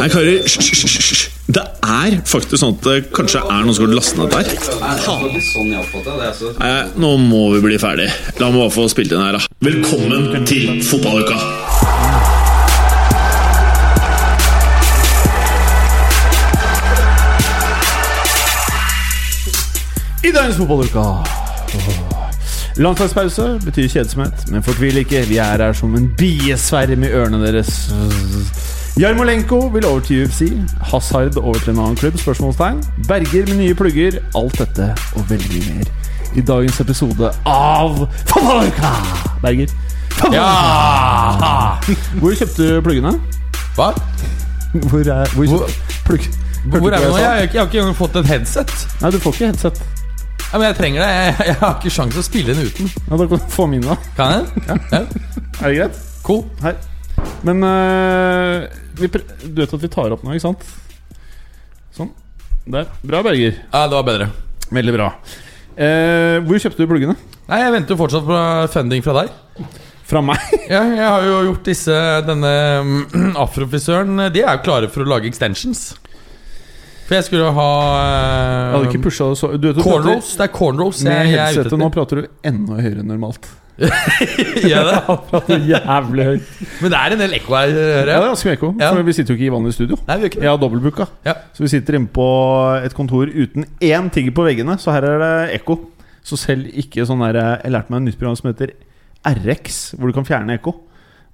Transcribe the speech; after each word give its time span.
Nei, 0.00 0.08
karer, 0.08 0.40
hysj. 0.46 1.28
Det 1.50 1.62
er 1.82 2.14
faktisk 2.30 2.60
sånn 2.62 2.76
at 2.76 2.86
det 2.86 2.96
kanskje 3.14 3.40
er 3.42 3.64
noen 3.66 3.74
som 3.76 3.84
har 3.86 3.94
lastet 3.98 4.18
ned 4.20 4.30
der. 4.32 4.46
Nei, 6.60 6.76
nå 7.02 7.10
må 7.24 7.42
vi 7.56 7.60
bli 7.64 7.78
ferdig. 7.82 8.08
La 8.38 8.50
meg 8.50 8.62
bare 8.62 8.74
få 8.74 8.86
spilt 8.92 9.12
inn 9.12 9.24
her, 9.24 9.36
da. 9.36 9.42
Velkommen 9.66 10.46
til 10.48 10.80
fotballuka! 10.86 11.36
I 20.20 20.32
dagens 20.32 20.56
fotballuka 20.60 21.04
Landslagspause 22.80 23.58
betyr 23.64 23.88
kjedsomhet, 23.90 24.44
men 24.52 24.62
fortvil 24.64 25.02
ikke. 25.02 25.24
Vi 25.28 25.40
er 25.42 25.60
her 25.64 25.72
som 25.76 25.92
en 25.98 26.06
biesverm 26.16 27.02
i 27.04 27.10
ørene 27.12 27.40
deres. 27.42 27.72
Jarmolenko 28.98 29.58
vil 29.72 29.86
over 29.86 30.00
til 30.00 30.24
UFC. 30.26 30.52
Hazard 30.90 31.36
over 31.36 31.54
til 31.58 31.70
en 31.72 31.78
annen 31.78 31.96
klubb? 31.96 32.18
Spørsmålstegn. 32.18 32.82
Berger 33.08 33.46
med 33.48 33.56
nye 33.62 33.74
plugger. 33.74 34.18
Alt 34.36 34.58
dette 34.58 34.90
og 35.16 35.30
veldig 35.30 35.50
mye 35.54 35.76
mer 35.78 35.96
i 36.38 36.42
dagens 36.46 36.76
episode 36.80 37.30
av 37.50 37.96
Fotballuka! 38.30 38.90
Berger. 39.42 39.72
Fotballuka! 40.14 41.94
Hvor 42.20 42.36
kjøpte 42.38 42.68
du 42.68 42.80
pluggene? 42.86 43.14
Hva? 43.78 43.88
Hvor 44.74 45.00
er 45.00 45.32
hvor 45.34 45.46
Hvor- 45.46 45.72
plugg, 46.06 46.28
Hvor 46.66 46.90
er 46.92 47.00
vi 47.00 47.08
nå? 47.08 47.16
jeg 47.16 47.26
har 47.26 47.40
ikke, 47.46 47.54
jeg 47.54 47.60
har 47.62 47.66
ikke 47.66 47.78
engang 47.80 47.96
fått 47.98 48.16
et 48.20 48.26
headset. 48.26 48.74
Nei, 49.00 49.10
du 49.10 49.18
får 49.18 49.32
ikke 49.34 49.46
headset. 49.46 49.80
Ja, 50.52 50.58
men 50.58 50.66
jeg 50.66 50.76
trenger 50.76 51.02
det. 51.02 51.10
Jeg, 51.16 51.34
jeg 51.46 51.54
har 51.60 51.74
ikke 51.80 51.90
sjans 51.94 52.14
til 52.14 52.20
å 52.22 52.26
spille 52.26 52.54
den 52.54 52.66
uten. 52.66 52.92
Ja, 53.10 53.16
da 53.16 53.26
kan 53.26 53.38
du 53.38 53.50
få 53.54 53.66
mine, 53.70 53.86
da. 53.86 53.96
Kan 54.16 54.32
jeg? 54.32 54.64
Ja. 54.68 55.02
Er 55.60 55.68
det 55.68 55.76
greit? 55.78 56.00
Cool. 56.22 56.44
Her. 56.62 56.74
Men 57.46 57.64
øh, 57.64 58.66
vi 59.00 59.08
du 59.10 59.62
vet 59.62 59.74
at 59.74 59.82
vi 59.82 59.90
tar 59.92 60.12
opp 60.14 60.24
nå, 60.24 60.34
ikke 60.36 60.44
sant? 60.44 60.64
Sånn. 61.96 62.10
Der. 62.70 62.90
Bra, 63.02 63.22
Berger. 63.24 63.56
Ja, 63.72 63.86
det 63.88 63.96
var 63.96 64.06
bedre. 64.06 64.28
Veldig 64.70 64.94
bra. 64.94 65.08
Eh, 65.80 66.36
hvor 66.44 66.60
kjøpte 66.60 66.84
du 66.84 66.90
pluggene? 66.90 67.16
Nei, 67.48 67.62
Jeg 67.64 67.72
venter 67.74 67.96
jo 67.96 68.00
fortsatt 68.02 68.26
på 68.28 68.40
funding 68.74 69.02
fra 69.06 69.22
deg. 69.22 69.32
Fra 70.10 70.22
meg? 70.24 70.42
Ja, 70.70 70.82
jeg 70.84 71.06
har 71.06 71.24
jo 71.26 71.38
gjort 71.48 71.66
disse 71.66 71.96
Denne 72.26 72.50
mm, 72.84 73.32
afrofrisøren 73.44 74.24
De 74.34 74.42
er 74.42 74.56
jo 74.56 74.64
klare 74.66 74.90
for 74.92 75.04
å 75.04 75.10
lage 75.10 75.30
extensions. 75.30 75.92
For 77.10 77.18
jeg 77.18 77.26
skulle 77.26 77.48
ha 77.56 77.70
Jeg 77.98 78.74
hadde 78.76 78.90
ikke 78.92 79.06
pusha 79.08 79.26
det 79.32 79.38
så 79.40 79.48
du 79.58 79.64
vet, 79.66 79.80
Cornrows. 79.82 80.28
Det 80.38 80.44
er 80.44 80.52
cornrows 80.54 81.00
Med 81.02 81.10
jeg, 81.10 81.32
jeg 81.32 81.40
headsetet 81.40 81.80
nå 81.80 81.88
prater 81.90 82.20
du 82.20 82.28
enda 82.46 82.76
høyere 82.78 83.02
enn 83.02 83.10
normalt. 83.10 83.48
Gjør 84.70 84.86
det? 84.86 85.00
prater 85.32 85.64
jævlig 85.72 86.26
høyt. 86.28 86.52
Men 86.84 86.92
det 86.94 87.00
er 87.00 87.16
en 87.16 87.22
del 87.24 87.34
ekko 87.40 87.56
her, 87.56 87.72
hører 87.74 87.98
Ja, 87.98 88.04
det 88.06 88.14
er 88.14 88.26
ganske 88.28 88.46
mye 88.46 88.58
ekko. 88.60 88.70
Ja. 88.78 88.90
For 88.92 89.08
vi 89.08 89.14
sitter 89.16 89.34
jo 89.34 89.40
ikke 89.40 89.48
i 89.48 89.52
vanlig 89.56 89.74
studio. 89.74 89.98
Nei, 90.06 90.18
vi 90.20 90.22
gjør 90.22 90.30
ikke 90.30 90.38
det. 90.38 90.46
Jeg 90.46 90.52
har 90.52 90.62
dobbeltbooka. 90.62 91.08
Ja. 91.26 91.34
Så 91.56 91.64
vi 91.64 91.72
sitter 91.74 91.98
inne 91.98 92.12
på 92.20 92.28
et 92.78 92.94
kontor 93.00 93.32
uten 93.34 93.66
én 93.90 94.12
tigger 94.14 94.36
på 94.36 94.46
veggene, 94.46 94.78
så 94.78 94.94
her 94.94 95.08
er 95.10 95.24
det 95.24 95.32
ekko. 95.58 95.80
Så 96.22 96.38
selv 96.38 96.70
ikke 96.78 97.08
sånn 97.08 97.26
der 97.26 97.40
Jeg 97.40 97.74
lærte 97.74 97.90
meg 97.90 98.04
et 98.04 98.10
nytt 98.12 98.20
program 98.20 98.38
som 98.38 98.52
heter 98.52 98.76
RX, 99.26 99.82
hvor 99.98 100.12
du 100.12 100.14
kan 100.20 100.28
fjerne 100.30 100.60
ekko. 100.60 100.76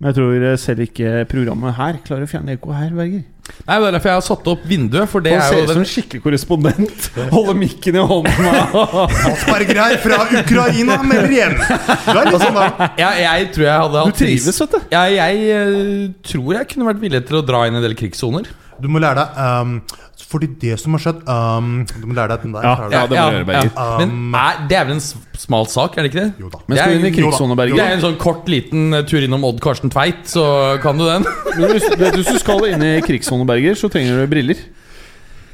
Men 0.00 0.12
jeg 0.12 0.22
tror 0.22 0.48
selv 0.60 0.88
ikke 0.88 1.26
programmet 1.28 1.76
her 1.76 2.00
klarer 2.06 2.24
å 2.24 2.30
fjerne 2.30 2.56
ekko 2.56 2.72
her, 2.76 2.96
Berger. 2.96 3.26
Nei, 3.66 3.78
Det 3.80 3.86
er 3.88 3.94
derfor 3.96 4.10
jeg 4.10 4.18
har 4.18 4.24
satt 4.26 4.48
opp 4.52 4.66
vinduet. 4.68 5.10
For 5.10 5.24
det 5.24 5.32
Han 5.34 5.42
er 5.42 5.48
ser 5.50 5.64
ut 5.64 5.72
som 5.72 5.82
en 5.82 5.88
skikkelig 5.90 6.22
korrespondent. 6.24 7.08
Holder 7.34 7.58
mikken 7.58 7.98
i 7.98 8.04
hånden. 8.12 8.50
Asperger 9.32 9.80
her 9.82 9.96
fra 10.02 10.20
Ukraina 10.42 11.00
melder 11.06 11.34
igjen. 11.34 11.56
Litt 11.56 12.36
sånn 12.42 12.60
jeg, 13.00 13.24
jeg 13.24 13.48
tror 13.56 13.66
jeg 13.66 13.80
hadde 13.86 14.04
Du 14.06 14.20
trives, 14.20 14.60
vet 14.62 14.76
du. 14.76 14.78
Ja, 14.94 15.02
jeg 15.10 15.50
eh, 15.56 16.06
tror 16.26 16.54
jeg 16.58 16.70
kunne 16.72 16.90
vært 16.92 17.02
villig 17.02 17.24
til 17.26 17.40
å 17.40 17.44
dra 17.46 17.66
inn 17.66 17.78
en 17.78 17.84
del 17.84 17.96
krigssoner. 17.98 18.50
Du 18.82 18.88
må 18.92 19.00
lære 19.02 19.22
deg 19.22 19.38
um, 19.40 19.76
Fordi 20.26 20.48
det 20.60 20.76
som 20.82 20.96
har 20.96 21.02
skjedd 21.04 21.22
um, 21.28 21.70
Du 21.88 22.06
må 22.08 22.16
lære 22.16 22.34
deg 22.34 22.46
den 22.46 22.54
der. 22.56 22.66
Ja, 22.66 22.74
ja, 22.92 23.02
det 23.06 23.18
må 23.20 23.28
du 23.30 23.36
gjøre, 23.36 23.48
Berger. 23.48 24.00
Men 24.00 24.40
er, 24.40 24.62
det 24.70 24.78
er 24.78 24.88
vel 24.88 24.96
en 24.96 25.04
smal 25.46 25.68
sak, 25.72 25.96
er 25.96 26.06
det 26.06 26.12
ikke 26.12 26.22
det? 26.24 26.44
Jo 26.44 26.50
da. 26.52 26.62
Men 26.66 26.80
skal 26.80 26.94
du 26.94 26.98
inn 27.00 27.08
i 27.08 27.14
krigssone, 27.14 27.58
Berger? 27.58 27.78
Det 27.78 27.86
er 27.86 27.98
en 27.98 28.04
sånn 28.06 28.18
kort, 28.20 28.48
liten 28.50 28.96
eh, 28.96 29.04
tur 29.08 29.24
innom 29.24 29.44
Odd 29.48 29.60
Karsten 29.64 29.92
Tveit, 29.92 30.24
så 30.30 30.46
kan 30.82 30.98
du 30.98 31.06
den. 31.06 31.28
Men 31.52 31.70
hvis, 31.74 31.86
du, 31.92 32.06
hvis 32.16 32.32
du 32.32 32.40
skal 32.42 32.66
inn 32.72 32.84
i 32.84 32.96
krigssone, 33.04 33.46
Berger, 33.48 33.78
så 33.78 33.92
trenger 33.92 34.22
du 34.22 34.32
briller. 34.32 34.64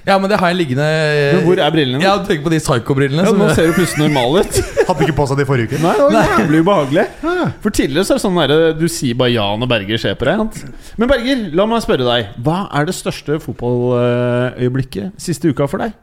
Ja, 0.07 0.17
men 0.19 0.27
det 0.33 0.35
har 0.43 0.51
jeg 0.51 0.57
liggende 0.59 0.83
eh, 0.83 1.37
Men 1.37 1.45
hvor 1.47 1.61
er 1.63 1.71
brillene? 1.71 2.01
Ja, 2.03 2.17
tenk 2.27 2.41
på 2.43 2.51
de 2.51 2.59
psycho-brillene. 2.59 3.23
Ja, 3.23 3.31
som- 3.31 3.39
nå 3.39 3.47
ser 3.55 3.69
du 3.71 3.77
plutselig 3.77 4.09
normal 4.09 4.41
ut. 4.43 4.57
Hadde 4.89 5.05
ikke 5.07 5.15
på 5.21 5.27
seg 5.31 5.39
det 5.39 5.45
i 5.47 5.51
forrige 5.53 5.69
uke. 5.71 5.79
Nei, 5.85 5.93
det 5.95 6.09
var 6.17 6.33
jævlig 6.41 6.63
ubehagelig. 6.65 7.05
For 7.63 7.71
tidligere 7.79 8.05
så 8.09 8.17
er 8.17 8.19
det 8.19 8.25
sånn 8.25 8.41
der, 8.43 8.55
du 8.81 8.87
sier 8.91 9.15
bare 9.21 9.31
ja 9.37 9.45
når 9.63 9.71
Berger 9.71 10.03
ser 10.03 10.17
på 10.19 10.27
deg. 10.27 10.41
sant? 10.43 10.81
Men 10.99 11.13
Berger, 11.13 11.45
la 11.55 11.69
meg 11.71 11.85
spørre 11.87 12.09
deg. 12.09 12.33
Hva 12.43 12.59
er 12.81 12.91
det 12.91 12.97
største 12.99 13.39
fotballøyeblikket 13.47 15.15
siste 15.23 15.53
uka 15.55 15.71
for 15.71 15.85
deg? 15.87 15.95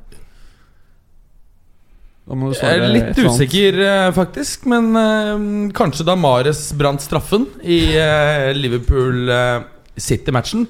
Da 2.30 2.38
må 2.38 2.52
du 2.52 2.54
Jeg 2.54 2.60
svare 2.62 2.76
er 2.78 2.84
et 2.86 2.94
litt 2.94 3.08
eller 3.10 3.26
annet. 3.26 3.40
usikker, 3.42 3.80
eh, 3.90 4.12
faktisk. 4.16 4.66
Men 4.70 4.92
eh, 4.96 5.72
kanskje 5.76 6.06
da 6.08 6.16
Mares 6.16 6.68
brant 6.78 7.02
straffen 7.02 7.48
i 7.66 7.80
eh, 7.98 8.52
Liverpool 8.56 9.28
eh, 9.34 9.64
City-matchen. 10.00 10.68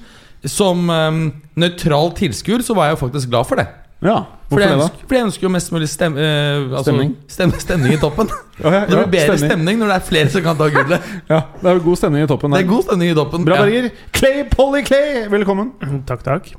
Som 0.48 0.88
um, 0.88 1.20
nøytral 1.60 2.14
tilskuer 2.16 2.62
så 2.64 2.72
var 2.76 2.88
jeg 2.88 2.96
jo 2.98 3.00
faktisk 3.06 3.28
glad 3.32 3.44
for 3.48 3.60
det. 3.60 3.66
Ja, 4.00 4.22
hvorfor 4.48 4.62
det, 4.62 4.68
da? 4.70 4.76
ønsker, 4.86 5.00
fordi 5.04 5.18
jeg 5.18 5.24
ønsker 5.28 5.44
jo 5.44 5.48
mest 5.52 5.72
mulig 5.74 5.88
stem, 5.92 6.14
uh, 6.16 6.70
altså, 6.70 6.84
Stemning. 6.86 7.10
Stem, 7.28 7.50
stemning 7.60 7.92
i 7.92 7.98
toppen. 8.00 8.30
Ja, 8.60 8.70
ja, 8.74 8.80
Det 8.84 8.92
blir 8.92 9.00
ja, 9.00 9.08
bedre 9.12 9.36
stemning. 9.38 9.50
stemning 9.50 9.78
når 9.80 9.88
det 9.88 9.94
er 9.96 10.02
flere 10.04 10.28
som 10.32 10.42
kan 10.44 10.56
ta 10.58 10.66
gullet. 10.72 11.04
Ja, 11.30 11.38
det 11.62 11.68
er 11.70 11.78
god 11.84 11.96
stemning 11.96 12.24
i 12.24 12.28
toppen. 12.28 12.52
Det 12.52 12.58
er 12.60 12.66
god 12.68 12.82
stemning 12.84 13.12
i 13.12 13.14
toppen. 13.16 13.44
Bra, 13.48 13.56
Ja. 13.56 13.62
Berger. 13.64 13.86
Clay 14.16 14.42
Polly 14.52 14.82
Clay, 14.84 15.22
velkommen. 15.32 15.70
Takk, 16.08 16.24
takk. 16.26 16.50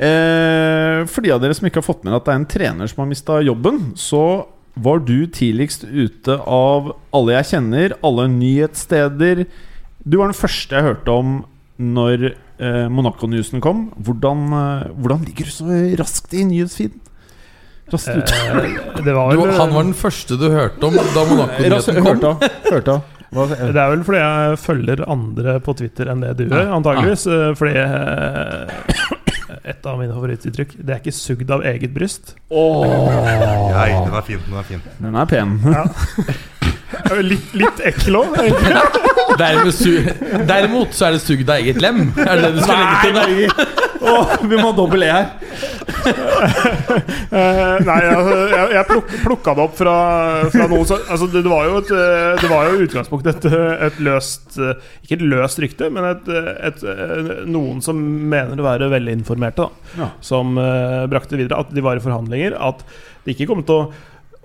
Eh, 0.00 1.02
for 1.12 1.20
de 1.24 1.32
av 1.34 1.42
dere 1.42 1.56
som 1.56 1.68
ikke 1.68 1.80
har 1.82 1.86
fått 1.86 2.04
med 2.06 2.16
at 2.16 2.24
det 2.24 2.32
er 2.32 2.40
en 2.40 2.46
trener 2.54 2.88
som 2.90 3.02
har 3.04 3.10
mista 3.10 3.36
jobben, 3.44 3.80
så 4.00 4.22
var 4.74 5.02
du 5.06 5.26
tidligst 5.30 5.84
ute 5.84 6.38
av 6.50 6.94
alle 7.14 7.36
jeg 7.36 7.50
kjenner, 7.52 7.94
alle 8.04 8.24
nyhetssteder. 8.32 9.44
Du 10.04 10.16
var 10.20 10.32
den 10.32 10.38
første 10.40 10.74
jeg 10.78 10.88
hørte 10.88 11.12
om 11.14 11.36
når 11.76 12.32
eh, 12.58 12.84
Monaco-newsen 12.90 13.60
kom. 13.64 13.86
Hvordan, 13.96 14.44
eh, 14.52 14.92
hvordan 15.00 15.24
ligger 15.26 15.48
du 15.50 15.54
så 15.54 15.80
raskt 16.00 16.34
i 16.34 16.44
nyhetsfeeden? 16.48 17.00
Raskt 17.92 18.14
ute. 18.16 18.32
Eh, 18.34 19.02
det 19.04 19.12
var 19.16 19.34
Du, 19.34 19.42
han 19.44 19.74
var 19.74 19.82
den 19.84 19.94
første 19.98 20.38
du 20.40 20.46
hørte 20.50 20.86
om 20.88 20.94
da 20.96 21.24
Monaco-nyheten 21.30 22.00
kom. 22.00 22.06
hørte. 22.14 22.36
Hørte 22.70 23.00
Det 23.34 23.80
er 23.82 23.90
vel 23.90 24.04
fordi 24.06 24.20
jeg 24.22 24.58
følger 24.62 25.04
andre 25.10 25.56
på 25.66 25.74
Twitter 25.76 26.08
enn 26.12 26.20
det 26.22 26.36
du 26.38 26.44
gjør, 26.46 26.70
antageligvis. 26.78 27.26
Eh, 27.26 27.50
Fordi 27.58 27.74
eh, 27.82 29.12
et 29.64 29.86
av 29.88 29.96
mine 29.98 30.12
favorittuttrykk 30.12 30.74
Det 30.84 30.92
er 30.92 30.98
ikke 31.00 31.12
sugd 31.16 31.50
av 31.54 31.62
eget 31.64 31.92
bryst. 31.94 32.34
Nei, 32.52 33.88
den 34.04 34.14
er 34.14 34.24
fin. 34.26 34.42
Den 34.46 34.58
er 34.60 34.66
fin. 34.68 34.82
den 35.00 35.16
er 35.16 35.26
pen. 35.30 35.54
Eh, 35.72 36.34
Litt, 37.24 37.50
litt 37.58 37.80
ekkel 37.84 38.16
òg, 38.20 38.36
egentlig. 38.40 39.02
Derimot, 39.38 39.74
su 39.76 39.92
derimot 40.48 40.94
så 40.96 41.08
er 41.08 41.16
det 41.16 41.24
sugd 41.24 41.50
av 41.50 41.60
eget 41.60 41.80
lem. 41.82 42.06
Er 42.16 42.38
det 42.38 42.48
det 42.48 42.52
du 42.56 42.62
skal 42.64 42.80
legge 42.80 42.96
til? 43.02 43.12
Berger. 43.18 43.82
Vi 44.44 44.58
må 44.58 44.68
ha 44.68 44.72
dobbel 44.76 45.04
E 45.06 45.10
her. 45.10 45.30
uh, 46.04 47.76
nei, 47.84 48.00
altså, 48.10 48.34
jeg, 48.50 48.64
jeg 48.74 48.86
pluk, 48.90 49.12
plukka 49.24 49.54
det 49.56 49.64
opp 49.64 49.76
fra, 49.78 49.94
fra 50.52 50.66
noen 50.68 50.88
som 50.88 51.00
altså, 51.00 51.28
det, 51.32 51.44
det 51.46 51.52
var 51.52 51.68
jo 51.68 51.78
et 51.80 51.92
eh, 51.96 52.42
Det 52.42 52.50
var 52.50 52.68
jo 52.68 52.84
utgangspunktet 52.84 53.46
et, 53.46 53.56
et 53.88 54.00
løst 54.04 54.58
eh, 54.60 54.82
Ikke 55.06 55.16
et 55.16 55.24
løst 55.32 55.62
rykte, 55.64 55.88
men 55.94 56.08
et, 56.10 56.30
et, 56.68 56.84
noen 57.48 57.80
som 57.84 58.00
mener 58.00 58.60
å 58.60 58.66
være 58.66 58.90
velinformerte, 58.92 59.64
da. 59.64 59.94
Ja. 60.02 60.10
Som 60.24 60.58
uh, 60.60 61.04
brakte 61.10 61.38
videre 61.40 61.64
at 61.64 61.72
de 61.74 61.84
var 61.84 61.98
i 61.98 62.04
forhandlinger. 62.04 62.58
At 62.60 62.84
de 63.24 63.32
ikke 63.32 63.48
kom 63.48 63.64
til 63.64 63.86
å 63.86 63.88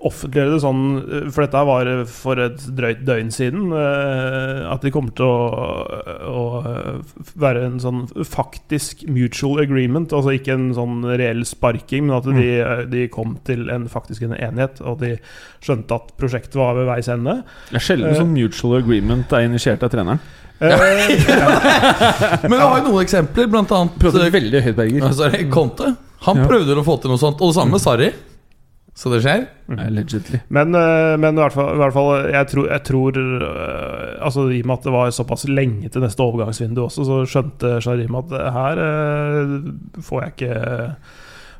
offentliggjøre 0.06 0.54
det 0.54 0.60
sånn 0.62 0.82
eh, 1.00 1.26
For 1.34 1.44
dette 1.44 1.62
var 1.68 1.88
for 2.08 2.40
et 2.40 2.62
drøyt 2.78 3.02
døgn 3.04 3.30
siden. 3.34 3.68
eh, 3.76 4.60
At 4.72 4.84
de 4.86 4.92
kommer 4.94 5.12
til 5.18 5.26
å, 5.26 5.36
å 6.30 6.44
eh, 6.64 7.22
være 7.40 7.66
en 7.68 7.78
sånn 7.82 8.02
faktisk 8.26 9.04
mutual 9.10 9.62
agreement. 9.64 10.12
Altså 10.16 10.34
ikke 10.36 10.56
en 10.56 10.70
sånn 10.76 11.04
reell 11.20 11.44
sparking, 11.48 12.06
men 12.08 12.16
at 12.18 12.28
de, 12.28 12.48
eh, 12.60 12.84
de 12.90 13.06
kom 13.12 13.36
til 13.46 13.68
en 13.72 13.88
faktisk 13.92 14.24
en 14.28 14.36
enighet. 14.36 14.80
Og 14.86 15.00
de 15.04 15.14
skjønte 15.64 15.98
at 16.00 16.14
prosjektet 16.20 16.56
var 16.60 16.76
ved 16.78 16.88
veis 16.90 17.10
ende. 17.12 17.40
Det 17.70 17.80
er 17.82 17.88
sjelden 17.90 18.16
sånn 18.22 18.32
mutual 18.36 18.78
agreement 18.80 19.36
er 19.36 19.48
initiert 19.50 19.84
av 19.86 19.92
treneren. 19.92 20.22
Eh, 20.60 20.76
Men 22.48 22.56
vi 22.56 22.60
har 22.60 22.80
jo 22.80 22.88
noen 22.90 23.04
eksempler, 23.04 23.48
blant 23.52 23.70
annet 23.72 24.08
eh, 24.10 24.26
veldig 24.34 24.64
høyt, 24.66 24.76
Berger. 24.76 25.06
Han 26.26 26.42
prøvde 26.44 26.76
å 26.76 26.84
få 26.84 26.98
til 27.00 27.12
noe 27.14 27.20
sånt. 27.20 27.40
Og 27.40 27.52
det 27.52 27.56
samme 27.56 27.76
med 27.76 27.80
Sarri. 27.84 28.10
Så 28.96 29.10
det 29.12 29.20
skjer. 29.24 29.46
Allegedly. 29.78 30.40
Men, 30.52 30.74
eh, 30.74 31.14
men 31.20 31.38
i 31.38 31.40
hvert 31.44 31.54
fall, 31.54 31.72
i 31.76 31.80
hvert 31.80 31.94
fall 31.94 32.10
jeg 32.34 32.50
tror, 32.50 32.66
jeg 32.72 32.84
tror 32.88 33.18
eh, 33.22 34.26
Altså 34.26 34.48
I 34.50 34.60
og 34.64 34.68
med 34.68 34.76
at 34.76 34.88
det 34.88 34.94
var 34.96 35.14
såpass 35.14 35.46
lenge 35.48 35.88
til 35.92 36.02
neste 36.04 36.24
overgangsvindu 36.26 36.82
også, 36.84 37.06
så 37.06 37.20
skjønte 37.30 37.76
Sharim 37.84 38.18
at 38.18 38.34
her 38.56 38.84
eh, 38.84 39.58
får 40.04 40.24
jeg 40.24 40.36
ikke 40.36 40.62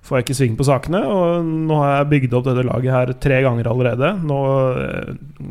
Får 0.00 0.17
jeg 0.17 0.25
ikke 0.25 0.35
sving 0.38 0.55
på 0.56 0.65
sakene. 0.65 1.00
Og 1.05 1.44
nå 1.69 1.77
har 1.77 1.91
jeg 1.99 2.06
bygd 2.09 2.32
opp 2.38 2.47
dette 2.47 2.62
laget 2.65 2.94
her 2.94 3.11
tre 3.21 3.43
ganger 3.44 3.69
allerede. 3.69 4.09
Nå 4.25 4.38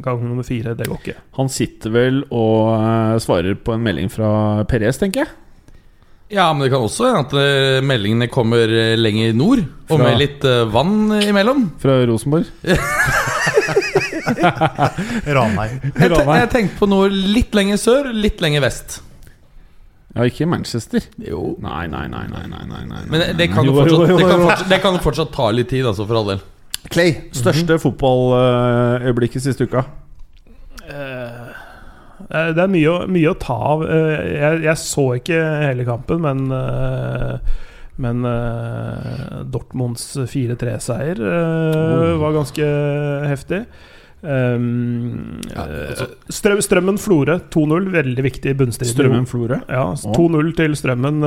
Gang 0.01 0.23
nummer 0.25 0.43
fire, 0.43 0.73
det 0.75 0.87
går 0.89 0.97
ikke. 1.03 1.13
Han 1.37 1.51
sitter 1.53 1.93
vel 1.93 2.17
og 2.33 3.21
svarer 3.21 3.53
på 3.61 3.77
en 3.77 3.85
melding 3.85 4.09
fra 4.09 4.65
Perez, 4.67 4.97
tenker 4.97 5.21
jeg. 5.21 5.31
Ja, 6.29 6.51
men 6.53 6.61
det 6.61 6.69
kan 6.69 6.83
også 6.85 7.07
hende 7.09 7.23
at 7.25 7.31
eh, 7.41 7.79
meldingene 7.89 8.27
kommer 8.29 8.69
eh, 8.69 8.93
lenger 8.99 9.31
nord, 9.33 9.63
og 9.89 9.95
Fra- 9.95 10.03
med 10.05 10.19
litt 10.21 10.43
eh, 10.45 10.61
vann 10.69 11.09
imellom. 11.23 11.63
Fra 11.81 11.95
Rosenborg. 12.05 12.45
Ranheim. 15.25 15.79
Jeg, 15.89 16.11
te 16.13 16.21
jeg 16.37 16.49
tenkte 16.53 16.77
på 16.79 16.89
noe 16.89 17.09
litt 17.09 17.55
lenger 17.57 17.79
sør, 17.81 18.11
litt 18.13 18.43
lenger 18.45 18.61
vest. 18.67 18.99
Ja, 20.13 20.25
ikke 20.25 20.45
Manchester. 20.49 21.01
Jo. 21.21 21.55
Nei, 21.63 21.85
nei, 21.89 22.05
nei. 22.09 22.23
nei, 22.29 22.45
nei, 22.49 22.63
nei, 22.65 22.83
nei. 22.89 23.01
Men 23.09 23.21
det, 23.23 23.27
det, 23.39 23.49
kan 23.53 23.65
jo 23.65 23.73
Jo, 23.73 23.81
jo, 23.81 23.81
fortsatt, 23.81 24.09
jo, 24.09 24.17
det, 24.17 24.27
kan 24.29 24.39
jo. 24.39 24.45
fortsatt, 24.47 24.69
det 24.71 24.79
kan 24.85 24.99
fortsatt 25.05 25.33
ta 25.35 25.49
litt 25.53 25.69
tid, 25.73 25.85
altså, 25.89 26.05
for 26.09 26.21
all 26.21 26.29
del. 26.33 26.45
Clay, 26.89 27.11
største 27.35 27.77
fotballøyeblikket 27.81 29.43
siste 29.49 29.65
uka? 29.69 29.83
Eh, 32.29 32.51
Det 32.53 32.61
er 32.63 32.67
mye, 32.71 33.07
mye 33.09 33.31
å 33.33 33.37
ta 33.41 33.55
av. 33.73 33.83
Eh, 33.89 34.33
Jeg, 34.37 34.61
jeg 34.67 34.77
så 34.77 35.07
ikke 35.17 35.39
hele 35.65 35.85
kampen, 35.87 36.21
men 36.21 36.51
eh, 36.51 37.39
Men 37.99 38.23
Dortmunds 39.51 40.13
4-3-seier 40.31 41.19
eh, 41.19 42.13
var 42.21 42.31
ganske 42.37 42.67
heftig. 43.27 43.65
Um, 44.21 45.39
Ja, 45.47 45.63
altså- 45.63 46.07
Strøm, 46.29 46.59
Strømmen 46.63 46.97
Florø 46.99 47.37
2-0, 47.51 47.89
veldig 47.91 48.23
viktig 48.23 48.55
bunnstrid. 48.59 48.91
Strømmen 48.91 49.27
Florø? 49.27 49.61
Ja, 49.67 49.85
2-0 49.95 50.55
til 50.55 50.75
Strømmen. 50.75 51.23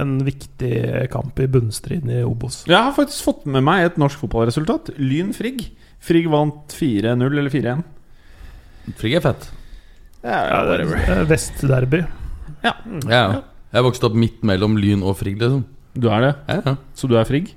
En 0.00 0.14
viktig 0.24 1.10
kamp 1.12 1.40
i 1.40 1.46
bunnstriden 1.46 2.10
i 2.10 2.22
Obos. 2.24 2.64
Jeg 2.68 2.76
har 2.76 2.92
faktisk 2.92 3.24
fått 3.24 3.46
med 3.46 3.64
meg 3.64 3.84
et 3.86 3.96
norsk 4.00 4.18
fotballresultat. 4.24 4.94
Lyn 4.98 5.32
Frigg. 5.36 5.70
Frigg 6.00 6.28
vant 6.32 6.68
4-0 6.76 7.38
eller 7.38 7.50
4-1. 7.52 7.84
Frigg 9.00 9.14
er 9.16 9.20
fett. 9.32 9.50
Ja, 10.24 10.64
whatever. 10.64 10.96
det 10.96 11.08
er, 11.08 11.20
eh, 11.20 11.28
Vestderby. 11.28 12.04
Ja, 12.64 12.72
ja. 13.10 13.24
Jeg 13.74 13.84
vokste 13.84 14.08
opp 14.08 14.16
midt 14.16 14.44
mellom 14.46 14.78
Lyn 14.80 15.02
og 15.04 15.18
Frigg, 15.18 15.36
liksom. 15.42 15.64
Du 15.94 16.08
er 16.08 16.20
det? 16.20 16.32
Ja, 16.48 16.60
ja. 16.64 16.74
Så 16.96 17.10
du 17.10 17.16
er 17.18 17.28
Frigg? 17.28 17.52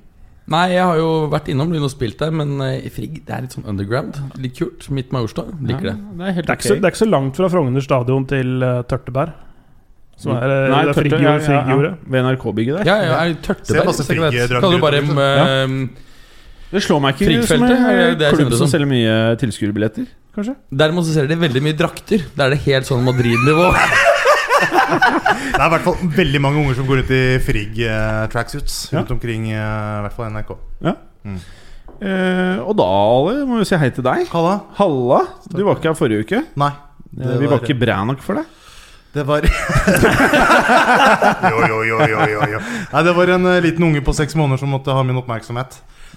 Nei, 0.48 0.64
jeg 0.72 0.84
har 0.84 0.96
jo 0.96 1.28
vært 1.31 1.50
innom 1.52 1.74
Lyn 1.75 1.84
og 1.84 1.92
spilt 1.92 2.22
der, 2.22 2.31
men 2.31 2.56
eh, 2.64 2.86
i 2.88 2.92
Frigg 2.94 3.19
det 3.28 3.34
er 3.36 3.44
litt 3.44 3.56
sånn 3.58 3.68
underground. 3.68 4.19
Litt 4.40 4.56
kult. 4.56 4.86
Midt 4.96 5.12
Majorstua. 5.16 5.52
Liker 5.60 5.92
Ja, 5.92 5.94
det. 5.94 6.18
det 6.19 6.30
er 6.30 6.38
helt 6.38 6.48
Det 6.48 6.54
er, 6.54 6.60
ikke 6.60 6.69
så, 6.69 6.78
det 6.78 6.88
er 6.88 6.96
ikke 6.96 7.02
så 7.04 7.10
langt 7.10 7.40
fra 7.40 7.50
Frogner 7.52 7.84
stadion 7.84 8.28
til 8.30 8.64
uh, 8.64 8.81
Tørteberg. 8.88 9.34
Som 10.18 10.34
er, 10.34 10.50
eh, 10.50 10.70
Nei, 10.72 10.81
det 10.88 10.94
er 10.94 10.98
Frigg 10.98 11.16
ja, 11.18 11.34
ja, 11.38 11.58
ja. 11.68 11.92
Ved 12.08 12.24
NRK-bygget 12.25 12.80
der. 12.80 12.88
Ja, 12.90 12.96
ja, 13.06 13.18
er 13.28 13.36
Ser 13.44 13.60
Se 13.68 13.84
masse. 13.86 14.08
Kaller 14.08 14.80
du 14.80 14.86
bare 14.86 15.02
utover, 15.04 15.28
ja. 15.38 15.58
Det 16.68 16.81
slår 16.84 17.00
meg 17.00 17.16
ikke 17.16 17.44
som 17.48 17.63
er 17.63 17.75
en 18.12 18.36
klubb 18.36 18.56
som? 18.60 18.68
selger 18.68 18.90
mye 18.90 19.12
tilskuerbilletter, 19.40 20.08
kanskje? 20.38 20.56
Derimot 20.84 21.04
så 21.07 21.12
ser 21.18 21.25
de 21.30 21.36
veldig 21.42 21.62
mye 21.66 21.78
drakter. 21.78 22.19
Da 22.38 22.42
er 22.48 22.51
det 22.56 22.62
helt 22.68 22.86
sånn 22.89 23.06
Madrid-nivå. 23.07 23.68
Det 24.57 25.60
er 25.60 25.68
i 25.68 25.72
hvert 25.74 25.84
fall 25.86 25.98
veldig 26.16 26.39
mange 26.42 26.57
unger 26.62 26.75
som 26.80 26.86
går 26.88 26.98
ut 27.04 27.10
i 27.13 27.19
Frigg 27.44 27.75
eh, 27.86 28.24
tracksuits 28.34 28.74
Ja. 28.92 28.95
rundt 29.01 29.12
omkring, 29.18 29.44
eh, 29.51 29.57
i 29.57 29.60
hvert 30.06 30.16
fall 30.16 30.30
NRK. 30.34 30.51
Eh, 31.98 32.57
og 32.62 32.74
da, 32.78 32.86
Ale, 32.86 33.31
må 33.50 33.54
vi 33.60 33.66
si 33.69 33.75
hei 33.81 33.89
til 33.94 34.04
deg. 34.06 34.19
Halla? 34.31 34.56
Halla. 34.80 35.19
Du 35.51 35.62
var 35.66 35.74
ikke 35.80 35.89
her 35.92 35.98
forrige 36.00 36.22
uke. 36.25 36.39
Nei. 36.62 36.72
Eh, 37.18 37.36
vi 37.42 37.50
var 37.51 37.57
ikke 37.63 37.78
bra 37.81 37.95
nok 38.07 38.19
for 38.25 38.34
deg. 38.39 38.45
Det 39.18 39.24
var 39.25 39.42
Jo, 41.51 41.57
jo, 41.66 41.78
jo, 41.88 41.98
jo, 42.06 42.19
jo, 42.34 42.39
jo. 42.54 42.60
Nei, 42.92 43.01
det 43.07 43.13
var 43.18 43.28
en 43.38 43.45
eh, 43.50 43.62
liten 43.66 43.84
unge 43.88 44.01
på 44.06 44.12
seks 44.13 44.34
måneder 44.38 44.60
som 44.62 44.69
måtte 44.74 44.94
ha 44.94 45.01
min 45.07 45.18
oppmerksomhet. 45.22 45.72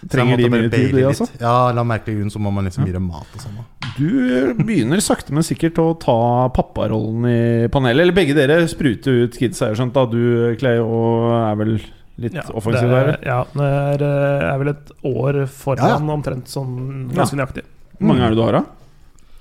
Trenger 0.09 0.37
de 0.41 0.49
mye 0.49 0.71
tid, 0.73 0.95
de, 0.97 1.03
altså? 1.11 1.27
Ja, 1.41 1.73
la 1.77 1.83
merkelig 1.85 2.17
grunn 2.21 2.31
så 2.33 2.41
må 2.41 2.53
man 2.55 2.65
liksom 2.65 2.87
gi 2.89 2.93
dem 2.95 3.09
mat 3.11 3.27
og 3.37 3.43
sånn. 3.43 3.59
Du 3.99 4.55
begynner 4.65 5.03
sakte, 5.05 5.35
men 5.37 5.45
sikkert 5.45 5.77
å 5.83 5.89
ta 6.01 6.49
papparollen 6.57 7.27
i 7.29 7.69
panelet. 7.69 8.01
Eller 8.07 8.17
begge 8.17 8.37
dere 8.39 8.63
spruter 8.71 9.27
ut 9.27 9.37
kids, 9.37 9.61
har 9.61 9.75
jeg 9.75 9.81
skjønt. 9.83 9.93
da 9.93 10.07
Du, 10.07 10.21
Clay, 10.61 10.79
og 10.81 11.29
er 11.37 11.59
vel 11.61 11.75
litt 12.21 12.33
Ja, 12.39 12.47
offensiv 12.55 12.89
der? 12.89 13.13
er, 13.15 13.19
ja, 13.27 13.45
det 13.53 13.69
er, 13.69 14.03
eh, 14.07 14.47
er 14.55 14.59
vel 14.63 14.69
et 14.73 14.91
år 15.05 15.43
foran 15.49 15.89
Ja, 15.89 16.15
omtrent 16.17 16.49
sånn 16.53 17.11
ganske 17.13 17.37
nøyaktig. 17.37 17.65
Hvor 17.99 18.09
mange 18.13 18.25
er 18.25 18.31
det 18.33 18.37
du 18.41 18.45
har, 18.45 18.53
da? 18.53 18.65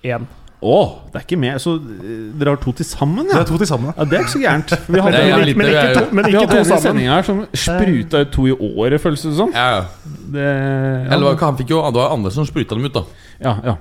Én. 0.04 0.28
Å, 0.60 0.78
det 1.14 1.16
er 1.16 1.24
ikke 1.24 1.38
mer. 1.40 1.58
Så 1.64 1.78
eh, 1.80 2.16
dere 2.36 2.52
har 2.52 2.60
to 2.60 2.74
til 2.76 2.84
sammen, 2.86 3.24
Det 3.30 3.38
er 3.40 3.46
to 3.48 3.58
til 3.62 3.68
sammen. 3.70 3.94
ja? 3.96 4.04
Det 4.04 4.18
er 4.18 4.26
ikke 4.26 4.34
så 4.34 4.42
gærent. 4.44 4.74
Vi 4.92 5.00
hadde, 5.06 5.22
en- 5.32 5.46
litt- 5.48 5.58
Men 5.62 5.68
ikke 5.72 5.94
to, 5.96 6.02
men 6.20 6.26
ikke 6.28 6.48
to 6.52 6.64
sammen. 6.68 6.84
sendinga 6.84 7.14
her 7.16 7.24
som 7.30 7.46
spruta 7.56 8.24
ut 8.26 8.32
to 8.36 8.48
i 8.50 8.56
året, 8.58 9.00
føles 9.00 9.24
det 9.24 9.36
som. 9.38 9.54
Ja, 9.56 9.68
ja. 9.78 9.86
Det, 10.30 10.44
ja, 10.44 11.14
Eller 11.16 11.40
han 11.40 11.56
fikk 11.58 11.72
jo 11.74 11.80
Det 11.88 11.96
var 12.02 12.12
andre 12.14 12.32
som 12.36 12.46
spruta 12.46 12.76
dem 12.76 12.86
ut, 12.90 12.94
da. 12.94 13.06
ja, 13.42 13.56
ja. 13.72 13.78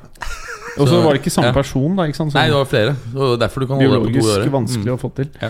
Og 0.79 0.87
så 0.87 1.01
var 1.03 1.17
det 1.17 1.19
ikke 1.25 1.33
samme 1.35 1.49
ja. 1.51 1.55
person, 1.57 1.97
da. 1.99 2.05
Ikke 2.07 2.15
sant? 2.21 2.31
Nei, 2.39 2.45
det 2.47 2.53
Sånn 2.55 2.61
var 2.63 2.69
flere. 2.71 2.93
Og 3.19 3.33
derfor 3.43 3.65
du 3.65 3.67
kan 3.67 3.81
holde 3.81 3.89
det 3.91 3.99
på 3.99 4.07
to 4.07 4.13
biologisk 4.15 4.53
vanskelig 4.55 4.87
Mm. 4.87 4.95
å 4.95 5.01
få 5.03 5.09
til. 5.17 5.31
Ja. 5.43 5.49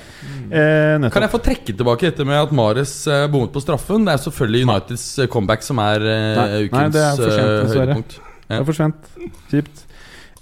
Eh, 0.49 1.09
Kan 1.13 1.27
jeg 1.27 1.31
få 1.35 1.41
trekke 1.45 1.75
tilbake 1.77 2.09
dette 2.09 2.25
med 2.25 2.39
at 2.41 2.55
Mares 2.57 2.95
eh, 3.07 3.27
bommet 3.29 3.53
på 3.53 3.61
straffen? 3.61 4.07
Det 4.09 4.15
er 4.15 4.23
selvfølgelig 4.25 4.63
Uniteds 4.65 5.05
eh, 5.19 5.27
comeback 5.29 5.67
som 5.67 5.83
er 5.85 6.01
eh, 6.01 6.39
Nei, 6.41 6.47
ukens 6.65 6.73
nei, 6.81 6.89
det 6.97 7.03
er 7.05 7.21
for 7.21 7.29
sent, 7.37 7.45
eh, 7.45 7.61
dessverre. 7.67 7.85
høydepunkt. 7.93 8.17
Det 8.49 8.57
er 8.57 8.65
for 8.71 8.79
sent. 8.81 9.13
Kjipt. 9.53 9.85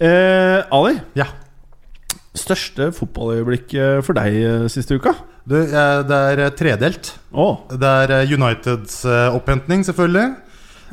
Eh, 0.03 0.59
Ali? 0.73 0.97
Ja. 1.17 1.25
Største 2.37 2.91
fotballøyeblikk 2.93 3.73
eh, 3.73 3.99
for 4.05 4.13
deg 4.17 4.35
eh, 4.37 4.65
siste 4.69 4.97
uka? 4.99 5.15
Du, 5.47 5.55
eh, 5.57 6.01
det 6.05 6.17
er 6.33 6.41
eh, 6.45 6.51
tredelt. 6.59 7.13
Å, 7.33 7.47
Det 7.71 7.93
er 8.03 8.13
eh, 8.19 8.33
Uniteds 8.35 8.99
eh, 9.09 9.29
opphenting, 9.33 9.81
selvfølgelig. 9.87 10.27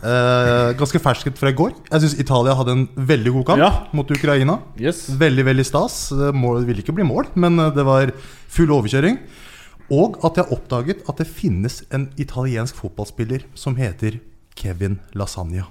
Eh, 0.05 0.71
ganske 0.81 1.01
fersket 1.05 1.37
fra 1.41 1.53
i 1.53 1.57
går. 1.57 1.75
Jeg 1.93 2.03
syns 2.05 2.17
Italia 2.21 2.57
hadde 2.59 2.73
en 2.79 2.87
veldig 2.97 3.33
god 3.39 3.47
kamp 3.53 3.61
Ja. 3.63 3.71
mot 3.97 4.09
Ukraina. 4.11 4.59
yes. 4.81 5.05
Veldig 5.21 5.45
veldig 5.51 5.67
stas. 5.69 6.09
Det 6.17 6.33
må- 6.35 6.57
ville 6.65 6.81
ikke 6.83 6.97
bli 6.97 7.05
mål, 7.05 7.29
men 7.37 7.59
eh, 7.61 7.71
det 7.77 7.85
var 7.85 8.13
full 8.49 8.73
overkjøring. 8.73 9.19
Og 9.93 10.17
at 10.25 10.41
jeg 10.41 10.49
oppdaget 10.49 11.05
at 11.11 11.19
det 11.21 11.27
finnes 11.29 11.83
en 11.93 12.09
italiensk 12.17 12.75
fotballspiller 12.81 13.45
som 13.55 13.77
heter 13.77 14.17
Kevin 14.57 14.99
Lasagna. 15.15 15.67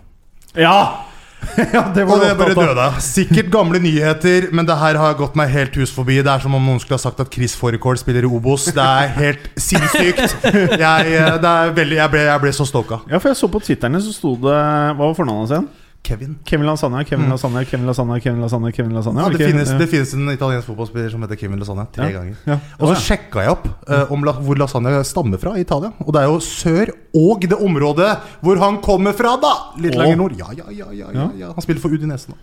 Ja! 0.53 1.05
ja, 1.75 1.83
det 1.95 2.05
Og 2.07 2.21
det 2.21 2.31
bare 2.39 2.55
døde. 2.57 2.87
Sikkert 3.03 3.51
gamle 3.53 3.81
nyheter, 3.83 4.49
men 4.55 4.67
det 4.67 4.77
her 4.79 4.99
har 5.01 5.15
gått 5.19 5.37
meg 5.39 5.51
helt 5.53 5.75
hus 5.79 5.93
forbi. 5.93 6.19
Det 6.23 6.31
er 6.31 6.43
som 6.43 6.55
om 6.57 6.63
noen 6.63 6.81
skulle 6.81 6.97
ha 6.99 7.03
sagt 7.03 7.21
at 7.23 7.31
Chris 7.33 7.55
Forecourt 7.59 8.01
spiller 8.01 8.27
i 8.27 8.31
Obos. 8.31 8.69
Det 8.73 8.83
er 8.83 9.13
helt 9.19 9.47
sinnssykt. 9.67 10.37
Jeg, 10.47 11.13
eh, 11.13 11.37
det 11.43 11.53
er 11.53 11.77
veldig, 11.77 11.99
jeg, 12.01 12.13
ble, 12.15 12.25
jeg 12.29 12.43
ble 12.45 12.55
så 12.55 12.67
stoka. 12.69 13.03
Ja, 13.11 13.19
for 13.19 13.33
jeg 13.33 13.39
så 13.41 13.51
på 13.51 13.63
Twitterne 13.63 14.01
så 14.03 14.13
sto 14.15 14.35
det 14.41 14.53
Hva 14.53 15.07
var 15.07 15.17
fornavnet 15.17 15.43
hans 15.43 15.55
igjen? 15.57 15.71
Kevin. 16.03 16.35
Kevin 16.43 16.65
Lasagna, 16.67 17.03
Kevin 17.07 17.29
Lasagna, 17.31 17.63
Kevin 17.63 17.85
Lasagna, 17.87 18.19
Kevin 18.19 18.41
Lasagna, 18.43 18.71
Kevin 18.75 18.91
Lasagna. 18.93 19.21
Ja, 19.23 19.29
det, 19.29 19.39
ikke- 19.39 19.51
finnes, 19.53 19.69
ja. 19.71 19.77
det 19.79 19.87
finnes 19.89 20.13
en 20.13 20.29
italiensk 20.33 20.67
fotballspiller 20.67 21.09
som 21.13 21.21
heter 21.23 21.35
Kevin 21.39 21.59
Lasagna. 21.59 21.85
Tre 21.95 22.09
Ja. 22.09 22.11
ganger. 22.19 22.35
Ja. 22.45 22.57
Og 22.79 22.89
så 22.91 22.95
sjekka 23.05 23.39
jeg 23.45 23.49
opp 23.55 23.67
uh, 23.87 24.11
om 24.11 24.23
la, 24.27 24.33
hvor 24.33 24.55
lasagna 24.59 25.01
stammer 25.07 25.37
fra 25.39 25.55
i 25.55 25.61
Italia. 25.63 25.93
Og 26.03 26.11
det 26.13 26.21
er 26.21 26.27
jo 26.27 26.39
sør 26.43 26.91
og 27.15 27.41
det 27.47 27.55
området 27.55 28.17
hvor 28.41 28.59
han 28.59 28.81
kommer 28.83 29.13
fra, 29.13 29.37
da! 29.39 29.53
Litt 29.79 29.95
og. 29.95 30.01
lenger 30.03 30.17
nord. 30.17 30.35
Ja, 30.37 30.51
ja, 30.51 30.65
ja, 30.69 30.91
ja, 30.91 31.07
ja, 31.07 31.21
Ja. 31.21 31.29
ja. 31.37 31.53
Han 31.53 31.61
spiller 31.63 31.79
for 31.81 31.89
Udinese 31.95 32.27
nå. 32.29 32.35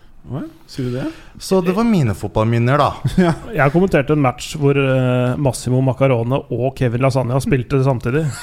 Sier 0.71 0.85
du 0.87 0.93
det? 0.95 1.05
Så 1.43 1.61
det 1.65 1.73
var 1.75 1.85
mine 1.89 2.13
fotballminner, 2.15 2.79
da. 2.79 2.91
Jeg 3.57 3.73
kommenterte 3.73 4.13
en 4.15 4.21
match 4.23 4.53
hvor 4.61 4.77
eh, 4.79 5.39
Massimo 5.41 5.81
Macarone 5.83 6.43
og 6.53 6.77
Kevin 6.79 7.03
Lasagna 7.03 7.41
spilte 7.43 7.81
samtidig. 7.85 8.27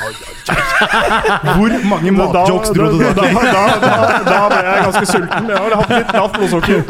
Hvor 1.57 1.73
mange 1.89 2.11
matjokes 2.13 2.73
dro 2.75 2.89
du 2.93 2.99
da, 3.01 3.13
da? 3.17 3.29
da, 3.33 3.61
da, 3.81 3.93
da, 4.25 4.41
ble 4.51 4.59
jeg 4.65 4.83
ganske 4.87 5.05
sulten. 5.09 5.47
Jeg 5.49 5.61
har 5.63 5.77
hatt 5.79 5.93
litt 5.95 6.11
lavt 6.17 6.35
blodsukker. 6.37 6.83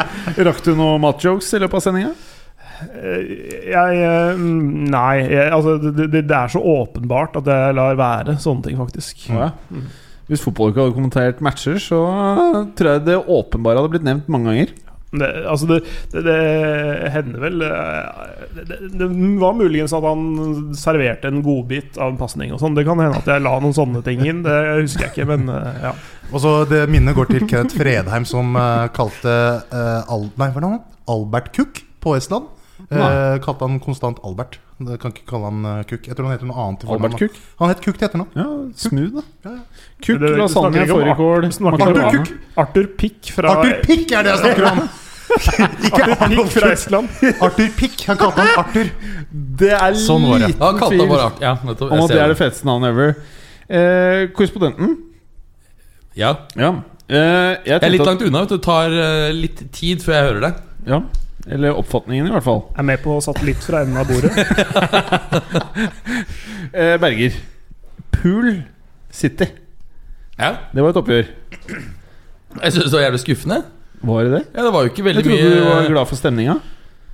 Rakk 0.48 0.60
du 0.66 0.72
noen 0.76 1.00
matjokes 1.04 1.48
i 1.56 1.62
løpet 1.62 1.78
av 1.78 1.84
sendinga? 1.86 2.10
Eh, 2.88 3.30
Jeg 3.70 4.02
eh, 4.08 4.42
Nei. 4.92 5.14
Jeg, 5.24 5.46
altså, 5.54 5.78
det, 5.84 6.10
det, 6.12 6.24
det 6.28 6.36
er 6.36 6.52
så 6.52 6.60
åpenbart 6.74 7.38
at 7.40 7.48
jeg 7.54 7.78
lar 7.78 7.96
være 7.98 8.36
sånne 8.42 8.66
ting, 8.68 8.76
faktisk. 8.80 9.24
Ja. 9.32 9.52
Hvis 10.28 10.44
fotballuka 10.44 10.84
hadde 10.84 10.96
kommentert 10.96 11.40
matcher, 11.44 11.80
så 11.80 12.02
tror 12.76 12.94
jeg 12.94 13.06
det 13.06 13.16
åpenbare 13.24 13.80
hadde 13.80 13.92
blitt 13.94 14.06
nevnt 14.06 14.28
mange 14.32 14.52
ganger. 14.52 14.76
Det, 15.08 15.28
altså 15.48 15.64
det, 15.70 15.78
det, 16.12 16.20
det 16.26 17.12
hender 17.14 17.40
vel 17.40 17.62
eh, 17.64 18.32
det, 18.58 18.64
det, 18.68 18.78
det 19.00 19.06
var 19.40 19.54
muligens 19.56 19.94
at 19.96 20.04
han 20.04 20.74
serverte 20.76 21.30
en 21.30 21.40
godbit 21.44 21.96
av 21.96 22.12
en 22.12 22.18
pasning 22.20 22.52
sånn. 22.60 22.76
Det 22.76 22.84
kan 22.84 23.00
hende 23.00 23.16
at 23.16 23.30
jeg 23.30 23.44
la 23.44 23.54
noen 23.62 23.76
sånne 23.76 24.02
ting 24.04 24.20
inn. 24.26 24.44
Det 24.44 24.58
husker 24.82 25.06
jeg 25.06 25.14
ikke, 25.14 25.30
men 25.32 25.48
eh, 25.54 25.80
ja. 25.88 25.94
Og 26.28 26.44
så 26.44 26.52
det 26.68 26.84
Minnet 26.92 27.16
går 27.16 27.32
til 27.32 27.48
Kenneth 27.48 27.80
Fredheim, 27.80 28.28
som 28.28 28.52
eh, 28.60 28.84
kalte 28.92 29.34
uh, 29.72 30.12
Al 30.12 30.28
Nei, 30.36 30.52
er? 30.52 30.78
Albert 31.08 31.54
Cook 31.56 31.80
på 32.04 32.18
Estland. 32.18 32.52
Eh, 32.88 33.38
kalte 33.44 33.66
han 33.66 33.80
konstant 33.84 34.20
Albert. 34.24 34.58
Det 34.78 34.96
kan 35.02 35.12
ikke 35.12 35.26
kalle 35.28 35.50
han 35.50 35.64
uh, 35.66 35.82
Cook. 35.88 36.06
Jeg 36.06 36.16
tror 36.16 36.28
han 36.28 36.36
heter 36.36 36.48
noe 36.48 36.62
annet. 36.62 36.84
Albert 36.88 37.18
Cook? 37.20 37.34
Han 37.60 37.72
het 37.72 37.82
Cook 37.84 37.98
til 37.98 38.06
etternavn. 38.08 38.30
Ja, 38.38 38.46
smooth, 38.78 39.18
da. 39.18 39.24
Ja, 39.44 39.56
ja. 39.58 40.16
Det 40.22 40.30
lasagne, 40.38 40.86
fårikål, 40.88 41.44
Arthur 41.48 41.66
makarone. 41.66 42.22
Arthur 42.62 42.88
Pick 43.00 43.32
fra 43.34 43.52
Arthur 43.56 43.82
Pick 43.84 44.14
er 44.14 44.24
det 44.24 44.32
jeg 44.32 44.42
snakker 44.44 44.68
om! 44.70 44.80
ikke 45.88 46.02
Arthur 46.06 46.32
Pick 46.32 46.54
fra 46.54 46.72
Estland. 46.72 47.08
Arthur 47.44 47.68
Pick. 47.76 48.06
Han 48.08 48.20
kalte 48.22 48.46
han 48.46 48.62
Arthur. 48.62 48.92
Det 49.64 49.72
er 49.74 50.00
Sånn 50.06 50.24
var 50.30 50.40
det. 50.40 50.52
liten 50.54 50.64
han 50.64 50.80
kalte 50.80 50.94
tvil 50.94 51.04
han 51.04 51.12
bare 51.12 51.28
art. 51.28 51.44
Ja, 51.44 51.54
om 51.58 51.74
Jeg 51.74 52.04
at 52.06 52.14
det 52.14 52.22
er 52.22 52.32
det 52.32 52.40
feteste 52.40 52.70
navnet 52.70 52.94
ever. 52.94 53.14
Eh, 53.68 54.22
korrespondenten? 54.32 54.96
Ja. 56.16 56.32
Ja. 56.56 56.72
Eh, 57.08 57.18
jeg 57.18 57.66
Jeg 57.66 57.82
er 57.82 57.92
litt 57.98 58.06
langt 58.06 58.22
unna. 58.24 58.46
vet 58.46 58.54
du. 58.54 58.56
Det 58.56 58.64
tar 58.64 58.94
eh, 58.94 59.32
litt 59.36 59.66
tid 59.72 60.00
før 60.04 60.14
jeg 60.16 60.28
hører 60.30 60.46
det. 60.48 60.54
Ja. 60.88 61.02
Eller 61.48 61.76
oppfatningen, 61.78 62.26
i 62.28 62.32
hvert 62.34 62.44
fall. 62.44 62.60
Jeg 62.74 62.82
Er 62.82 62.86
med 62.90 63.02
på 63.04 63.14
satellitt 63.24 63.62
fra 63.64 63.80
enden 63.84 63.96
av 63.96 64.08
bordet. 64.10 64.32
Eh, 66.68 66.98
Berger. 67.00 67.32
Pool 68.12 68.48
City. 69.10 69.46
Ja. 70.36 70.50
Det 70.74 70.82
var 70.84 70.92
et 70.92 70.98
oppgjør. 71.00 71.30
Jeg 72.58 72.72
synes 72.74 72.90
det 72.90 72.96
var 72.98 73.06
jævlig 73.06 73.20
skuffende. 73.22 73.62
Var 74.04 74.26
det 74.26 74.32
det? 74.34 74.42
Ja, 74.54 74.64
Det 74.66 74.72
var 74.74 74.84
jo 74.84 74.90
ikke 74.92 75.00
Jeg 75.00 75.06
veldig 75.08 75.24
trodde 75.24 75.54
du 75.54 75.64
var 75.64 75.88
glad 75.88 76.10
for 76.10 76.20
stemninga. 76.20 76.58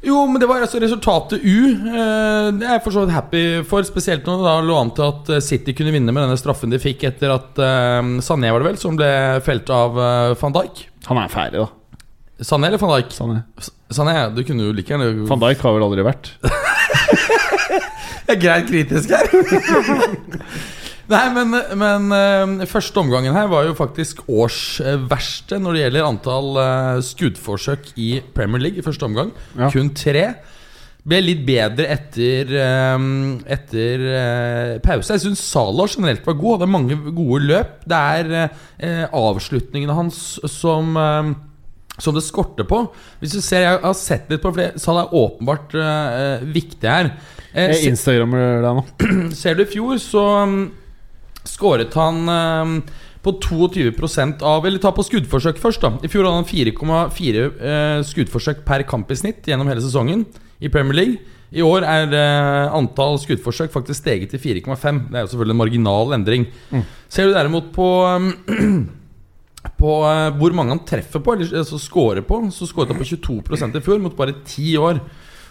Jo, 0.05 0.19
men 0.29 0.37
det 0.43 0.49
var 0.51 0.61
altså 0.61 0.81
resultatet 0.83 1.41
U. 1.41 1.59
Eh, 1.71 2.51
Det 2.59 2.67
er 2.67 2.75
jeg 2.77 2.83
for 2.85 2.93
så 2.97 3.05
vidt 3.05 3.15
happy 3.15 3.45
for. 3.69 3.87
Spesielt 3.89 4.27
når 4.27 4.43
det 4.43 4.49
da 4.51 4.57
lå 4.67 4.81
an 4.81 4.91
til 4.97 5.07
at 5.07 5.31
eh, 5.37 5.41
City 5.45 5.73
kunne 5.73 5.95
vinne 5.95 6.13
med 6.13 6.27
denne 6.27 6.41
straffen 6.41 6.75
de 6.75 6.83
fikk 6.83 7.07
etter 7.09 7.33
at 7.33 7.57
uh, 7.63 8.03
Sané 8.25 8.51
var 8.53 8.61
det 8.61 8.69
vel, 8.73 8.81
som 8.83 8.99
ble 8.99 9.09
felt 9.47 9.71
av 9.73 9.97
eh, 9.97 10.35
van 10.43 10.59
Dijk. 10.59 10.85
Han 11.09 11.23
er 11.23 11.33
ferdig, 11.33 11.63
da. 11.63 11.71
Sané 12.43 12.67
eller 12.67 12.81
van 12.83 12.95
Dijk? 12.97 13.13
Er. 13.15 13.43
Sané, 13.95 14.15
du 14.35 14.43
kunne 14.47 14.67
jo 14.67 14.73
like 14.75 14.91
gjerne 14.91 15.27
Van 15.29 15.43
Dijk 15.43 15.61
har 15.63 15.77
vel 15.77 15.87
aldri 15.87 16.07
vært. 16.07 16.33
Jeg 18.25 18.39
er 18.39 18.41
greit 18.41 18.67
kritisk 18.71 19.13
her. 19.13 19.29
Nei, 21.13 21.25
men, 21.37 21.53
men 21.77 22.15
eh, 22.17 22.65
første 22.71 23.03
omgangen 23.03 23.37
her 23.37 23.51
var 23.53 23.67
jo 23.69 23.77
faktisk 23.77 24.23
årsverste 24.25 25.59
når 25.61 25.77
det 25.77 25.83
gjelder 25.83 26.09
antall 26.09 26.61
eh, 26.63 27.01
skuddforsøk 27.05 27.91
i 28.01 28.09
Premier 28.35 28.65
League 28.65 28.81
i 28.81 28.85
første 28.87 29.05
omgang. 29.05 29.35
Ja. 29.59 29.69
Kun 29.75 29.93
tre. 29.97 30.31
Ble 31.05 31.19
litt 31.21 31.43
bedre 31.45 31.91
etter, 31.93 32.55
eh, 32.57 33.09
etter 33.59 34.07
pause. 34.85 35.13
Jeg 35.19 35.27
syns 35.27 35.45
Salah 35.45 35.93
generelt 35.93 36.25
var 36.25 36.41
god. 36.41 36.57
Hadde 36.57 36.73
mange 36.73 36.97
gode 37.11 37.43
løp. 37.53 37.83
Det 37.85 38.01
er 38.01 39.11
avslutningene 39.13 39.99
hans 40.01 40.23
som 40.49 40.97
som 42.03 42.15
det 42.15 42.25
skorter 42.27 42.67
på. 42.67 42.81
Hvis 43.21 43.37
du 43.37 43.41
ser, 43.41 43.63
Jeg 43.65 43.81
har 43.85 43.95
sett 43.95 44.31
litt 44.31 44.43
på 44.43 44.53
flere 44.55 44.75
det 44.75 44.83
er 44.83 45.15
åpenbart 45.15 45.75
uh, 45.79 46.43
viktig 46.43 46.89
her. 46.91 47.13
Eh, 47.55 47.71
Jeg 47.71 47.93
instagrammer 47.93 48.63
deg 48.65 48.81
nå. 48.81 48.85
Ser 49.41 49.55
du 49.55 49.63
i 49.63 49.71
fjor, 49.71 49.99
så 50.03 50.25
um, 50.43 50.57
skåret 51.47 51.95
han 51.95 52.25
um, 52.29 52.81
på 53.25 53.37
22% 53.41 54.43
av 54.45 54.67
Eller 54.67 54.83
ta 54.83 54.91
på 54.93 55.05
skuddforsøk 55.07 55.61
først, 55.63 55.85
da. 55.85 55.95
I 56.03 56.11
fjor 56.11 56.27
hadde 56.27 56.43
han 56.43 56.51
4,4 56.51 57.47
uh, 57.53 58.01
skuddforsøk 58.11 58.65
per 58.67 58.85
kamp 58.89 59.15
i 59.15 59.21
snitt 59.21 59.47
gjennom 59.47 59.71
hele 59.71 59.85
sesongen 59.85 60.27
i 60.61 60.73
Premier 60.73 60.99
League. 60.99 61.31
I 61.55 61.63
år 61.63 61.87
er 61.87 62.11
uh, 62.11 62.75
antall 62.75 63.21
skuddforsøk 63.23 63.71
faktisk 63.71 64.03
steget 64.03 64.35
til 64.35 64.43
4,5. 64.43 65.07
Det 65.13 65.21
er 65.21 65.23
jo 65.23 65.31
selvfølgelig 65.31 65.55
en 65.55 65.63
marginal 65.63 66.19
endring. 66.19 66.51
Ser 67.07 67.31
du 67.31 67.37
derimot 67.39 67.71
på 67.77 67.89
um, 68.03 68.33
på 69.79 69.99
eh, 70.09 70.31
hvor 70.39 70.57
mange 70.57 70.75
han 70.77 70.85
treffer 70.87 71.23
på, 71.25 71.37
eller 71.37 71.61
altså 71.63 71.81
scorer 71.81 72.25
på, 72.27 72.41
så 72.55 72.69
skåret 72.69 72.93
han 72.93 73.01
på 73.01 73.09
22 73.15 73.79
i 73.79 73.85
fjor, 73.85 74.03
mot 74.03 74.17
bare 74.17 74.37
10 74.45 74.77
år. 74.79 75.01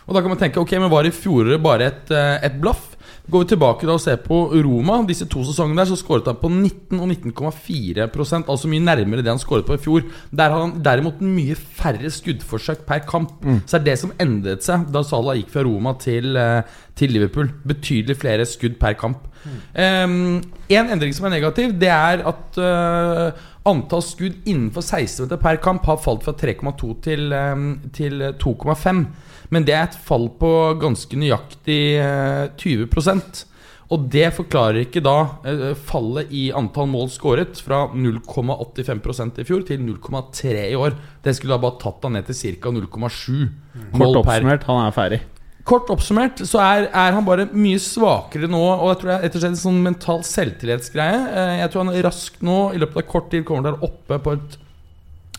Og 0.03 0.15
da 0.15 0.22
kan 0.22 0.34
man 0.34 0.39
tenke 0.41 0.60
ok, 0.60 0.75
men 0.82 0.91
var 0.91 1.08
i 1.08 1.15
fjoråret 1.15 1.63
bare 1.63 1.88
et, 1.91 2.12
eh, 2.12 2.43
et 2.43 2.60
blaff? 2.62 2.89
Går 3.32 3.46
vi 3.46 3.48
tilbake 3.53 3.88
da 3.88 3.93
og 3.96 4.01
ser 4.03 4.17
på 4.20 4.36
Roma, 4.65 4.98
disse 5.08 5.24
to 5.32 5.46
sesongene 5.48 5.79
der, 5.79 5.88
så 5.88 5.96
skåret 5.96 6.27
han 6.27 6.41
på 6.41 6.50
19 6.51 7.00
og 7.00 7.08
19,4% 7.08 8.50
altså 8.51 8.67
mye 8.67 8.84
nærmere 8.84 9.24
det 9.24 9.32
han 9.32 9.39
skåret 9.39 9.63
på 9.63 9.77
i 9.77 9.79
fjor. 9.79 10.03
Der 10.36 10.51
har 10.51 10.60
han 10.60 10.74
derimot 10.84 11.22
mye 11.24 11.55
færre 11.55 12.12
skuddforsøk 12.12 12.84
per 12.89 13.05
kamp. 13.08 13.38
Så 13.63 13.77
det 13.77 13.79
er 13.79 13.86
det 13.88 14.00
som 14.01 14.12
endret 14.20 14.67
seg 14.67 14.89
da 14.91 15.05
Salah 15.08 15.39
gikk 15.39 15.53
fra 15.55 15.63
Roma 15.63 15.96
til, 16.03 16.36
eh, 16.36 16.67
til 17.00 17.15
Liverpool. 17.15 17.48
Betydelig 17.63 18.20
flere 18.20 18.46
skudd 18.46 18.75
per 18.82 19.00
kamp. 19.00 19.29
Um, 19.75 20.43
en 20.72 20.91
endring 20.93 21.12
som 21.15 21.25
er 21.27 21.36
negativ, 21.36 21.74
det 21.79 21.89
er 21.91 22.22
at 22.27 22.60
eh, 22.60 23.41
antall 23.70 24.03
skudd 24.03 24.43
innenfor 24.50 24.84
16 24.84 25.25
meter 25.25 25.39
per 25.41 25.60
kamp 25.63 25.86
har 25.88 26.01
falt 26.03 26.25
fra 26.25 26.34
3,2 26.36 26.91
til, 27.03 27.32
eh, 27.34 27.63
til 27.96 28.27
2,5. 28.41 29.05
Men 29.50 29.65
det 29.65 29.75
er 29.75 29.88
et 29.88 29.98
fall 30.08 30.29
på 30.39 30.51
ganske 30.82 31.17
nøyaktig 31.20 31.82
eh, 32.01 32.48
20% 32.58 33.46
Og 33.93 34.08
det 34.10 34.32
forklarer 34.34 34.86
ikke 34.86 35.03
da 35.03 35.17
eh, 35.46 35.75
fallet 35.77 36.32
i 36.34 36.48
antall 36.55 36.88
mål 36.89 37.12
skåret 37.13 37.60
fra 37.62 37.86
0,85% 37.93 39.43
i 39.43 39.46
fjor 39.46 39.67
til 39.67 39.84
0,3 39.86 40.55
i 40.72 40.79
år. 40.79 40.98
Det 41.22 41.36
skulle 41.36 41.53
da 41.53 41.62
bare 41.62 41.79
tatt 41.84 42.08
han 42.08 42.17
ned 42.17 42.25
til 42.29 42.58
ca. 42.58 42.74
0,7 42.74 42.89
Kort 42.89 44.00
mål 44.00 44.17
per 44.24 44.24
oppsummert, 44.24 44.67
han 44.72 44.82
er 44.88 44.96
ferdig. 44.96 45.22
Kort 45.63 45.88
oppsummert 45.93 46.41
så 46.43 46.60
er, 46.60 46.89
er 46.91 47.13
han 47.15 47.24
bare 47.24 47.46
mye 47.55 47.79
svakere 47.79 48.50
nå. 48.51 48.60
Og 48.60 48.89
jeg 48.91 48.98
tror 49.01 49.10
det 49.10 49.13
er 49.15 49.22
rett 49.27 49.38
og 49.38 49.43
slett 49.46 49.53
en 49.55 49.62
sånn 49.62 49.77
mental 49.86 50.25
selvtillitsgreie. 50.27 51.22
Eh, 51.32 51.53
Jeg 51.62 51.72
tror 51.72 51.86
han 51.88 52.01
raskt 52.03 52.41
nå, 52.43 52.58
i 52.75 52.82
løpet 52.84 53.00
av 53.00 53.08
kort 53.13 53.29
tid, 53.32 53.46
kommer 53.48 53.63
til 53.70 53.72
å 53.72 53.77
være 53.77 53.88
oppe 53.88 54.20
på 54.25 54.34
et 54.36 54.58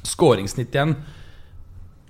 skåringssnitt 0.09 0.73
igjen 0.77 0.97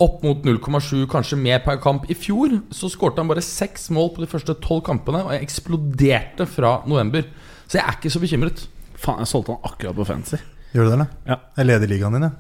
opp 0.03 0.25
mot 0.27 0.43
0,7, 0.43 1.05
kanskje 1.11 1.37
mer 1.39 1.61
per 1.65 1.79
kamp. 1.83 2.07
I 2.11 2.17
fjor 2.19 2.57
så 2.75 2.89
skårte 2.91 3.23
han 3.23 3.29
bare 3.31 3.43
seks 3.47 3.87
mål 3.95 4.11
på 4.17 4.25
de 4.25 4.31
første 4.31 4.57
tolv 4.63 4.83
kampene, 4.87 5.21
og 5.23 5.31
jeg 5.37 5.47
eksploderte 5.47 6.47
fra 6.51 6.73
november. 6.91 7.27
Så 7.71 7.79
jeg 7.79 7.85
er 7.87 7.99
ikke 7.99 8.11
så 8.15 8.23
bekymret. 8.23 8.65
Faen, 8.99 9.23
jeg 9.23 9.31
solgte 9.31 9.55
han 9.55 9.71
akkurat 9.71 9.95
på 9.99 10.07
fancy. 10.09 10.41
Gjør 10.75 10.87
du 10.87 10.91
det, 10.91 10.97
eller? 10.99 11.13
Ja. 11.31 11.39
Jeg 11.61 11.71
leder 11.71 11.91
ligaen 11.95 12.19
din, 12.19 12.27
jeg. 12.27 12.35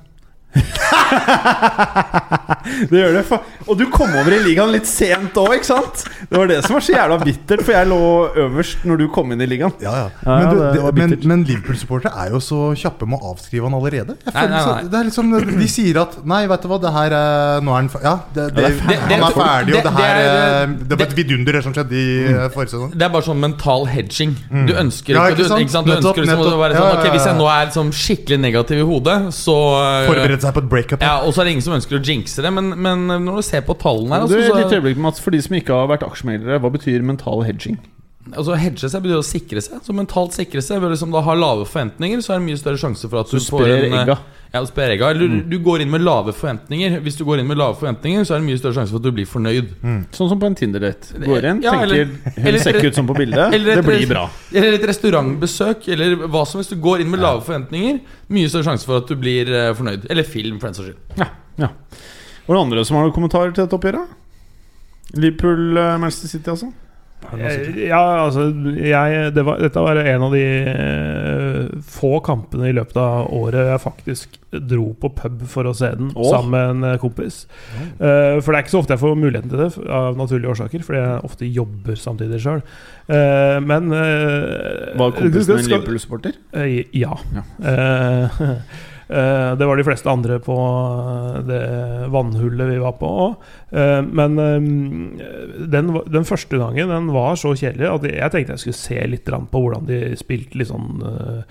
Det 2.90 2.96
gjør 2.96 3.12
det. 3.18 3.38
Og 3.68 3.76
du 3.78 3.84
kom 3.92 4.12
over 4.16 4.32
i 4.34 4.38
ligaen 4.44 4.70
litt 4.72 4.86
sent 4.88 5.36
òg, 5.40 5.52
ikke 5.58 5.68
sant? 5.68 6.04
Det 6.30 6.36
var 6.40 6.48
det 6.48 6.58
som 6.64 6.74
var 6.78 6.84
så 6.84 6.94
jævla 6.94 7.18
bittert, 7.20 7.62
for 7.64 7.74
jeg 7.76 7.88
lå 7.90 7.98
øverst 8.46 8.84
når 8.88 9.00
du 9.02 9.04
kom 9.12 9.32
inn 9.34 9.44
i 9.44 9.48
ligaen. 9.48 9.74
Ja, 9.84 9.92
ja. 9.98 10.06
Ja, 10.24 10.36
men, 10.38 10.48
du, 10.48 10.62
det 10.62 10.70
det, 10.80 10.94
men, 10.98 11.14
men 11.30 11.44
Liverpool-supportere 11.48 12.12
er 12.24 12.32
jo 12.34 12.40
så 12.44 12.60
kjappe 12.80 13.08
med 13.10 13.20
å 13.20 13.34
avskrive 13.34 13.68
han 13.68 13.76
allerede. 13.78 14.16
Jeg 14.24 14.32
Nei, 14.34 14.46
nei, 14.48 14.54
nei, 14.54 14.62
så- 14.64 14.88
Det 14.94 14.98
er 15.00 15.08
liksom, 15.10 15.30
De 15.60 15.68
sier 15.70 16.00
at 16.00 16.16
Nei, 16.26 16.40
vet 16.50 16.62
du 16.64 16.68
hva, 16.72 16.78
det 16.80 16.92
her 16.94 17.14
er 17.18 17.60
Nå 17.64 17.72
er 17.74 17.76
han 17.82 17.90
Ja, 18.02 18.14
det, 18.34 18.46
det, 18.56 18.64
det 18.80 19.18
han 19.18 19.24
er 19.28 19.36
ferdig, 19.36 19.74
og 19.74 19.76
Det- 19.76 19.84
det 19.84 19.92
her 19.98 20.14
det 20.14 20.24
er- 20.24 20.62
eh, 20.64 20.74
Det 20.88 20.98
var 20.98 21.06
et 21.06 21.16
vidunder 21.18 21.52
det 21.58 21.62
som 21.66 21.74
skjedde 21.76 21.92
i 22.00 22.08
eh, 22.32 22.48
forrige 22.54 22.72
sesong. 22.74 22.90
Det 22.94 23.02
er 23.06 23.12
bare 23.14 23.26
sånn 23.28 23.40
mental 23.44 23.86
hedging. 23.92 24.34
Du 24.68 24.72
ønsker 24.74 25.14
Ja, 25.14 25.26
ikke, 25.28 25.44
ikke 25.44 25.44
du, 25.44 25.48
sant? 25.68 25.86
Du 25.86 25.92
Nettopp, 25.92 26.16
ønsker 26.16 26.24
liksom 26.24 26.44
å 26.54 26.58
være 26.64 26.80
sånn 26.80 26.98
Ok, 26.98 27.10
Hvis 27.14 27.28
jeg 27.28 27.36
nå 27.38 27.48
er 27.52 27.66
liksom 27.68 27.92
skikkelig 28.00 28.40
negativ 28.40 28.78
i 28.82 28.86
hodet, 28.88 29.18
så 29.36 29.56
Forberede 30.08 30.40
seg 30.40 30.54
på 30.56 30.64
et 30.64 30.68
breakup. 30.72 31.03
Ja, 31.04 31.14
Og 31.22 31.34
så 31.34 31.42
er 31.42 31.48
det 31.48 31.56
ingen 31.56 31.66
som 31.66 31.76
ønsker 31.76 31.98
å 31.98 32.02
jinxe 32.04 32.44
det, 32.44 32.52
men, 32.54 32.72
men 32.80 33.06
når 33.26 33.40
du 33.40 33.46
ser 33.46 33.64
på 33.66 33.76
tallene 33.80 34.18
her 34.18 34.28
Du, 34.30 34.36
så... 34.36 34.56
litt 34.56 34.72
øyeblikk, 34.72 35.00
Mats, 35.04 35.22
For 35.22 35.34
de 35.34 35.42
som 35.44 35.56
ikke 35.58 35.76
har 35.76 35.90
vært 35.92 36.06
aksjemeglere, 36.06 36.60
hva 36.62 36.72
betyr 36.74 37.04
mental 37.06 37.44
hedging? 37.46 37.78
Altså 38.32 38.56
Hedge 38.56 38.88
seg 38.88 39.02
betyr 39.04 39.18
å 39.20 39.24
sikre 39.26 39.60
seg. 39.60 39.82
Så 39.84 39.92
mentalt 39.96 40.32
sikre 40.32 40.62
seg 40.64 40.80
Ved 40.80 40.88
å 40.88 40.94
liksom 40.94 41.10
da 41.12 41.20
ha 41.26 41.34
lave 41.36 41.66
forventninger, 41.68 42.22
så 42.24 42.32
er 42.34 42.40
det 42.40 42.46
mye 42.46 42.60
større 42.60 42.80
sjanse 42.80 43.08
for 43.10 43.20
at 43.20 43.28
du, 43.30 43.36
Du 43.36 43.44
får 43.44 43.60
sprer 43.66 43.84
en 43.84 43.92
øh, 43.92 44.00
egga. 44.04 44.16
Ja, 44.54 44.60
du 44.62 44.68
sprer 44.70 44.92
egga. 44.94 45.08
Eller 45.10 45.42
du 45.50 45.56
går 45.66 45.82
inn 45.82 45.90
med 45.90 46.00
lave 46.06 46.32
forventninger. 46.32 47.00
Hvis 47.02 47.16
du 47.18 47.24
går 47.26 47.40
inn 47.42 47.48
med 47.50 47.58
lave 47.58 47.74
forventninger, 47.74 48.22
så 48.24 48.36
er 48.36 48.40
det 48.40 48.46
mye 48.46 48.60
større 48.60 48.76
sjanse 48.78 48.94
for 48.94 49.02
at 49.02 49.08
du 49.08 49.16
blir 49.16 49.26
fornøyd. 49.26 49.72
Sånn 50.14 50.30
som 50.30 50.38
på 50.38 50.46
en 50.46 50.54
Tinder-date. 50.60 51.18
Går 51.24 51.48
inn, 51.50 51.62
Ja, 51.64 51.72
tenker 51.74 51.84
eller- 51.90 52.06
Hun 52.36 52.46
eller- 52.46 52.62
ser 52.62 52.78
ikke 52.78 52.92
ut 52.94 52.94
som 53.00 53.08
på 53.10 53.16
bildet. 53.18 53.52
eller- 53.58 53.82
Det 53.82 53.84
blir 53.84 54.06
bra. 54.08 54.28
Eller 54.54 54.78
et 54.78 54.86
restaurantbesøk, 54.88 55.88
eller 55.88 56.14
hva 56.30 56.46
som 56.46 56.60
helst. 56.62 56.70
Du 56.70 56.76
går 56.80 57.00
inn 57.02 57.10
med 57.10 57.20
lave 57.20 57.42
forventninger, 57.42 57.98
mye 58.30 58.48
større 58.48 58.70
sjanse 58.70 58.86
for 58.86 59.02
at 59.02 59.10
du 59.10 59.16
blir 59.16 59.50
uh, 59.50 59.74
fornøyd. 59.74 60.06
Eller 60.08 60.22
film, 60.22 60.60
for 60.62 60.70
den 60.70 60.78
saks 60.78 60.86
skyld. 60.92 61.18
Ja, 61.18 61.28
ja. 61.58 61.68
Og 62.46 62.54
det 62.54 62.60
andre 62.62 62.84
som 62.86 62.96
har 62.96 63.08
noen 63.08 63.16
kommentarer 63.16 63.50
til 63.52 63.64
dette 63.66 63.74
oppgjøret? 63.74 64.06
Liverpool, 65.18 65.76
eh, 65.78 65.98
Manchester 65.98 66.28
City, 66.28 66.50
altså? 66.50 66.70
Eh, 67.32 67.88
Ja, 67.88 68.00
altså 68.26 68.48
jeg, 68.78 69.32
det 69.34 69.44
var, 69.46 69.58
Dette 69.62 69.82
var 69.82 69.96
en 70.02 70.22
av 70.26 70.32
de 70.34 70.42
eh, 70.70 71.82
få 71.96 72.18
kampene 72.24 72.68
i 72.70 72.74
løpet 72.76 72.96
av 73.00 73.30
året 73.34 73.70
jeg 73.72 73.82
faktisk 73.82 74.38
dro 74.54 74.92
på 75.02 75.10
pub 75.18 75.40
for 75.50 75.66
å 75.66 75.72
se 75.74 75.88
den 75.98 76.12
Åh. 76.14 76.28
sammen 76.30 76.52
med 76.54 76.70
en 76.70 76.88
eh, 76.92 76.98
kompis. 77.02 77.40
Eh, 77.98 78.38
for 78.38 78.52
det 78.52 78.58
er 78.60 78.62
ikke 78.66 78.74
så 78.76 78.82
ofte 78.84 78.94
jeg 78.94 79.02
får 79.02 79.18
muligheten 79.18 79.50
til 79.50 79.64
det, 79.64 79.70
av 79.90 80.18
naturlige 80.20 80.52
årsaker, 80.54 80.84
fordi 80.86 81.02
jeg 81.02 81.24
ofte 81.30 81.50
jobber 81.58 81.98
samtidig 81.98 82.40
sjøl. 82.44 82.62
men 83.66 83.92
eh, 83.92 84.94
Var 85.00 85.16
kompisen 85.18 85.58
en 85.58 85.66
Liverpool-supporter? 85.68 86.38
Eh, 86.54 86.84
ja. 87.02 87.16
Ja. 87.34 88.58
Eh, 89.14 89.50
eh, 89.50 89.56
det 89.58 89.68
var 89.68 89.78
de 89.78 89.86
fleste 89.86 90.10
andre 90.10 90.38
på 90.42 90.56
det 91.48 91.62
vannhullet 92.14 92.70
vi 92.72 92.80
var 92.82 92.96
på 92.98 93.10
òg. 93.26 93.46
men 94.10 94.38
eh, 94.38 94.68
den, 95.70 95.92
den 96.10 96.28
første 96.28 96.58
gangen 96.60 96.92
den 96.92 97.10
var 97.14 97.38
så 97.40 97.54
kjedelig 97.54 97.90
at 97.90 98.08
jeg 98.10 98.34
tenkte 98.34 98.56
jeg 98.56 98.64
skulle 98.64 98.80
se 98.82 99.06
litt 99.10 99.30
på 99.50 99.62
hvordan 99.64 99.86
de 99.88 100.00
spilte 100.20 100.58
litt 100.58 100.70
sånn 100.70 101.02
eh, 101.02 101.42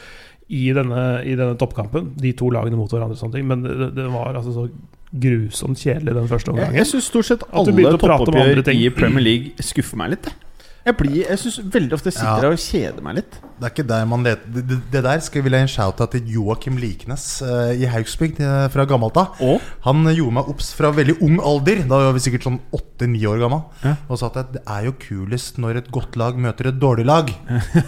i, 0.54 0.68
denne, 0.76 1.24
I 1.24 1.38
denne 1.40 1.56
toppkampen. 1.58 2.12
De 2.20 2.34
to 2.38 2.50
lagene 2.54 2.78
mot 2.78 2.92
hverandre. 2.92 3.16
og 3.16 3.22
sånne 3.22 3.40
ting 3.40 3.48
Men 3.48 3.64
det, 3.64 3.94
det 3.96 4.10
var 4.12 4.36
altså 4.36 4.52
så 4.54 4.68
grusomt 5.14 5.80
kjedelig 5.80 6.16
den 6.18 6.28
første 6.30 6.50
Jeg, 6.52 6.58
omgangen. 6.58 6.80
jeg 6.82 6.90
syns 6.90 7.08
stort 7.12 7.30
sett 7.30 7.44
alle 7.54 7.94
toppoppgjør 7.96 8.64
i 8.74 8.90
Premier 8.94 9.24
League 9.24 9.66
skuffer 9.66 10.00
meg 10.02 10.16
litt. 10.16 10.30
jeg. 10.30 10.53
Jeg, 10.84 10.98
blir- 11.00 11.24
jeg 11.30 11.40
syns 11.40 11.60
veldig 11.72 11.94
ofte 11.96 12.10
jeg 12.12 12.18
sitter 12.18 12.44
Ja. 12.44 12.50
og 12.52 12.60
kjeder 12.60 13.02
meg 13.06 13.16
litt. 13.22 13.38
Det 13.54 13.64
er 13.70 13.72
ikke 13.72 13.88
der 13.88 14.06
man 14.10 14.24
leter 14.26 14.50
Det, 14.52 14.64
det, 14.68 14.78
det 14.92 15.02
der 15.06 15.20
skal 15.24 15.40
jeg 15.40 15.44
ville 15.46 15.60
gi 15.62 15.64
en 15.64 15.72
shout-out 15.72 16.12
til 16.12 16.26
Joakim 16.34 16.76
Liknes 16.82 17.24
uh, 17.46 17.72
i 17.72 17.86
Haugsbygd 17.88 18.42
eh, 18.44 18.66
fra 18.74 18.84
gammelt 18.90 19.16
av. 19.22 19.38
Og 19.40 19.62
Han 19.86 20.04
gjorde 20.12 20.34
meg 20.36 20.50
obs 20.52 20.74
fra 20.76 20.90
veldig 20.92 21.16
ung 21.24 21.38
alder, 21.40 21.84
da 21.88 22.02
var 22.10 22.18
vi 22.18 22.24
sikkert 22.26 22.44
sånn 22.50 22.58
åtte-ni 22.76 23.22
år 23.30 23.40
gammel, 23.46 23.62
Ja. 23.86 23.94
og 24.10 24.20
sa 24.20 24.28
at 24.34 24.52
det 24.58 24.64
er 24.68 24.90
jo 24.90 24.96
kulest 25.00 25.62
når 25.64 25.78
et 25.84 25.92
godt 25.96 26.18
lag 26.20 26.36
møter 26.36 26.68
et 26.74 26.80
dårlig 26.82 27.06
lag. 27.08 27.32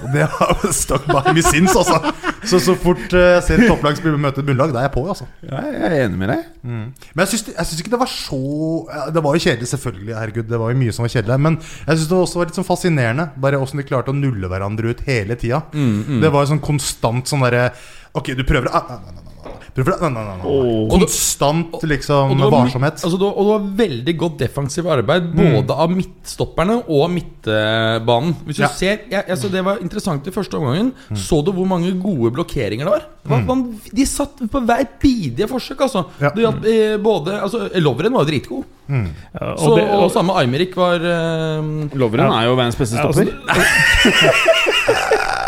Og 0.06 0.08
det 0.16 0.30
har 0.38 0.64
stuck 0.72 1.04
by 1.12 1.34
me 1.36 1.44
since, 1.44 1.76
altså. 1.76 2.00
Så 2.46 2.62
så 2.64 2.78
fort 2.80 3.12
eh, 3.12 3.34
jeg 3.36 3.44
ser 3.50 3.60
et 3.66 3.68
topplag 3.74 4.00
møte 4.16 4.40
et 4.40 4.48
bunnlag, 4.48 4.72
da 4.72 4.86
er 4.86 4.88
jeg 4.88 4.96
på. 4.96 5.04
altså 5.10 5.28
Ja, 5.44 5.60
jeg 5.66 5.84
er 5.92 5.98
enig 6.06 6.18
med 6.22 6.30
deg. 6.32 6.46
Men 6.64 6.94
jeg 7.26 7.34
syns, 7.34 7.48
jeg 7.52 7.66
syns 7.68 7.82
ikke 7.84 7.92
det 7.98 8.00
var 8.02 8.10
så 8.10 8.40
Det 9.14 9.22
var 9.26 9.36
jo 9.36 9.44
kjedelig, 9.44 9.68
selvfølgelig. 9.74 10.16
Herregud, 10.16 10.48
det 10.50 10.60
var 10.62 10.72
jo 10.72 10.78
mye 10.80 10.94
som 10.96 11.04
var 11.04 11.12
kjedelig. 11.18 11.40
Men 11.50 11.60
jeg 11.60 11.98
syns 12.00 12.08
det 12.14 12.18
også 12.22 12.40
var 12.40 12.46
litt 12.50 12.56
sånn 12.56 12.64
fascinerende. 12.70 12.85
Bare 13.36 13.58
åssen 13.58 13.82
de 13.82 13.86
klarte 13.88 14.12
å 14.12 14.16
nulle 14.18 14.48
hverandre 14.52 14.94
ut 14.94 15.02
hele 15.08 15.36
tida. 15.36 15.64
Det 16.22 16.30
var 16.32 16.46
jo 16.46 16.52
sånn 16.54 16.62
konstant 16.64 17.28
sånn 17.28 17.42
derre 17.46 17.72
Ok, 18.16 18.32
du 18.38 18.46
prøver 18.48 18.70
ah, 18.72 19.00
nei, 19.76 20.10
nei, 20.10 20.24
nei. 20.40 20.88
Konstant 20.90 21.82
liksom 21.84 22.32
Og 22.32 22.52
varsomhet. 22.54 23.02
Altså, 23.04 23.18
og 23.20 23.42
det 23.44 23.50
var 23.50 23.66
veldig 23.82 24.14
godt 24.22 24.38
defensivt 24.40 24.88
arbeid, 24.88 25.28
både 25.36 25.76
av 25.76 25.92
midtstopperne 25.92 26.78
og 26.88 27.10
midtbanen. 27.12 28.36
Hvis 28.48 28.56
du 28.56 28.64
Ja. 28.64 28.70
ser, 28.72 29.00
jeg, 29.12 29.26
altså 29.28 29.50
Det 29.52 29.64
var 29.66 29.78
interessant 29.84 30.26
i 30.28 30.32
første 30.32 30.56
omgangen. 30.56 30.94
Så 31.14 31.44
du 31.44 31.52
hvor 31.52 31.68
mange 31.68 31.92
gode 32.00 32.32
blokkeringer 32.32 32.86
det 32.88 32.94
var? 32.94 33.04
Det 33.26 33.32
var 33.32 33.42
vanv- 33.50 33.92
de 33.94 34.06
satt 34.06 34.38
på 34.50 34.60
hver 34.66 34.88
bidige 35.02 35.48
forsøk, 35.50 35.82
altså. 35.82 36.06
Ja. 36.22 36.30
Det 36.30 36.44
gjaldt 36.46 36.66
eh, 36.66 36.98
både 36.98 37.42
altså, 37.42 37.68
Lovren 37.82 38.14
var 38.14 38.24
jo 38.24 38.32
dritgod. 38.32 38.64
Ja, 38.88 39.02
og 39.52 39.60
Så, 39.60 39.76
det- 39.76 39.90
og 39.90 40.04
og- 40.04 40.12
samme 40.14 40.34
Aymerik 40.40 40.76
var 40.78 40.96
eh, 40.96 41.90
Loveren 41.98 42.32
er 42.32 42.46
jo 42.46 42.56
verdens 42.56 42.76
beste 42.78 42.96
Ja, 42.96 43.08
altså, 43.08 43.26
stopper. 43.26 43.36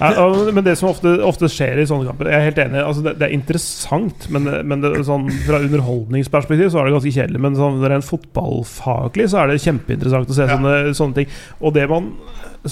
Ja, 0.00 0.26
men 0.52 0.64
det 0.66 0.76
som 0.80 0.90
ofte, 0.90 1.14
ofte 1.24 1.48
skjer 1.52 1.80
i 1.80 1.86
sånne 1.88 2.10
kamper 2.10 2.28
Jeg 2.28 2.36
er 2.38 2.46
helt 2.50 2.58
enig, 2.66 2.80
altså 2.84 3.04
det, 3.06 3.14
det 3.20 3.28
er 3.28 3.36
interessant, 3.36 4.26
men, 4.34 4.48
men 4.68 4.84
det, 4.84 4.92
sånn, 5.08 5.28
fra 5.46 5.60
underholdningsperspektiv 5.64 6.72
så 6.72 6.82
er 6.82 6.88
det 6.88 6.96
ganske 6.98 7.14
kjedelig. 7.16 7.42
Men 7.46 7.58
sånn, 7.58 7.80
rent 7.92 8.08
fotballfaglig 8.08 9.30
så 9.32 9.42
er 9.42 9.52
det 9.52 9.62
kjempeinteressant 9.64 10.32
å 10.32 10.36
se 10.36 10.48
sånne, 10.52 10.74
sånne 10.98 11.20
ting. 11.20 11.38
Og 11.62 11.76
det 11.76 11.86
man 11.90 12.12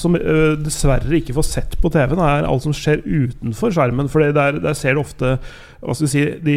som 0.00 0.16
øh, 0.18 0.54
dessverre 0.62 1.18
ikke 1.20 1.34
får 1.36 1.46
sett 1.48 1.76
på 1.82 1.90
TV-en, 1.94 2.20
er 2.24 2.46
alt 2.48 2.64
som 2.66 2.74
skjer 2.76 3.02
utenfor 3.04 3.72
skjermen. 3.74 4.08
For 4.12 4.24
der, 4.34 4.58
der 4.62 4.74
ser 4.78 4.94
du 4.96 5.02
ofte 5.04 5.38
si, 6.08 6.22
de, 6.40 6.54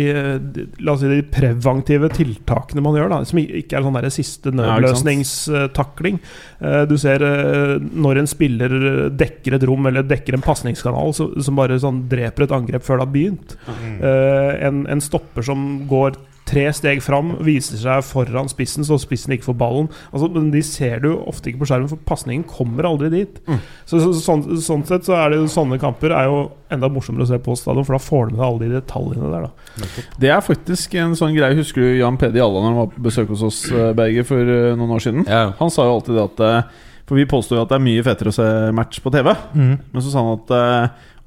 de, 0.56 0.66
la 0.80 0.94
oss 0.94 1.02
si, 1.04 1.10
de 1.12 1.22
preventive 1.34 2.08
tiltakene 2.16 2.84
man 2.86 2.96
gjør, 2.96 3.10
da, 3.12 3.18
som 3.28 3.42
ikke 3.44 3.76
er 3.80 3.84
sånn 3.84 3.98
der 4.00 4.08
siste 4.14 4.54
nødløsningstakling. 4.56 6.20
Eh, 6.62 6.86
Du 6.88 6.96
ser 7.02 7.24
eh, 7.26 7.76
når 7.94 8.22
en 8.24 8.30
spiller 8.32 8.78
eh, 8.78 9.02
dekker 9.20 9.58
et 9.58 9.68
rom 9.68 9.90
eller 9.90 10.06
dekker 10.08 10.38
en 10.38 10.46
pasningskanal 10.46 11.14
som 11.18 11.60
bare 11.60 11.80
sånn 11.82 12.06
dreper 12.12 12.48
et 12.48 12.56
angrep 12.56 12.86
før 12.88 13.02
det 13.02 13.08
har 13.08 13.14
begynt. 13.14 13.58
Eh, 14.02 14.54
En, 14.68 14.86
en 14.90 15.02
stopper 15.04 15.44
som 15.46 15.86
går 15.90 16.16
tre 16.48 16.66
steg 16.76 17.02
fram, 17.04 17.36
viser 17.46 17.80
seg 17.82 18.06
foran 18.08 18.50
spissen, 18.52 18.86
så 18.88 18.98
spissen 19.02 19.36
ikke 19.36 19.50
får 19.50 19.58
ballen. 19.60 19.90
Altså, 20.12 20.30
men 20.34 20.50
De 20.54 20.62
ser 20.66 21.02
du 21.04 21.10
ofte 21.18 21.52
ikke 21.52 21.64
på 21.64 21.70
skjermen, 21.72 21.92
for 21.92 22.04
pasningen 22.08 22.46
kommer 22.48 22.88
aldri 22.90 23.12
dit. 23.14 23.42
Så, 23.86 24.00
så, 24.00 24.14
sånn, 24.16 24.46
sånn 24.64 24.86
sett 24.88 25.08
så 25.08 25.18
er 25.20 25.34
det 25.34 25.42
sånne 25.54 25.80
kamper 25.82 26.16
er 26.16 26.30
jo 26.30 26.40
enda 26.74 26.90
morsommere 26.92 27.28
å 27.28 27.30
se 27.30 27.40
på 27.44 27.56
stadion, 27.60 27.86
for 27.88 27.98
da 27.98 28.02
får 28.04 28.30
du 28.30 28.36
med 28.36 28.42
deg 28.42 28.48
alle 28.48 28.64
de 28.64 28.80
detaljene 28.80 29.32
der. 29.34 29.48
da 29.48 30.08
Det 30.24 30.32
er 30.34 30.44
faktisk 30.44 30.98
en 31.00 31.16
sånn 31.20 31.36
greie. 31.38 31.58
Husker 31.58 31.84
du 31.84 32.00
Jan 32.00 32.20
Peder 32.20 32.42
Jalla 32.42 32.64
når 32.64 32.72
han 32.72 32.80
var 32.82 32.92
på 32.94 33.06
besøk 33.08 33.32
hos 33.34 33.46
oss, 33.48 33.62
eh, 33.72 33.94
Berger, 33.98 34.28
for 34.28 34.56
eh, 34.56 34.76
noen 34.78 34.96
år 34.98 35.04
siden? 35.04 35.28
Ja. 35.28 35.52
Han 35.62 35.74
sa 35.74 35.88
jo 35.88 35.98
alltid 35.98 36.18
det 36.18 36.26
at 36.26 36.46
eh, 36.48 36.86
For 37.08 37.16
vi 37.16 37.24
påstår 37.30 37.56
jo 37.56 37.62
at 37.64 37.70
det 37.72 37.78
er 37.78 37.86
mye 37.86 38.04
fetere 38.04 38.34
å 38.34 38.36
se 38.36 38.48
match 38.76 39.00
på 39.00 39.12
TV. 39.14 39.30
Mm. 39.56 39.76
Men 39.94 40.04
så 40.04 40.12
sa 40.12 40.24
han 40.26 40.42
at 40.42 40.50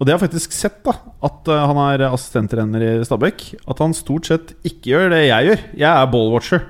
Og 0.00 0.07
det 0.09 0.14
har 0.14 0.16
jeg 0.16 0.30
faktisk 0.30 0.54
sett, 0.57 0.78
da. 0.87 0.95
At 1.28 1.49
eh, 1.52 1.64
han 1.69 1.78
er 1.85 2.07
assistenttrener 2.09 2.85
i 2.87 2.92
Stabæk. 3.04 3.42
At 3.69 3.83
han 3.85 3.92
stort 3.97 4.30
sett 4.30 4.54
ikke 4.64 4.95
gjør 4.95 5.11
det 5.12 5.26
jeg 5.26 5.50
gjør. 5.50 5.64
Jeg 5.83 5.90
er 5.90 6.12
ballwatcher. 6.14 6.62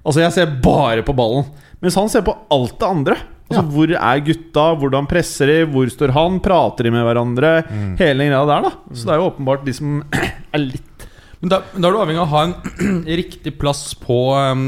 Altså, 0.00 0.22
jeg 0.24 0.34
ser 0.38 0.54
bare 0.64 1.04
på 1.04 1.12
ballen. 1.16 1.50
Mens 1.84 1.98
han 2.00 2.08
ser 2.08 2.24
på 2.24 2.32
alt 2.54 2.78
det 2.80 2.88
andre. 2.88 3.16
Altså, 3.48 3.64
Hvor 3.74 3.92
er 3.92 4.22
gutta? 4.24 4.64
Hvordan 4.80 5.08
presser 5.08 5.52
de? 5.52 5.58
Hvor 5.72 5.92
står 5.92 6.14
han? 6.16 6.38
Prater 6.44 6.88
de 6.88 6.92
med 6.94 7.04
hverandre? 7.04 7.50
Hele 8.00 8.24
den 8.24 8.32
greia 8.32 8.46
der, 8.48 8.68
da. 8.70 8.72
Så 8.92 9.04
det 9.08 9.14
er 9.14 9.20
jo 9.20 9.28
åpenbart 9.30 9.66
de 9.68 9.74
som 9.76 9.98
er 10.56 10.64
litt 10.64 11.04
Men 11.42 11.52
da, 11.52 11.60
da 11.76 11.84
er 11.90 11.92
du 11.94 12.00
avhengig 12.00 12.22
av 12.24 12.26
å 12.26 12.32
ha 12.32 12.46
en 12.48 13.04
riktig 13.20 13.52
plass 13.60 13.92
på 14.00 14.18
um, 14.32 14.64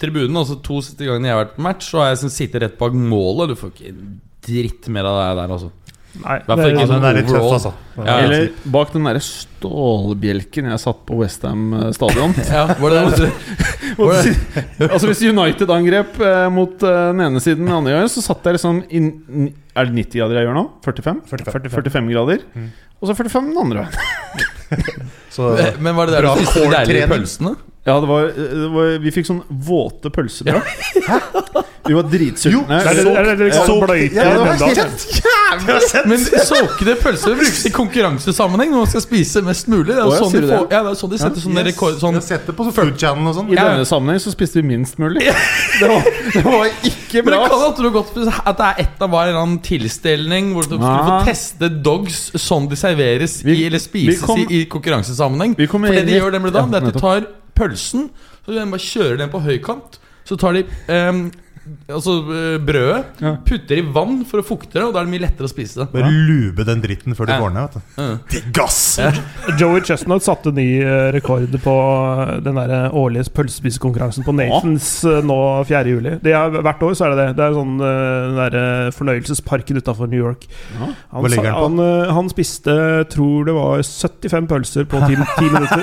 tribunen. 0.00 0.36
Altså 0.40 0.60
To 0.60 0.82
siste 0.84 1.08
gangene 1.08 1.32
jeg 1.32 1.36
har 1.36 1.42
vært 1.46 1.56
på 1.56 1.64
match, 1.64 1.88
så 1.88 2.02
har 2.02 2.12
jeg 2.12 2.32
sittet 2.36 2.60
rett 2.64 2.76
bak 2.80 2.92
målet. 2.92 3.54
Du 3.54 3.58
får 3.58 3.72
ikke 3.72 3.96
dritt 4.44 4.88
mer 4.92 5.08
av 5.08 5.16
det 5.20 5.26
der, 5.40 5.56
altså. 5.56 5.72
Nei, 6.22 6.36
det 6.46 6.54
er, 6.54 6.68
ikke 6.70 6.86
sånn 6.86 7.00
den 7.02 7.08
er 7.08 7.16
litt 7.18 7.30
tøff, 7.30 7.46
altså. 7.56 7.70
Ja, 7.98 8.16
Eller 8.22 8.44
bak 8.70 8.92
den 8.94 9.06
derre 9.08 9.22
stålbjelken 9.24 10.68
jeg 10.70 10.82
satt 10.82 11.00
på 11.08 11.18
Westham 11.18 11.64
stadion. 11.96 12.36
Ja, 12.54 12.68
var 12.78 12.94
det 12.94 13.02
var 13.98 14.20
det, 14.22 14.34
altså 14.86 15.10
Hvis 15.10 15.24
United 15.26 15.74
angrep 15.74 16.20
eh, 16.22 16.46
mot 16.54 16.86
eh, 16.86 17.00
den 17.10 17.24
ene 17.26 17.42
siden 17.42 17.66
den 17.66 17.74
andre 17.74 17.96
gangen, 17.96 18.12
så 18.14 18.22
satt 18.22 18.46
jeg 18.46 18.58
liksom 18.60 18.84
inn, 18.94 19.10
Er 19.74 19.90
det 19.90 19.98
90 19.98 20.22
grader 20.22 20.40
jeg 20.40 20.48
gjør 20.48 20.58
nå? 20.60 20.64
45? 20.86 21.22
45. 21.34 21.70
45 21.74 22.14
grader. 22.14 22.46
Og 23.02 23.10
så 23.10 23.18
45 23.18 23.50
den 23.50 23.62
andre 23.66 23.84
veien. 23.84 24.50
Så 25.34 25.50
Men 25.82 25.96
var 25.98 26.08
det 26.08 26.14
der 26.16 26.24
du 26.24 26.30
spiste 26.38 26.62
de 26.62 26.70
deilige 26.72 27.08
pølsene? 27.10 27.56
Ja, 27.84 27.98
det 28.00 28.08
var, 28.08 28.30
det 28.32 28.68
var 28.72 28.94
Vi 29.04 29.10
fikk 29.12 29.26
sånn 29.28 29.42
våte 29.48 30.08
pølsebrød. 30.14 30.62
Vi 31.84 31.92
var 31.92 32.06
dritsultne. 32.08 32.78
Det 32.80 32.90
er, 32.90 32.96
det, 32.96 33.12
er, 33.12 33.26
det, 33.28 33.48
det, 33.52 33.74
bløyte 33.84 34.16
Ja, 34.16 34.28
det 34.32 34.38
var 34.40 34.54
helt 34.64 35.02
jævlig 35.18 36.06
Men 36.08 36.22
såkede 36.48 36.94
pølser 37.02 37.36
brukes 37.36 37.60
i 37.68 37.72
konkurransesammenheng 37.74 38.72
når 38.72 38.86
man 38.86 38.90
skal 38.94 39.04
spise 39.04 39.42
mest 39.44 39.68
mulig. 39.68 39.90
Det 39.92 39.98
er 40.00 40.08
jo 40.08 40.16
sånn 40.16 40.32
de, 40.32 40.40
får, 40.48 40.64
ja, 40.72 40.80
det 40.86 40.94
er 40.94 40.98
sånn 41.02 41.12
de 41.12 41.20
setter 41.20 41.44
sånne 41.44 41.60
Yes. 41.64 41.68
rekord 41.68 42.00
sånn, 42.00 42.16
Jeg 42.18 42.40
har 42.40 42.56
på 42.56 42.66
Food 42.74 42.96
Channel 43.00 43.28
og 43.30 43.36
sånn. 43.36 43.52
I 43.52 43.58
denne 43.60 43.84
sammenheng 43.88 44.24
så 44.24 44.32
spiste 44.32 44.60
vi 44.62 44.64
minst 44.72 44.98
mulig. 45.02 45.28
Det 45.80 45.88
var, 45.90 46.04
det 46.30 46.42
var 46.46 46.68
ikke 46.86 47.22
Men 47.26 47.34
det 47.34 47.38
kan 47.50 47.84
jo 47.84 47.90
gått 47.94 48.10
for 48.14 48.28
at 48.30 48.58
det 48.60 48.66
er 48.70 48.82
ett 48.84 49.00
av 49.02 49.10
hver 49.10 49.28
eller 49.28 49.40
annen 49.42 49.60
tilstelning 49.64 50.52
hvor 50.54 50.66
du 50.68 50.76
skulle 50.76 51.06
få 51.08 51.16
teste 51.28 51.70
dogs 51.84 52.20
sånn 52.40 52.68
de 52.70 52.78
serveres 52.78 53.40
i, 53.44 53.56
eller 53.66 53.82
spises 53.82 54.22
kom- 54.24 54.44
i, 54.46 54.62
i 54.62 54.66
konkurransesammenheng. 54.70 55.56
For 55.58 55.88
det 55.90 56.06
de 56.08 56.20
gjør 56.20 56.38
nemlig 56.38 56.54
da, 56.54 56.62
Ja, 56.64 56.70
det 56.70 56.80
er 56.80 56.86
at 56.86 56.94
de 56.94 57.02
tar 57.02 57.26
pølsen 57.56 58.08
Så 58.44 58.52
de 58.52 58.64
bare 58.70 58.84
kjører 58.84 59.20
den 59.22 59.32
på 59.32 59.40
høykant. 59.44 59.98
Så 60.24 60.36
tar 60.40 60.56
de 60.56 60.64
ehm, 60.92 61.26
Altså 61.88 62.12
eh, 62.28 62.58
brødet, 62.60 63.04
Ja. 63.24 63.30
putter 63.46 63.78
i 63.80 63.84
vann 63.94 64.18
for 64.28 64.42
å 64.42 64.44
fukte 64.44 64.72
det, 64.76 64.82
og 64.84 64.92
da 64.92 65.00
er 65.00 65.06
det 65.06 65.12
mye 65.14 65.22
lettere 65.24 65.48
å 65.48 65.52
spise 65.52 65.80
det. 65.80 65.86
Bare 65.94 66.10
lube 66.12 66.64
den 66.68 66.82
dritten 66.82 67.14
før 67.16 67.26
du 67.26 67.32
Ja. 67.32 67.38
får 67.40 67.52
ned. 67.54 67.62
vet 67.62 67.72
du 67.74 67.80
Ja. 68.02 68.18
Digg, 68.34 68.58
ass! 68.60 69.00
Joey 69.58 69.80
Chestnut 69.80 70.22
satte 70.22 70.52
ny 70.52 70.66
eh, 70.82 71.10
rekord 71.14 71.48
på 71.64 71.74
eh, 72.28 72.40
den 72.44 72.54
der 72.60 72.90
årlige 72.92 73.30
pølsespisekonkurransen 73.32 74.24
på 74.26 74.34
Nathans 74.36 74.90
ja. 75.08 75.20
nå 75.24 75.38
4. 75.64 75.84
juli. 75.94 76.18
Det 76.22 76.32
er, 76.36 76.50
hvert 76.60 76.82
år 76.84 76.92
så 76.98 77.06
er 77.06 77.14
det 77.14 77.18
det. 77.22 77.28
Det 77.40 77.44
er 77.48 77.56
sånn 77.56 77.78
den 77.80 78.36
der 78.42 78.90
fornøyelsesparken 78.92 79.76
utafor 79.80 80.06
New 80.12 80.20
York. 80.20 80.44
Ja. 80.78 80.90
Han, 81.16 81.30
sa- 81.30 81.42
på? 81.42 81.54
han, 81.64 81.78
han 82.18 82.28
spiste, 82.28 82.76
tror 83.08 83.44
det 83.48 83.54
var 83.56 83.80
75 83.82 84.46
pølser 84.52 84.84
på 84.84 85.00
10 85.00 85.16
minutter. 85.48 85.80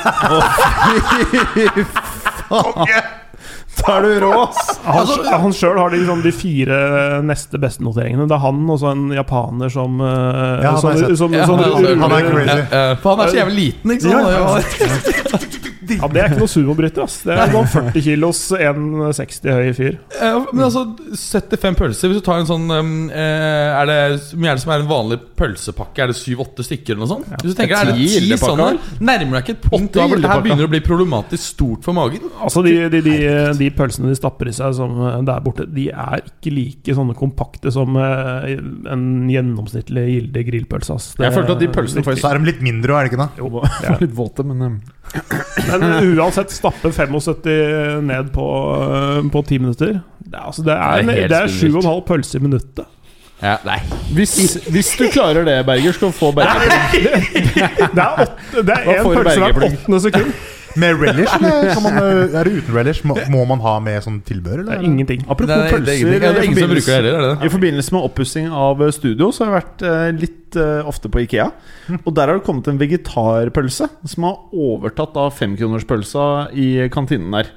Da 3.87 3.95
er 3.97 4.01
du 4.05 4.11
rå, 4.25 4.31
ass! 4.43 4.79
Han, 4.85 4.99
Altså- 5.01 5.37
han 5.41 5.53
sjøl 5.57 5.77
har 5.81 5.89
liksom 5.93 6.21
de 6.23 6.31
fire 6.35 6.77
neste 7.25 7.57
beste 7.61 7.83
noteringene. 7.85 8.27
Det 8.29 8.35
er 8.37 8.43
han 8.43 8.61
og 8.69 8.79
så 8.81 8.91
en 8.93 9.07
japaner 9.15 9.69
som 9.73 9.97
Ja, 10.01 10.71
han 10.71 10.81
som, 10.81 10.91
har 10.91 11.15
som, 11.15 11.33
som, 11.33 11.33
han 11.33 12.11
er- 12.11 12.29
crazy. 12.31 12.57
Ja, 12.57 12.85
ja, 12.91 12.95
For 13.01 13.15
han 13.17 13.29
så 13.29 13.41
jævlig 13.41 13.57
liten, 13.61 13.91
ikke 13.91 14.01
sant? 14.01 14.29
Ja, 14.31 15.67
ja, 15.97 16.07
Det 16.11 16.21
er 16.23 16.31
ikke 16.31 16.41
noe 16.41 16.51
sumobryter, 16.51 17.03
ass. 17.05 17.17
Det 17.27 17.35
er 17.35 17.51
noen 17.53 17.67
40 17.71 18.05
kilos, 18.05 18.41
1,60 18.57 19.51
høy 19.51 19.71
fyr. 19.77 19.97
Eh, 20.21 20.37
men 20.51 20.63
altså 20.67 20.83
75 21.17 21.77
pølser 21.79 22.11
Hvis 22.11 22.21
du 22.21 22.25
tar 22.25 22.41
en 22.41 22.47
sånn 22.49 22.65
eh, 22.71 23.79
Er 23.81 23.87
det 23.89 23.97
Hvor 24.31 24.41
mye 24.43 24.51
er 24.53 24.59
det 24.59 24.63
som 24.63 24.73
er 24.75 24.83
en 24.83 24.89
vanlig 24.89 25.17
pølsepakke? 25.39 26.03
Er 26.05 26.11
det 26.11 26.17
7-8 26.19 26.65
stykker 26.67 26.93
eller 26.95 27.03
noe 27.05 27.11
sånt? 27.13 27.29
Hvis 27.41 27.55
du 27.55 27.59
tenker, 27.59 27.75
er 27.79 27.91
det 27.91 27.95
Ti 27.99 28.05
10 28.07 28.15
gildepakker. 28.17 28.79
sånne 28.79 29.05
Nærmer 29.11 29.37
deg 29.39 29.45
ikke 29.45 29.55
et 29.57 29.65
punkt 29.67 29.89
Åtte 29.91 29.99
da 29.99 30.05
hvor 30.05 30.09
det 30.09 30.11
her 30.11 30.17
gildepakker. 30.21 30.45
begynner 30.47 30.69
å 30.69 30.71
bli 30.75 30.81
problematisk 30.85 31.45
stort 31.55 31.85
for 31.87 31.97
magen? 31.97 32.27
Altså 32.41 32.63
de, 32.65 32.75
de, 32.93 33.01
de, 33.05 33.15
de 33.61 33.69
pølsene 33.77 34.11
de 34.11 34.17
stapper 34.19 34.51
i 34.51 34.55
seg 34.55 34.75
som 34.77 34.95
eh, 35.07 35.17
der 35.27 35.41
borte, 35.45 35.65
de 35.71 35.87
er 35.91 36.21
ikke 36.27 36.53
like 36.55 36.95
sånne 36.97 37.15
kompakte 37.17 37.71
som 37.73 37.95
eh, 37.99 38.51
en 38.91 39.05
gjennomsnittlig 39.31 40.05
Gilde 40.11 40.43
grillpølse. 40.47 40.95
ass. 40.97 41.11
Det 41.17 41.27
Jeg 41.27 41.35
følte 41.37 41.55
at 41.57 41.61
de 41.63 41.69
pølsene 41.73 42.03
faktisk. 42.05 42.23
Så 42.25 42.31
er 42.33 42.39
de 42.41 42.49
litt 42.51 42.61
mindre 42.65 42.97
er 42.99 43.07
det 43.07 43.13
ikke 43.13 43.21
det? 43.23 43.29
Jo, 43.41 43.49
de 43.81 43.89
er 43.93 44.01
litt 44.05 44.15
våte, 44.17 44.45
men 44.47 44.79
Men 45.67 45.83
uansett, 46.15 46.51
stappe 46.53 46.91
75 46.91 48.01
ned 48.07 48.31
på, 48.35 48.47
eh, 48.85 49.29
på 49.33 49.41
10 49.43 49.59
minutter 49.59 49.99
Det 50.19 50.37
er, 50.37 50.45
altså, 50.45 50.63
det 50.63 50.73
er, 50.77 51.01
Det 51.01 51.17
er 51.23 51.27
det 51.27 51.39
er 51.41 51.47
7,5 51.47 52.01
pølser 52.07 52.39
i 52.39 52.43
minuttet. 52.45 52.85
Ja, 53.41 53.55
nei 53.65 53.79
hvis, 54.13 54.35
hvis 54.69 54.91
du 54.99 55.07
klarer 55.09 55.45
det, 55.47 55.57
Berger, 55.65 55.95
skal 55.97 56.11
du 56.11 56.13
få 56.13 56.31
Berger. 56.35 56.61
Det 57.51 58.03
er, 58.03 58.21
åtte, 58.21 58.61
det 58.61 58.75
er 58.75 58.89
én 58.91 59.07
pølse 59.07 59.39
hvert 59.39 59.63
åttende 59.65 59.99
sekund. 60.03 60.33
Med 60.79 60.95
relish, 61.01 61.33
eller 61.35 61.73
kan 61.73 61.83
man, 61.83 61.97
øh, 62.03 62.35
er 62.39 62.47
det 62.47 62.53
uten 62.61 62.75
relish? 62.75 63.01
Må, 63.07 63.17
må 63.33 63.43
man 63.49 63.59
ha 63.65 63.73
med 63.83 64.03
sånn 64.05 64.19
tilbehør, 64.27 64.61
Det 64.61 64.67
eller? 64.67 64.79
er 64.79 64.87
ingenting. 64.87 65.23
Apropos 65.27 65.49
det 65.51 65.57
er, 65.57 65.79
det 65.85 65.95
er 65.95 65.99
ingenting. 65.99 66.23
Ja, 66.23 66.31
det 66.31 66.43
er 66.43 66.47
ingen 66.47 66.59
som 66.61 66.73
bruker 66.73 66.91
det 66.91 66.97
heller, 66.99 67.17
er 67.17 67.25
det 67.25 67.31
det? 67.41 67.47
I 67.49 67.53
forbindelse 67.55 67.95
med 67.97 68.07
oppussing 68.09 68.51
av 68.63 68.83
eh, 68.85 68.91
studio 68.95 69.31
Så 69.35 69.43
har 69.45 69.51
jeg 69.51 69.57
vært 69.59 69.85
eh, 69.91 70.05
litt 70.21 70.59
eh, 70.61 70.91
ofte 70.93 71.11
på 71.11 71.23
Ikea. 71.25 71.49
Og 72.05 72.13
der 72.15 72.31
har 72.31 72.39
det 72.39 72.45
kommet 72.47 72.69
en 72.71 72.79
vegetarpølse 72.81 73.89
som 74.13 74.29
har 74.29 74.39
overtatt 74.53 75.17
av 75.19 75.33
femkronerspølsa 75.39 76.27
i 76.53 76.69
kantinen 76.93 77.33
der. 77.35 77.51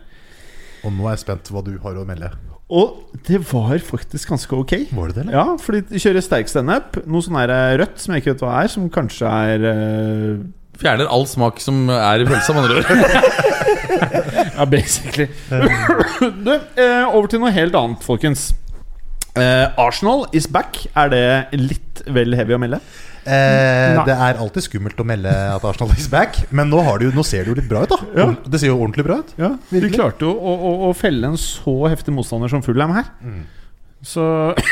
Og 0.85 0.93
nå 0.93 1.07
er 1.09 1.15
jeg 1.17 1.25
spent 1.27 1.49
hva 1.55 1.63
du 1.65 1.77
har 1.81 1.97
å 1.97 2.05
melde. 2.09 2.33
Og 2.75 3.21
det 3.29 3.39
var 3.53 3.77
faktisk 3.85 4.31
ganske 4.33 4.57
ok. 4.57 4.73
Var 4.97 5.09
det 5.11 5.15
det, 5.15 5.23
eller? 5.27 5.35
Ja, 5.37 5.45
fordi 5.61 5.83
de 5.91 6.01
kjører 6.01 6.25
sterk 6.25 6.49
standup. 6.49 6.97
Noe 7.07 7.23
sånn 7.25 7.37
eh, 7.45 7.75
rødt 7.81 8.01
som 8.01 8.15
jeg 8.15 8.25
ikke 8.25 8.33
vet 8.35 8.45
hva 8.47 8.55
er, 8.63 8.71
som 8.73 8.87
kanskje 8.93 9.29
er 9.53 9.67
eh, 9.71 10.39
Fjerner 10.81 11.07
all 11.11 11.27
smak 11.31 11.61
som 11.63 11.85
er 11.93 12.25
i 12.25 12.27
pølsa, 12.29 12.55
med 12.57 12.65
andre 12.65 12.83
ord. 12.83 12.85
Ja, 14.55 14.65
basically. 14.71 15.29
du, 16.45 16.53
eh, 16.53 17.05
over 17.09 17.31
til 17.31 17.41
noe 17.43 17.53
helt 17.55 17.75
annet, 17.79 18.05
folkens. 18.07 18.53
Eh, 19.35 19.67
Arsenal 19.83 20.27
is 20.37 20.47
back. 20.51 20.79
Er 20.95 21.11
det 21.11 21.25
litt 21.59 22.05
vel 22.15 22.37
heavy 22.39 22.55
å 22.55 22.61
melde? 22.63 22.79
Eh, 23.25 23.97
det 24.05 24.13
er 24.15 24.37
alltid 24.39 24.67
skummelt 24.67 24.99
å 25.01 25.07
melde 25.09 25.33
at 25.33 25.65
Arsenal 25.65 25.95
is 25.97 26.07
back, 26.13 26.37
men 26.53 26.69
nå, 26.71 26.83
jo, 27.01 27.11
nå 27.17 27.25
ser 27.25 27.47
det 27.47 27.55
jo 27.55 27.57
litt 27.59 27.71
bra 27.71 27.83
ut. 27.87 27.95
da 27.95 27.99
Ja. 28.21 28.27
Det 28.45 28.61
ser 28.61 28.69
jo 28.71 28.77
ordentlig 28.79 29.07
bra 29.07 29.19
ut. 29.23 29.33
Ja, 29.41 29.55
De 29.73 29.91
klarte 29.91 30.27
jo 30.29 30.35
å, 30.37 30.55
å, 30.55 30.73
å 30.91 30.95
felle 30.97 31.33
en 31.33 31.39
så 31.41 31.75
heftig 31.89 32.15
motstander 32.15 32.53
som 32.53 32.63
Fulham 32.63 32.93
her. 32.99 33.09
Så 34.05 34.23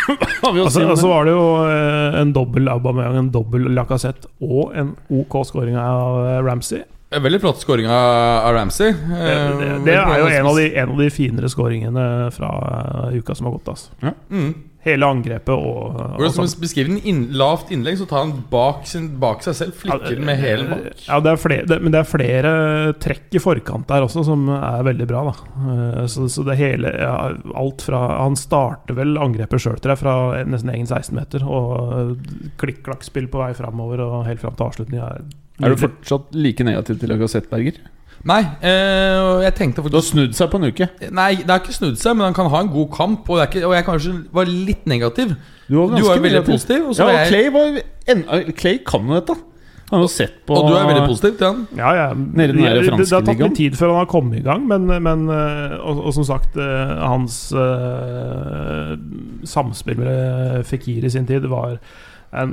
har 0.43 0.53
vi 0.53 0.61
å 0.61 0.67
Altså, 0.69 0.85
altså 0.87 1.11
var 1.11 1.29
det 1.29 1.35
jo 1.35 1.45
eh, 1.67 2.21
en 2.21 2.33
dobbel 2.37 2.69
Aubameyang, 2.73 3.19
en 3.25 3.31
dobbel 3.35 3.71
Lacassette 3.73 4.29
og 4.45 4.75
en 4.77 4.95
OK 5.13 5.39
scoring 5.49 5.79
av 5.81 6.19
eh, 6.27 6.41
Ramsey. 6.45 6.83
Veldig 7.13 7.41
flott 7.43 7.61
scoring 7.61 7.91
av 7.93 8.47
av 8.49 8.55
Ramsey. 8.57 8.93
Det, 8.93 9.33
det, 9.59 9.71
det 9.89 9.97
er 10.01 10.21
jo 10.23 10.29
en 10.33 10.47
av, 10.49 10.57
de, 10.57 10.69
en 10.81 10.95
av 10.95 11.01
de 11.03 11.09
finere 11.13 11.51
scoringene 11.53 12.05
fra 12.33 12.53
eh, 13.09 13.19
uka 13.21 13.37
som 13.37 13.49
har 13.49 13.59
gått. 13.59 13.73
Altså. 13.75 14.15
mm. 14.33 14.53
Hele 14.83 15.07
angrepet 15.07 15.53
og, 15.55 15.95
og 15.95 16.17
Hvordan 16.19 16.33
skal 16.35 16.49
å 16.49 16.61
beskrive 16.65 16.91
den 16.91 17.05
inn, 17.07 17.21
lavt 17.39 17.69
innlegg, 17.71 18.01
så 18.01 18.07
tar 18.11 18.25
han 18.25 18.33
bak, 18.51 18.81
sin, 18.91 19.05
bak 19.23 19.45
seg 19.47 19.55
selv. 19.55 19.77
Flikker 19.79 20.17
den 20.19 20.27
med 20.27 20.41
hele 20.43 20.65
bak. 20.73 21.05
Ja, 21.07 21.21
det 21.23 21.31
er 21.31 21.39
flere, 21.39 21.67
det, 21.71 21.79
men 21.85 21.95
det 21.95 22.01
er 22.01 22.09
flere 22.11 22.53
trekk 23.03 23.39
i 23.39 23.43
forkant 23.45 23.87
der 23.93 24.03
også 24.09 24.25
som 24.27 24.49
er 24.57 24.83
veldig 24.89 25.07
bra. 25.07 25.23
Da. 25.31 25.37
Eh, 25.63 26.01
Så, 26.11 26.27
så 26.35 26.43
det 26.49 26.59
hele 26.59 26.91
ja, 26.99 27.15
Alt 27.55 27.85
fra 27.87 28.01
Han 28.25 28.35
starter 28.39 28.99
vel 28.99 29.15
angrepet 29.23 29.63
sjøl, 29.63 29.79
tror 29.79 29.95
jeg, 29.95 30.03
fra 30.03 30.17
nesten 30.51 30.75
egen 30.75 30.91
16-meter. 30.91 31.47
Og 31.47 32.17
klikk-klakk-spill 32.59 33.31
på 33.31 33.39
vei 33.45 33.53
framover 33.55 34.03
og 34.03 34.27
helt 34.27 34.43
fram 34.43 34.59
til 34.59 34.67
avslutning. 34.67 35.03
Er, 35.07 35.23
Er 35.63 35.73
du 35.77 35.79
fortsatt 35.79 36.35
like 36.35 36.67
negativ 36.67 36.99
til 36.99 37.13
Lacassette, 37.15 37.51
Berger? 37.53 37.79
Nei, 38.29 38.43
øh, 38.63 39.43
jeg 39.43 39.55
tenkte 39.59 39.83
Du 39.83 39.97
har 39.99 40.05
snudd 40.07 40.35
seg 40.39 40.51
på 40.53 40.61
en 40.61 40.69
uke. 40.71 40.87
Nei, 41.11 41.33
det 41.41 41.51
har 41.51 41.63
ikke 41.63 41.75
snudd 41.75 41.97
seg, 41.99 42.15
men 42.15 42.29
han 42.29 42.37
kan 42.37 42.51
ha 42.53 42.61
en 42.63 42.71
god 42.71 42.91
kamp. 42.95 43.27
Og, 43.27 43.39
det 43.39 43.47
er 43.47 43.51
ikke, 43.51 43.63
og 43.67 43.75
jeg 43.75 43.87
kanskje 43.89 44.13
var 44.37 44.51
litt 44.51 44.85
negativ. 44.87 45.33
Du 45.67 45.79
var, 45.81 45.97
Du 45.97 46.05
var 46.07 46.21
veldig 46.21 46.37
negativ. 46.39 46.53
positiv. 46.53 46.85
Og 46.89 46.95
så 46.95 47.09
Ja, 47.09 47.23
og 47.25 47.33
Clay, 47.33 47.49
var 47.51 47.81
en, 48.15 48.23
Clay 48.55 48.79
kan 48.87 49.09
jo 49.09 49.19
dette. 49.19 49.39
Han 49.93 50.01
har 50.01 50.07
jo 50.07 50.09
sett 50.09 50.39
på 50.49 50.55
og 50.57 50.71
du 50.71 50.73
er 50.73 50.87
veldig 50.89 51.09
positiv 51.11 51.35
til 51.37 51.47
han. 51.51 51.67
Ja, 51.77 51.91
ja. 51.93 52.07
Nede 52.17 52.55
i 52.55 52.57
den 52.57 52.63
det, 52.65 52.71
det, 52.87 52.97
det 52.97 53.13
har 53.13 53.27
tatt 53.27 53.43
litt 53.43 53.59
tid 53.59 53.75
før 53.77 53.91
han 53.93 53.99
har 54.01 54.09
kommet 54.09 54.39
i 54.39 54.45
gang, 54.47 54.63
men, 54.71 54.87
men 54.89 55.27
eh, 55.29 55.75
og, 55.83 56.01
og 56.07 56.15
som 56.17 56.25
sagt, 56.25 56.57
eh, 56.57 56.95
hans 57.03 57.37
uh, 57.53 58.95
samspill 59.45 60.01
med 60.01 60.65
Fikir 60.65 61.05
i 61.05 61.13
sin 61.13 61.29
tid 61.29 61.45
var 61.45 61.77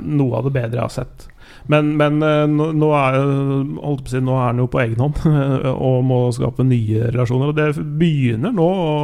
noe 0.04 0.36
av 0.36 0.50
det 0.50 0.52
bedre 0.52 0.76
jeg 0.76 0.84
har 0.84 0.92
sett. 0.92 1.30
Men, 1.70 1.92
men 2.00 2.22
eh, 2.26 2.44
nå, 2.50 2.70
nå, 2.74 2.92
er, 2.98 3.18
holdt 3.78 4.06
på 4.06 4.10
å 4.10 4.14
si, 4.14 4.22
nå 4.24 4.36
er 4.36 4.46
han 4.48 4.62
jo 4.62 4.70
på 4.70 4.80
egen 4.82 5.02
hånd 5.04 5.20
og 5.88 5.98
må 6.06 6.22
skape 6.34 6.66
nye 6.66 7.10
relasjoner. 7.12 7.52
Og 7.52 7.58
det 7.58 7.84
begynner 8.00 8.54
nå 8.56 8.66
å 8.70 8.94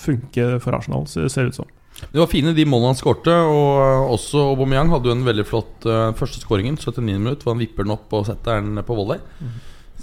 funke 0.00 0.54
for 0.62 0.78
Arsenal, 0.78 1.08
ser 1.10 1.26
det 1.26 1.54
ut 1.54 1.62
som. 1.62 1.72
Det 2.10 2.18
var 2.18 2.26
fine 2.30 2.54
de 2.54 2.64
målene 2.66 2.92
han 2.92 2.98
skårte. 2.98 3.34
Og 3.50 4.14
også 4.16 4.48
Aubameyang 4.52 4.90
hadde 4.92 5.10
jo 5.10 5.14
en 5.16 5.26
veldig 5.26 5.46
flott 5.48 5.86
uh, 5.88 6.10
første 6.18 6.42
skåringen. 6.42 6.78
79 6.80 7.04
minutter, 7.06 7.46
hvor 7.46 7.54
han 7.54 7.62
vipper 7.62 7.86
den 7.86 7.94
opp 7.94 8.12
og 8.14 8.26
setter 8.28 8.60
den 8.60 8.82
på 8.86 8.98
volley. 8.98 9.22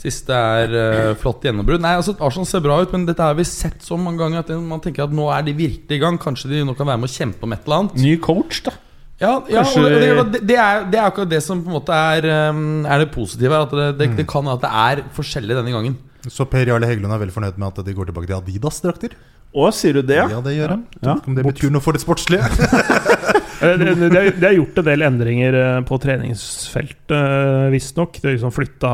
Siste 0.01 0.35
er 0.35 0.71
uh, 0.71 1.15
flott 1.19 1.43
gjennombrudd. 1.45 1.83
Nei, 1.83 1.97
altså 1.99 2.15
Arsenal 2.23 2.47
ser 2.49 2.63
bra 2.63 2.79
ut, 2.81 2.95
men 2.95 3.03
dette 3.09 3.27
har 3.27 3.35
vi 3.37 3.47
sett 3.47 3.83
så 3.85 3.99
mange 3.99 4.23
ganger 4.23 4.43
at 4.43 4.53
man 4.63 4.83
tenker 4.83 5.05
at 5.05 5.15
nå 5.15 5.27
er 5.35 5.43
de 5.47 5.55
virkelig 5.57 5.99
i 5.99 6.03
gang. 6.03 6.19
Kanskje 6.21 6.53
de 6.53 6.63
nå 6.67 6.75
kan 6.79 6.89
være 6.89 7.03
med 7.03 7.11
å 7.11 7.17
kjempe 7.19 7.47
om 7.47 7.55
et 7.55 7.67
eller 7.67 7.83
annet. 7.83 7.99
Ny 8.01 8.15
coach, 8.23 8.63
da. 8.67 8.75
Ja, 9.21 9.33
ja 9.51 9.61
Kanskje- 9.61 9.83
og 10.21 10.31
det, 10.33 10.41
det, 10.49 10.57
er, 10.57 10.85
det 10.89 10.97
er 10.99 11.07
akkurat 11.07 11.29
det 11.31 11.41
som 11.45 11.61
på 11.63 11.69
en 11.69 11.77
måte 11.77 11.93
er, 11.93 12.25
um, 12.51 12.81
er 12.89 13.03
det 13.03 13.11
positive. 13.13 13.59
At 13.67 13.75
det, 13.77 13.89
det, 13.99 14.09
det 14.17 14.25
kan 14.29 14.49
at 14.49 14.63
det 14.63 14.71
er 14.85 15.03
forskjellig 15.15 15.59
denne 15.61 15.75
gangen. 15.75 15.99
Så 16.29 16.45
Per 16.49 16.69
Jarle 16.69 16.89
Heggelund 16.89 17.13
er 17.15 17.21
veldig 17.21 17.33
fornøyd 17.37 17.61
med 17.61 17.69
at 17.71 17.85
de 17.85 17.93
går 17.97 18.09
tilbake 18.09 18.29
til 18.29 18.37
Adidas-drakter. 18.39 19.15
Å, 19.51 19.67
sier 19.75 19.97
du 19.99 20.05
det, 20.07 20.15
ja? 20.15 20.39
Det 20.43 20.53
gjør 20.55 20.77
han. 20.77 20.83
Ja. 21.03 21.17
Om 21.27 21.35
det 21.35 21.43
betyr 21.43 21.73
noe 21.73 21.83
for 21.83 21.97
det 21.97 22.03
sportslige. 22.03 22.45
De 22.55 22.69
Det, 23.61 23.75
det, 23.77 24.07
det, 24.09 24.17
er- 24.17 24.45
er 24.47 24.55
gjort 24.55 24.79
en 24.81 24.85
del 24.87 25.03
endringer 25.05 25.53
eh, 25.53 25.75
på 25.85 25.99
treningsfeltet, 26.01 27.11
eh, 27.13 27.67
visstnok. 27.69 28.15
De 28.17 28.25
har 28.25 28.33
liksom 28.33 28.53
flytta 28.55 28.93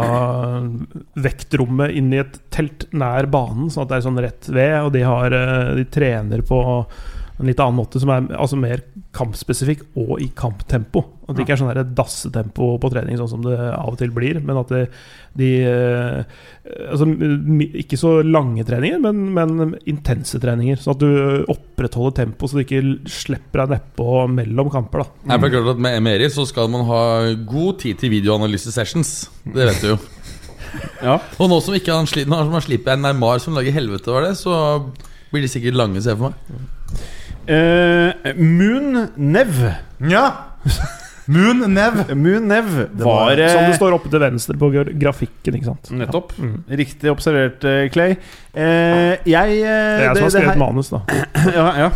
vektrommet 1.24 1.94
inn 1.96 2.10
i 2.12 2.20
et 2.20 2.36
telt 2.54 2.84
nær 2.92 3.30
banen, 3.32 3.70
sånn 3.72 3.86
at 3.86 3.94
det 3.94 4.00
er 4.02 4.06
sånn 4.10 4.20
rett 4.26 4.50
ved. 4.52 4.76
Og 4.82 4.92
de, 4.98 5.06
har, 5.08 5.36
eh, 5.38 5.72
de 5.80 5.86
trener 5.94 6.44
på 6.48 6.60
en 7.38 7.46
litt 7.46 7.60
annen 7.62 7.78
måte, 7.78 8.00
som 8.02 8.10
er 8.10 8.32
altså 8.34 8.58
mer 8.58 8.82
kampspesifikk 9.16 9.84
og 10.00 10.18
i 10.24 10.28
kamptempo. 10.38 11.04
At 11.28 11.36
det 11.36 11.44
ikke 11.44 11.58
er 11.58 11.60
sånn 11.60 11.70
der 11.76 11.90
dassetempo 11.98 12.70
på 12.82 12.90
trening, 12.90 13.18
sånn 13.20 13.30
som 13.30 13.42
det 13.44 13.58
av 13.60 13.92
og 13.92 13.98
til 14.00 14.14
blir. 14.16 14.40
Men 14.42 14.58
at 14.62 14.72
det, 14.72 14.84
de 15.38 15.50
eh, 15.68 16.38
altså, 16.88 17.08
Ikke 17.84 18.00
så 18.00 18.14
lange 18.26 18.64
treninger, 18.66 19.02
men, 19.04 19.28
men 19.36 19.76
intense 19.90 20.40
treninger. 20.42 20.80
Sånn 20.82 20.96
at 20.96 21.04
du 21.04 21.52
opprettholder 21.52 22.16
tempo, 22.24 22.48
så 22.48 22.58
du 22.58 22.64
ikke 22.64 22.82
slipper 23.12 23.66
deg 23.66 23.76
nedpå 23.76 24.24
mellom 24.34 24.72
kamper. 24.74 25.04
Da. 25.04 25.34
Jeg 25.34 25.44
for 25.44 25.50
er 25.50 25.56
klart 25.58 25.74
at 25.76 25.84
Med 25.88 26.00
Emeri 26.00 26.32
så 26.34 26.48
skal 26.48 26.72
man 26.74 26.88
ha 26.90 27.04
god 27.44 27.84
tid 27.84 28.00
til 28.02 28.16
videoanalyse-sessions. 28.16 29.14
Det 29.46 29.70
vet 29.74 29.84
du 29.84 29.92
jo. 29.94 30.00
Ja. 31.00 31.14
Og 31.40 31.48
nå 31.50 31.58
som 31.64 31.76
ikke 31.78 31.96
han 31.96 32.10
sli, 32.10 32.26
når 32.28 32.50
man 32.52 32.64
slipper 32.64 32.94
en 32.94 33.06
Neymar 33.06 33.40
som 33.40 33.56
lager 33.56 33.74
helvete 33.74 34.12
var 34.12 34.26
det, 34.28 34.34
så 34.36 34.54
blir 35.32 35.46
de 35.46 35.50
sikkert 35.52 35.78
lange, 35.80 36.02
ser 36.04 36.16
jeg 36.16 36.20
for 36.20 36.34
meg. 36.34 37.06
Eh, 37.48 38.34
Moon 38.36 39.08
Nev. 39.16 39.60
Ja! 40.10 40.26
Moon 41.28 41.64
Nev. 41.74 42.02
Moon 42.24 42.48
Nev 42.48 42.68
var 42.94 43.06
var, 43.06 43.40
eh, 43.40 43.52
Som 43.52 43.68
det 43.68 43.76
står 43.80 43.96
oppe 43.98 44.12
til 44.12 44.24
venstre 44.24 44.58
på 44.60 44.70
grafikken. 44.76 45.56
ikke 45.60 45.70
sant? 45.72 45.92
Nettopp. 45.92 46.34
Mm. 46.40 46.58
Riktig 46.84 47.12
observert, 47.12 47.64
eh, 47.68 47.90
Clay. 47.94 48.18
Uh, 48.58 49.16
jeg 49.28 49.60
uh, 49.62 49.68
Det 49.68 49.68
er 49.68 50.08
jeg 50.08 50.16
som 50.16 50.24
har 50.24 50.36
skrevet 50.38 50.62
manus, 50.64 50.90
da. 50.94 51.04
Ja, 51.58 51.68
ja. 51.86 51.90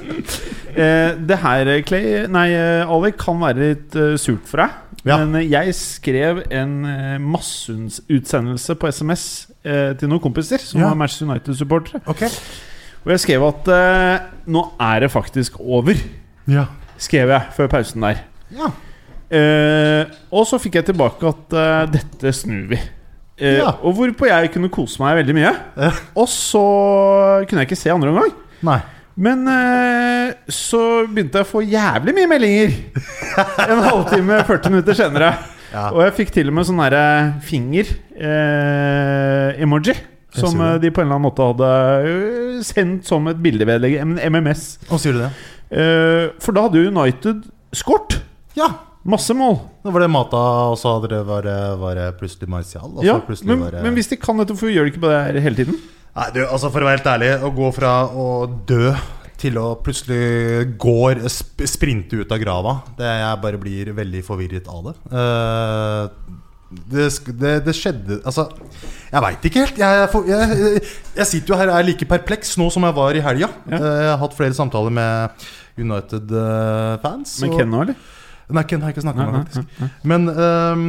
eh, 0.80 1.10
det 1.28 1.38
her, 1.42 1.68
eh, 1.74 1.82
Clay 1.82 2.26
Nei, 2.30 2.46
Ali, 2.54 2.86
Alec, 2.96 3.18
kan 3.20 3.40
være 3.42 3.58
litt 3.72 3.96
eh, 3.98 4.14
surt 4.20 4.46
for 4.48 4.62
deg. 4.64 4.78
Ja. 5.04 5.16
Men 5.22 5.34
eh, 5.40 5.46
jeg 5.50 5.74
skrev 5.74 6.42
en 6.52 6.74
uh, 6.84 7.16
masseutsendelse 7.24 8.76
på 8.76 8.90
SMS 8.92 9.24
eh, 9.64 9.94
til 9.96 10.10
noen 10.10 10.22
kompiser 10.22 10.60
som 10.62 10.82
Ja. 10.82 10.90
var 10.90 10.98
Manchester 11.00 11.30
United-supportere. 11.30 12.02
Ok. 12.10 12.26
Og 13.04 13.10
jeg 13.14 13.20
skrev 13.24 13.40
at 13.48 13.68
eh, 13.72 14.18
nå 14.52 14.60
er 14.80 15.00
det 15.06 15.10
faktisk 15.12 15.52
over. 15.60 15.94
Ja. 16.50 16.64
Skrev 17.00 17.28
jeg 17.32 17.42
før 17.56 17.68
pausen 17.72 18.02
der. 18.04 18.16
ja. 18.56 18.68
Eh, 19.30 20.02
og 20.34 20.42
så 20.50 20.58
fikk 20.58 20.74
jeg 20.80 20.86
tilbake 20.88 21.22
at 21.28 21.52
eh, 21.54 21.84
dette 21.94 22.32
snur 22.34 22.64
vi. 22.72 22.78
Eh, 23.38 23.60
Ja. 23.60 23.70
Og 23.86 23.94
hvorpå 23.94 24.26
jeg 24.26 24.50
kunne 24.52 24.68
kose 24.74 24.98
meg 25.00 25.16
veldig 25.20 25.34
mye. 25.36 25.52
Ja. 25.78 25.90
Og 26.18 26.26
så 26.28 26.62
kunne 27.46 27.60
jeg 27.62 27.68
ikke 27.70 27.78
se 27.78 27.92
andre 27.94 28.10
omgang. 28.10 28.32
Nei. 28.66 28.80
Men 29.20 29.46
eh, 29.48 30.32
så 30.50 30.80
begynte 31.06 31.38
jeg 31.38 31.46
å 31.46 31.50
få 31.52 31.62
jævlig 31.62 32.14
mye 32.18 32.26
meldinger. 32.30 32.70
En 33.70 33.82
halvtime, 33.86 34.42
40 34.50 34.70
minutter 34.74 34.94
senere. 34.98 35.30
Ja. 35.70 35.86
Og 35.94 36.02
jeg 36.08 36.16
fikk 36.18 36.30
til 36.34 36.50
og 36.50 36.54
med 36.58 36.66
sånn 36.66 36.82
derre 36.82 37.06
finger-emoji. 37.46 39.94
Som 40.36 40.60
eh, 40.62 40.76
de 40.82 40.90
på 40.94 41.02
en 41.02 41.08
eller 41.08 41.18
annen 41.18 41.26
måte 41.28 41.46
hadde 41.50 41.70
eh, 42.10 42.60
sendt 42.66 43.08
som 43.08 43.26
et 43.30 43.40
bildevedlegg. 43.42 43.98
MMS. 44.30 44.66
Og 44.90 45.00
sier 45.02 45.16
du 45.16 45.24
det? 45.24 45.30
Eh, 45.70 46.28
for 46.42 46.56
da 46.56 46.66
hadde 46.68 46.82
jo 46.84 46.90
United 46.92 47.44
skåret. 47.76 48.20
Ja. 48.58 48.70
Masse 49.08 49.32
mål. 49.32 49.56
Da 49.82 49.92
var 49.94 50.02
det 50.04 50.10
Mata, 50.12 50.40
og 50.70 50.76
så 50.76 50.96
hadde 50.98 51.08
det 51.14 51.22
var, 51.24 51.46
det- 51.46 51.78
var 51.80 52.00
plutselig 52.18 52.48
Martial. 52.52 52.90
Ja, 53.02 53.16
plutselig 53.24 53.48
men, 53.54 53.62
var 53.64 53.78
men 53.82 53.94
hvis 53.96 54.10
de 54.10 54.18
kan 54.20 54.36
dette, 54.36 54.52
hvorfor 54.52 54.68
gjør 54.68 54.84
de 54.84 54.92
ikke 54.92 55.00
på 55.06 55.08
det 55.08 55.20
her 55.24 55.40
hele 55.40 55.56
tiden? 55.56 55.78
Nei, 56.10 56.26
du, 56.34 56.40
altså 56.44 56.68
For 56.74 56.82
å 56.82 56.88
være 56.90 56.98
helt 56.98 57.08
ærlig, 57.08 57.30
å 57.46 57.50
gå 57.54 57.70
fra 57.72 57.94
å 58.12 58.26
dø 58.68 58.92
til 59.40 59.56
å 59.56 59.70
plutselig 59.80 60.74
går 60.76 61.22
sp 61.32 61.64
sprinte 61.70 62.18
ut 62.20 62.32
av 62.34 62.42
grava 62.42 62.74
det, 62.98 63.06
Jeg 63.08 63.40
bare 63.40 63.60
blir 63.62 63.92
veldig 63.96 64.20
forvirret 64.26 64.68
av 64.68 64.90
det. 64.90 64.94
Eh, 65.16 66.34
det, 66.70 67.06
det, 67.34 67.54
det 67.66 67.74
skjedde 67.74 68.20
Altså, 68.22 68.44
jeg 69.10 69.22
veit 69.24 69.46
ikke 69.48 69.64
helt. 69.64 69.80
Jeg, 69.80 70.04
jeg, 70.28 70.28
jeg, 70.30 70.82
jeg 71.16 71.26
sitter 71.26 71.54
jo 71.54 71.58
her 71.58 71.72
og 71.72 71.80
er 71.80 71.88
like 71.88 72.06
perpleks 72.06 72.54
nå 72.60 72.68
som 72.70 72.86
jeg 72.86 72.94
var 72.94 73.18
i 73.18 73.24
helga. 73.24 73.48
Ja. 73.66 73.80
Eh, 73.80 73.98
jeg 74.04 74.12
har 74.12 74.20
hatt 74.22 74.36
flere 74.38 74.54
samtaler 74.54 74.94
med 74.94 75.48
United-fans. 75.80 77.34
Men 77.42 77.56
Ken 77.56 77.72
nå, 77.72 77.82
eller? 77.86 77.98
Nei, 78.50 78.64
Ken 78.70 78.82
har 78.82 78.90
jeg 78.90 78.98
ikke 78.98 79.06
snakka 79.08 79.26
med, 79.26 79.50
faktisk. 79.50 79.90
Men 80.10 80.30
um, 80.30 80.86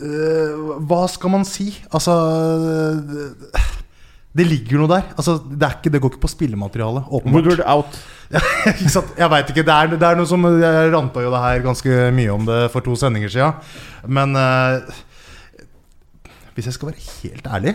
uh, 0.00 0.74
hva 0.88 1.04
skal 1.12 1.32
man 1.32 1.46
si? 1.48 1.70
Altså 1.92 2.16
det, 3.04 3.28
Det 4.34 4.48
ligger 4.48 4.82
noe 4.82 4.90
der. 4.90 5.12
Altså, 5.14 5.36
det, 5.46 5.62
er 5.62 5.78
ikke, 5.78 5.92
det 5.94 6.00
går 6.02 6.14
ikke 6.14 6.24
på 6.24 6.32
spillematerialet, 6.32 7.06
åpenbart. 7.06 7.44
Woodward 7.44 7.64
out. 7.70 8.00
Jeg 9.20 9.30
veit 9.30 9.50
ikke. 9.52 9.64
Det 9.66 9.74
er, 9.74 9.90
det 9.94 10.06
er 10.08 10.18
noe 10.18 10.28
som 10.28 10.46
Jeg 10.60 10.92
ranta 10.94 11.24
jo 11.24 11.32
det 11.34 11.42
her 11.44 11.64
ganske 11.64 11.98
mye 12.16 12.34
om 12.34 12.46
det 12.48 12.60
for 12.72 12.84
to 12.84 12.96
sendinger 12.98 13.32
sia. 13.32 13.50
Men 14.06 14.36
uh, 14.38 15.02
hvis 16.54 16.70
jeg 16.70 16.76
skal 16.76 16.92
være 16.92 17.04
helt 17.22 17.46
ærlig 17.50 17.74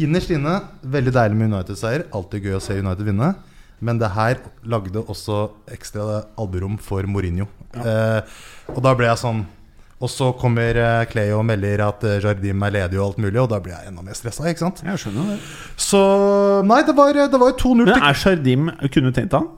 innerst 0.00 0.32
inne, 0.32 0.56
veldig 0.86 1.12
deilig 1.14 1.38
med 1.38 1.50
United-seier. 1.50 2.06
Alltid 2.16 2.46
gøy 2.46 2.56
å 2.58 2.62
se 2.62 2.78
United 2.78 3.06
vinne. 3.06 3.32
Men 3.80 4.00
det 4.00 4.12
her 4.12 4.40
lagde 4.68 5.02
også 5.02 5.42
ekstra 5.72 6.22
alburom 6.40 6.76
for 6.80 7.06
Mourinho. 7.08 7.48
Eh, 7.80 8.20
og 8.70 8.80
da 8.84 8.92
ble 8.96 9.08
jeg 9.08 9.20
sånn 9.20 9.44
Og 10.00 10.08
så 10.08 10.30
kommer 10.40 10.78
eh, 10.80 11.04
Clay 11.10 11.28
og 11.36 11.42
melder 11.44 11.82
at 11.84 12.04
eh, 12.08 12.18
Jardim 12.24 12.62
er 12.64 12.72
ledig 12.72 12.96
og 13.00 13.10
alt 13.10 13.18
mulig, 13.20 13.36
og 13.42 13.50
da 13.52 13.58
blir 13.60 13.74
jeg 13.76 13.90
enda 13.90 14.00
mer 14.06 14.16
stressa. 14.16 14.46
Ikke 14.48 14.62
sant? 14.64 14.80
Jeg 14.86 14.96
skjønner 15.02 15.34
det. 15.34 15.38
Så 15.76 16.00
Nei, 16.64 16.80
det 16.88 16.94
var, 16.96 17.12
det 17.12 17.40
var 17.40 17.50
jo 17.52 17.58
2-0 17.60 17.84
Men 17.90 17.96
er 18.08 18.16
Jardim 18.24 18.70
Kunne 18.94 19.12
tenkt 19.16 19.36
han? 19.36 19.48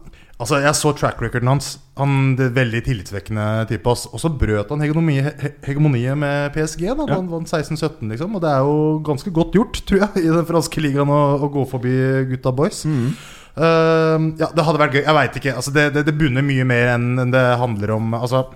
Altså, 0.42 0.58
Jeg 0.64 0.74
så 0.74 0.90
track 0.98 1.20
recorden 1.22 1.46
hans. 1.52 1.68
Han 2.00 2.32
det 2.34 2.48
er 2.48 2.54
Veldig 2.56 2.80
tillitsvekkende 2.88 3.44
type. 3.70 3.86
ass. 3.92 4.08
Og 4.10 4.18
så 4.18 4.30
brøt 4.34 4.72
han 4.74 4.80
hegemoni, 4.82 5.20
he- 5.22 5.52
hegemoniet 5.68 6.18
med 6.18 6.50
PSG. 6.56 6.88
da 6.90 7.06
Ja. 7.06 7.14
Han 7.20 7.28
vant 7.30 7.46
16-17, 7.46 8.10
liksom. 8.10 8.34
Og 8.34 8.42
det 8.42 8.50
er 8.50 8.64
jo 8.66 8.98
ganske 9.06 9.30
godt 9.30 9.54
gjort, 9.54 9.78
tror 9.86 10.00
jeg, 10.02 10.24
i 10.24 10.32
den 10.34 10.48
franske 10.48 10.82
ligaen 10.82 11.06
å, 11.14 11.20
å 11.46 11.52
gå 11.54 11.62
forbi 11.70 11.94
gutta 12.32 12.50
boys. 12.50 12.82
Mm. 12.90 13.12
Uh, 13.54 14.32
ja, 14.40 14.48
det 14.50 14.64
hadde 14.66 14.80
vært 14.80 14.94
gøy. 14.96 15.04
Jeg 15.04 15.14
veit 15.20 15.38
ikke. 15.38 15.54
Altså, 15.60 15.70
det, 15.76 15.86
det, 15.94 16.06
det 16.08 16.16
bunner 16.18 16.42
mye 16.42 16.64
mer 16.66 16.90
enn 16.96 17.30
det 17.30 17.44
handler 17.62 17.94
om. 18.00 18.14
Altså, 18.18 18.46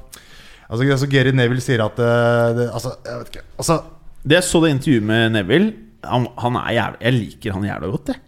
altså, 0.69 0.87
altså 0.91 1.09
Gary 1.11 1.33
Neville 1.35 1.65
sier 1.65 1.85
at 1.85 1.99
eh, 2.03 2.49
det, 2.59 2.69
Altså, 2.73 2.95
jeg 3.07 3.21
vet 3.21 3.33
ikke. 3.35 3.47
Altså 3.59 3.79
Det 4.27 4.39
jeg 4.41 4.49
så 4.49 4.63
det 4.65 4.71
intervjuet 4.75 5.09
med 5.13 5.37
Neville 5.37 5.73
han, 6.07 6.27
han 6.39 6.59
er 6.61 6.75
jævlig, 6.77 7.01
Jeg 7.03 7.17
liker 7.17 7.57
han 7.57 7.65
jævlig 7.67 7.91
godt, 7.97 8.13
jeg. 8.13 8.21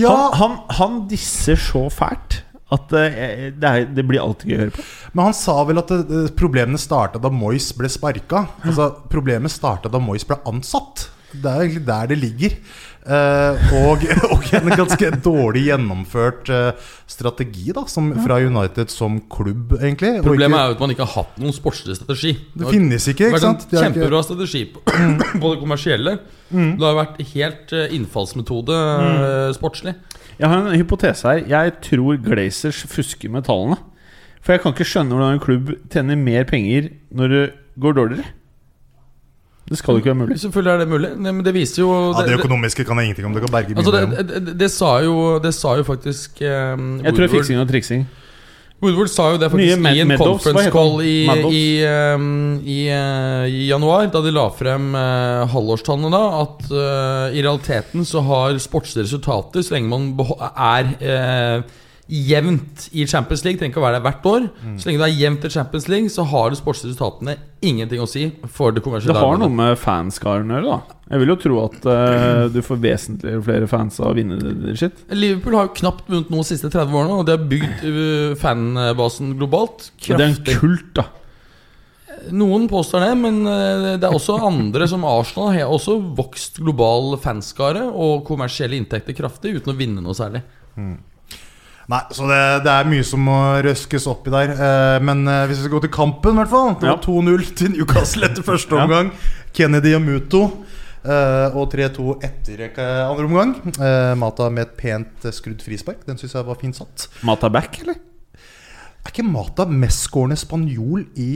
Ja, 0.00 0.12
Han, 0.14 0.38
han, 0.38 0.56
han 0.78 1.00
disser 1.10 1.58
så 1.60 1.88
fælt 1.92 2.44
at 2.70 2.92
eh, 2.94 3.48
det, 3.50 3.66
er, 3.70 3.86
det 3.90 4.04
blir 4.06 4.22
alltid 4.22 4.50
gøy 4.52 4.56
å 4.56 4.60
høre 4.62 4.74
på. 4.76 4.84
Men 5.16 5.26
han 5.26 5.34
sa 5.34 5.56
vel 5.66 5.80
at 5.82 5.90
det, 6.06 6.20
problemene 6.38 6.78
starta 6.78 7.18
da 7.22 7.32
Moyes 7.34 7.72
ble 7.74 7.90
sparka. 7.90 8.44
Altså, 8.62 8.86
problemet 9.10 9.50
starta 9.50 9.90
da 9.90 9.98
Moyes 10.02 10.26
ble 10.28 10.38
ansatt. 10.46 11.08
Det 11.32 11.46
er 11.50 11.64
egentlig 11.64 11.82
der 11.88 12.10
det 12.10 12.18
ligger. 12.22 12.54
Eh, 13.00 13.70
og, 13.80 14.02
og 14.34 14.48
en 14.58 14.72
ganske 14.76 15.08
dårlig 15.24 15.62
gjennomført 15.70 16.50
eh, 16.52 16.90
strategi 17.08 17.72
da 17.72 17.86
som, 17.88 18.10
fra 18.26 18.36
United 18.44 18.92
som 18.92 19.16
klubb, 19.32 19.72
egentlig. 19.78 20.18
Problemet 20.26 20.52
ikke, 20.58 20.60
er 20.60 20.68
jo 20.72 20.76
at 20.76 20.82
man 20.84 20.92
ikke 20.94 21.06
har 21.06 21.14
hatt 21.22 21.38
noen 21.40 21.56
sportslig 21.56 21.96
strategi. 21.96 22.34
Det 22.52 22.68
finnes 22.68 23.08
ikke, 23.08 23.30
Det 23.30 23.30
ikke 23.30 23.30
har 23.30 23.36
vært 23.38 23.46
sant? 23.46 23.64
en 23.64 23.70
Det 23.70 23.78
er 23.78 23.86
ikke- 23.86 24.00
kjempebra 24.00 24.22
strategi 24.26 24.64
på, 24.74 24.84
på 25.42 25.52
det 25.54 25.60
kommersielle. 25.62 26.16
Mm. 26.50 26.72
Det 26.76 26.86
har 26.90 26.98
vært 26.98 27.22
helt 27.32 27.72
eh, 27.78 27.94
innfallsmetode 27.96 28.80
eh, 28.80 29.52
sportslig. 29.56 29.94
Jeg 30.40 30.48
har 30.48 30.58
en 30.60 30.76
hypotese 30.76 31.28
her. 31.28 31.40
Jeg 31.48 31.72
tror 31.84 32.20
Glazers 32.24 32.82
fusker 32.88 33.32
med 33.32 33.48
tallene. 33.48 33.80
For 34.40 34.54
jeg 34.54 34.62
kan 34.64 34.72
ikke 34.72 34.88
skjønne 34.88 35.12
hvordan 35.16 35.34
en 35.36 35.42
klubb 35.42 35.72
tjener 35.92 36.16
mer 36.16 36.46
penger 36.48 36.92
når 37.12 37.32
det 37.34 37.42
går 37.80 37.96
dårligere. 37.98 38.28
Det 39.70 39.78
skal 39.78 39.94
jo 39.94 40.02
ikke 40.02 40.10
være 40.10 40.18
mulig. 40.18 40.36
Selvfølgelig 40.42 40.72
er 40.72 40.80
det 40.82 40.88
mulig, 40.90 41.10
Nei, 41.14 41.32
men 41.32 41.44
det 41.46 41.52
viser 41.54 41.84
jo 41.84 41.90
ja, 41.92 42.24
det 42.24 42.32
det, 42.32 42.38
økonomiske 42.40 42.84
kan 42.88 42.98
jeg 42.98 43.10
ingenting 43.10 43.28
om. 43.28 43.36
Det 43.36 43.44
kan 43.44 43.52
berge 43.54 43.76
altså 43.76 43.92
det, 43.94 44.00
mye. 44.08 44.24
det, 44.26 44.40
det, 44.46 44.54
det, 44.64 44.70
sa 44.74 44.96
jo, 45.04 45.14
det 45.42 45.52
sa 45.54 45.76
jo 45.78 45.84
faktisk 45.86 46.42
eh, 46.42 46.48
Jeg 47.04 47.14
tror 47.14 47.22
det 47.22 47.28
er 47.28 47.36
fiksing 47.36 47.62
og 47.62 47.70
triksing. 47.70 48.08
Woodward 48.80 49.10
sa 49.12 49.26
jo 49.34 49.38
det 49.40 49.50
faktisk 49.52 49.82
Mad- 49.84 49.96
i 49.96 50.00
en 50.00 50.08
Meadows, 50.08 50.40
conference 50.40 50.70
call 50.72 51.02
i, 51.04 51.16
i, 51.52 51.64
ehm, 51.84 52.60
i, 52.64 52.78
eh, 52.88 53.44
i 53.52 53.66
januar, 53.68 54.08
da 54.10 54.22
de 54.24 54.32
la 54.32 54.46
frem 54.56 54.94
uh, 54.96 55.44
halvårstallene, 55.52 56.10
da, 56.14 56.22
at 56.40 56.70
uh, 56.72 57.36
i 57.36 57.44
realiteten 57.44 58.08
så 58.08 58.24
har 58.24 58.56
sportslige 58.58 59.04
resultater, 59.04 59.60
så 59.62 59.76
lenge 59.76 59.92
man 59.92 60.08
er 60.50 60.94
eh, 60.96 61.76
jevnt 62.10 62.88
i 62.92 63.04
Champions 63.06 63.44
League, 63.46 63.58
trenger 63.60 63.70
ikke 63.74 63.80
å 63.82 63.84
være 63.86 63.98
der 64.00 64.04
hvert 64.08 64.26
år, 64.26 64.46
Mm. 64.64 64.76
så 64.78 64.88
lenge 64.90 64.98
det 64.98 65.06
er 65.08 65.20
jevnt 65.20 65.44
i 65.44 65.50
Champions 65.54 65.88
League, 65.88 66.08
så 66.10 66.24
har 66.26 66.50
de 66.50 66.56
sportslige 66.58 66.90
resultatene 66.94 67.36
ingenting 67.62 68.00
å 68.02 68.08
si 68.08 68.24
for 68.48 68.72
det 68.72 68.82
Det 68.82 69.14
har 69.14 69.38
noe 69.38 69.48
med 69.48 69.78
fanskaren 69.78 70.50
å 70.50 70.56
gjøre, 70.58 70.70
da. 70.70 70.96
Jeg 71.10 71.18
vil 71.20 71.28
jo 71.28 71.36
tro 71.42 71.64
at 71.64 71.86
uh, 71.86 72.48
du 72.48 72.60
får 72.62 72.80
vesentlig 72.82 73.42
flere 73.44 73.66
fans 73.68 73.98
av 74.00 74.12
å 74.12 74.14
vinne 74.14 74.38
det- 74.38 74.76
sitt. 74.78 74.94
Liverpool 75.10 75.54
har 75.54 75.66
jo 75.68 75.74
knapt 75.74 76.06
vunnet 76.08 76.30
noe 76.30 76.42
de 76.42 76.50
siste 76.50 76.70
30 76.70 76.92
årene, 76.94 77.18
og 77.18 77.26
de 77.26 77.32
har 77.36 77.48
bygd 77.50 77.82
uh, 77.86 78.34
fanbasen 78.38 79.36
globalt 79.38 79.90
Det 80.06 80.20
er 80.20 80.28
en 80.28 80.44
kult, 80.60 80.94
da. 80.94 81.06
Noen 82.36 82.66
påstår 82.68 83.00
det, 83.00 83.12
men 83.16 83.46
eh, 83.48 83.96
det 83.96 84.04
er 84.04 84.12
også 84.12 84.34
andre 84.44 84.86
som 84.90 85.04
Arsenal 85.08 85.54
har 85.54 85.70
også 85.72 85.94
vokst 86.18 86.58
global 86.60 87.14
fanskare 87.22 87.86
og 87.88 88.26
kommersielle 88.28 88.76
inntekter 88.76 89.16
kraftig 89.16 89.54
uten 89.56 89.72
å 89.72 89.76
vinne 89.78 90.02
noe 90.04 90.12
særlig. 90.18 90.42
Nei, 91.90 92.00
så 92.14 92.26
det, 92.30 92.40
det 92.66 92.70
er 92.70 92.86
mye 92.90 93.04
som 93.06 93.22
må 93.26 93.36
røskes 93.66 94.04
opp 94.10 94.28
i 94.28 94.32
der. 94.34 94.52
Eh, 94.54 94.98
men 95.02 95.24
eh, 95.26 95.46
hvis 95.50 95.58
vi 95.58 95.64
skal 95.66 95.72
gå 95.74 95.80
til 95.86 95.92
kampen, 95.94 96.36
i 96.36 96.42
hvert 96.42 96.52
fall. 96.52 96.74
Det 96.78 96.86
var 96.86 96.92
Ja. 96.92 97.00
2-0 97.02 97.48
til 97.58 97.72
Newcastle 97.74 98.28
etter 98.28 98.46
første 98.46 98.76
omgang. 98.80 99.10
Kennedy 99.56 99.96
og 99.98 100.04
Muto. 100.06 100.42
eh, 101.02 101.56
og 101.56 101.72
3-2 101.72 102.18
etter 102.28 102.62
andre 102.78 103.24
omgang. 103.26 103.56
Mata 104.20 104.46
med 104.52 104.68
et 104.68 104.76
pent 104.78 105.26
skrudd 105.34 105.64
frispark. 105.66 106.04
Den 106.06 106.20
syns 106.20 106.36
jeg 106.38 106.46
var 106.46 106.60
fint 106.60 106.78
satt. 106.78 107.08
Mata 107.26 107.48
back, 107.50 107.80
eller? 107.82 107.98
Er 109.00 109.10
ikke 109.14 109.24
Mata 109.26 109.64
mestskårende 109.66 110.36
spanjol 110.36 111.06
i 111.18 111.30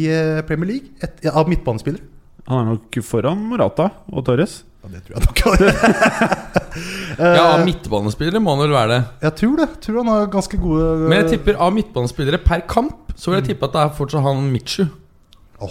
Premier 0.47 0.69
League? 0.75 0.93
Et, 1.03 1.25
av 1.33 1.49
midtbanespillere? 1.51 2.05
Han 2.47 2.61
er 2.61 2.71
nok 2.77 2.99
foran 3.09 3.40
Morata 3.49 3.87
og 4.12 4.27
Torres. 4.29 4.61
Ja, 4.85 4.90
det 4.92 5.01
tror 5.07 5.16
jeg 5.16 5.25
nok. 5.25 5.38
er 5.47 7.25
Ja, 7.38 7.44
Av 7.55 7.62
midtbanespillere 7.64 8.42
må 8.42 8.57
han 8.57 8.64
vel 8.66 8.75
være 8.75 8.90
det. 8.90 9.01
jeg 9.23 9.35
tror 9.40 9.55
det. 9.62 9.68
Tror 9.85 10.01
han 10.03 10.11
har 10.12 10.27
ganske 10.33 10.59
gode 10.61 10.88
Men 11.09 11.23
jeg 11.23 11.38
tipper 11.38 11.57
av 11.62 11.73
midtbanespillere 11.73 12.40
per 12.44 12.64
kamp, 12.68 13.14
så 13.16 13.31
vil 13.31 13.40
jeg 13.40 13.49
tippe 13.53 13.68
at 13.70 13.77
det 13.77 13.85
er 13.85 13.97
fortsatt 13.97 14.27
han 14.27 14.44
Mitchu. 14.53 14.85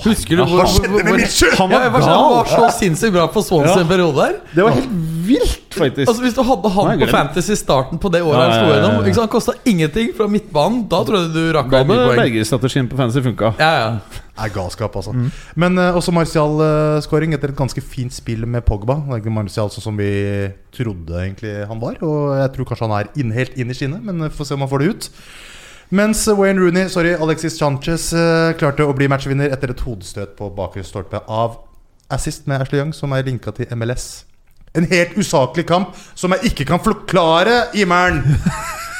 Husker 0.03 0.39
du 0.39 0.45
Hva 0.47 0.65
skjedde 0.71 0.95
med 0.95 1.19
Mitchell? 1.19 1.51
Han 1.59 1.69
var 1.69 1.89
var, 1.91 2.47
så 2.49 2.69
sinnssykt 2.79 3.13
bra 3.13 3.27
på 3.29 3.43
Swansea 3.45 3.83
en 3.83 3.89
periode 3.91 4.15
der. 4.17 4.39
Det 4.55 4.65
var 4.65 4.77
helt 4.79 4.93
vilt, 5.27 5.75
faktisk. 5.75 6.07
Altså 6.07 6.23
Hvis 6.23 6.35
du 6.37 6.41
hadde 6.45 6.69
Nei, 6.69 6.85
han 6.87 7.03
på. 7.03 7.07
Fantasy 7.13 7.53
i 7.53 7.59
starten 7.59 8.01
på 8.01 8.11
det 8.13 8.21
året 8.23 8.37
Ja, 8.37 8.43
han 8.43 8.53
slo 8.53 8.57
ja, 8.57 8.63
ja, 8.63 8.73
ja. 8.73 8.81
gjennom 8.81 9.07
ikke 9.07 9.17
sant? 9.17 9.23
Han 9.23 9.31
kosta 9.33 9.55
ingenting 9.69 10.11
fra 10.17 10.27
midtbanen. 10.31 10.83
Da 10.91 10.99
tror 11.07 11.19
jeg 11.19 11.31
du 11.35 11.41
rakk 11.55 11.69
av 11.71 11.87
mye 11.87 11.97
hadde 11.97 12.09
poeng. 12.09 12.21
Berger-strategien 12.21 12.89
på 12.91 12.99
fantasy 12.99 13.23
funka. 13.25 13.53
Ja, 13.61 13.71
ja. 13.79 14.19
er 14.43 14.53
galskap, 14.55 14.97
altså. 14.99 15.13
Mm. 15.15 15.31
Men 15.63 15.79
uh, 15.81 15.99
også 15.99 16.15
Martial-skåring 16.15 17.35
etter 17.37 17.53
et 17.53 17.59
ganske 17.59 17.85
fint 17.95 18.15
spill 18.15 18.47
med 18.49 18.65
Pogba. 18.67 18.99
Det 19.07 19.17
er 19.17 19.23
ikke 19.23 19.35
Martial 19.37 19.71
sånn 19.73 19.87
som 19.87 19.99
vi 19.99 20.11
trodde 20.75 21.17
egentlig 21.23 21.55
han 21.69 21.81
var. 21.83 21.97
Og 22.03 22.35
jeg 22.41 22.53
tror 22.57 22.69
kanskje 22.71 22.89
han 22.89 22.97
er 22.99 23.11
inn, 23.23 23.33
helt 23.35 23.57
inn 23.59 23.73
i 23.73 23.77
skinnet, 23.77 24.03
men 24.03 24.27
vi 24.27 24.31
får 24.33 24.51
se 24.51 24.57
om 24.57 24.65
han 24.65 24.71
får 24.71 24.83
det 24.85 24.93
ut. 24.93 25.11
Mens 25.93 26.25
Wayne 26.25 26.57
Rooney, 26.57 26.87
sorry, 26.89 27.13
Alexis 27.21 27.59
Sanchez 27.59 28.09
uh, 28.17 28.55
klarte 28.57 28.87
å 28.87 28.95
bli 28.97 29.05
matchvinner 29.11 29.53
etter 29.53 29.75
et 29.75 29.83
hodestøt 29.85 30.33
på 30.39 30.49
bakre 30.57 30.81
stolpe 30.87 31.21
av 31.29 31.59
assist 32.13 32.47
med 32.49 32.61
Ashley 32.61 32.81
Young, 32.81 32.93
som 32.97 33.13
er 33.13 33.25
linka 33.27 33.53
til 33.53 33.69
MLS. 33.77 34.23
En 34.75 34.87
helt 34.89 35.17
usaklig 35.21 35.67
kamp 35.69 35.91
som 36.17 36.33
jeg 36.33 36.49
ikke 36.53 36.65
kan 36.71 36.79
forklare, 36.81 37.67
Imern! 37.77 38.23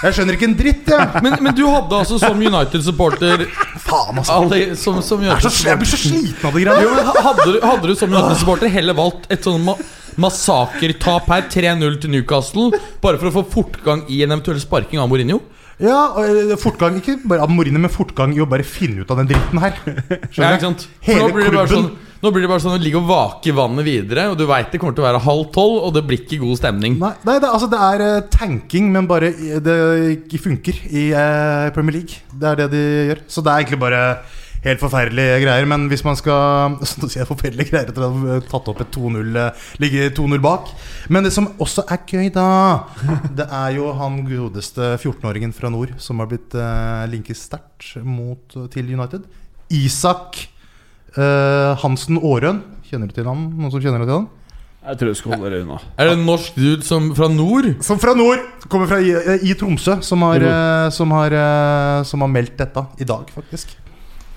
Jeg 0.04 0.18
skjønner 0.18 0.36
ikke 0.36 0.48
en 0.50 0.56
dritt, 0.60 0.90
jeg! 0.92 1.22
Men, 1.24 1.38
men 1.42 1.56
du 1.56 1.64
hadde 1.72 1.96
altså 1.96 2.18
som 2.20 2.36
United-supporter 2.44 3.46
Faen, 3.80 4.20
altså. 4.20 4.36
Ali, 4.36 4.76
som, 4.78 4.98
som 5.02 5.22
Jeg 5.24 5.32
er 5.32 5.40
så- 5.48 5.70
jeg 5.70 5.80
blir 5.80 5.88
så 5.90 6.00
sliten 6.02 6.46
av 6.50 6.54
det 6.58 6.66
greiene. 6.66 7.06
Ha- 7.08 7.24
hadde, 7.30 7.46
du, 7.48 7.60
hadde 7.64 7.88
du 7.88 7.96
som 7.96 8.12
United-supporter 8.12 8.70
heller 8.74 8.98
valgt 9.00 9.30
et 9.32 9.48
sånn 9.48 9.64
ma 9.64 9.78
massakertap 10.22 11.26
her, 11.32 11.48
3-0 11.50 11.96
til 12.04 12.12
Newcastle, 12.14 12.68
bare 13.02 13.18
for 13.18 13.32
å 13.32 13.34
få 13.40 13.44
fortgang 13.56 14.04
i 14.14 14.20
en 14.22 14.36
eventuell 14.36 14.60
sparking 14.62 15.00
av 15.02 15.08
Mourinho? 15.10 15.40
Ja, 15.82 16.00
og 16.14 16.24
eh, 16.28 16.56
fortgang 16.62 17.00
Ikke 17.00 17.18
bare 17.26 17.46
av 17.46 17.52
men 17.54 17.90
fortgang 17.90 18.36
i 18.36 18.42
å 18.44 18.50
bare 18.50 18.66
finne 18.68 19.02
ut 19.04 19.12
av 19.12 19.22
den 19.22 19.32
dritten 19.32 19.62
her. 19.62 19.78
Ja, 20.38 20.54
ikke 20.54 20.68
sant? 20.68 20.88
Hele 21.06 21.28
nå 21.28 21.34
blir 21.34 21.50
det 21.50 21.56
bare 21.58 21.72
sånn 21.72 21.94
Nå 22.24 22.32
blir 22.32 22.46
det 22.46 22.52
bare 22.54 22.64
sånn 22.64 22.78
å 22.78 22.80
ligge 22.80 23.02
og 23.02 23.10
vake 23.10 23.50
i 23.52 23.56
vannet 23.56 23.84
videre, 23.84 24.30
og 24.32 24.38
du 24.40 24.46
veit 24.48 24.70
det 24.72 24.80
kommer 24.80 24.96
til 24.96 25.04
å 25.04 25.08
være 25.10 25.20
halv 25.26 25.50
tolv, 25.52 25.82
og 25.84 25.90
det 25.92 26.06
blir 26.08 26.22
ikke 26.22 26.38
god 26.40 26.56
stemning. 26.56 26.94
Nei, 27.02 27.10
nei 27.28 27.34
det, 27.44 27.50
altså 27.50 27.68
det 27.68 27.82
er 27.84 28.04
eh, 28.06 28.22
tanking, 28.32 28.88
men 28.94 29.10
bare 29.10 29.34
det 29.66 29.76
ikke 30.14 30.40
funker 30.46 30.80
i 30.88 31.10
eh, 31.12 31.66
Premier 31.76 31.98
League. 31.98 32.22
Det 32.32 32.48
er 32.48 32.62
det 32.62 32.70
de 32.72 32.86
gjør. 33.10 33.24
Så 33.28 33.44
det 33.44 33.52
er 33.52 33.66
egentlig 33.66 33.82
bare 33.84 34.00
helt 34.64 34.82
forferdelige 34.82 35.42
greier. 35.44 35.68
Men 35.70 35.88
hvis 35.92 36.06
man 36.06 36.18
skal 36.20 36.78
Sånn 36.88 37.08
å 37.08 37.10
si 37.12 37.20
jeg 37.20 37.30
forferdelige 37.30 37.72
greier 37.72 37.92
etter 37.92 38.06
å 38.06 38.12
ha 38.14 38.40
tatt 38.48 38.70
opp 38.72 38.82
et 38.84 38.94
2-0 38.96 39.40
eh, 39.40 39.66
Ligge 39.84 40.10
2-0 40.18 40.42
bak. 40.44 40.72
Men 41.14 41.28
det 41.28 41.34
som 41.36 41.50
også 41.64 41.86
er 41.92 42.04
gøy, 42.08 42.30
da, 42.34 42.48
det 43.40 43.48
er 43.48 43.78
jo 43.78 43.92
han 43.98 44.22
godeste 44.28 44.96
14-åringen 45.00 45.56
fra 45.56 45.72
nord 45.74 45.96
som 46.02 46.22
har 46.22 46.30
blitt 46.32 46.56
uh, 46.58 47.04
linket 47.12 47.40
sterkt 47.40 47.94
mot, 48.04 48.56
til 48.74 48.94
United. 48.94 49.26
Isak 49.74 50.40
eh, 51.18 51.74
Hansen 51.84 52.20
Aarøen. 52.22 52.62
Kjenner 52.88 53.10
du 53.10 53.16
til 53.18 53.28
han? 53.28 53.50
Noen 53.58 53.74
som 53.74 53.84
kjenner 53.84 54.06
til 54.06 54.16
han? 54.16 54.32
Jeg 54.84 55.00
tror 55.00 55.14
du 55.14 55.16
skal 55.16 55.32
holde 55.38 55.52
deg 55.54 55.62
unna. 55.64 55.78
Er 55.96 56.10
det 56.10 56.16
en 56.18 56.26
norsk 56.28 56.58
dude 56.60 56.84
som, 56.84 57.06
fra 57.16 57.30
nord? 57.32 57.70
Som 57.86 58.02
fra 58.04 58.12
nord! 58.20 58.42
Kommer 58.68 58.90
fra 58.92 59.00
i, 59.00 59.14
i 59.48 59.56
Tromsø, 59.56 60.02
som 60.04 60.26
har, 60.28 60.44
eh, 60.44 60.88
som, 60.92 61.14
har, 61.16 61.36
eh, 61.40 62.00
som 62.08 62.26
har 62.26 62.32
meldt 62.32 62.58
dette 62.60 62.84
i 63.00 63.08
dag, 63.08 63.32
faktisk. 63.32 63.78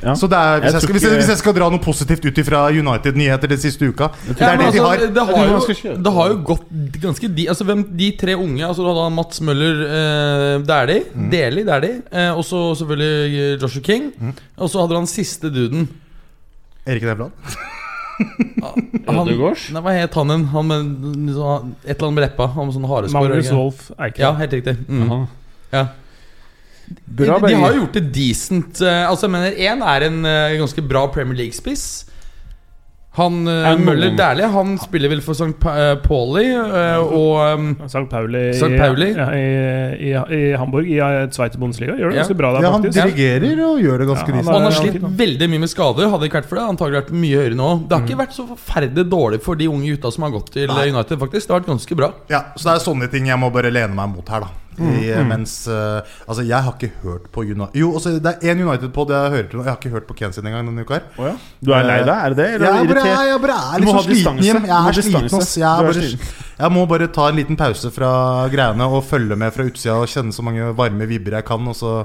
Ja. 0.03 0.13
Så 0.13 0.29
det 0.29 0.37
er, 0.37 0.59
hvis, 0.61 0.67
Jeg 0.67 0.73
jeg 0.77 0.83
skal, 0.83 0.93
hvis, 0.93 1.05
jeg, 1.07 1.17
hvis 1.17 1.29
jeg 1.33 1.39
skal 1.41 1.55
dra 1.57 1.69
noe 1.73 1.81
positivt 1.81 2.27
ut 2.29 2.39
fra 2.45 2.67
United-nyheter 2.69 3.49
den 3.49 3.61
siste 3.63 3.87
uka 3.89 4.11
Det 4.27 4.35
er 4.45 4.59
det 4.59 4.59
de 4.61 4.67
altså, 4.67 4.83
har. 4.85 5.05
Det 5.17 5.25
har, 5.25 5.47
jo, 5.49 5.95
det 6.05 6.13
har 6.13 6.29
jo 6.29 6.37
gått 6.51 6.67
ganske 7.01 7.31
de, 7.39 7.47
altså, 7.49 7.65
hvem, 7.65 7.85
de 7.97 8.11
tre 8.21 8.35
unge 8.37 8.61
altså, 8.67 8.85
da, 8.93 9.07
Mats 9.17 9.41
Møller 9.41 9.81
eh, 9.87 10.67
Dæhlie, 10.69 11.05
Mm. 11.17 11.31
Deli 11.33 11.65
Dæhlie, 11.65 12.03
eh, 12.13 12.29
og 12.37 12.45
så 12.45 12.75
selvfølgelig 12.77 13.63
Joshua 13.63 13.83
King. 13.83 14.11
Mm. 14.21 14.35
Og 14.59 14.69
så 14.71 14.85
hadde 14.85 15.01
han 15.01 15.07
siste 15.09 15.49
duden. 15.55 15.89
Erik 16.87 17.03
Nevland. 17.03 17.33
Han, 18.17 19.27
nei, 19.29 19.81
hva 19.85 19.93
het 19.93 20.15
han 20.17 20.31
igjen? 20.33 20.45
Han 20.53 20.69
med 20.71 21.33
sånn- 21.37 21.73
et 21.85 21.97
eller 21.97 22.07
annet 22.09 22.17
med 22.17 22.25
leppa? 22.25 22.47
Han 22.55 22.69
med 22.69 22.77
sånn 22.77 22.87
hareskår? 22.89 23.29
Magnus? 23.29 23.51
Wolff 23.53 23.91
Eikrem. 23.97 24.23
Ja, 24.25 24.33
helt 24.41 24.53
riktig. 24.57 24.77
Mm. 24.89 25.27
Ja. 25.73 25.87
De, 26.89 27.25
Bra, 27.27 27.39
de 27.43 27.55
har 27.55 27.73
gjort 27.75 27.93
det 27.97 28.13
decent. 28.15 28.81
eh, 28.83 29.07
Altså, 29.09 29.27
jeg 29.27 29.31
mener, 29.31 29.57
én 29.57 29.83
er 29.83 30.07
en 30.11 30.25
eh, 30.25 30.59
ganske 30.61 30.83
bra 30.89 31.07
Premier 31.09 31.37
League-spiss. 31.45 32.05
Han 33.17 33.47
uh, 33.49 33.65
Er 33.71 33.79
Møller 33.81 34.11
Dæhlie 34.13 34.45
Han 34.53 34.75
spiller 34.77 35.09
vel 35.09 35.23
for 35.25 35.33
St. 35.33 35.55
Pa 35.57 35.71
uh, 35.73 35.95
Pauli, 36.05 36.43
eh, 36.53 36.99
og 37.01 37.39
um, 37.57 37.71
St. 37.89 38.03
Pauli, 38.13 38.43
St. 38.53 38.69
Pauli? 38.77 39.07
Ja, 39.17 39.31
i, 39.33 40.11
i, 40.11 40.11
i 40.37 40.41
Hamburg, 40.61 40.85
i 40.85 40.99
Sveits 41.33 41.57
Bundesliga. 41.57 41.95
Gjør 41.97 42.13
det 42.13 42.19
Ja. 42.19 42.27
ganske 42.27 42.37
bra 42.37 42.51
der, 42.53 42.67
Ja, 42.67 42.73
han 42.75 42.85
faktisk. 42.85 43.01
dirigerer 43.09 43.63
og 43.71 43.81
gjør 43.81 44.03
det 44.05 44.09
ganske 44.11 44.29
Ja, 44.29 44.35
han 44.35 44.45
decent. 44.45 44.53
han 44.53 44.69
har 44.69 44.77
slitt 44.77 45.09
veldig 45.23 45.49
mye 45.55 45.63
med 45.65 45.73
skader. 45.73 46.11
Hadde 46.13 46.21
det 46.21 46.29
ikke 46.29 46.41
vært 46.43 46.51
for 46.53 46.61
det, 46.61 46.67
antagelig 46.75 47.01
vært 47.01 47.15
mye 47.25 47.41
høyere 47.41 47.57
nå. 47.63 47.71
Det 47.89 47.97
har 47.97 48.05
Mm. 48.05 48.11
ikke 48.11 48.21
vært 48.21 48.37
så 48.37 48.47
forferdelig 48.53 49.09
dårlig 49.17 49.41
for 49.49 49.55
de 49.57 49.67
unge 49.73 49.89
gutta 49.97 50.13
som 50.13 50.23
har 50.29 50.31
gått 50.37 50.53
til 50.53 50.69
Nei. 50.69 50.91
United, 50.93 51.19
faktisk. 51.19 51.49
Det 51.49 51.55
har 51.57 51.61
vært 51.65 51.73
ganske 51.73 51.97
bra. 51.97 52.13
Ja, 52.29 52.43
Så 52.55 52.69
det 52.69 52.75
er 52.77 52.85
sånne 52.85 53.11
ting 53.11 53.27
jeg 53.33 53.39
må 53.41 53.49
bare 53.51 53.73
lene 53.73 53.95
meg 53.97 54.13
mot 54.13 54.29
her, 54.29 54.41
da. 54.45 54.49
I, 54.79 55.13
Mm, 55.17 55.29
Mens 55.29 55.53
uh, 55.69 56.01
Altså, 56.29 56.43
jeg 56.45 56.61
har 56.63 56.73
ikke 56.77 56.91
hørt 57.03 57.31
på 57.33 57.41
United 57.47 57.75
Jo, 57.81 57.93
også, 57.97 58.13
det 58.21 58.27
er 58.43 58.55
én 58.55 58.61
United-pod 58.67 59.11
jeg 59.11 59.31
hører 59.33 59.49
til. 59.51 59.59
Jeg 59.63 59.71
har 59.71 59.79
ikke 59.81 59.91
hørt 59.95 60.07
på 60.07 60.15
Kane 60.19 60.33
sin 60.37 60.45
engang 60.47 60.67
denne 60.69 60.85
uka 60.85 60.95
her. 60.99 61.07
oh, 61.19 61.25
ja. 61.31 61.35
Du 61.65 61.73
er 61.73 61.83
lei 61.89 61.99
deg, 62.05 62.13
er 62.17 62.29
det 62.29 62.37
det? 62.37 62.49
Eller 62.55 62.67
Jeg 62.67 62.77
er 62.77 62.87
bare, 62.91 63.07
irritert? 63.07 63.27
jeg 63.31 63.41
bare 63.41 63.57
er 63.57 63.87
så 63.87 64.05
sliten. 64.07 64.39
Jeg 64.45 64.77
er 64.77 65.01
sliten, 65.01 65.41
ass. 65.41 65.57
Jeg, 65.57 65.89
bare, 65.89 66.37
jeg 66.61 66.73
må 66.77 66.87
bare 66.87 67.09
ta 67.09 67.29
en 67.31 67.37
liten 67.41 67.57
pause 67.57 67.91
fra 67.91 68.13
greiene 68.53 68.85
og 68.93 69.05
følge 69.05 69.37
med 69.37 69.53
fra 69.57 69.65
utsida 69.69 69.97
og 70.01 70.09
kjenne 70.13 70.33
så 70.37 70.43
mange 70.45 70.73
varme 70.77 71.07
vibber 71.09 71.39
jeg 71.41 71.45
kan, 71.49 71.67
og 71.69 71.77
så 71.77 71.99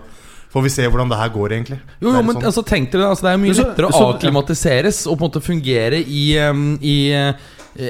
får 0.51 0.63
vi 0.65 0.69
se 0.73 0.83
hvordan 0.87 1.07
det 1.11 1.17
her 1.19 1.29
går, 1.31 1.53
egentlig. 1.55 1.77
Jo, 2.03 2.11
jo 2.11 2.21
men 2.27 2.35
sånn. 2.35 2.43
altså, 2.49 2.63
tenk 2.67 2.91
dere, 2.91 3.07
altså, 3.13 3.23
Det 3.23 3.31
er 3.33 3.37
mye 3.39 3.53
Så- 3.55 3.63
lettere 3.67 3.87
å 3.87 3.91
så- 3.95 4.09
akklimatiseres 4.17 5.07
og 5.07 5.17
på 5.19 5.23
en 5.23 5.29
måte 5.31 5.41
fungere 5.45 5.99
i, 6.03 6.37
um, 6.49 6.77
i 6.81 6.95
eh, 7.15 7.33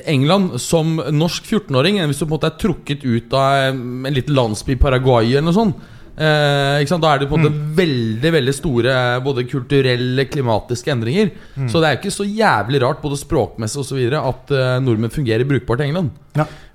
England 0.06 0.60
som 0.62 0.96
norsk 1.12 1.44
14-åring 1.50 1.98
enn 2.00 2.08
hvis 2.12 2.20
du 2.22 2.26
på 2.26 2.30
en 2.30 2.36
måte 2.38 2.52
er 2.52 2.60
trukket 2.62 3.02
ut 3.08 3.34
av 3.34 3.74
um, 3.74 4.06
en 4.06 4.14
liten 4.14 4.36
landsby 4.38 4.76
i 4.76 4.80
Paraguay 4.82 5.32
eller 5.32 5.48
noe 5.50 5.56
sånt. 5.58 5.76
Eh, 6.22 6.82
ikke 6.84 6.92
sant? 6.92 7.02
Da 7.02 7.14
er 7.16 7.20
det 7.24 7.30
på 7.32 7.38
en 7.40 7.46
måte 7.46 7.56
Mm. 7.56 7.76
veldig 7.80 8.32
veldig 8.36 8.54
store 8.54 8.92
eh, 9.16 9.20
både 9.26 9.46
kulturelle, 9.50 10.26
klimatiske 10.30 10.92
endringer. 10.94 11.32
Mm. 11.56 11.70
Så 11.72 11.80
det 11.82 11.88
er 11.90 11.98
ikke 11.98 12.12
så 12.14 12.26
jævlig 12.28 12.82
rart, 12.84 13.02
både 13.02 13.18
språkmessig 13.18 13.80
osv., 13.82 13.98
at 14.20 14.52
eh, 14.54 14.80
nordmenn 14.84 15.10
fungerer 15.16 15.48
brukbart 15.50 15.80
i 15.82 15.88
England. 15.90 16.12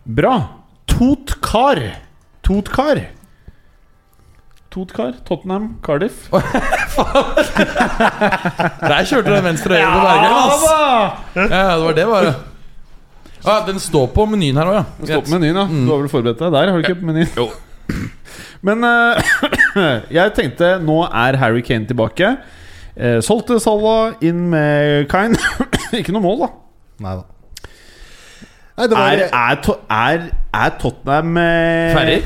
Bra. 0.05 0.35
Totkar. 0.91 1.83
Totkar. 2.43 3.05
Totkar. 4.73 5.15
Tottenham. 5.29 5.77
Cardiff. 5.85 6.27
Der 8.87 9.05
kjørte 9.07 9.29
du 9.31 9.35
den 9.37 9.45
venstre 9.47 9.79
øyet 9.79 9.89
på 9.95 10.01
Bergen. 10.05 10.31
Ja, 11.37 11.77
det 11.77 11.85
var 11.85 11.93
det, 11.97 12.07
bare. 12.11 12.35
Ah, 13.47 13.61
den 13.67 13.79
står 13.79 14.09
på 14.11 14.25
menyen 14.27 14.59
her 14.59 14.67
òg, 14.67 14.77
ja. 14.81 14.85
Den 14.99 15.11
står 15.13 15.25
på 15.29 15.37
menyen, 15.37 15.59
ja. 15.61 15.67
Du 15.71 15.93
har 15.93 16.01
vel 16.03 16.11
forberedt 16.11 16.41
deg 16.43 16.55
der? 16.57 16.73
Har 16.73 16.81
du 16.81 16.87
ikke 16.87 16.99
på 16.99 17.07
menyen? 17.07 17.31
Jo. 17.39 17.47
Men 18.67 18.83
uh, 18.83 19.21
jeg 20.19 20.33
tenkte 20.35 20.73
nå 20.83 20.97
er 21.07 21.39
Harry 21.39 21.63
Kane 21.63 21.87
tilbake. 21.87 22.33
Uh, 22.97 23.21
solgte 23.23 23.61
Salah 23.63 24.17
inn 24.25 24.49
med 24.51 25.07
Kine. 25.13 25.39
ikke 26.01 26.15
noe 26.17 26.25
mål, 26.25 26.43
da. 26.43 26.51
Nei 27.07 27.15
da. 27.21 27.27
Nei, 28.77 28.89
var 28.93 29.15
Er, 29.15 29.23
er, 29.31 29.63
to, 29.65 29.77
er, 29.89 30.27
er 30.53 30.75
Tottenham 30.81 31.39
uh... 31.39 31.95
Ferdig? 31.97 32.19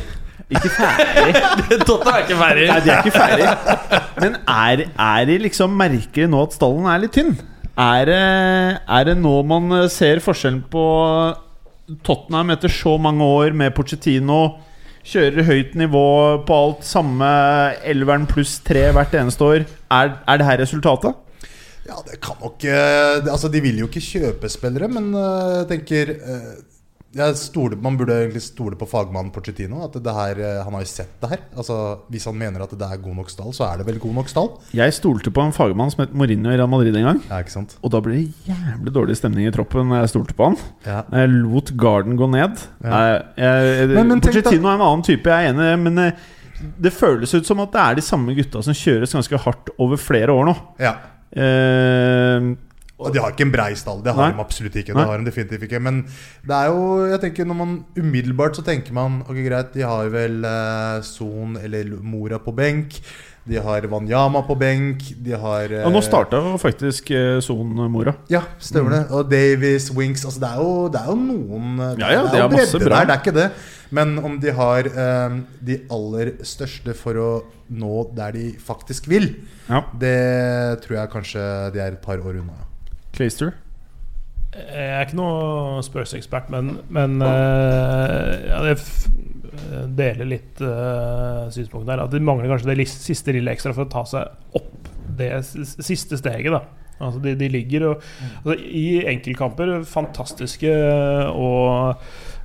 Ikke 0.51 0.73
ferdig. 0.75 1.45
Tottenham 1.89 2.17
er 2.17 2.25
ikke 2.25 2.41
ferdig. 2.41 2.65
Nei, 2.73 2.81
de 2.87 2.91
er 2.91 3.05
ikke 3.05 3.15
ferdig. 3.15 4.01
Men 4.25 4.41
er, 4.41 4.87
er 5.05 5.29
de 5.29 5.39
liksom 5.45 5.77
merker 5.79 6.33
nå 6.33 6.43
at 6.49 6.57
stallen 6.57 6.89
er 6.91 7.05
litt 7.05 7.15
tynn? 7.15 7.37
Er 7.79 8.09
det, 8.09 8.25
er 8.83 9.07
det 9.07 9.17
nå 9.21 9.37
man 9.47 9.71
eh, 9.77 9.89
ser 9.93 10.23
forskjellen 10.25 10.65
på 10.73 10.85
Tottenham 12.07 12.53
etter 12.55 12.73
så 12.73 12.97
mange 13.01 13.25
år 13.25 13.55
med 13.57 13.75
Pochettino? 13.77 14.59
Kjører 15.07 15.47
høyt 15.49 15.77
nivå 15.81 16.05
på 16.47 16.57
alt, 16.57 16.85
samme 16.85 17.29
elveren 17.89 18.27
pluss 18.29 18.59
tre 18.67 18.91
hvert 18.93 19.15
eneste 19.17 19.47
år. 19.47 19.65
Er, 19.91 20.17
er 20.29 20.41
det 20.41 20.49
her 20.49 20.61
resultatet? 20.61 21.17
Ja, 21.89 21.97
det 22.07 22.21
kan 22.23 22.37
nok 22.43 22.63
eh, 22.69 23.23
Altså, 23.25 23.49
de 23.51 23.63
vil 23.65 23.81
jo 23.81 23.89
ikke 23.89 24.05
kjøpe 24.05 24.51
spillere, 24.53 24.91
men 24.93 25.15
eh, 25.15 25.55
jeg 25.63 25.71
tenker 25.73 26.15
stoler, 27.35 27.77
Man 27.77 27.97
burde 27.99 28.15
egentlig 28.15 28.43
stole 28.43 28.77
på 28.79 28.87
fagmannen 28.87 29.33
Porcettino. 29.35 29.85
At 29.85 29.93
det 30.03 30.13
her, 30.15 30.39
eh, 30.39 30.63
Han 30.65 30.73
har 30.75 30.81
jo 30.83 30.87
sett 30.87 31.21
det 31.21 31.29
her. 31.31 31.39
Altså, 31.57 31.99
Hvis 32.11 32.25
han 32.25 32.39
mener 32.39 32.63
at 32.63 32.71
det 32.71 32.87
er 32.87 32.97
god 33.03 33.17
nok 33.17 33.31
stall, 33.31 33.51
så 33.53 33.65
er 33.73 33.79
det 33.79 33.87
vel 33.87 33.99
god 33.99 34.15
nok 34.15 34.29
stall. 34.29 34.51
Jeg 34.73 34.93
stolte 34.95 35.31
på 35.31 35.43
en 35.43 35.53
fagmann 35.53 35.91
som 35.91 36.05
het 36.07 36.15
Mourinho 36.15 36.51
i 36.53 36.57
Real 36.57 36.69
Madrid 36.69 36.95
en 36.97 37.03
gang. 37.05 37.21
Ja? 37.29 37.43
Og 37.83 37.91
da 37.91 38.01
ble 38.01 38.13
det 38.15 38.35
jævlig 38.47 38.93
dårlig 38.95 39.17
stemning 39.17 39.47
i 39.49 39.51
troppen 39.51 39.89
når 39.91 40.05
jeg 40.05 40.09
stolte 40.15 40.35
på 40.39 40.45
han. 40.53 40.57
Ja. 40.87 41.03
Jeg 41.11 41.29
lot 41.35 41.77
Garden 41.77 42.17
gå 42.17 42.31
ned. 42.31 42.59
Ja. 42.85 42.91
Jeg, 42.91 43.25
jeg, 43.37 43.89
Men- 43.89 44.09
men 44.09 44.21
tenk 44.21 44.37
er 44.47 44.55
en 44.57 44.67
annen 44.67 45.03
type, 45.03 45.27
jeg 45.27 45.47
er 45.47 45.53
enig, 45.53 45.79
men 45.83 45.99
eh, 45.99 46.13
det 46.79 46.93
føles 46.93 47.35
ut 47.35 47.47
som 47.47 47.59
at 47.61 47.73
det 47.73 47.81
er 47.81 47.95
de 47.97 48.03
samme 48.03 48.35
gutta 48.37 48.63
som 48.63 48.73
kjøres 48.75 49.13
ganske 49.13 49.39
hardt 49.39 49.71
over 49.79 49.97
flere 49.97 50.29
år 50.31 50.45
nå. 50.47 50.57
ja. 50.79 50.95
Eh, 51.33 52.55
Og 53.01 53.15
de 53.15 53.23
har 53.25 53.33
ikke 53.33 53.47
en 53.49 53.53
brei 53.55 53.71
stall. 53.81 54.03
Det 54.05 54.13
har 54.15 54.29
Nei. 54.29 54.37
de 54.37 54.45
absolutt 54.45 54.77
ikke. 54.77 54.93
Det 54.95 55.07
har 55.09 55.19
de 55.19 55.25
definitivt 55.31 55.65
ikke 55.69 55.81
Men 55.81 56.03
det 56.47 56.53
er 56.57 56.69
jo 56.69 57.07
Jeg 57.11 57.21
tenker 57.25 57.49
når 57.49 57.59
man 57.63 57.73
umiddelbart 57.97 58.57
så 58.61 58.63
tenker 58.67 58.93
man 58.97 59.23
Ok, 59.27 59.41
greit, 59.47 59.73
de 59.75 59.83
har 59.89 60.09
vel 60.13 60.45
eh, 60.45 61.01
Son 61.07 61.57
eller 61.63 61.97
Mora 62.03 62.39
på 62.39 62.53
benk. 62.55 63.01
De 63.51 63.57
har 63.57 63.87
Wanyama 63.89 64.43
på 64.47 64.55
benk. 64.61 65.01
De 65.25 65.33
har 65.33 65.73
eh, 65.73 65.87
og 65.89 65.95
nå 65.97 66.03
starta 66.05 66.37
jo 66.45 66.59
faktisk 66.61 67.09
eh, 67.17 67.41
Son 67.43 67.73
Mora. 67.91 68.13
Ja, 68.31 68.43
stemmer 68.63 68.93
det. 68.99 69.03
Og 69.17 69.31
Davies, 69.33 69.89
Winks 69.97 70.27
Altså 70.29 70.43
det 70.45 70.51
er 70.53 70.61
jo, 70.61 70.89
det 70.93 71.01
er 71.01 71.09
jo 71.09 71.17
noen 71.17 71.71
Mm. 71.81 71.99
Ja, 71.99 72.11
ja, 72.13 72.23
Det 72.23 72.31
det 72.33 72.39
er 72.39 72.45
jo 72.45 72.51
masse 72.53 72.79
bredde 72.79 72.85
bra. 72.91 72.99
der, 73.01 73.07
det 73.09 73.15
er 73.17 73.23
ikke 73.25 73.37
det. 73.41 73.49
Men 73.91 74.19
om 74.23 74.37
de 74.41 74.53
har 74.55 74.87
eh, 74.87 75.39
de 75.67 75.79
aller 75.91 76.33
største 76.47 76.95
for 76.95 77.19
å 77.19 77.31
nå 77.71 78.05
der 78.15 78.33
de 78.37 78.45
faktisk 78.63 79.09
vil, 79.11 79.33
Ja. 79.71 79.81
det 79.99 80.83
tror 80.85 80.97
jeg 81.01 81.11
kanskje 81.11 81.43
de 81.75 81.81
er 81.81 81.93
et 81.97 82.03
par 82.03 82.19
år 82.19 82.39
unna. 82.43 82.67
Clayster. 83.21 83.53
Jeg 84.51 84.87
er 84.91 85.05
ikke 85.05 85.19
noe 85.21 85.83
Spurs-ekspert, 85.87 86.49
men, 86.51 86.73
men 86.91 87.21
eh, 87.23 88.49
ja, 88.49 88.65
jeg 88.73 88.81
deler 89.95 90.27
litt 90.27 90.61
uh, 90.65 91.47
synspunktet 91.53 91.93
her. 91.93 92.03
At 92.07 92.15
de 92.15 92.23
mangler 92.25 92.51
kanskje 92.51 92.73
det 92.73 92.89
siste 92.91 93.35
lille 93.37 93.53
ekstra 93.53 93.75
for 93.77 93.87
å 93.87 93.93
ta 93.93 94.03
seg 94.09 94.59
opp 94.59 94.91
det 95.21 95.31
siste 95.45 96.19
steget. 96.19 96.53
da 96.55 96.65
Altså 97.01 97.23
de, 97.25 97.33
de 97.39 97.49
ligger 97.49 97.87
og 97.89 98.03
altså, 98.43 98.59
I 98.61 99.01
enkeltkamper 99.09 99.79
fantastiske 99.89 100.75
og 101.33 101.97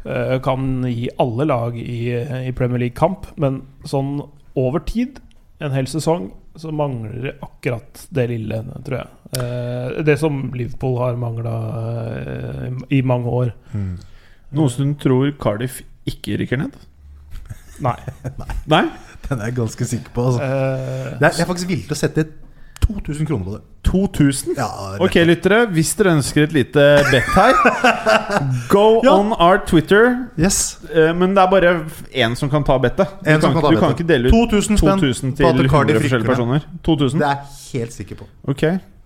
uh, 0.06 0.38
kan 0.46 0.86
gi 0.88 1.10
alle 1.20 1.50
lag 1.50 1.76
i, 1.82 2.00
i 2.48 2.56
Premier 2.56 2.86
League-kamp, 2.86 3.32
men 3.42 3.64
sånn 3.88 4.20
over 4.56 4.86
tid, 4.88 5.20
en 5.60 5.76
hel 5.76 5.90
sesong, 5.92 6.30
så 6.56 6.72
mangler 6.72 7.18
det 7.26 7.38
akkurat 7.44 8.06
det 8.16 8.30
lille, 8.32 8.62
tror 8.88 9.02
jeg. 9.02 9.14
Eh, 9.34 10.04
det 10.06 10.20
som 10.22 10.38
Liverpool 10.54 11.00
har 11.02 11.16
mangla 11.20 11.56
i 12.94 13.02
mange 13.02 13.32
år. 13.32 13.54
Noen 14.56 14.70
som 14.72 14.94
tror 15.02 15.32
Cardiff 15.42 15.82
ikke 16.08 16.38
rykker 16.44 16.62
ned? 16.62 16.76
Nei. 17.84 17.96
Nei? 18.72 18.84
Den 19.26 19.40
er 19.42 19.50
jeg 19.50 19.56
ganske 19.58 19.88
sikker 19.90 20.14
på. 20.14 20.28
Altså. 20.30 20.44
Eh, 20.46 21.16
Det 21.18 21.26
er, 21.26 21.32
jeg 21.40 21.46
er 21.48 21.50
faktisk 21.50 21.72
villig 21.72 21.88
til 21.90 21.96
å 21.98 22.00
sette 22.00 22.28
2000 22.88 23.28
kroner 23.28 23.45
på 23.45 23.52
det. 23.56 23.62
2000? 23.86 24.54
Ja, 24.58 24.98
Ok, 25.00 25.15
lyttere. 25.26 25.65
Hvis 25.74 25.93
dere 25.98 26.15
ønsker 26.17 26.43
et 26.48 26.54
lite 26.54 26.86
bet 27.12 27.30
her, 27.36 27.54
go 28.74 29.02
Ja. 29.04 29.13
on 29.13 29.34
our 29.34 29.62
Twitter. 29.65 30.28
Yes. 30.38 30.78
Eh, 30.93 31.13
Men 31.13 31.36
det 31.36 31.43
er 31.43 31.52
bare 31.52 31.86
én 32.13 32.36
som 32.36 32.50
kan 32.50 32.63
ta 32.63 32.78
bettet. 32.80 33.08
Du, 33.24 33.30
En 33.30 33.41
som 33.41 33.54
kan, 33.54 33.62
kan 33.62 33.69
ta 33.69 33.76
du 33.76 33.80
kan 33.80 33.95
ikke 33.95 34.08
dele 34.08 34.28
ut 34.28 34.34
2000 34.34 34.78
2000 34.78 35.36
til 35.38 35.45
100 35.45 35.69
forskjellige 36.02 36.28
personer. 36.28 36.65
2000? 36.84 37.19
Det 37.19 37.28
er 37.28 37.38
jeg 37.38 37.82
helt 37.82 37.93
sikker 37.93 38.15
på. 38.15 38.28
Ok. 38.48 38.63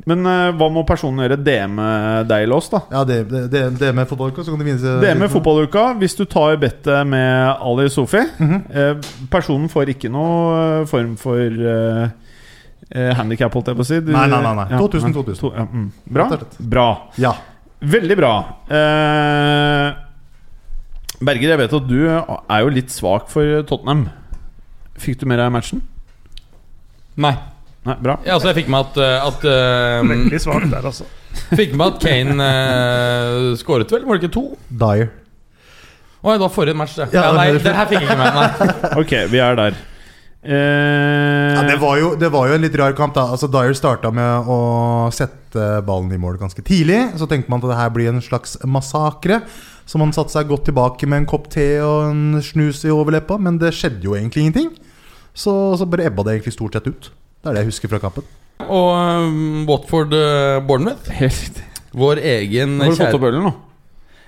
Men 0.08 0.26
uh, 0.26 0.56
hva 0.56 0.70
må 0.72 0.86
personen 0.88 1.20
gjøre? 1.26 1.38
DM 1.44 1.76
deg 2.30 2.46
eller 2.46 2.56
oss, 2.56 2.70
da? 2.72 2.80
Ja, 2.92 3.04
med 3.92 4.08
fotballuka, 4.08 4.44
så 4.44 4.54
kan 4.54 4.62
du 4.62 4.65
vinne 4.65 4.96
DM 5.04 5.28
fotballuka 5.30 5.94
hvis 6.00 6.15
du 6.15 6.24
tar 6.26 6.56
bettet 6.62 7.08
med 7.08 7.58
Ali 7.60 7.89
Sofi. 7.89 8.24
Mm 8.39 8.50
-hmm. 8.50 8.96
uh, 8.96 9.28
personen 9.30 9.70
får 9.70 9.89
ikke 9.89 10.10
noe 10.10 10.82
eh, 10.82 10.88
form 10.88 11.18
for 11.18 11.36
uh, 11.38 12.08
handikap, 13.17 13.54
holdt 13.54 13.67
jeg 13.69 13.78
på 13.78 13.84
å 13.86 13.86
si. 13.86 13.99
Du- 14.02 14.12
Nei, 14.15 14.28
nei, 14.32 14.41
nei, 14.41 14.54
nei. 14.56 14.67
Ja, 14.71 14.78
2000, 14.82 15.13
2000. 15.13 15.40
To, 15.44 15.52
ja, 15.56 15.65
mm. 15.69 15.92
Bra. 16.10 16.29
Bra. 16.60 16.87
Ja. 17.21 17.33
Veldig 17.79 18.15
bra. 18.17 18.31
Eh, 18.69 19.94
Berger, 21.19 21.50
jeg 21.54 21.60
vet 21.60 21.73
at 21.75 21.87
du 21.87 22.00
er 22.08 22.63
jo 22.63 22.69
litt 22.73 22.90
svak 22.94 23.29
for 23.31 23.62
Tottenham. 23.67 24.06
Fikk 25.00 25.19
du 25.21 25.25
med 25.29 25.40
deg 25.40 25.52
matchen? 25.52 25.81
Nei. 27.19 27.33
Nei, 27.87 27.96
bra. 28.04 28.17
Ja, 28.25 28.35
altså, 28.35 28.50
jeg 28.52 28.63
fikk 28.63 28.69
med 28.71 28.87
at, 28.90 28.98
eh, 29.00 29.27
at 29.27 29.46
um, 30.04 30.10
veldig 30.12 30.40
svak 30.44 30.65
der, 30.71 30.83
altså. 30.90 31.06
Fikk 31.60 31.71
med 31.79 31.85
at 31.94 32.02
Kane 32.04 32.48
uh, 32.50 33.56
skåret 33.60 33.92
vel? 33.94 34.04
Var 34.08 34.17
det 34.19 34.27
ikke 34.27 34.33
to? 34.35 34.44
Dyer. 34.81 35.12
Å, 36.19 36.33
det 36.33 36.42
var 36.44 36.52
forrige 36.52 36.75
match, 36.75 36.98
det. 37.00 37.08
Ja, 37.15 37.29
Ja, 37.29 37.31
nei, 37.37 37.46
det- 37.56 37.63
det 37.63 37.75
her 37.77 37.87
fikk 37.87 38.02
jeg 38.02 38.10
ikke 38.10 38.19
med 38.19 38.35
meg. 38.35 38.73
Ok, 39.04 39.13
vi 39.31 39.40
er 39.44 39.56
der. 39.56 39.77
Eh, 40.44 41.54
Ja, 41.56 41.63
det, 41.67 41.75
var 41.81 41.98
jo, 42.00 42.13
det 42.15 42.29
var 42.31 42.48
jo 42.48 42.56
en 42.56 42.63
litt 42.63 42.75
rar 42.79 42.94
kamp. 42.98 43.13
da 43.17 43.27
Altså 43.33 43.50
Dyer 43.52 43.75
starta 43.75 44.12
med 44.12 44.48
å 44.48 44.60
sette 45.12 45.81
ballen 45.85 46.13
i 46.15 46.19
mål 46.21 46.40
ganske 46.40 46.63
tidlig. 46.63 47.02
Så 47.19 47.27
tenkte 47.27 47.52
man 47.52 47.63
at 47.63 47.69
det 47.71 47.79
her 47.81 47.94
blir 47.96 48.12
en 48.12 48.23
slags 48.23 48.58
massakre. 48.63 49.42
Så 49.90 49.98
man 50.00 50.13
satte 50.13 50.31
seg 50.35 50.48
godt 50.52 50.67
tilbake 50.69 51.08
med 51.10 51.23
en 51.23 51.29
kopp 51.29 51.50
te 51.50 51.79
og 51.81 52.12
en 52.12 52.42
snus 52.46 52.83
i 52.85 52.94
overleppa. 52.94 53.40
Men 53.42 53.58
det 53.62 53.73
skjedde 53.75 54.06
jo 54.06 54.15
egentlig 54.15 54.46
ingenting. 54.46 54.69
Så, 55.33 55.54
så 55.79 55.87
bare 55.90 56.08
ebba 56.10 56.23
det 56.27 56.37
egentlig 56.37 56.56
stort 56.56 56.77
sett 56.77 56.87
ut. 56.87 57.10
Det 57.40 57.50
er 57.50 57.58
det 57.58 57.63
jeg 57.65 57.71
husker 57.73 57.92
fra 57.92 58.02
kampen. 58.04 58.27
Og 58.67 58.92
um, 58.94 59.65
Watford 59.69 60.13
uh, 60.13 60.60
Bournemouth. 60.67 61.10
Helt. 61.21 61.63
Vår 61.96 62.21
egen 62.21 62.77
Har 62.83 62.92
du 62.94 63.00
fått 63.00 63.17
opp 63.17 63.27
ølen 63.31 63.48
nå? 63.48 63.54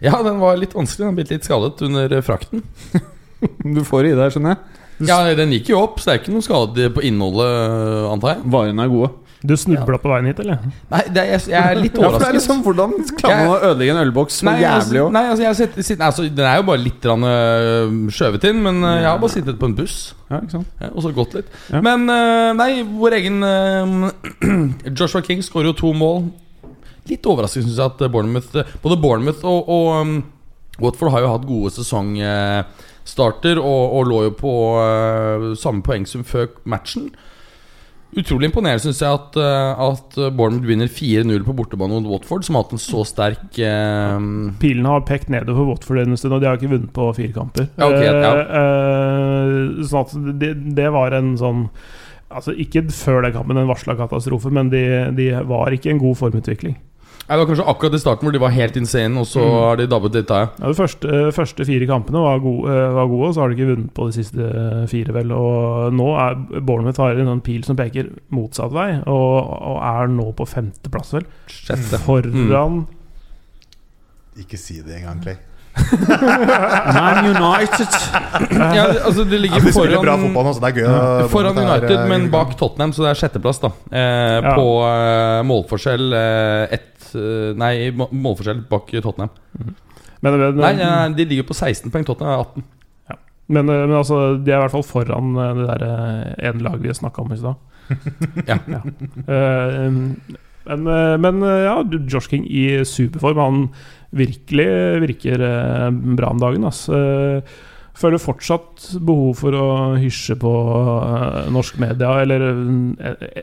Ja, 0.01 0.15
den 0.25 0.39
var 0.41 0.55
litt 0.57 0.73
vanskelig. 0.73 1.05
Den 1.11 1.17
ble 1.19 1.27
litt 1.29 1.45
skadet 1.45 1.83
under 1.87 2.17
uh, 2.17 2.23
frakten. 2.25 2.65
Du 3.65 3.79
får 3.81 4.05
i 4.05 4.09
deg, 4.13 4.27
skjønner 4.35 4.53
jeg. 4.53 4.80
Ja, 5.07 5.21
Den 5.37 5.51
gikk 5.55 5.69
jo 5.73 5.81
opp, 5.81 5.99
så 5.99 6.11
det 6.11 6.13
er 6.13 6.21
ikke 6.23 6.35
noe 6.35 6.45
skade 6.45 6.91
på 6.95 7.03
innholdet, 7.07 7.49
uh, 7.71 8.11
antar 8.13 8.35
jeg. 8.35 8.45
Varene 8.53 8.85
er 8.85 8.91
gode. 8.93 9.11
Du 9.41 9.55
snubla 9.57 9.97
på 9.97 10.09
veien 10.11 10.27
hit, 10.29 10.37
eller? 10.43 10.59
Nei, 10.91 10.99
det 11.09 11.17
er, 11.23 11.29
jeg, 11.33 11.47
jeg 11.49 11.57
er 11.71 11.79
litt 11.79 11.95
Ja, 11.97 12.11
for 12.11 12.19
det 12.21 12.27
er 12.27 12.27
overrasket. 12.29 12.35
liksom 12.37 12.59
Hvordan 12.61 12.91
klarer 13.17 13.39
man 13.39 13.53
å 13.55 13.71
ødelegge 13.71 13.95
en 13.95 14.01
ølboks 14.03 14.35
så 14.37 14.45
Nei, 14.45 14.53
jævlig 14.61 14.75
altså, 14.77 14.99
òg? 15.01 15.15
nei, 15.15 15.23
altså, 15.31 15.41
jeg 15.41 15.49
har 15.49 15.57
sett, 15.57 15.79
sitt- 15.87 16.03
altså, 16.05 16.25
Den 16.29 16.45
er 16.45 16.59
jo 16.59 16.65
bare 16.67 16.81
litt 16.83 17.07
øh, 17.09 17.95
skjøvet 18.13 18.45
inn, 18.51 18.59
men 18.67 18.83
øh, 18.85 18.97
jeg 18.99 19.07
har 19.09 19.17
bare 19.23 19.33
sittet 19.33 19.57
på 19.57 19.65
en 19.71 19.73
buss 19.79 19.95
Ja, 20.29 20.43
ikke 20.43 20.53
sant? 20.59 20.69
ja, 20.77 20.91
og 20.93 21.01
så 21.01 21.13
gått 21.17 21.33
litt. 21.39 21.49
Ja. 21.73 21.81
Men 21.81 22.05
øh, 22.05 22.51
nei, 22.59 22.69
vår 22.85 23.17
egen 23.17 23.41
Joshua 25.01 25.23
King 25.25 25.41
skårer 25.41 25.71
jo 25.71 25.75
to 25.81 25.89
mål. 25.97 26.21
Litt 27.09 27.25
overraskende, 27.25 27.65
syns 27.65 27.81
jeg, 27.81 27.95
at 27.97 28.05
Bournemouth 28.13 28.61
både 28.85 29.01
Bournemouth 29.01 29.41
og, 29.41 29.73
og 29.73 29.89
um, 30.05 30.13
Watford 30.85 31.15
har 31.15 31.25
jo 31.25 31.33
hatt 31.33 31.49
gode 31.49 31.73
sesongstarter 33.11 33.59
og, 33.59 33.97
og 33.97 34.07
lå 34.07 34.23
jo 34.29 34.37
på 34.37 34.53
uh, 34.79 35.51
samme 35.55 35.83
poengsum 35.83 36.23
før 36.23 36.49
matchen. 36.65 37.11
Utrolig 38.11 38.49
imponerende 38.49 38.83
syns 38.83 38.99
jeg 38.99 39.07
at, 39.07 39.37
øh, 39.39 39.83
at 39.85 40.17
Bournemouth 40.35 40.67
vinner 40.67 40.89
4-0 40.91 41.45
på 41.47 41.53
bortebane 41.55 41.95
mot 41.95 42.09
Watford, 42.11 42.43
som 42.43 42.57
har 42.57 42.65
hatt 42.65 42.73
en 42.75 42.81
så 42.83 43.05
sterk 43.07 43.55
øh, 43.55 44.25
Pilene 44.59 44.91
har 44.91 45.05
pekt 45.07 45.29
nedover 45.31 45.69
Watford 45.69 46.01
en 46.01 46.17
stund, 46.19 46.35
og 46.35 46.41
de 46.41 46.49
har 46.49 46.59
ikke 46.59 46.73
vunnet 46.73 46.91
på 46.91 47.07
fire 47.15 47.31
kamper. 47.31 47.69
Ja, 47.79 47.87
okay, 47.87 48.03
ja. 48.11 48.33
Eh, 48.35 48.51
eh, 48.59 49.87
sånn 49.87 50.03
at 50.03 50.35
det, 50.43 50.51
det 50.75 50.91
var 50.91 51.15
en 51.15 51.37
sånn 51.39 51.69
Altså 52.31 52.53
Ikke 52.63 52.85
før 52.95 53.25
den 53.25 53.33
kampen 53.35 53.57
en 53.59 53.67
varsla 53.67 53.91
katastrofe, 53.99 54.47
men 54.55 54.69
de, 54.71 54.83
de 55.17 55.31
var 55.47 55.71
ikke 55.75 55.89
i 55.89 55.91
en 55.91 55.99
god 55.99 56.15
formutvikling. 56.15 56.77
Nei, 57.27 57.37
Det 57.37 57.39
var 57.45 57.49
kanskje 57.51 57.65
akkurat 57.71 57.95
i 57.95 57.99
starten 58.01 58.27
hvor 58.27 58.33
de 58.35 58.41
var 58.43 58.51
helt 58.55 58.77
insane, 58.79 59.19
og 59.21 59.27
så 59.29 59.43
har 59.45 59.77
de 59.79 59.85
dabbet 59.87 60.17
litt 60.17 60.31
av. 60.35 60.49
Ja, 60.59 60.71
de 60.71 60.75
første, 60.75 61.19
første 61.35 61.67
fire 61.67 61.87
kampene 61.87 62.23
var 62.25 62.41
gode, 62.43 62.71
eh, 62.73 62.95
var 62.97 63.07
gode, 63.11 63.29
og 63.29 63.35
så 63.35 63.43
har 63.43 63.51
de 63.51 63.55
ikke 63.59 63.69
vunnet 63.69 63.93
på 63.95 64.07
de 64.09 64.17
siste 64.17 64.49
fire, 64.91 65.13
vel. 65.15 65.31
Og 65.35 65.93
nå 65.95 66.09
er 66.19 66.35
Bournemouth 66.59 66.99
har 66.99 67.15
en 67.15 67.31
sånn 67.31 67.45
pil 67.45 67.63
som 67.67 67.79
peker 67.79 68.09
motsatt 68.35 68.73
vei, 68.75 68.89
og, 69.05 69.37
og 69.45 69.77
er 69.93 70.11
nå 70.11 70.27
på 70.35 70.49
femteplass, 70.49 71.13
vel. 71.19 71.29
Sjette. 71.47 72.01
Foran 72.03 72.83
Ikke 74.41 74.59
si 74.59 74.81
det 74.81 74.99
engang, 74.99 75.21
Clay. 75.23 75.37
Man 75.71 77.25
United. 77.25 77.93
Ja, 78.75 78.85
altså 79.05 79.23
De 79.27 79.37
ligger 79.39 79.61
Ja, 79.61 79.71
spiller 79.73 80.01
bra 80.03 80.15
fotball 80.19 80.49
altså. 80.51 80.61
det 80.63 80.69
er 80.71 80.79
gøy. 80.81 80.87
ja. 80.87 81.27
foran 81.31 81.55
det 81.57 81.63
er, 81.63 81.71
United, 81.71 81.95
eh, 81.97 82.09
men 82.11 82.27
bak 82.33 82.53
Tottenham, 82.59 82.93
så 82.95 83.05
det 83.05 83.11
er 83.13 83.19
sjetteplass, 83.21 83.61
da. 83.63 83.71
Eh, 83.91 84.37
Ja. 84.41 84.55
På 84.57 84.67
eh, 84.87 85.39
målforskjell 85.47 86.13
eh, 86.17 86.75
ett 86.79 87.07
eh, 87.15 87.51
Nei, 87.59 87.73
målforskjell 87.95 88.63
bak 88.69 88.91
Tottenham. 89.01 89.31
Men, 90.21 90.37
men, 90.37 90.59
Nei, 90.61 90.73
eh, 90.79 91.07
de 91.17 91.25
ligger 91.31 91.47
på 91.49 91.57
16 91.57 91.91
poeng. 91.93 92.05
Tottenham 92.07 92.35
er 92.35 92.45
18. 92.45 92.67
men, 93.51 93.65
men 93.67 93.91
altså, 93.97 94.21
de 94.39 94.51
er 94.53 94.59
i 94.59 94.63
hvert 94.65 94.71
fall 94.77 94.85
foran 94.87 95.33
eh, 95.35 95.55
det 95.59 95.67
der 95.71 95.87
eh, 95.87 96.49
ene 96.51 96.63
laget 96.67 96.85
vi 96.85 96.93
snakka 96.99 97.25
om 97.25 97.33
i 97.35 97.41
stad. 97.41 97.55
Ja. 98.47 98.55
Eh, 99.27 99.87
men, 100.61 100.85
eh, 100.87 101.15
men 101.19 101.41
eh, 101.43 101.63
ja, 101.65 101.73
Josh 102.07 102.29
King 102.29 102.45
i 102.47 102.83
superform. 102.85 103.39
Han 103.41 103.63
virkelig 104.11 104.69
virker 105.05 105.43
eh, 105.47 105.89
bra 106.17 106.31
om 106.33 106.41
dagen. 106.41 106.65
Eh, 106.67 107.59
Føler 108.01 108.21
fortsatt 108.23 108.85
behov 109.03 109.35
for 109.41 109.53
å 109.53 109.65
hysje 109.99 110.37
på 110.39 110.51
eh, 110.51 111.49
norsk 111.53 111.75
media, 111.83 112.13
eller 112.23 112.45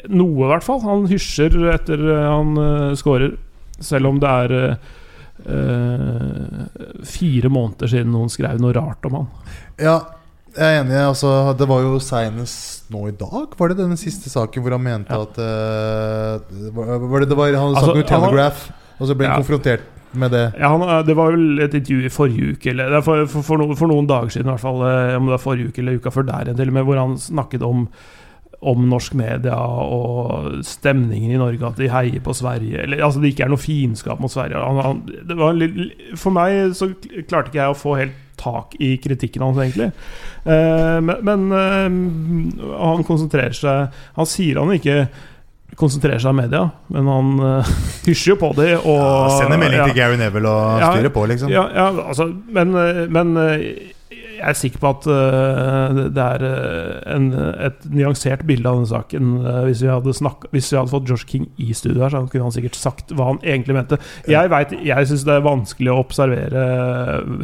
noe, 0.08 0.46
i 0.46 0.48
hvert 0.50 0.64
fall. 0.66 0.80
Han 0.86 1.04
hysjer 1.10 1.54
etter 1.74 2.00
han 2.16 2.56
scorer, 2.98 3.36
selv 3.78 4.08
om 4.10 4.18
det 4.22 4.32
er 4.44 4.78
fire 7.06 7.50
måneder 7.52 7.92
siden 7.92 8.10
noen 8.10 8.32
skrev 8.32 8.58
noe 8.58 8.74
rart 8.74 9.04
om 9.06 9.20
han. 9.20 9.28
Ja, 9.78 9.98
jeg 10.56 10.64
er 10.64 10.80
enig. 10.80 10.96
Altså, 10.98 11.30
det 11.58 11.68
var 11.70 11.84
jo 11.84 12.00
seinest 12.02 12.88
nå 12.90 13.04
i 13.10 13.14
dag, 13.14 13.52
var 13.58 13.70
det 13.70 13.78
denne 13.82 13.98
siste 14.00 14.32
saken 14.32 14.64
hvor 14.64 14.74
han 14.74 14.82
mente 14.82 15.14
Ja. 15.14 15.22
at 15.28 15.38
uh, 15.38 16.72
var, 16.74 17.20
det, 17.20 17.28
det 17.30 17.36
var, 17.38 17.52
Han 17.52 17.76
Altså, 17.76 17.92
noe 17.92 18.02
han 18.02 18.08
Telegraph, 18.10 18.64
og 18.98 19.06
så 19.10 19.14
ble 19.14 19.28
han 19.28 19.36
Ja. 19.36 19.42
konfrontert 19.44 19.84
med 20.12 20.30
det. 20.32 20.44
Ja, 20.58 20.68
han, 20.72 20.82
eh, 20.82 21.02
Det 21.06 21.16
var 21.16 21.32
vel 21.32 21.58
et 21.60 21.74
intervju 21.74 22.04
i 22.06 22.12
forrige 22.12 22.52
uke, 22.54 22.70
eller 22.70 22.98
er 22.98 23.02
for, 23.04 23.26
for, 23.26 23.42
for, 23.42 23.58
noen, 23.58 23.76
for 23.76 23.90
noen 23.90 24.06
dager 24.08 24.30
siden 24.30 24.48
i 24.48 24.54
hvert 24.54 24.64
fall. 24.64 24.80
eh, 24.86 25.16
Om 25.16 25.26
det 25.28 25.36
var 25.36 25.44
forrige 25.44 25.68
uke 25.68 25.82
eller 25.82 25.98
uka 25.98 26.10
før 26.14 26.26
der 26.30 26.54
til 26.54 26.68
og 26.68 26.78
med, 26.78 26.84
hvor 26.88 27.02
han 27.02 27.18
snakket 27.18 27.62
om 27.62 27.88
om 28.60 28.88
norsk 28.90 29.14
media 29.14 29.54
og 29.54 30.64
stemningen 30.66 31.30
i 31.30 31.38
Norge, 31.38 31.62
at 31.62 31.76
de 31.78 31.86
heier 31.92 32.18
på 32.18 32.34
Sverige. 32.34 32.80
Eller 32.82 33.04
altså 33.06 33.20
det 33.22 33.30
ikke 33.30 33.44
er 33.46 33.52
noe 33.52 33.62
fiendskap 33.62 34.18
mot 34.18 34.32
Sverige. 34.32 34.58
Han, 34.58 34.80
han, 34.82 35.60
litt, 35.60 36.16
for 36.18 36.34
meg 36.34 36.72
så 36.74 36.88
klarte 37.28 37.52
ikke 37.52 37.60
jeg 37.60 37.70
å 37.70 37.78
få 37.78 37.94
helt 38.00 38.16
tak 38.38 38.74
i 38.82 38.96
kritikken 39.02 39.42
hans, 39.46 39.60
egentlig. 39.62 39.92
Eh, 40.42 40.98
men 41.06 41.22
men 41.22 41.46
eh, 41.54 42.74
han 42.82 43.06
konsentrerer 43.06 43.54
seg 43.54 43.94
Han 44.18 44.26
sier 44.26 44.58
han 44.58 44.74
ikke 44.74 45.08
konsentrerer 45.78 46.22
seg 46.22 46.32
om 46.32 46.40
media, 46.42 46.64
men 46.92 47.08
han 47.10 47.28
uh, 47.42 47.70
hysjer 48.08 48.34
jo 48.34 48.38
på 48.40 48.50
det. 48.58 48.72
Og, 48.80 48.98
Ja, 48.98 49.36
Sender 49.38 49.60
melding 49.60 49.82
ja. 49.82 49.86
til 49.90 49.98
Gary 49.98 50.18
Neville 50.20 50.50
og 50.50 50.82
Ja, 50.82 50.90
styrer 50.94 51.14
på, 51.14 51.26
liksom. 51.30 51.52
Ja, 51.54 51.68
ja 51.74 51.86
altså, 52.08 52.28
men, 52.54 52.74
eh, 52.74 53.04
men 53.14 53.36
eh, 53.42 53.94
jeg 54.38 54.46
er 54.52 54.56
sikker 54.58 54.80
på 54.82 54.90
at 54.94 55.06
uh, 55.10 55.98
det- 56.14 56.24
er 56.28 56.44
eh, 56.48 57.14
en, 57.16 57.26
et 57.68 57.84
nyansert 57.90 58.44
bilde 58.48 58.68
av 58.70 58.78
denne 58.78 58.90
saken. 58.90 59.32
Uh, 59.44 59.60
Hvis 59.66 59.82
vi 59.84 59.90
hadde, 59.90 60.14
snakket, 60.14 60.50
hvis 60.54 60.70
vi 60.72 60.78
hadde 60.78 60.92
fått 60.94 61.10
Josh 61.10 61.26
King 61.28 61.48
i 61.58 61.72
studio 61.76 62.04
her, 62.06 62.14
så 62.14 62.22
kunne 62.30 62.46
han 62.48 62.54
sikkert 62.54 62.78
sagt 62.78 63.12
hva 63.18 63.28
han 63.32 63.40
egentlig 63.42 63.76
mente. 63.76 63.98
Jeg, 64.30 64.50
vet, 64.52 64.76
jeg 64.86 65.10
syns 65.10 65.26
det 65.28 65.34
er 65.36 65.44
vanskelig 65.46 65.92
å 65.92 65.98
observere 66.04 66.64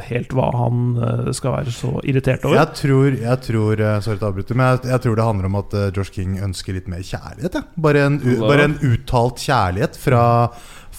helt 0.08 0.32
hva 0.36 0.48
han 0.54 1.32
skal 1.36 1.56
være 1.58 1.74
så 1.74 1.92
irritert 2.06 2.44
over. 2.46 2.58
Jeg 2.60 2.78
tror, 2.80 3.18
jeg 3.24 3.42
tror 3.48 3.82
Sorry 4.04 4.18
til 4.20 4.26
å 4.26 4.30
avbryte, 4.32 4.56
men 4.58 4.72
jeg, 4.74 4.84
jeg 4.94 5.04
tror 5.04 5.18
det 5.18 5.26
handler 5.28 5.50
om 5.50 5.58
at 5.60 5.76
Josh 5.96 6.12
King 6.14 6.38
ønsker 6.44 6.76
litt 6.76 6.88
mer 6.90 7.02
kjærlighet. 7.04 7.58
Ja. 7.58 7.64
Bare, 7.84 8.06
en, 8.08 8.20
u- 8.22 8.40
bare 8.44 8.68
en 8.70 8.78
uttalt 8.84 9.42
kjærlighet 9.44 9.98
fra, 10.00 10.22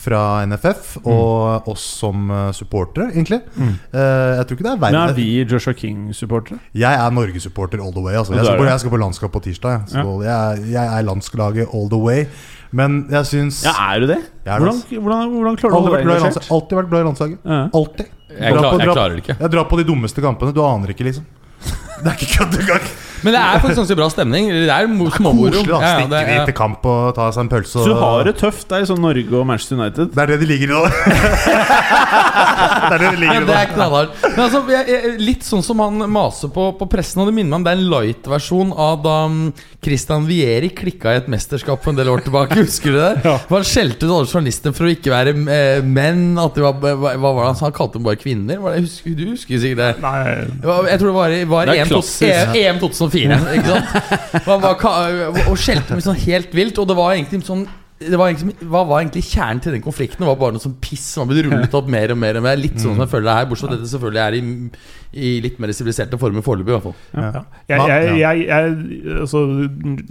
fra 0.05 0.21
NFF 0.45 0.95
og 1.03 1.69
oss 1.71 1.85
som 1.99 2.29
eh, 2.31 2.49
supportere, 2.55 3.09
egentlig. 3.15 3.41
Mm. 3.57 3.71
Eh, 3.73 4.33
jeg 4.39 4.47
tror 4.47 4.57
ikke 4.59 4.67
det 4.67 4.73
er 4.73 4.81
Men 4.83 4.97
er 5.01 5.15
vi 5.17 5.27
Joshua 5.43 5.73
King-supportere? 5.77 6.59
Jeg 6.77 6.99
er 7.01 7.15
Norge-supporter 7.15 7.81
all 7.81 7.95
the 7.95 8.03
way. 8.05 8.13
Altså. 8.19 8.35
Jeg, 8.37 8.45
skal 8.45 8.61
på, 8.61 8.67
jeg 8.69 8.83
skal 8.83 8.93
på 8.93 9.01
landskap 9.01 9.33
på 9.33 9.41
tirsdag. 9.47 9.79
Jeg, 9.89 9.95
så 9.95 10.19
jeg, 10.25 10.67
jeg 10.75 10.99
er 10.99 11.07
landslaget 11.09 11.73
all 11.73 11.89
the 11.91 12.01
way. 12.01 12.27
Men 12.75 13.05
jeg 13.11 13.29
syns 13.29 13.61
Ja, 13.63 13.73
er 13.93 14.03
du 14.03 14.09
det? 14.09 14.19
Er 14.45 14.59
Hvordan, 14.59 14.81
hvordan, 14.89 15.33
hvordan 15.35 15.57
klarer 15.59 15.71
du 15.71 15.77
å 15.77 15.81
holde 15.85 15.97
deg 16.01 16.13
engasjert? 16.17 16.51
Alltid 16.51 16.79
vært 16.81 16.91
glad 16.91 17.03
i 17.03 17.07
landslaget. 17.09 17.41
Ja. 17.45 17.59
Alltid. 17.79 18.13
Jeg, 18.35 18.57
klar, 18.57 18.79
jeg 18.81 18.89
klarer 18.91 19.15
det 19.15 19.23
ikke. 19.23 19.37
Jeg 19.39 19.53
drar 19.53 19.67
på 19.69 19.79
de 19.79 19.85
dummeste 19.87 20.23
kampene. 20.25 20.55
Du 20.55 20.61
aner 20.65 20.91
ikke, 20.91 21.07
liksom. 21.07 21.27
Det 22.01 22.09
er 22.11 22.17
ikke 22.17 22.31
kødd 22.33 22.57
engang. 22.59 22.89
Men 23.25 23.33
det 23.33 23.41
er 23.41 23.57
faktisk 23.63 23.79
ganske 23.81 23.97
bra 23.97 24.07
stemning. 24.13 24.49
Det 24.53 24.69
er 24.69 24.85
småmoro. 24.85 25.49
Koselig, 25.49 25.69
da. 25.71 25.79
Ja, 25.81 25.93
ja, 25.97 26.05
det, 26.05 26.19
Stikke 26.21 26.41
etter 26.43 26.55
kamp 26.57 26.85
og 26.89 27.15
ta 27.17 27.29
seg 27.33 27.45
en 27.45 27.49
pølse. 27.49 27.73
Så 27.73 27.85
du 27.89 27.95
har 27.97 28.27
det 28.27 28.35
tøft 28.37 28.67
der, 28.69 28.85
sånn 28.85 29.01
Norge 29.01 29.39
og 29.39 29.47
Manchester 29.49 29.79
United? 29.79 30.11
Det 30.13 30.21
er 30.21 30.33
det 30.33 30.37
de 30.43 30.49
ligger 30.51 30.69
i 30.69 30.75
nå. 30.75 30.81
det 32.85 32.91
er 32.93 33.01
det 33.01 33.09
de 33.15 33.21
ligger 33.23 33.39
i 33.39 33.41
nå. 33.41 33.47
Det 33.49 33.57
er 33.57 33.71
knallhardt. 33.71 34.19
Men 34.27 34.43
altså, 34.45 34.61
jeg, 34.75 34.83
jeg, 34.93 35.15
litt 35.25 35.47
sånn 35.47 35.65
som 35.65 35.81
han 35.81 36.05
maser 36.11 36.53
på, 36.53 36.67
på 36.77 36.89
pressen, 36.91 37.23
og 37.23 37.31
det 37.31 37.35
minner 37.39 37.55
meg 37.55 37.57
om 37.63 37.65
det 37.65 37.73
er 37.73 37.81
en 37.81 37.89
light-versjon 37.95 38.75
av 38.85 39.01
da 39.05 39.15
mm, 39.31 39.41
Christian 39.85 40.29
Vieri 40.29 40.69
klikka 40.77 41.15
i 41.15 41.21
et 41.23 41.31
mesterskap 41.31 41.81
for 41.81 41.95
en 41.95 41.99
del 41.99 42.13
år 42.13 42.21
tilbake. 42.27 42.59
Husker 42.61 42.93
du 42.93 43.01
det? 43.01 43.13
Ja. 43.25 43.39
Han 43.49 43.63
skjelte 43.65 44.05
ut 44.05 44.11
alle 44.11 44.29
journalister 44.29 44.73
for 44.75 44.85
å 44.85 44.91
ikke 44.91 45.09
være 45.09 45.31
eh, 45.49 45.79
menn. 45.81 46.35
At 46.37 46.53
de 46.53 46.61
var, 46.61 46.75
hva, 46.77 47.15
hva 47.17 47.31
var 47.31 47.39
det 47.39 47.47
han 47.47 47.57
sa? 47.57 47.65
Han 47.71 47.75
kalte 47.75 47.97
dem 47.97 48.05
bare 48.05 48.19
kvinner? 48.21 48.59
Var 48.61 48.75
det, 48.75 48.83
husker, 48.85 49.15
du 49.17 49.23
husker 49.31 49.61
sikkert 49.63 49.81
det? 49.81 50.03
Nei. 50.03 50.19
Jeg 50.91 51.01
tror 51.01 51.09
det 51.09 51.15
var, 51.15 51.35
var 51.49 51.71
EM, 51.73 51.89
2004 51.89 53.14
fire. 53.15 53.39
Ikke 53.55 53.79
sant? 53.79 54.45
Man 54.45 54.61
var, 54.63 54.85
og 55.47 55.57
skjelte 55.59 55.97
meg 55.97 56.05
sånn 56.05 56.21
helt 56.27 56.55
vilt. 56.55 56.79
Og 56.81 56.89
det 56.91 56.99
var 56.99 57.15
egentlig 57.15 57.41
sånn 57.47 57.65
var 57.95 58.27
egentlig, 58.27 58.55
Hva 58.67 58.81
var 58.83 58.99
egentlig 58.99 59.23
kjernen 59.23 59.61
til 59.63 59.71
den 59.71 59.83
konflikten? 59.83 60.19
Det 60.19 60.27
var 60.27 60.39
bare 60.39 60.55
noe 60.57 60.63
sånn 60.63 60.75
piss 60.83 61.05
som 61.13 61.23
har 61.23 61.29
blitt 61.31 61.45
rullet 61.47 61.77
opp 61.79 61.87
mer 61.87 62.11
og 62.11 62.19
mer. 62.19 62.35
og 62.35 62.43
mer 62.43 62.59
Litt 62.59 62.75
sånn 62.75 62.97
som 62.97 63.03
jeg 63.05 63.11
føler 63.13 63.29
det 63.29 63.35
her 63.37 63.47
Bortsett 63.47 63.69
fra 63.69 63.77
at 63.77 63.79
dette 63.79 63.91
selvfølgelig 63.93 64.21
er 64.25 64.35
i, 64.35 64.41
i 65.15 65.31
litt 65.45 65.61
mer 65.63 65.71
siviliserte 65.77 66.19
former 66.19 66.43
foreløpig. 66.43 66.73
i 66.73 66.75
hvert 66.75 66.87
fall 66.89 67.23
Ja. 67.23 67.43
Jeg, 67.71 67.87
jeg, 67.87 68.19
jeg, 68.19 68.43
jeg, 68.49 69.15
altså, 69.23 69.45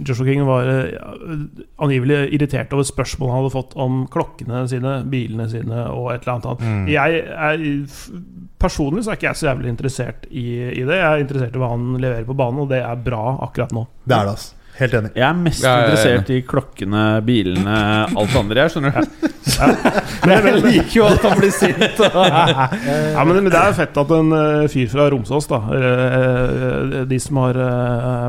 Joshua 0.01 0.25
King 0.31 0.43
var 0.49 0.71
eh, 0.71 1.37
angivelig 1.85 2.19
irritert 2.39 2.73
over 2.73 2.89
spørsmål 2.89 3.33
han 3.35 3.43
hadde 3.43 3.53
fått 3.53 3.77
om 3.85 4.01
klokkene 4.09 4.65
sine, 4.71 4.97
bilene 5.11 5.47
sine 5.53 5.85
og 5.93 6.09
et 6.15 6.25
eller 6.25 6.39
annet 6.39 6.51
annet. 6.51 6.65
Mm. 6.65 6.89
Jeg 6.89 7.21
er, 7.21 7.65
personlig 8.65 9.05
så 9.05 9.13
er 9.13 9.19
ikke 9.19 9.29
jeg 9.29 9.43
så 9.43 9.51
jævlig 9.51 9.73
interessert 9.75 10.25
i, 10.31 10.45
i 10.73 10.81
det. 10.81 10.97
Jeg 10.97 11.05
er 11.05 11.23
interessert 11.23 11.55
i 11.55 11.61
hva 11.61 11.73
han 11.75 11.89
leverer 12.01 12.25
på 12.25 12.37
banen, 12.37 12.65
og 12.65 12.71
det 12.73 12.81
er 12.81 13.01
bra 13.05 13.37
akkurat 13.45 13.75
nå. 13.75 13.85
Det 14.05 14.17
er 14.17 14.29
det, 14.29 14.37
altså. 14.39 14.61
Helt 14.75 14.93
enig. 14.97 15.09
Jeg 15.15 15.23
er 15.29 15.37
mest 15.39 15.63
Ja, 15.63 15.69
ja, 15.69 15.75
ja. 15.75 15.83
interessert 15.85 16.29
i 16.35 16.41
klokkene, 16.43 17.03
bilene, 17.23 17.75
alt 18.11 18.33
det 18.33 18.39
andre. 18.41 18.65
Jeg 18.65 18.73
skjønner 18.73 18.97
du. 18.97 19.31
Men, 20.27 20.47
jeg 20.49 20.61
liker 20.65 20.95
jo 20.97 21.05
at 21.07 21.23
han 21.23 21.37
blir 21.39 21.53
sint. 21.53 21.99
ja, 22.01 23.23
men, 23.23 23.45
det 23.45 23.59
er 23.59 23.75
fett 23.77 23.97
at 24.01 24.11
en 24.17 24.33
eh, 24.35 24.65
fyr 24.73 24.89
fra 24.91 25.05
Romsås, 25.13 25.45
da 25.51 25.59
eh, 25.77 25.85
eh, 26.17 27.03
De 27.07 27.19
som 27.21 27.37
har 27.43 27.59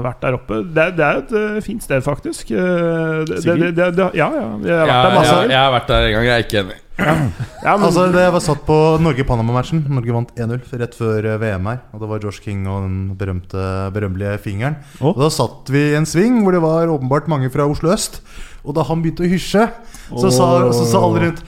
vært 0.04 0.20
der 0.22 0.36
oppe 0.36 0.60
Det, 0.76 0.84
er- 0.90 0.94
det 0.98 1.06
er 1.08 1.22
et 1.24 1.64
fint 1.66 1.82
sted, 1.82 2.04
faktisk. 2.04 2.50
Eh, 2.52 3.24
det, 3.26 3.40
det, 3.42 3.56
det, 3.64 3.70
det, 3.80 3.88
det, 3.96 4.10
ja, 4.20 4.28
ja. 4.28 4.46
Jeg 4.62 4.76
har 4.76 4.90
vært 4.92 5.08
der 5.08 5.16
masse. 5.18 5.36
jeg, 5.40 5.50
jeg 5.56 5.62
har 5.64 5.72
vært 5.80 5.88
der 5.94 6.06
en 6.10 6.14
gang, 6.18 6.28
jeg 6.30 6.36
er 6.36 6.46
ikke 6.46 6.60
enig. 6.66 6.78
Ja, 6.96 7.74
men, 7.76 7.84
Altså, 7.84 8.06
det 8.14 8.24
var 8.32 8.40
satt 8.40 8.62
på 8.66 8.76
Norge-Panama-matchen. 9.04 9.82
Norge 9.92 10.14
vant 10.16 10.30
1-0 10.38 10.62
rett 10.80 10.96
før 10.96 11.28
eh, 11.32 11.38
VM 11.42 11.68
her. 11.68 11.82
Og 11.92 12.00
det 12.02 12.08
var 12.12 12.24
Josh 12.24 12.40
King 12.44 12.64
og 12.70 12.86
den 12.86 12.96
berømte, 13.20 13.66
berømmelige 13.94 14.38
fingeren. 14.46 14.78
Oh. 15.00 15.10
Og 15.12 15.20
Da 15.26 15.30
satt 15.34 15.68
vi 15.72 15.82
i 15.90 15.96
en 15.98 16.08
sving 16.08 16.40
hvor 16.44 16.56
det 16.56 16.62
var 16.64 16.88
åpenbart 16.94 17.28
mange 17.32 17.52
fra 17.52 17.68
Oslo 17.68 17.92
øst. 17.92 18.22
Og 18.64 18.74
da 18.78 18.86
han 18.88 19.04
begynte 19.04 19.26
å 19.26 19.30
hysje, 19.30 19.68
så, 20.08 20.30
sa, 20.32 20.48
så 20.74 20.88
sa 20.88 21.04
alle 21.04 21.28
rundt 21.28 21.44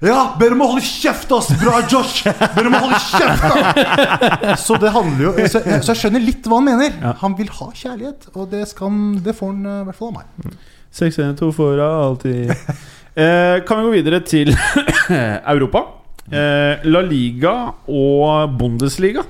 ja, 0.00 0.30
dere 0.40 0.56
må 0.56 0.64
holde 0.64 0.80
kjeft, 0.80 1.28
ass! 1.36 1.50
Bra, 1.60 1.82
Josh! 1.92 2.22
Dere 2.24 2.70
må 2.72 2.78
holde 2.80 2.96
kjeft, 3.04 3.42
da! 3.52 4.54
Så 4.56 4.78
det 4.80 4.94
handler 4.94 5.26
jo 5.26 5.32
Så 5.44 5.60
jeg, 5.60 5.82
så 5.84 5.92
jeg 5.92 6.00
skjønner 6.00 6.22
litt 6.24 6.48
hva 6.48 6.56
han 6.56 6.68
mener. 6.70 6.94
Han 7.20 7.34
vil 7.36 7.50
ha 7.58 7.66
kjærlighet, 7.76 8.30
og 8.32 8.46
det, 8.48 8.62
skal, 8.70 8.88
han- 8.88 9.18
det 9.26 9.34
får 9.36 9.52
han 9.52 9.66
eh, 9.68 9.82
i 9.82 9.88
hvert 9.90 9.98
fall 9.98 10.14
av 10.14 10.22
meg. 10.22 10.54
6-1-2 10.96 11.50
for 11.52 11.82
alltid. 11.84 12.54
Eh, 13.14 13.60
kan 13.66 13.80
vi 13.80 13.86
gå 13.88 13.94
videre 13.98 14.20
til 14.26 14.52
Europa? 15.54 15.82
Eh, 16.30 16.84
La 16.86 17.00
Liga 17.02 17.54
og 17.90 18.52
Bundesliga. 18.60 19.24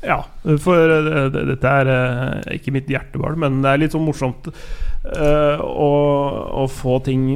Ja, 0.00 0.22
for 0.64 0.88
eh, 0.96 1.28
det- 1.34 1.46
dette 1.50 1.68
er 1.82 1.90
eh, 1.92 2.54
ikke 2.56 2.72
mitt 2.72 2.88
hjertebarn, 2.88 3.36
men 3.42 3.60
det 3.62 3.68
er 3.74 3.82
litt 3.82 3.92
sånn 3.96 4.06
morsomt 4.06 4.48
uh, 4.48 5.60
å, 5.60 5.90
å 6.62 6.64
få 6.72 6.98
ting 7.04 7.26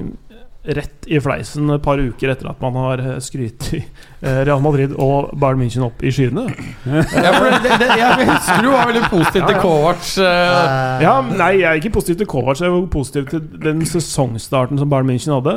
rett 0.64 1.04
i 1.12 1.18
fleisen 1.20 1.68
et 1.74 1.82
par 1.84 2.00
uker 2.00 2.30
etter 2.32 2.48
at 2.48 2.60
man 2.64 2.72
har 2.80 3.00
skrytt 3.20 3.66
i 3.76 3.80
eh, 4.24 4.38
Real 4.48 4.62
Madrid 4.64 4.94
og 4.96 5.34
Bayern 5.36 5.60
München 5.60 5.84
opp 5.84 6.00
i 6.00 6.08
skyene. 6.14 6.46
Ja, 6.88 7.32
for 7.36 7.50
det, 7.66 7.74
det, 7.82 7.88
jeg 8.00 8.28
husker 8.30 8.64
du 8.64 8.70
var 8.72 8.88
veldig 8.88 9.02
positiv 9.12 9.44
til 9.50 9.58
Kovac. 9.60 10.08
eh, 10.24 11.04
Ja, 11.04 11.12
nei, 11.28 11.50
jeg 11.60 11.68
er 11.68 11.82
ikke 11.82 11.92
positiv 11.98 12.16
til 12.22 12.30
Kovac. 12.32 12.62
Jeg 12.64 12.72
er 12.72 12.88
positiv 12.94 13.28
til 13.34 13.44
den 13.66 13.84
sesongstarten 13.90 14.80
som 14.80 14.88
Bayern 14.88 15.12
München 15.12 15.36
hadde. 15.36 15.54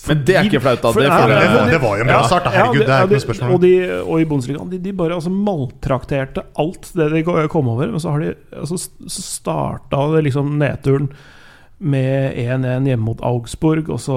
Fordi, 0.00 0.14
Men 0.14 0.24
det 0.30 0.38
er 0.40 0.48
ikke 0.48 0.64
flaut, 0.64 0.80
da. 0.80 0.94
Det 0.96 1.04
ja, 1.04 1.20
det, 1.20 1.36
var, 1.36 1.70
det 1.76 1.82
var 1.84 2.00
jo 2.00 2.06
en 2.08 2.12
bra 2.14 2.22
start. 2.32 2.50
Herregud, 2.56 2.80
det 2.82 2.88
er 2.96 3.04
ikke 3.06 3.18
noe 3.18 3.26
spørsmål. 3.28 3.54
Og, 3.58 3.62
de, 3.68 3.74
og 4.06 4.24
i 4.24 4.28
Bundesligaen, 4.32 4.72
de, 4.72 4.80
de 4.88 4.96
bare 5.04 5.20
altså 5.20 5.32
maltrakterte 5.36 6.48
alt 6.64 6.90
det 6.96 7.12
de 7.12 7.24
kom 7.52 7.68
over. 7.76 7.92
Men 7.92 8.00
så 8.02 8.16
har 8.16 8.24
de 8.24 8.34
altså, 8.56 8.80
starta 9.20 10.06
det 10.16 10.24
liksom 10.30 10.56
nedturen 10.60 11.12
med 11.78 12.36
1-1 12.40 12.86
hjemme 12.88 13.04
mot 13.04 13.20
Augsburg, 13.26 13.90
og 13.92 14.00
så 14.00 14.16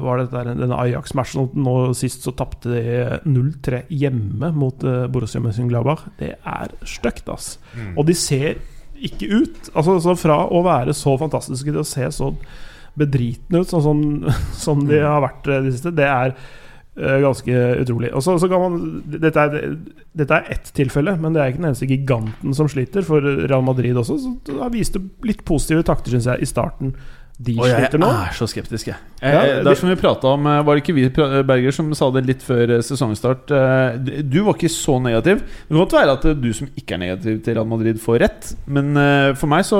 var 0.00 0.22
det 0.22 0.30
der, 0.32 0.54
denne 0.56 0.78
Ajax-matchen. 0.80 1.50
Nå 1.60 1.74
sist 1.98 2.24
så 2.24 2.32
tapte 2.36 2.72
de 2.72 3.18
0-3 3.28 3.82
hjemme 3.92 4.52
mot 4.56 4.84
uh, 4.86 5.04
Borussia 5.12 5.42
Mönchengladbach. 5.44 6.06
Det 6.20 6.32
er 6.38 6.72
stygt, 6.88 7.28
ass. 7.28 7.56
Mm. 7.74 7.92
Og 7.98 8.08
de 8.08 8.16
ser 8.16 8.62
ikke 8.98 9.28
ut 9.30 9.68
Altså 9.78 9.92
så 10.02 10.16
Fra 10.18 10.40
å 10.50 10.58
være 10.66 10.90
så 10.96 11.12
fantastiske 11.20 11.70
til 11.70 11.84
å 11.84 11.86
se 11.86 12.08
så 12.16 12.32
bedritne 12.98 13.60
ut, 13.62 13.70
sånn 13.70 13.84
som, 13.84 14.00
som 14.64 14.80
de 14.88 14.98
har 15.04 15.22
vært 15.22 15.46
eh, 15.46 15.60
de 15.68 15.74
siste, 15.74 15.92
det 15.94 16.08
er 16.08 16.34
ganske 17.22 17.60
utrolig. 17.84 18.10
Og 18.14 18.22
så, 18.24 18.34
så 18.42 18.48
kan 18.50 18.60
man 18.64 18.78
Dette 19.06 19.44
er, 19.44 19.76
dette 20.18 20.34
er 20.40 20.50
ett 20.56 20.72
tilfelle, 20.76 21.14
men 21.20 21.32
det 21.36 21.42
er 21.44 21.52
ikke 21.52 21.62
den 21.62 21.70
eneste 21.70 21.88
giganten 21.90 22.56
som 22.58 22.68
sliter. 22.70 23.06
For 23.06 23.22
Real 23.22 23.62
Madrid 23.66 23.96
også 24.00 24.18
så 24.22 24.34
det 24.48 24.58
har 24.58 24.74
vist 24.74 24.98
litt 25.26 25.44
positive 25.48 25.86
takter, 25.86 26.16
syns 26.16 26.26
jeg, 26.32 26.42
i 26.42 26.48
starten. 26.50 26.94
De 27.38 27.52
Og 27.54 27.68
jeg 27.70 27.84
sliter 27.84 28.00
nå. 28.02 28.06
er 28.10 28.32
så 28.34 28.48
skeptisk, 28.50 28.88
jeg. 28.90 28.96
Ja, 29.22 29.42
Eh, 29.46 29.60
det 29.62 29.70
er 29.70 29.78
som 29.78 29.88
vi 29.92 29.94
prata 30.00 30.32
om 30.34 30.46
eh, 30.50 30.56
Var 30.66 30.74
det 30.74 30.82
ikke 30.82 30.94
vi 30.96 31.04
Berger 31.46 31.70
som 31.76 31.92
sa 31.94 32.08
det 32.10 32.24
litt 32.26 32.42
før 32.42 32.72
eh, 32.74 32.82
sesongstart? 32.82 33.52
Eh, 33.54 34.22
Du 34.26 34.40
var 34.42 34.56
ikke 34.56 34.70
så 34.74 34.96
negativ. 35.02 35.44
Det 35.46 35.68
kan 35.70 35.78
godt 35.84 35.94
være 36.00 36.16
at 36.18 36.26
eh, 36.32 36.34
du 36.34 36.48
som 36.52 36.66
ikke 36.74 36.96
er 36.96 37.02
negativ 37.04 37.38
til 37.46 37.54
Real 37.54 37.68
Madrid, 37.70 38.00
får 38.02 38.18
rett. 38.24 38.50
Men 38.66 38.90
eh, 38.98 39.34
for 39.38 39.46
meg 39.54 39.62
så 39.70 39.78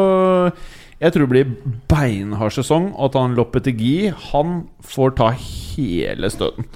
Jeg 1.03 1.13
tror 1.15 1.27
det 1.27 1.33
blir 1.35 1.51
beinhard 1.91 2.55
sesong, 2.55 2.93
og 2.95 3.11
at 3.11 3.19
han 3.19 3.35
Lopetegui 3.39 4.13
Han 4.31 4.61
får 4.83 5.17
ta 5.19 5.33
hele 5.35 6.31
støten. 6.31 6.67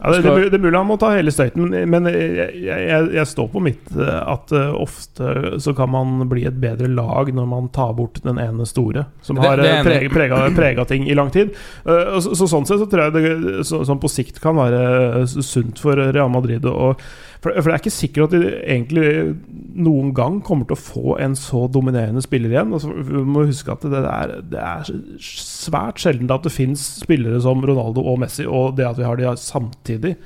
Ja, 0.00 0.10
det, 0.14 0.22
det, 0.24 0.48
det 0.50 0.56
er 0.56 0.62
mulig 0.64 0.78
han 0.78 0.88
må 0.88 0.96
ta 1.00 1.10
hele 1.12 1.32
støyten, 1.34 1.74
men, 1.92 2.06
jeg, 2.08 2.54
jeg, 2.64 3.08
jeg 3.18 3.28
står 3.28 3.50
på 3.52 3.60
mitt 3.60 3.90
eh, 3.92 4.20
at 4.32 4.52
eh, 4.56 4.70
ofte 4.80 5.58
så 5.60 5.74
kan 5.76 5.90
man 5.92 6.22
bli 6.30 6.46
et 6.48 6.56
bedre 6.62 6.88
lag 6.88 7.28
når 7.36 7.48
man 7.50 7.68
tar 7.74 7.92
bort 7.98 8.22
den 8.24 8.40
ene 8.40 8.64
store, 8.68 9.04
som 9.20 9.36
Det- 9.36 9.44
har 9.44 9.60
uh, 9.60 10.08
prega, 10.14 10.38
prega 10.56 10.86
ting 10.88 11.04
i 11.04 11.14
lang 11.18 11.28
tid. 11.34 11.52
Eh, 11.84 12.16
så, 12.20 12.32
så 12.32 12.48
Sånn 12.50 12.64
sett 12.66 12.80
så 12.80 12.88
tror 12.90 13.06
jeg 13.06 13.12
det 13.14 13.64
så, 13.68 13.82
sånn 13.86 14.00
på 14.02 14.08
sikt 14.10 14.40
kan 14.42 14.56
være 14.58 15.26
sunt 15.28 15.78
for 15.78 16.00
Real 16.00 16.32
Madrid. 16.32 16.64
Og, 16.66 16.98
for, 17.40 17.54
for 17.56 17.70
det 17.70 17.72
er 17.72 17.80
ikke 17.80 17.92
sikkert 17.94 18.26
at 18.26 18.34
de 18.36 18.50
egentlig 18.60 19.36
noen 19.80 20.10
gang 20.16 20.40
kommer 20.44 20.66
til 20.68 20.76
å 20.76 20.80
få 20.82 21.14
en 21.24 21.32
så 21.38 21.62
dominerende 21.72 22.20
spiller 22.24 22.52
igjen. 22.52 22.74
Altså, 22.76 22.90
vi 22.92 23.22
må 23.24 23.46
huske 23.48 23.72
at 23.72 23.86
det 23.88 24.02
er, 24.04 24.34
det 24.52 24.60
er 24.60 24.90
svært 25.24 26.02
sjelden 26.02 26.30
at 26.34 26.44
det 26.44 26.52
fins 26.52 26.82
spillere 27.00 27.40
som 27.40 27.62
Ronaldo 27.64 28.04
og 28.12 28.20
Messi, 28.20 28.44
og 28.44 28.76
det 28.76 28.84
at 28.90 29.00
vi 29.00 29.06
har 29.08 29.16
de 29.20 29.32
samtidig. 29.40 30.16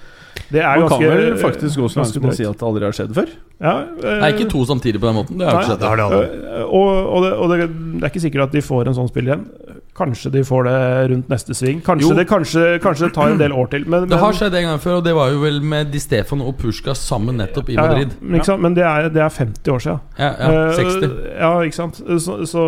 Det 0.51 0.59
er 0.65 0.81
Man 0.81 0.89
kan 0.91 0.99
ganske 0.99 1.11
vel 1.15 1.37
faktisk 1.39 1.79
gå 1.79 1.89
så 1.93 2.01
langt 2.01 2.17
som 2.17 2.25
å 2.27 2.35
si 2.35 2.47
at 2.49 2.59
det 2.59 2.67
aldri 2.67 2.89
har 2.89 2.97
skjedd 2.99 3.13
før. 3.15 3.29
ja, 3.63 3.75
eh, 4.03 4.19
Nei, 4.25 4.33
ikke 4.35 4.49
to 4.51 4.65
samtidig 4.67 4.99
på 4.99 5.07
den 5.07 5.19
måten. 5.21 5.39
Det 5.39 5.47
har 5.47 5.61
Nei. 5.61 5.63
ikke 5.69 5.79
Det 5.79 5.89
har 5.93 6.01
de 6.01 6.07
alle. 6.09 6.25
eh, 6.59 6.65
Og, 6.65 6.91
og, 7.15 7.23
det, 7.23 7.33
og 7.39 7.53
det, 7.55 7.59
det 7.71 8.03
er 8.03 8.11
ikke 8.11 8.25
sikkert 8.27 8.49
at 8.49 8.57
de 8.59 8.65
får 8.67 8.91
en 8.91 8.99
sånn 8.99 9.13
spill 9.13 9.31
igjen. 9.31 9.47
Kanskje 9.95 10.31
de 10.35 10.41
får 10.43 10.65
det 10.67 10.79
rundt 11.13 11.29
neste 11.31 11.55
sving. 11.55 11.79
Kanskje, 11.87 12.15
det, 12.19 12.25
kanskje, 12.27 12.63
kanskje 12.83 13.07
det 13.07 13.15
tar 13.15 13.31
en 13.31 13.39
del 13.39 13.53
år 13.55 13.69
til. 13.71 13.85
Men, 13.87 14.09
Det 14.11 14.19
har 14.19 14.33
men- 14.33 14.39
skjedd 14.41 14.55
en 14.59 14.67
gang 14.69 14.81
før, 14.83 14.97
og 14.99 15.05
det 15.07 15.15
var 15.15 15.31
jo 15.31 15.39
vel 15.45 15.61
med 15.63 15.93
Di 15.95 16.01
Stefan 16.03 16.43
og 16.43 16.57
Pusjka 16.59 16.97
sammen 16.99 17.39
nettopp 17.39 17.71
i 17.71 17.77
ja, 17.77 17.85
ja. 17.85 17.93
Madrid. 17.93 18.17
Men, 18.21 18.41
ikke 18.41 18.51
sant? 18.51 18.63
men 18.67 18.75
det, 18.75 18.83
er, 18.83 19.09
det 19.15 19.23
er 19.23 19.31
50 19.31 19.71
år 19.77 19.85
siden. 19.87 20.01
Ja, 20.19 20.33
ja, 20.41 20.51
Eh, 20.51 20.75
60. 20.75 21.15
Ja, 21.39 21.53
ikke 21.63 21.79
sant. 21.79 22.03
Så, 22.19 22.41
så 22.51 22.67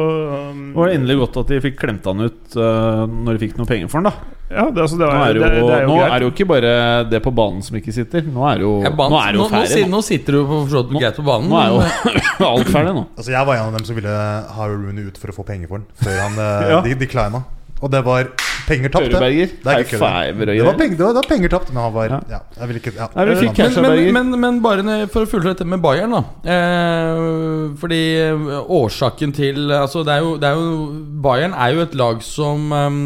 um, 0.53 0.62
det 0.70 0.79
var 0.79 0.95
endelig 0.95 1.18
godt 1.24 1.37
at 1.43 1.51
de 1.51 1.61
fikk 1.66 1.81
klemt 1.83 2.07
han 2.07 2.20
ut 2.29 2.57
uh, 2.57 3.07
når 3.11 3.35
de 3.35 3.47
fikk 3.49 3.59
noe 3.59 3.66
penger 3.66 3.91
for 3.91 3.99
han, 4.05 4.12
da. 4.12 4.33
Ja, 4.47 4.68
det, 4.70 4.79
altså, 4.79 4.95
det, 4.95 5.07
Nå 5.11 5.22
er, 5.27 5.35
jo, 5.35 5.43
det 5.43 5.47
er 5.74 5.81
jo 5.83 5.87
nå 5.91 5.95
greit. 5.99 6.12
er 6.14 6.22
jo 6.22 6.29
ikke 6.31 6.45
bare 6.47 6.72
det 7.11 7.18
på 7.24 7.33
banen 7.35 7.64
som 7.66 7.74
ikke 7.81 7.91
sitter. 7.91 8.22
Nå 8.31 8.45
er 8.47 8.61
det 8.61 8.62
jo, 8.62 8.74
ja, 8.85 8.93
nå 8.95 9.16
er 9.18 9.35
jo 9.41 9.47
ferdig. 9.51 9.81
Nå, 9.89 9.97
nå 9.97 10.03
sitter 10.07 10.37
du 10.37 10.45
på, 10.47 10.59
forstått 10.68 10.93
greit 10.95 11.18
på 11.18 11.24
banen. 11.27 11.49
nå 11.51 11.59
er 11.59 11.72
jo 11.72 11.81
alt 12.53 12.70
ferdig 12.70 12.93
nå. 12.95 13.03
Altså 13.18 13.33
Jeg 13.35 13.49
var 13.49 13.57
en 13.59 13.64
av 13.72 13.74
dem 13.74 13.89
som 13.89 13.99
ville 13.99 14.12
ha 14.61 14.68
Rooney 14.70 15.09
ut 15.11 15.18
for 15.18 15.35
å 15.35 15.37
få 15.41 15.43
penger 15.49 15.66
for 15.66 15.81
han 15.83 15.89
Før 15.99 16.20
han 16.22 16.39
ja. 16.70 16.79
de, 16.87 16.95
de, 16.95 17.09
declina. 17.17 17.43
Og 17.77 17.91
det 17.93 18.01
var 18.07 18.31
penger 18.67 18.93
tapt, 18.93 19.11
det. 19.12 19.19
Det 19.21 19.73
er 19.73 19.83
ikke 19.83 19.99
kødd. 19.99 20.47
Det 20.49 20.64
var 20.64 20.79
penger, 20.79 20.97
det 20.97 21.05
var, 21.05 21.12
det 21.12 21.21
var 21.21 21.29
penger 21.29 21.53
tapt, 21.53 21.73
men 21.75 21.83
han 21.83 21.93
var 21.93 22.07
Ja. 22.14 22.21
Ja, 22.31 22.39
jeg 22.61 22.69
vil 22.71 22.81
ikke 22.81 22.93
ja. 22.97 23.09
Nei, 23.17 23.27
vi 23.29 23.37
fikk 23.43 23.61
men, 23.61 23.83
men, 23.83 24.14
men, 24.17 24.41
men 24.41 24.62
bare 24.64 24.97
for 25.12 25.27
å 25.27 25.29
fullføre 25.29 25.53
dette 25.53 25.69
med 25.69 25.83
Bayern, 25.85 26.17
da. 26.17 26.23
Eh, 26.55 27.77
fordi 27.83 28.01
eh, 28.23 28.73
årsaken 28.81 29.37
til 29.37 29.71
Altså, 29.77 30.07
det 30.09 30.17
er 30.17 30.25
jo, 30.25 30.35
det 30.41 30.49
er 30.49 30.57
jo 30.57 30.89
Bayern 31.23 31.53
er 31.53 31.77
jo 31.77 31.85
et 31.85 31.95
lag 32.01 32.25
som 32.25 32.73
eh, 32.73 32.99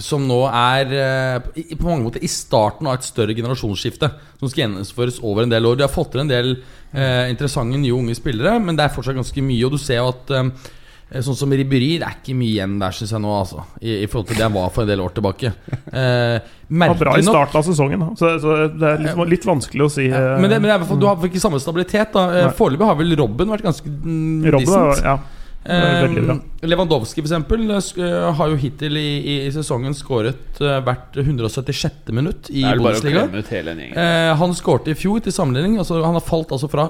som 0.00 0.22
nå 0.24 0.38
er 0.48 0.92
eh, 0.96 1.74
på 1.76 1.84
mange 1.84 2.06
måter 2.06 2.22
i 2.24 2.30
starten 2.30 2.88
av 2.88 2.96
et 2.96 3.04
større 3.04 3.34
generasjonsskifte. 3.36 4.08
Som 4.40 4.48
skal 4.48 4.64
gjennomføres 4.64 5.18
over 5.20 5.44
en 5.44 5.52
del 5.52 5.68
år. 5.68 5.76
De 5.76 5.84
har 5.84 5.92
fått 5.92 6.14
til 6.14 6.22
en 6.24 6.30
del 6.30 6.54
eh, 6.56 7.28
interessante 7.28 7.76
nye 7.76 7.92
unge 7.92 8.16
spillere, 8.16 8.56
men 8.62 8.78
det 8.78 8.86
er 8.86 8.94
fortsatt 8.94 9.18
ganske 9.20 9.44
mye. 9.44 9.66
Og 9.68 9.76
du 9.76 9.82
ser 9.82 10.00
jo 10.00 10.08
at 10.14 10.32
eh, 10.32 10.48
Sånn 11.20 11.36
som 11.36 11.50
Ribberi, 11.52 11.98
det 12.00 12.06
er 12.08 12.14
ikke 12.22 12.34
mye 12.38 12.54
igjen 12.54 12.78
der, 12.80 12.94
syns 12.96 13.10
jeg 13.12 13.20
nå, 13.20 13.32
altså. 13.36 13.64
I, 13.82 13.98
I 14.04 14.06
forhold 14.08 14.28
til 14.30 14.38
det 14.40 14.46
han 14.46 14.54
var 14.54 14.70
for 14.72 14.86
en 14.86 14.88
del 14.88 15.02
år 15.04 15.12
tilbake. 15.18 15.50
Eh, 15.92 16.38
var 16.72 16.94
bra 17.02 17.18
i 17.18 17.26
starten 17.26 17.58
av 17.60 17.66
sesongen, 17.66 18.00
da. 18.00 18.08
så, 18.16 18.30
så 18.40 18.54
det 18.72 18.88
er 18.94 19.02
litt, 19.04 19.20
litt 19.34 19.44
vanskelig 19.50 19.84
å 19.84 19.90
si. 19.92 20.06
eh, 20.08 20.30
men, 20.40 20.48
det, 20.48 20.60
men 20.62 20.70
det 20.70 20.74
er 20.78 20.86
fall, 20.88 21.00
du 21.02 21.06
har 21.10 21.28
ikke 21.28 21.42
samme 21.42 21.60
stabilitet. 21.60 22.14
da 22.16 22.24
Eh, 22.32 22.50
Foreløpig 22.56 22.88
har 22.88 22.96
vel 23.02 23.12
Robben 23.20 23.52
vært 23.52 23.66
ganske 23.66 23.92
mm, 23.92 24.48
Robben 24.54 24.64
decent. 24.64 25.04
ja, 25.04 25.18
det. 25.20 25.38
Eh, 25.72 26.66
Lewandowski 26.66 27.20
for 27.22 27.28
eksempel, 27.28 27.60
eh, 27.70 27.82
sk- 27.84 28.00
eh, 28.02 28.32
har 28.34 28.48
jo 28.50 28.56
hittil 28.58 28.96
i, 28.98 29.06
i, 29.20 29.36
i 29.46 29.52
sesongen 29.54 29.94
skåret 29.94 30.58
eh, 30.64 30.80
hvert 30.82 31.14
176. 31.22 32.08
minutt 32.16 32.48
i 32.50 32.64
Det 32.64 32.78
Bundesliga. 32.80 33.28
Eh, 33.94 34.32
han 34.40 34.54
skårte 34.58 34.90
i 34.90 34.98
fjor 34.98 35.20
til 35.22 35.32
sammenligning. 35.36 35.76
Altså, 35.78 36.00
han 36.02 36.16
har 36.18 36.24
falt 36.24 36.50
altså 36.56 36.70
fra 36.72 36.88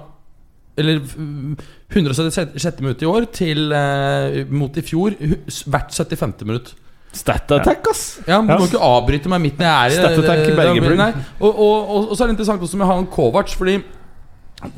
Eller 0.78 1.00
mm, 1.02 1.56
176. 1.92 2.80
minutt 2.80 3.02
i 3.04 3.08
år 3.10 3.26
til 3.36 3.72
eh, 3.76 4.38
mot 4.48 4.76
i 4.80 4.84
fjor 4.86 5.16
hvert 5.20 5.92
75. 5.92 6.46
minutt. 6.48 6.72
Stat 7.12 7.50
attack, 7.52 7.84
ass! 7.90 8.04
Ja, 8.24 8.38
men 8.40 8.56
Du 8.56 8.62
må 8.62 8.68
ikke 8.70 8.80
avbryte 8.80 9.28
meg 9.28 9.42
midt 9.44 9.58
når 9.60 9.66
jeg 9.68 9.74
er 9.76 9.92
i 9.92 9.98
Stat 9.98 10.14
attack, 10.22 10.38
det- 10.38 10.46
det- 10.46 10.56
Bergebrug. 10.56 10.96
nei. 10.96 11.10
Og, 11.44 11.50
og, 11.50 11.74
og, 11.82 12.06
og 12.08 12.16
så 12.16 12.24
er 12.24 12.30
det 12.30 12.38
interessant 12.38 12.62
også 12.64 12.78
med 12.80 12.88
han 12.88 13.06
Kovac, 13.12 13.52
fordi 13.58 13.74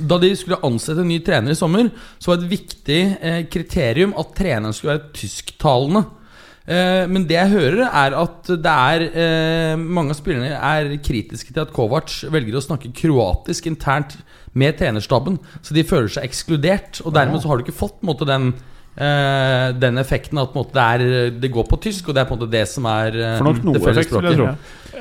da 0.00 0.18
de 0.18 0.32
skulle 0.34 0.58
ansette 0.64 0.98
en 1.04 1.08
ny 1.12 1.20
trener 1.22 1.52
i 1.52 1.58
sommer, 1.58 1.90
så 2.18 2.32
var 2.32 2.40
et 2.42 2.50
viktig 2.50 3.00
eh, 3.20 3.40
kriterium 3.52 4.14
at 4.18 4.34
treneren 4.34 4.72
skulle 4.74 4.96
være 4.96 5.12
tysktalende. 5.14 6.02
Eh, 6.66 7.04
men 7.12 7.26
det 7.28 7.36
jeg 7.36 7.52
hører, 7.52 7.82
er 7.92 8.16
at 8.16 8.48
det 8.64 8.72
er 8.72 9.04
eh, 9.12 9.76
mange 9.78 10.10
av 10.14 10.18
spillerne 10.18 10.56
er 10.56 10.94
kritiske 11.04 11.52
til 11.52 11.60
at 11.66 11.72
Kovac 11.76 12.16
velger 12.32 12.56
å 12.56 12.64
snakke 12.64 12.90
kroatisk 12.96 13.68
internt 13.70 14.16
med 14.54 14.78
trenerstaben, 14.78 15.40
så 15.62 15.74
de 15.76 15.86
føler 15.86 16.12
seg 16.14 16.28
ekskludert. 16.28 17.02
Og 17.04 17.14
dermed 17.16 17.42
så 17.42 17.50
har 17.50 17.58
du 17.58 17.66
ikke 17.66 17.76
fått 17.76 18.00
måte, 18.06 18.28
den 18.28 18.52
uh, 18.54 19.68
den 19.74 19.98
effekten 20.02 20.40
at 20.42 20.54
måte, 20.54 20.76
det, 20.76 20.86
er, 20.86 21.34
det 21.42 21.52
går 21.52 21.68
på 21.70 21.80
tysk, 21.88 22.08
og 22.08 22.16
det 22.16 22.24
er 22.24 22.30
på 22.30 22.38
en 22.38 22.42
måte 22.44 22.54
det 22.54 22.64
som 22.70 22.88
er 22.90 23.18
uh, 23.18 23.36
For 23.40 23.50
nok 23.50 23.60
det 23.60 23.68
noe 23.70 23.82
effekt, 23.82 24.14
vil 24.14 24.30
jeg 24.30 24.40
tro. 24.40 24.54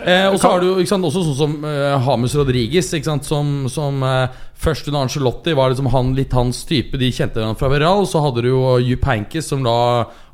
Eh, 0.04 0.26
og 0.28 0.40
så 0.42 0.50
har 0.52 0.64
du 0.64 0.82
sant, 0.88 1.06
også 1.06 1.22
sånn 1.24 1.38
som 1.38 1.54
eh, 1.68 1.94
Hamus 2.04 2.34
Rodriguez, 2.36 2.90
ikke 2.92 3.08
sant, 3.08 3.28
som, 3.28 3.70
som 3.72 4.02
eh, 4.04 4.34
først 4.60 4.90
under 4.90 5.06
Angelotti 5.06 5.54
var 5.56 5.72
liksom 5.72 5.88
han, 5.94 6.12
litt 6.18 6.34
hans 6.36 6.64
type. 6.68 7.00
De 7.00 7.12
kjente 7.14 7.40
hverandre 7.40 7.60
fra 7.62 7.70
Veral. 7.72 8.04
Så 8.10 8.20
hadde 8.24 8.44
du 8.44 8.50
jo 8.50 8.62
Jupp 8.84 9.08
Henkes, 9.08 9.48
som 9.54 9.64
la 9.64 9.78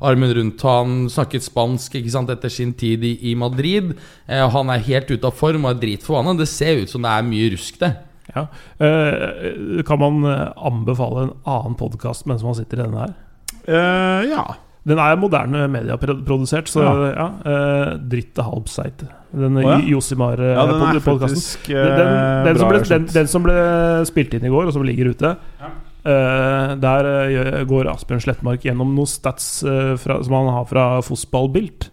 armen 0.06 0.34
rundt 0.34 0.64
han, 0.66 1.04
snakket 1.12 1.46
spansk 1.46 2.00
sant, 2.10 2.32
etter 2.34 2.52
sin 2.52 2.74
tid 2.78 3.06
i, 3.06 3.14
i 3.30 3.36
Madrid. 3.38 3.94
Eh, 4.26 4.42
han 4.56 4.74
er 4.74 4.86
helt 4.90 5.12
ute 5.12 5.28
av 5.28 5.38
form 5.38 5.68
og 5.68 5.76
er 5.76 5.82
dritforbanna. 5.84 6.38
Det 6.40 6.50
ser 6.50 6.82
ut 6.82 6.90
som 6.90 7.06
det 7.06 7.14
er 7.14 7.28
mye 7.30 7.52
rusk 7.54 7.78
der. 7.84 7.98
Ja. 8.34 8.46
Uh, 8.80 9.82
kan 9.86 10.00
man 10.00 10.24
eh, 10.28 10.48
anbefale 10.56 11.26
en 11.26 11.36
annen 11.48 11.76
podkast 11.78 12.28
mens 12.30 12.44
man 12.46 12.56
sitter 12.58 12.80
i 12.80 12.84
denne 12.84 13.06
her? 13.06 13.14
Uh, 13.66 14.26
ja. 14.30 14.44
Den 14.88 14.96
er 15.02 15.18
moderne 15.20 15.66
medieprodusert, 15.68 16.70
så 16.72 16.84
ja. 16.86 16.92
Ja. 17.12 17.26
uh, 17.44 17.90
Dritt 18.10 18.32
til 18.36 18.46
halvseit. 18.46 19.04
Den 19.30 19.58
oh, 19.60 19.66
ja. 19.66 19.76
uh, 19.76 19.90
Josimar 19.90 20.40
ja, 20.40 20.64
den 20.64 20.80
Den, 21.68 22.16
den, 22.48 22.58
som 22.58 22.72
ble, 22.72 23.00
den, 23.12 23.30
som 23.30 23.44
ble 23.44 23.60
spilt 24.08 24.34
inn 24.34 24.46
i 24.48 24.52
går, 24.52 24.70
og 24.70 24.74
som 24.74 24.86
ligger 24.86 25.12
ute 25.12 25.34
eh, 26.02 26.72
Der 26.80 27.10
eh, 27.10 27.60
går 27.68 27.90
Asbjørn 27.92 28.24
Slettmark 28.24 28.64
gjennom 28.66 28.94
noen 28.96 29.10
stats 29.10 29.60
fra, 30.00 30.20
som 30.24 30.36
han 30.38 30.52
har 30.54 30.66
fra 30.70 30.86
Fotballbilt. 31.04 31.90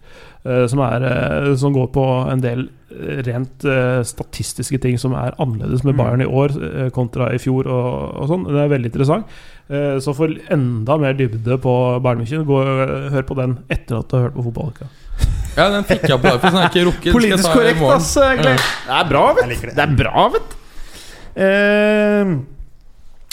eh, 0.48 0.66
som, 0.72 0.82
er, 0.86 1.56
som 1.60 1.76
går 1.76 1.92
på 1.96 2.06
en 2.32 2.44
del 2.44 2.68
rent 2.90 3.66
uh, 3.68 4.00
statistiske 4.08 4.78
ting 4.80 4.96
som 5.00 5.12
er 5.18 5.36
annerledes 5.42 5.84
med 5.84 5.96
Mm. 5.98 6.00
Bayern 6.00 6.22
i 6.24 6.28
år 6.30 6.54
uh, 6.56 6.90
kontra 6.96 7.34
i 7.36 7.40
fjor. 7.42 7.68
Og, 7.68 8.16
og 8.22 8.28
sånn 8.30 8.46
Det 8.48 8.62
er 8.62 8.70
veldig 8.72 8.92
interessant. 8.92 9.26
Uh, 9.68 9.98
så 10.04 10.14
for 10.16 10.32
enda 10.54 10.98
mer 11.02 11.18
dybde 11.18 11.58
på 11.64 11.74
Bayern 12.04 12.22
München, 12.22 12.46
gå, 12.48 12.62
eh, 12.64 13.10
hør 13.12 13.26
på 13.28 13.36
den 13.40 13.58
etter 13.70 14.00
at 14.00 14.08
du 14.08 14.16
har 14.16 14.24
hørt 14.28 14.38
på 14.38 14.46
Fotballuka. 14.48 14.86
Ja, 15.58 15.70
den 15.74 15.84
fikk 15.90 16.06
jeg 16.06 16.22
på 16.22 16.30
for 16.30 16.48
sånn 16.48 16.60
har 16.62 16.68
jeg 16.68 16.74
ikke 16.76 16.86
rukket. 16.92 17.04
Den 17.04 17.12
skal 17.12 17.18
jeg 17.18 17.18
Politisk 17.18 17.48
ta 17.48 17.54
korrekt, 17.56 17.82
altså 17.82 17.98
ass, 17.98 18.28
egentlig. 18.28 18.58
Det 18.86 18.96
er 19.00 19.06
bra, 19.10 19.24
vet 19.34 19.44
du. 19.44 19.50
det. 19.50 19.74
Det 19.74 19.84
er 19.84 19.94
bra, 20.04 20.28
vet 20.36 20.50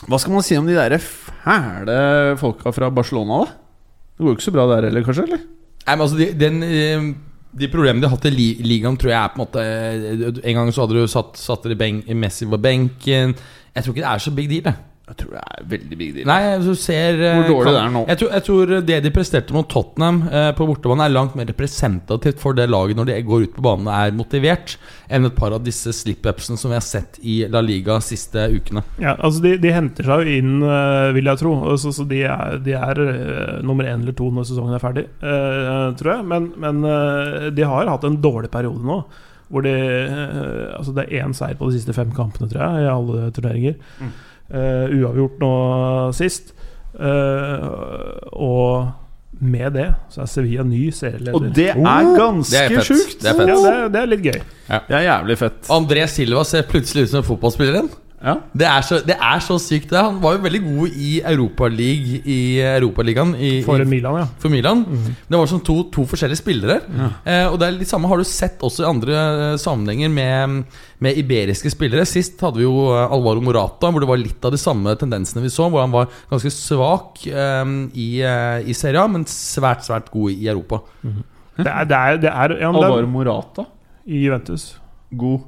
Hva 0.09 0.19
skal 0.21 0.33
man 0.35 0.47
si 0.47 0.57
om 0.59 0.67
de 0.67 0.75
der 0.79 0.97
fæle 1.05 1.99
folka 2.41 2.73
fra 2.75 2.89
Barcelona, 2.91 3.45
da? 3.45 3.47
Det 4.15 4.25
går 4.25 4.31
jo 4.33 4.39
ikke 4.39 4.49
så 4.49 4.55
bra 4.57 4.65
der 4.73 4.89
heller, 4.89 5.05
kanskje? 5.05 5.27
eller? 5.29 5.45
Nei, 5.85 5.95
men 5.95 6.05
altså 6.07 6.17
de, 6.17 6.27
den, 6.41 6.57
de 7.55 7.69
problemene 7.71 8.03
de 8.03 8.09
har 8.09 8.17
hatt 8.17 8.27
i 8.29 8.35
li 8.35 8.49
ligaen, 8.67 8.97
tror 8.99 9.13
jeg 9.13 9.21
er 9.21 9.31
på 9.33 9.39
en 9.39 9.45
måte 9.45 9.63
eh, 9.63 10.41
En 10.51 10.59
gang 10.59 10.73
så 10.75 10.85
hadde 10.85 10.99
du 10.99 11.11
satt, 11.11 11.39
satt 11.39 11.69
Messi 12.19 12.49
på 12.51 12.59
benken. 12.61 13.37
Jeg 13.75 13.85
tror 13.85 13.95
ikke 13.95 14.05
det 14.05 14.11
er 14.11 14.25
så 14.25 14.35
big 14.35 14.51
deal. 14.51 14.73
Jeg. 14.73 14.94
Jeg 15.05 15.17
tror 15.21 15.35
det 15.37 15.41
er 15.45 15.65
veldig 15.69 15.97
big 16.01 16.13
deal. 16.17 16.27
Nei, 16.31 16.37
altså, 16.55 16.73
du 16.73 16.81
ser 16.81 17.19
eh, 17.21 17.35
Hvor 17.37 17.49
dårlig 17.51 17.65
kan- 17.67 17.75
det 17.77 17.81
er 17.85 17.91
nå. 17.93 18.03
Jeg 18.09 18.19
tror, 18.23 18.31
jeg 18.33 18.45
tror 18.47 18.71
det 18.89 18.97
de 19.05 19.11
presterte 19.13 19.53
mot 19.53 19.67
Tottenham 19.69 20.21
eh, 20.33 20.47
på 20.57 20.65
bortebane, 20.71 21.05
er 21.05 21.13
langt 21.13 21.35
mer 21.37 21.45
representativt 21.51 22.41
for 22.41 22.57
det 22.57 22.71
laget 22.73 22.97
når 22.97 23.11
de 23.11 23.19
går 23.29 23.43
ut 23.45 23.53
på 23.59 23.65
banen 23.67 23.91
og 23.91 23.93
er 23.99 24.15
motivert, 24.17 24.79
enn 25.13 25.29
et 25.29 25.37
par 25.37 25.53
av 25.53 25.61
disse 25.67 25.93
slip-upsene 25.93 26.57
som 26.57 26.73
vi 26.73 26.79
har 26.79 26.87
sett 26.87 27.19
i 27.21 27.37
La 27.53 27.61
Liga 27.61 27.99
siste 28.01 28.47
ukene. 28.57 28.81
Ja, 28.99 29.13
altså 29.19 29.45
de, 29.45 29.53
de 29.61 29.75
henter 29.77 30.09
seg 30.09 30.25
jo 30.25 30.39
inn, 30.41 30.57
eh, 30.65 31.13
vil 31.19 31.29
jeg 31.35 31.43
tro. 31.45 31.53
Og 31.75 31.77
Så, 31.85 31.93
så 31.93 32.09
de 32.09 32.23
er, 32.25 32.57
de 32.65 32.73
er 32.81 33.05
eh, 33.05 33.61
nummer 33.63 33.85
én 33.85 34.01
eller 34.01 34.17
to 34.17 34.31
når 34.33 34.49
sesongen 34.49 34.73
er 34.79 34.85
ferdig, 34.89 35.05
eh, 35.21 35.87
tror 36.01 36.15
jeg. 36.17 36.29
Men, 36.33 36.49
men 36.65 36.81
eh, 36.89 37.51
de 37.53 37.69
har 37.69 37.93
hatt 37.93 38.09
en 38.09 38.17
dårlig 38.25 38.49
periode 38.57 38.81
nå. 38.81 39.03
Hvor 39.53 39.63
de, 39.69 39.71
eh, 39.77 40.79
altså 40.79 40.95
det 40.97 41.11
er 41.13 41.27
én 41.27 41.35
seier 41.37 41.61
på 41.61 41.69
de 41.69 41.77
siste 41.77 41.93
fem 41.93 42.09
kampene, 42.17 42.49
tror 42.49 42.65
jeg, 42.65 42.87
i 42.87 42.95
alle 42.97 43.29
turneringer. 43.37 43.77
Mm. 44.01 44.15
Eh, 44.53 44.99
uavgjort 45.01 45.41
nå 45.41 45.55
sist. 46.17 46.53
Uh, 46.95 47.65
og 48.39 48.93
med 49.43 49.73
det 49.75 49.89
så 50.13 50.21
er 50.23 50.29
Sevilla 50.31 50.63
ny 50.67 50.85
serieleder. 50.95 51.35
Og 51.35 51.49
det 51.57 51.73
er 51.73 51.81
er 51.81 52.11
ganske 52.15 52.85
sjukt! 52.87 53.17
Det 53.25 53.33
er 53.33 53.51
ja, 53.51 53.57
det, 53.65 53.73
det 53.97 54.01
er 54.01 54.11
litt 54.13 54.23
gøy. 54.29 54.39
Det 54.69 54.97
er 55.01 55.07
jævlig 55.09 55.39
fett. 55.41 55.59
André 55.75 56.07
Silva 56.13 56.45
ser 56.47 56.69
plutselig 56.71 57.09
ut 57.09 57.15
som 57.15 57.23
en 57.23 57.27
fotballspiller 57.27 57.81
igjen. 57.81 57.91
Ja. 58.25 58.39
Det 58.57 58.65
er 58.65 58.85
så, 58.87 58.99
det 59.05 59.17
er 59.21 59.43
så 59.45 59.59
sykt. 59.61 59.91
Det. 59.91 60.01
Han 60.01 60.17
var 60.23 60.39
jo 60.39 60.45
veldig 60.47 60.61
god 60.65 60.95
i 60.97 61.11
Europaligaen 61.21 62.23
i 62.25 62.39
Europaligaen 62.65 63.35
i, 63.37 63.51
For 63.67 63.83
i, 63.83 63.87
Milan, 63.89 64.17
ja. 64.23 64.27
for 64.41 64.53
Milan. 64.53 64.85
Det 65.29 65.37
var 65.37 65.51
sånn 65.51 65.63
to, 65.67 65.77
to 65.93 66.07
forskjellige 66.09 66.41
spillere. 66.41 66.79
Eh, 67.29 67.45
og 67.51 67.59
det 67.61 67.69
er 67.69 67.77
litt 67.77 67.91
samme 67.91 68.09
har 68.09 68.21
du 68.21 68.27
sett 68.29 68.65
også 68.65 68.85
i 68.85 68.89
andre 68.89 69.19
eh, 69.21 69.59
sammenhenger 69.61 70.13
med, 70.15 70.65
med 71.05 71.21
iberiske 71.21 71.73
spillere. 71.75 72.07
Sist 72.09 72.41
hadde 72.45 72.63
vi 72.63 72.67
jo 72.67 72.89
eh, 72.95 73.05
Alvaro 73.05 73.45
Morata, 73.45 73.93
hvor 73.93 74.05
det 74.05 74.11
var 74.11 74.23
litt 74.23 74.49
av 74.49 74.57
de 74.57 74.61
samme 74.63 74.97
tendensene 75.01 75.45
vi 75.45 75.53
så. 75.53 75.69
Hvor 75.69 75.85
han 75.85 75.95
var 75.95 76.09
ganske 76.33 76.53
svak 76.55 77.27
eh, 77.29 77.65
i, 77.93 78.11
eh, 78.25 78.65
i 78.65 78.77
Serie 78.79 79.05
A, 79.05 79.11
men 79.11 79.29
svært, 79.29 79.85
svært 79.85 80.09
god 80.15 80.33
i 80.33 80.49
Europa. 80.49 80.81
Det 81.55 81.69
er, 81.71 81.85
det 81.87 81.99
er, 81.99 82.23
det 82.25 82.33
er, 82.33 82.61
ja, 82.65 82.73
Alvaro 82.73 83.11
Morata. 83.11 83.69
i 84.09 84.25
Juventus. 84.25 84.73
God. 85.15 85.45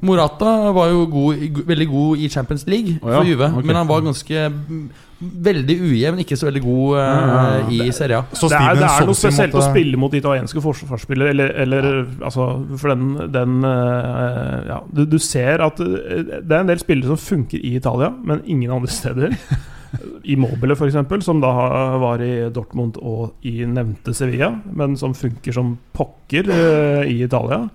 Morata 0.00 0.70
var 0.72 0.88
jo 0.92 1.04
god, 1.10 1.62
veldig 1.66 1.86
god 1.90 2.20
i 2.22 2.28
Champions 2.30 2.62
League 2.70 2.98
oh, 3.02 3.10
ja, 3.10 3.18
for 3.18 3.26
Juve. 3.28 3.48
Okay. 3.50 3.66
Men 3.66 3.76
han 3.80 3.88
var 3.88 4.04
ganske 4.06 4.44
mm, 4.48 4.84
Veldig 5.20 5.74
ujevn, 5.84 6.22
ikke 6.22 6.36
så 6.40 6.46
veldig 6.46 6.60
god 6.64 6.94
eh, 7.02 7.72
i 7.76 7.88
Serie 7.92 8.22
A. 8.22 8.24
Det, 8.24 8.48
det 8.48 8.56
er, 8.56 8.78
det 8.78 8.86
er 8.88 9.04
noe 9.04 9.18
spesielt 9.18 9.52
måtte- 9.52 9.66
å 9.66 9.72
spille 9.74 9.98
mot 10.00 10.14
italienske 10.16 10.62
forsvarsspillere, 10.64 11.34
eller, 11.34 11.52
eller 11.60 11.88
altså 12.24 12.46
For 12.80 12.94
den, 12.94 13.10
den 13.34 13.58
uh, 13.66 14.62
Ja, 14.70 14.78
du, 14.88 15.02
du 15.04 15.18
ser 15.20 15.60
at 15.66 15.82
eh, 15.84 16.22
det 16.40 16.54
er 16.56 16.62
en 16.62 16.72
del 16.72 16.80
spillere 16.80 17.12
som 17.12 17.20
funker 17.20 17.60
i 17.60 17.74
Italia, 17.76 18.08
men 18.08 18.40
ingen 18.46 18.72
andre 18.78 18.88
steder. 18.94 19.36
I 20.32 20.38
Mobile, 20.40 20.72
f.eks., 20.78 20.96
som 21.26 21.44
da 21.44 21.52
var 22.00 22.24
i 22.24 22.48
Dortmund 22.54 22.96
og 23.02 23.44
i 23.44 23.58
nevnte 23.68 24.16
Sevilla, 24.16 24.54
men 24.72 24.96
som 24.96 25.12
funker 25.18 25.52
som 25.52 25.74
pokker 25.92 26.48
uh, 26.48 27.04
i 27.04 27.20
Italia. 27.26 27.66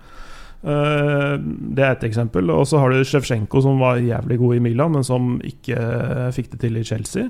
Eh, 0.65 1.33
det 1.77 1.83
er 1.83 1.91
ett 1.93 2.05
eksempel. 2.07 2.49
Og 2.49 2.65
så 2.69 2.79
har 2.81 2.91
du 2.91 3.03
Sjevsjenko, 3.05 3.61
som 3.61 3.81
var 3.81 4.01
jævlig 4.01 4.39
god 4.41 4.55
i 4.55 4.61
Milan, 4.65 4.95
men 4.95 5.05
som 5.05 5.35
ikke 5.45 5.77
eh, 5.77 6.29
fikk 6.35 6.53
det 6.55 6.61
til 6.63 6.79
i 6.79 6.85
Chelsea. 6.87 7.27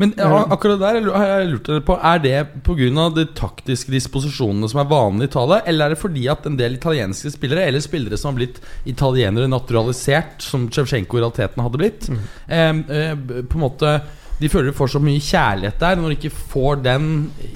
Men 0.00 0.14
akkurat 0.18 0.80
der 0.80 0.98
har 1.14 1.28
jeg 1.30 1.52
lurt 1.52 1.70
på 1.86 1.98
Er 1.98 2.22
det 2.22 2.38
pga. 2.66 3.08
de 3.14 3.26
taktiske 3.38 3.92
disposisjonene 3.92 4.68
som 4.68 4.80
er 4.80 4.90
vanlige 4.90 5.28
i 5.28 5.30
Italia, 5.30 5.60
eller 5.66 5.84
er 5.84 5.94
det 5.94 6.02
fordi 6.02 6.26
at 6.28 6.46
en 6.46 6.56
del 6.58 6.74
italienske 6.74 7.30
spillere, 7.30 7.66
eller 7.66 7.80
spillere 7.80 8.16
som 8.18 8.32
har 8.32 8.40
blitt 8.40 8.60
italienere 8.84 9.48
naturalisert, 9.48 10.42
som 10.42 10.68
Sjevsjenko 10.68 11.18
i 11.18 11.22
realiteten 11.22 11.62
hadde 11.62 11.78
blitt, 11.78 12.08
mm. 12.10 12.82
eh, 12.90 13.14
på 13.46 13.58
en 13.58 13.66
måte 13.68 14.00
de 14.42 14.48
føler 14.50 14.72
de 14.72 14.74
får 14.74 14.88
så 14.96 14.98
mye 14.98 15.22
kjærlighet 15.22 15.78
der. 15.78 16.00
Når 16.00 16.08
de 16.08 16.16
ikke 16.18 16.34
får 16.34 16.80
den 16.82 17.04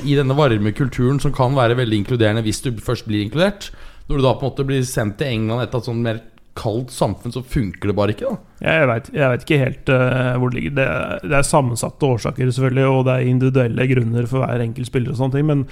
i 0.04 0.14
denne 0.14 0.36
varme 0.38 0.70
kulturen 0.76 1.18
som 1.18 1.32
kan 1.34 1.56
være 1.56 1.74
veldig 1.80 2.04
inkluderende 2.04 2.44
hvis 2.46 2.62
du 2.62 2.70
først 2.78 3.08
blir 3.08 3.24
inkludert. 3.24 3.72
Når 4.08 4.16
du 4.20 4.22
da 4.24 4.32
på 4.38 4.44
en 4.46 4.50
måte 4.52 4.66
blir 4.68 4.82
sendt 4.86 5.16
til 5.20 5.32
England 5.34 5.64
etter 5.66 5.82
et 5.82 5.88
sånt 5.88 6.02
mer 6.04 6.20
kaldt 6.56 6.88
samfunn, 6.94 7.34
så 7.34 7.42
funker 7.44 7.90
det 7.90 7.94
bare 7.98 8.14
ikke. 8.14 8.30
da 8.30 8.64
Jeg 8.64 8.86
vet, 8.88 9.42
ikke 9.44 9.58
helt 9.60 9.90
uh, 9.92 10.38
hvor 10.40 10.48
det 10.52 10.56
ligger. 10.56 10.74
Det, 10.78 10.86
er- 10.88 11.26
det 11.28 11.36
er 11.36 11.44
sammensatte 11.44 12.08
årsaker, 12.08 12.48
selvfølgelig, 12.48 12.86
og 12.88 13.02
det 13.04 13.12
er 13.18 13.28
individuelle 13.28 13.86
grunner 13.90 14.28
for 14.30 14.40
hver 14.40 14.64
enkelt 14.64 14.88
spiller. 14.88 15.12
og 15.12 15.18
sånne 15.20 15.36
ting 15.36 15.46
Men, 15.50 15.66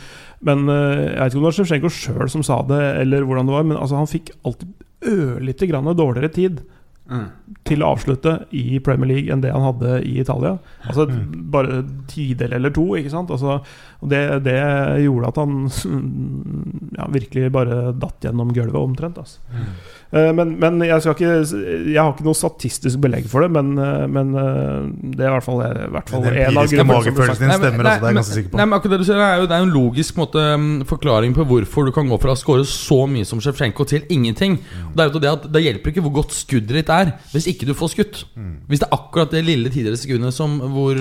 men 0.45 0.67
uh, 0.69 0.75
jeg 0.75 1.17
vet 1.23 1.33
ikke 1.33 1.41
om 1.41 1.47
det 1.47 1.49
var 1.49 1.57
Sjevsjenko 1.61 1.93
sjøl 1.95 2.29
som 2.35 2.45
sa 2.45 2.59
det, 2.69 2.83
eller 3.01 3.25
hvordan 3.25 3.49
det 3.49 3.57
var. 3.57 3.65
Men 3.71 3.79
altså, 3.81 3.97
han 4.03 4.11
fikk 4.13 4.35
alltid 4.45 4.75
ørlite 5.15 5.71
grann 5.71 5.89
dårligere 5.97 6.33
tid 6.37 6.61
til 7.69 7.83
å 7.85 7.91
avslutte 7.93 8.33
i 8.57 8.79
Premier 8.85 9.11
League 9.11 9.33
enn 9.33 9.43
det 9.45 9.51
han 9.53 9.65
hadde 9.67 9.99
i 10.09 10.15
Italia. 10.23 10.55
Altså 10.89 11.05
Bare 11.53 11.83
tidel 12.09 12.55
eller 12.57 12.73
to, 12.73 12.87
ikke 12.97 13.13
sant. 13.13 13.33
Altså, 13.35 13.59
det, 14.01 14.23
det 14.47 14.57
gjorde 15.05 15.33
at 15.33 15.41
han 15.43 15.59
ja, 16.97 17.09
virkelig 17.13 17.53
bare 17.53 17.93
datt 18.01 18.25
gjennom 18.25 18.55
gulvet, 18.57 18.81
omtrent. 18.81 19.21
Altså. 19.21 19.45
Eh, 19.53 19.69
Men, 20.15 20.53
men 20.63 20.79
jeg, 20.87 21.03
skal 21.03 21.17
ikke, 21.17 21.31
jeg 21.91 21.99
har 21.99 22.13
ikke 22.13 22.25
noe 22.27 22.39
statistisk 22.39 23.01
belegg 23.03 23.25
for 23.31 23.43
det, 23.43 23.49
men, 23.57 23.73
eh, 23.83 24.05
men 24.07 24.29
eh, 24.39 24.85
det 25.17 25.25
er 25.25 25.33
i 25.33 25.35
hvert 25.35 25.47
fall, 25.47 25.63
i 25.65 25.89
hvert 25.91 26.13
fall 26.13 26.27
en 26.29 26.31
av 26.31 26.69
grunnene 26.71 26.77
Den 26.79 26.89
magefølelsen 26.91 27.43
din 27.43 27.51
din 27.51 27.51
Nei, 27.51 27.59
stemmer, 27.59 27.89
altså, 27.89 27.99
det 27.99 28.07
er 28.07 28.13
jeg 28.13 28.19
ganske 28.21 28.37
sikker 28.39 28.53
på. 28.53 28.61
Nei, 28.61 28.67
men 28.69 28.77
akkurat 28.79 28.95
det 28.95 29.01
du 29.01 29.09
sier 29.09 29.23
er 29.25 29.43
jo 29.43 29.49
Det 29.51 29.57
er 29.57 29.67
en 29.67 29.73
logisk 29.75 30.21
måte, 30.21 30.45
mm, 30.63 30.69
forklaring 30.91 31.35
på 31.35 31.49
hvorfor 31.51 31.89
du 31.89 31.93
kan 31.97 32.13
gå 32.13 32.21
fra 32.23 32.37
å 32.37 32.39
skåre 32.39 32.69
så 32.69 33.01
mye 33.11 33.27
som 33.27 33.43
Sjevtsjenko 33.43 33.89
til 33.91 34.07
ingenting. 34.15 34.61
Og 34.93 34.95
Det 34.95 35.05
er 35.05 35.11
jo 35.11 35.25
det 35.25 35.33
at 35.33 35.51
Det 35.57 35.65
hjelper 35.65 35.95
ikke 35.95 36.07
hvor 36.07 36.17
godt 36.21 36.37
skuddet 36.37 36.79
ditt 36.79 36.95
er, 36.95 37.15
hvis 37.35 37.51
ikke 37.51 37.67
du 37.67 37.75
får 37.75 37.95
skutt. 37.97 38.23
Hvis 38.71 38.85
det 38.85 38.89
er 38.89 38.95
akkurat 38.95 39.35
det 39.35 39.43
lille 39.47 39.73
tidligere 39.73 39.99
sekundet 39.99 40.37
som, 40.37 40.57
hvor, 40.75 40.99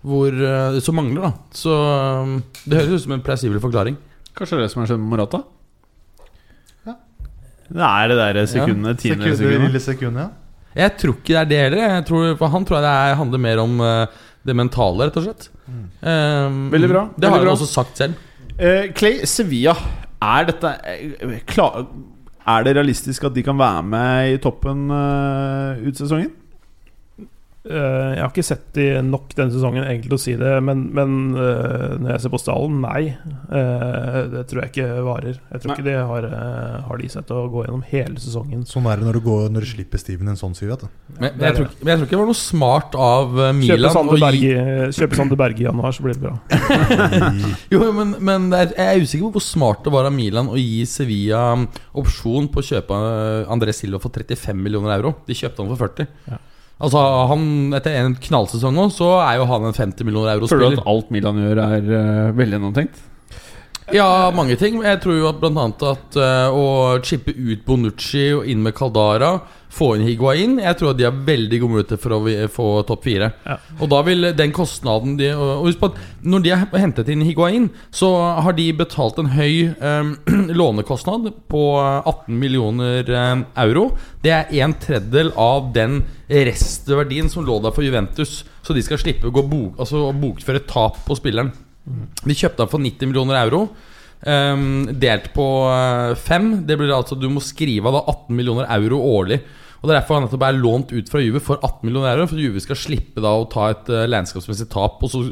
hvor, 0.00 0.40
som 0.84 0.96
mangler, 0.96 1.28
da. 1.28 1.32
Så 1.52 1.74
øh, 1.74 2.34
det 2.64 2.80
høres 2.80 2.96
ut 2.96 3.06
som 3.06 3.16
en 3.18 3.24
plausibel 3.24 3.60
forklaring. 3.62 4.00
Kanskje 4.36 4.56
det 4.56 4.62
er 4.62 4.68
det 4.68 4.72
som 4.72 4.82
har 4.82 4.92
skjedd 4.92 5.02
med 5.02 5.12
Morata? 5.12 5.44
Ja. 7.68 7.78
Det 7.78 7.88
er 7.88 8.08
det 8.12 8.18
der 8.18 8.46
sekundene, 8.48 8.94
tiende 8.96 9.36
Sekundet, 9.36 9.66
lille 9.66 9.80
sekundet, 9.82 10.22
ja. 10.22 10.28
Jeg 10.78 10.94
tror 11.00 11.16
ikke 11.16 11.32
det 11.32 11.38
er 11.40 11.48
det 11.50 11.58
heller. 11.58 11.94
Jeg 11.96 12.04
tror, 12.08 12.34
for 12.38 12.52
han 12.52 12.64
tror 12.64 12.78
jeg 12.78 12.86
det 12.86 12.90
er, 12.94 13.18
handler 13.18 13.40
mer 13.42 13.62
om 13.62 13.80
eh, 13.82 14.18
det 14.46 14.56
mentale, 14.56 15.08
rett 15.08 15.16
og 15.18 15.24
slett. 15.26 15.48
Um, 15.68 16.68
Veldig 16.72 16.90
bra, 16.92 17.02
Det 17.18 17.28
har 17.28 17.42
han 17.42 17.50
også 17.50 17.68
sagt 17.68 17.98
selv. 18.00 18.20
Uh, 18.58 18.88
Clay, 18.96 19.24
Sevilla. 19.28 19.74
Er 20.22 20.48
dette 20.48 20.70
uh, 21.24 21.34
klar, 21.46 21.86
Er 22.48 22.64
det 22.64 22.76
realistisk 22.78 23.26
at 23.28 23.34
de 23.34 23.42
kan 23.44 23.58
være 23.58 23.82
med 23.84 24.36
i 24.36 24.38
toppen 24.42 24.86
uh, 24.90 25.76
ut 25.84 25.98
sesongen? 25.98 26.30
Eh, 27.68 28.10
jeg 28.14 28.22
har 28.22 28.30
ikke 28.30 28.44
sett 28.46 28.68
de 28.78 28.84
nok 29.04 29.32
denne 29.36 29.52
sesongen 29.52 29.82
egentlig 29.82 30.08
til 30.08 30.16
å 30.16 30.20
si 30.22 30.34
det, 30.40 30.52
men, 30.64 30.84
men 30.94 31.16
eh, 31.36 31.96
når 31.98 32.12
jeg 32.14 32.22
ser 32.22 32.32
på 32.32 32.38
stallen, 32.40 32.76
nei. 32.84 33.02
Eh, 33.50 34.18
det 34.32 34.44
tror 34.48 34.62
jeg 34.62 34.70
ikke 34.72 34.86
varer. 35.04 35.40
Jeg 35.52 35.60
tror 35.64 35.72
Nei. 35.72 35.76
ikke 35.76 35.86
de 35.88 35.96
har, 36.12 36.28
har 36.86 37.02
de 37.02 37.10
sett 37.12 37.32
å 37.34 37.42
gå 37.52 37.64
gjennom 37.66 37.82
hele 37.90 38.22
sesongen. 38.22 38.62
Sånn 38.70 38.86
er 38.88 39.02
det 39.02 39.08
når 39.08 39.18
du, 39.18 39.22
går, 39.26 39.48
når 39.52 39.66
du 39.66 39.70
slipper 39.74 40.00
Steven 40.00 40.30
en 40.32 40.38
sånn 40.40 40.54
syv. 40.56 40.70
Men, 40.78 40.88
men, 41.18 41.44
jeg 41.48 41.58
tror, 41.58 41.68
ikke- 41.68 41.82
men 41.82 41.92
jeg 41.92 41.98
tror 42.00 42.06
ikke 42.08 42.16
det 42.16 42.22
var 42.22 42.30
noe 42.30 42.40
smart 42.40 42.96
av 43.08 43.36
Kjøpe 43.36 43.54
Milan 43.60 43.94
Sander 43.98 44.18
gi 44.18 44.24
Berge, 44.24 44.90
kjøpe 45.00 45.18
Sander 45.20 45.40
Berge 45.42 45.60
i 45.64 45.68
januar, 45.68 45.96
så 45.98 46.06
blir 46.06 46.16
det 46.16 46.24
bra. 46.24 46.34
Jo, 47.74 47.80
men, 47.96 48.14
men 48.24 48.48
det 48.52 48.58
er, 48.62 48.72
jeg 48.78 48.88
er 49.02 49.04
usikker 49.04 49.28
på 49.28 49.38
hvor 49.38 49.44
smart 49.44 49.82
det 49.84 49.92
var 49.94 50.08
av 50.08 50.14
Milan 50.14 50.48
å 50.52 50.56
gi 50.60 50.84
Sevilla 50.88 51.42
um, 51.56 51.66
opsjon 52.00 52.48
på 52.52 52.62
å 52.62 52.68
kjøpe 52.70 52.98
André 53.50 53.74
Silva 53.76 54.00
for 54.02 54.14
35 54.14 54.56
millioner 54.56 54.94
euro. 54.96 55.16
De 55.28 55.36
kjøpte 55.36 55.64
han 55.64 55.72
for 55.74 55.82
40. 55.88 56.08
Ja. 56.30 56.38
Altså 56.78 57.00
han 57.32 57.74
Etter 57.74 57.96
en 57.98 58.16
knallsesong 58.22 58.76
nå, 58.76 58.86
så 58.94 59.16
er 59.24 59.40
jo 59.40 59.48
han 59.50 59.66
en 59.66 59.76
50 59.76 60.06
millioner 60.06 60.38
Føler 60.38 60.46
du 60.46 60.46
euro-spiller. 60.46 60.82
at 60.82 60.90
alt 60.92 61.14
Milan 61.14 61.40
gjør, 61.42 61.62
er 61.64 61.88
uh, 61.90 62.36
veldig 62.38 62.58
gjennomtenkt? 62.58 63.00
Ja, 63.94 64.28
mange 64.36 64.54
ting. 64.60 64.82
Jeg 64.84 65.00
tror 65.00 65.16
jo 65.16 65.28
at 65.30 65.44
annet 65.48 65.84
at 65.88 66.18
uh, 66.20 66.54
å 66.54 66.66
chippe 67.02 67.32
ut 67.32 67.64
Bonucci 67.66 68.28
og 68.36 68.46
inn 68.46 68.62
med 68.62 68.76
Caldara, 68.76 69.38
få 69.72 69.90
inn 69.96 70.06
Higuain 70.06 70.56
Jeg 70.62 70.78
tror 70.78 70.92
at 70.92 70.98
de 70.98 71.06
har 71.06 71.16
veldig 71.26 71.60
gode 71.60 71.74
muligheter 71.74 72.00
for 72.00 72.16
å 72.16 72.20
få 72.52 72.66
topp 72.88 73.04
fire. 73.06 73.30
Ja. 73.44 73.58
Og 73.78 73.90
da 73.92 74.00
vil 74.06 74.30
den 74.36 74.54
kostnaden 74.56 75.16
de 75.20 75.30
Og 75.34 75.66
husk 75.66 75.82
på 75.82 75.90
at 75.92 75.98
når 76.24 76.44
de 76.44 76.54
har 76.54 76.80
hentet 76.82 77.10
inn 77.12 77.24
Higuain, 77.26 77.68
så 77.94 78.10
har 78.42 78.56
de 78.56 78.66
betalt 78.76 79.20
en 79.20 79.30
høy 79.32 79.70
um, 79.78 80.14
lånekostnad 80.60 81.30
på 81.50 81.62
18 81.78 82.34
millioner 82.40 83.08
um, 83.12 83.44
euro. 83.60 83.90
Det 84.24 84.34
er 84.34 84.50
en 84.64 84.74
tredjedel 84.80 85.32
av 85.38 85.70
den 85.76 86.02
restverdien 86.28 87.30
som 87.32 87.46
lå 87.46 87.60
der 87.64 87.74
for 87.76 87.86
Juventus. 87.86 88.42
Så 88.64 88.76
de 88.76 88.84
skal 88.84 89.00
slippe 89.00 89.30
å 89.30 89.34
gå 89.34 89.44
bok, 89.48 89.78
altså 89.80 90.08
å 90.08 90.16
bokføre 90.16 90.66
tap 90.68 91.00
på 91.06 91.16
spilleren. 91.16 91.52
De 92.24 92.36
kjøpte 92.36 92.64
han 92.64 92.72
for 92.72 92.82
90 92.82 93.10
millioner 93.10 93.38
euro. 93.44 93.68
Ehm, 94.26 94.88
delt 94.98 95.30
på 95.34 95.46
eh, 95.70 96.14
fem. 96.18 96.50
Det 96.66 96.76
blir 96.78 96.94
altså 96.94 97.18
Du 97.18 97.28
må 97.30 97.42
skrive 97.44 97.90
av 97.90 97.98
da 98.00 98.04
18 98.14 98.36
millioner 98.36 98.70
euro 98.78 99.00
årlig. 99.14 99.40
Og 99.78 99.86
Det 99.86 99.92
er 99.92 100.00
derfor 100.00 100.18
han 100.18 100.26
nettopp 100.26 100.46
er 100.48 100.58
lånt 100.58 100.94
ut 100.94 101.12
fra 101.12 101.22
Juve 101.22 101.42
for 101.44 101.60
18 101.62 101.86
millioner 101.86 102.16
euro. 102.16 102.26
For 102.30 102.42
Juve 102.42 102.62
skal 102.64 102.80
slippe 102.80 103.22
da 103.22 103.36
å 103.38 103.46
ta 103.50 103.70
et 103.74 103.92
uh, 103.92 104.06
landskapsmessig 104.10 104.66
tap. 104.72 104.98
Og 105.06 105.12
så 105.12 105.22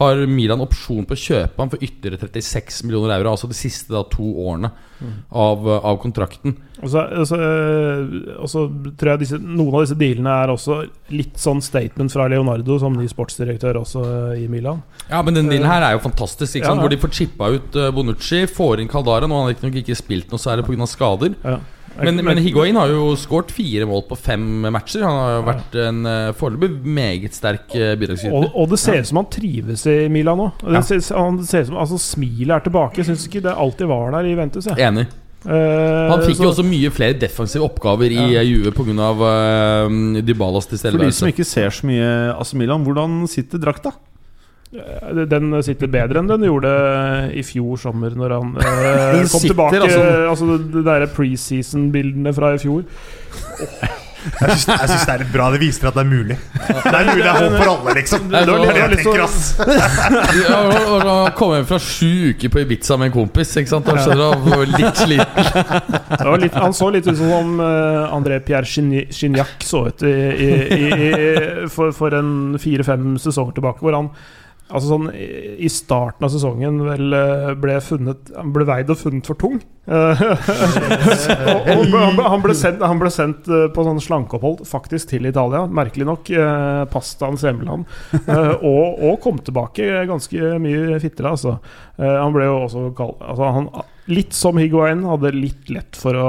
har 0.00 0.18
Milan 0.26 0.62
opsjon 0.62 1.06
på 1.06 1.14
å 1.14 1.20
kjøpe 1.20 1.60
han 1.60 1.70
for 1.70 1.82
ytterligere 1.84 2.26
36 2.26 2.82
millioner 2.88 3.14
euro. 3.14 3.34
Altså 3.34 3.46
de 3.50 3.56
siste 3.56 3.94
da 3.94 4.02
to 4.10 4.26
årene 4.42 4.72
av, 5.30 5.68
eh, 5.68 5.84
av 5.86 6.00
kontrakten. 6.02 6.56
Og 6.80 6.90
så, 6.90 7.04
altså, 7.04 7.36
så, 7.36 7.38
eh, 7.38 8.32
og 8.34 8.50
så 8.50 8.64
tror 8.98 9.12
jeg 9.12 9.22
disse, 9.22 9.38
noen 9.38 9.76
av 9.76 9.84
disse 9.84 9.98
dealene 10.00 10.32
er 10.42 10.52
også 10.52 10.80
litt 11.14 11.38
sånn 11.38 11.62
statement 11.62 12.10
fra 12.10 12.26
Leonardo 12.32 12.78
som 12.82 12.96
ny 12.98 13.06
sportsdirektør 13.10 13.78
også 13.84 14.02
eh, 14.08 14.42
i 14.42 14.48
Milan. 14.50 14.82
Ja, 15.06 15.22
men 15.22 15.38
den 15.38 15.52
dealen 15.52 15.70
her 15.70 15.86
er 15.86 15.94
jo 15.94 16.02
fantastisk. 16.08 16.56
Ikke 16.56 16.72
Ja, 16.72 16.74
ja. 16.74 16.82
Hvor 16.82 16.90
de 16.90 17.00
får 17.04 17.14
chippa 17.14 17.52
ut 17.54 17.78
eh, 17.78 17.92
Bonucci, 17.94 18.42
får 18.50 18.82
inn 18.82 18.90
Caldara. 18.90 19.30
Nå 19.30 19.38
har 19.38 19.46
han 19.46 19.54
riktignok 19.54 19.78
ikke 19.84 20.00
spilt 20.00 20.34
noe 20.34 20.42
særlig 20.42 20.66
pga. 20.66 20.90
skader. 20.90 21.38
Ja. 21.44 21.60
Men, 22.00 22.18
men 22.26 22.38
Higuain 22.42 22.76
har 22.76 22.90
jo 22.90 23.12
skåret 23.18 23.52
fire 23.54 23.86
mål 23.86 24.02
på 24.08 24.16
fem 24.18 24.44
matcher. 24.74 25.04
Han 25.06 25.18
har 25.20 25.34
jo 25.36 25.42
vært 25.46 25.76
en 25.84 26.00
uh, 26.08 26.32
foreløpig 26.34 26.70
meget 26.96 27.36
sterk 27.36 27.68
uh, 27.76 27.92
bidragsyter. 28.00 28.34
Og, 28.34 28.48
og 28.64 28.72
det 28.72 28.80
ser 28.82 28.98
ut 29.00 29.10
som 29.10 29.20
han 29.22 29.28
trives 29.30 29.84
i 29.90 29.98
Milan 30.12 30.40
nå. 30.40 30.48
Det 30.62 30.72
Ja. 30.74 30.82
han 31.20 31.42
ser 31.46 31.64
som, 31.68 31.78
altså 31.78 31.98
Smilet 32.02 32.56
er 32.56 32.64
tilbake. 32.66 33.04
Syns 33.06 33.28
ikke 33.28 33.44
det 33.46 33.54
alltid 33.54 33.86
var 33.90 34.10
der 34.16 34.30
i 34.32 34.34
Ventus. 34.38 34.66
Jeg. 34.66 34.80
Enig. 34.88 35.06
Uh, 35.44 36.08
Han 36.10 36.22
fikk 36.24 36.38
så- 36.38 36.46
jo 36.46 36.50
også 36.54 36.64
mye 36.64 36.90
flere 36.90 37.18
defensive 37.20 37.62
oppgaver 37.66 38.10
i 38.10 38.16
Ja. 38.32 38.40
uh, 38.40 38.48
Juve 38.48 38.72
pga. 38.72 39.10
Uh, 39.12 40.22
Dybalas 40.24 40.66
For 40.66 40.98
de 40.98 41.12
som 41.12 41.28
ikke 41.28 41.44
ser 41.44 41.68
så 41.70 41.86
mye 41.86 42.32
AC 42.40 42.54
Milan, 42.54 42.82
hvordan 42.82 43.28
sitter 43.28 43.58
drakta? 43.58 43.92
Eh, 44.74 45.24
Den 45.30 45.52
sitter 45.62 45.86
bedre 45.92 46.18
enn 46.22 46.30
den 46.30 46.46
gjorde 46.48 46.70
i 47.38 47.42
fjor 47.46 47.76
sommer, 47.78 48.14
når 48.18 48.36
han 48.38 48.54
eh, 48.58 49.20
kom 49.32 49.40
sitter, 49.40 49.52
tilbake. 49.52 49.82
altså. 49.86 50.06
Altså, 50.32 50.58
De 50.74 50.82
der 50.86 51.06
preseason-bildene 51.14 52.34
fra 52.34 52.54
i 52.56 52.62
fjor. 52.64 52.82
Jeg 54.24 54.54
syns, 54.56 54.62
jeg 54.80 54.88
syns 54.88 55.02
det 55.04 55.12
er 55.12 55.18
litt 55.20 55.32
bra. 55.34 55.46
Det 55.52 55.58
viser 55.60 55.84
at 55.90 55.96
det 55.98 56.00
er 56.00 56.06
mulig. 56.08 56.36
Det 56.56 56.92
er 56.96 57.08
mulig 57.10 57.24
det 57.26 57.26
er 57.28 57.34
håp 57.42 57.56
for 57.58 57.70
alle, 57.74 57.94
liksom. 57.98 58.22
Det 58.32 58.40
var 58.48 58.62
det 58.62 58.76
jeg 58.78 58.94
tenker, 59.02 59.18
sånn- 59.20 59.26
ass. 59.26 59.58
Og- 60.54 60.92
og 60.94 61.02
Han 61.04 61.34
kom 61.36 61.52
hjem 61.52 61.66
fra 61.68 61.78
sju 61.84 62.30
uker 62.32 62.52
på 62.54 62.62
Ibiza 62.62 62.96
med 62.96 63.10
en 63.10 63.14
kompis. 63.18 63.52
Ikke 63.60 63.68
sant? 63.74 63.90
Han 63.92 64.00
skjønner 64.00 64.32
han 64.32 64.46
var 64.48 64.72
litt 64.72 65.02
sliten. 65.02 65.50
Det 66.08 66.30
var 66.30 66.40
litt, 66.40 66.56
han 66.56 66.72
så 66.80 66.88
litt 66.94 67.10
ut 67.12 67.20
som 67.20 67.52
uh, 67.60 68.16
André 68.16 68.38
Pierre 68.48 68.64
Chignac 68.64 69.52
så 69.68 69.84
ut 69.90 70.06
i, 70.08 70.14
i, 70.14 70.48
i, 70.78 70.88
i, 71.04 71.68
for, 71.76 71.92
for 71.92 72.16
en 72.16 72.32
fire-fem 72.64 73.18
sesonger 73.20 73.58
tilbake, 73.60 73.84
hvor 73.84 73.98
han 74.00 74.08
Altså 74.72 74.88
sånn 74.94 75.10
i 75.12 75.68
starten 75.68 76.24
av 76.24 76.30
sesongen 76.32 76.78
vel 76.86 77.12
eh, 77.12 77.50
ble 77.60 77.74
funnet 77.84 78.30
Han 78.32 78.48
ble 78.54 78.64
veid 78.64 78.88
og 78.90 78.96
funnet 78.96 79.28
for 79.28 79.36
tung. 79.38 79.58
Og, 80.64 81.92
og 81.92 82.20
han 82.24 82.42
ble- 82.42 82.54
sendt, 82.56 82.80
han 82.84 83.00
ble 83.00 83.10
sendt 83.12 83.48
eh, 83.52 83.66
på 83.74 83.84
sånn 83.86 84.00
slankeopphold, 84.02 84.62
faktisk 84.68 85.10
til 85.12 85.28
Italia. 85.28 85.64
Merkelig 85.68 86.06
nok. 86.08 86.30
eh, 86.32 86.84
Pastaens 86.92 87.44
hjemland. 87.44 87.84
Og, 88.24 89.02
og 89.10 89.18
kom 89.24 89.38
tilbake 89.44 89.90
ganske 90.08 90.54
mye 90.62 90.98
fittere, 91.02 91.34
altså. 91.36 91.58
Han 92.00 92.32
ble 92.34 92.48
jo 92.48 92.56
også 92.64 92.86
kalt 92.98 93.20
altså 93.22 93.50
han, 93.58 93.68
Litt 94.12 94.34
som 94.36 94.58
Higuain, 94.60 95.00
hadde 95.08 95.30
litt 95.32 95.70
lett 95.72 95.96
for 95.96 96.18
å 96.20 96.26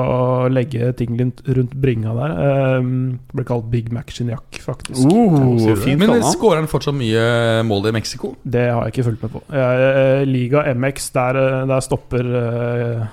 legge 0.47 0.93
ting 0.95 1.17
rundt, 1.19 1.73
bringa 1.75 2.13
der. 2.15 2.35
Um, 2.79 2.91
ble 3.35 3.43
kalt 3.47 3.67
Big 3.71 3.89
Mac 3.91 4.13
Chignac, 4.15 4.61
faktisk. 4.63 5.03
Oh, 5.11 5.59
fint 5.83 5.99
Men 5.99 6.23
skårer 6.23 6.61
han 6.61 6.71
fortsatt 6.71 6.95
mye 6.95 7.25
mål 7.67 7.89
i 7.91 7.95
Mexico? 7.97 8.31
Det 8.43 8.63
har 8.69 8.85
jeg 8.85 8.95
ikke 8.95 9.07
fulgt 9.09 9.25
med 9.27 9.33
på. 9.35 9.43
Jeg, 9.59 9.89
eh, 9.91 10.23
Liga 10.29 10.63
MX, 10.71 11.09
der, 11.17 11.41
eh, 11.41 11.63
der 11.73 11.83
stopper 11.83 12.31
eh, 12.41 13.07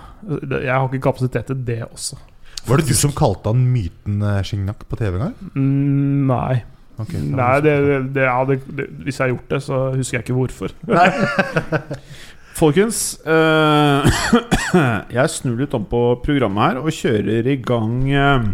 Jeg 0.62 0.70
har 0.70 0.86
ikke 0.86 1.08
kapasitet 1.10 1.50
til 1.50 1.64
det 1.66 1.82
også. 1.88 2.20
Var 2.68 2.78
det 2.78 2.92
du 2.92 2.94
som 2.94 3.10
kalte 3.18 3.50
han 3.50 3.64
myten 3.66 4.22
eh, 4.22 4.76
på 4.86 5.00
TV 5.00 5.16
en 5.16 5.24
gang? 5.26 5.34
Mm, 5.56 6.28
nei. 6.30 6.62
Okay, 7.02 7.18
nei 7.24 7.54
det, 7.64 7.72
det, 8.14 8.26
ja, 8.28 8.36
det, 8.46 8.60
det, 8.68 8.86
hvis 9.02 9.18
jeg 9.18 9.24
har 9.24 9.32
gjort 9.32 9.54
det, 9.54 9.60
så 9.64 9.78
husker 9.96 10.18
jeg 10.18 10.26
ikke 10.26 10.36
hvorfor. 10.36 10.74
Folkens, 12.56 13.20
eh, 13.24 14.24
jeg 15.16 15.32
snur 15.32 15.60
litt 15.62 15.74
om 15.76 15.86
på 15.88 16.02
programmet 16.24 16.68
her 16.68 16.82
og 16.82 16.92
kjører 16.94 17.48
i 17.48 17.56
gang 17.64 17.94
eh, 18.12 18.50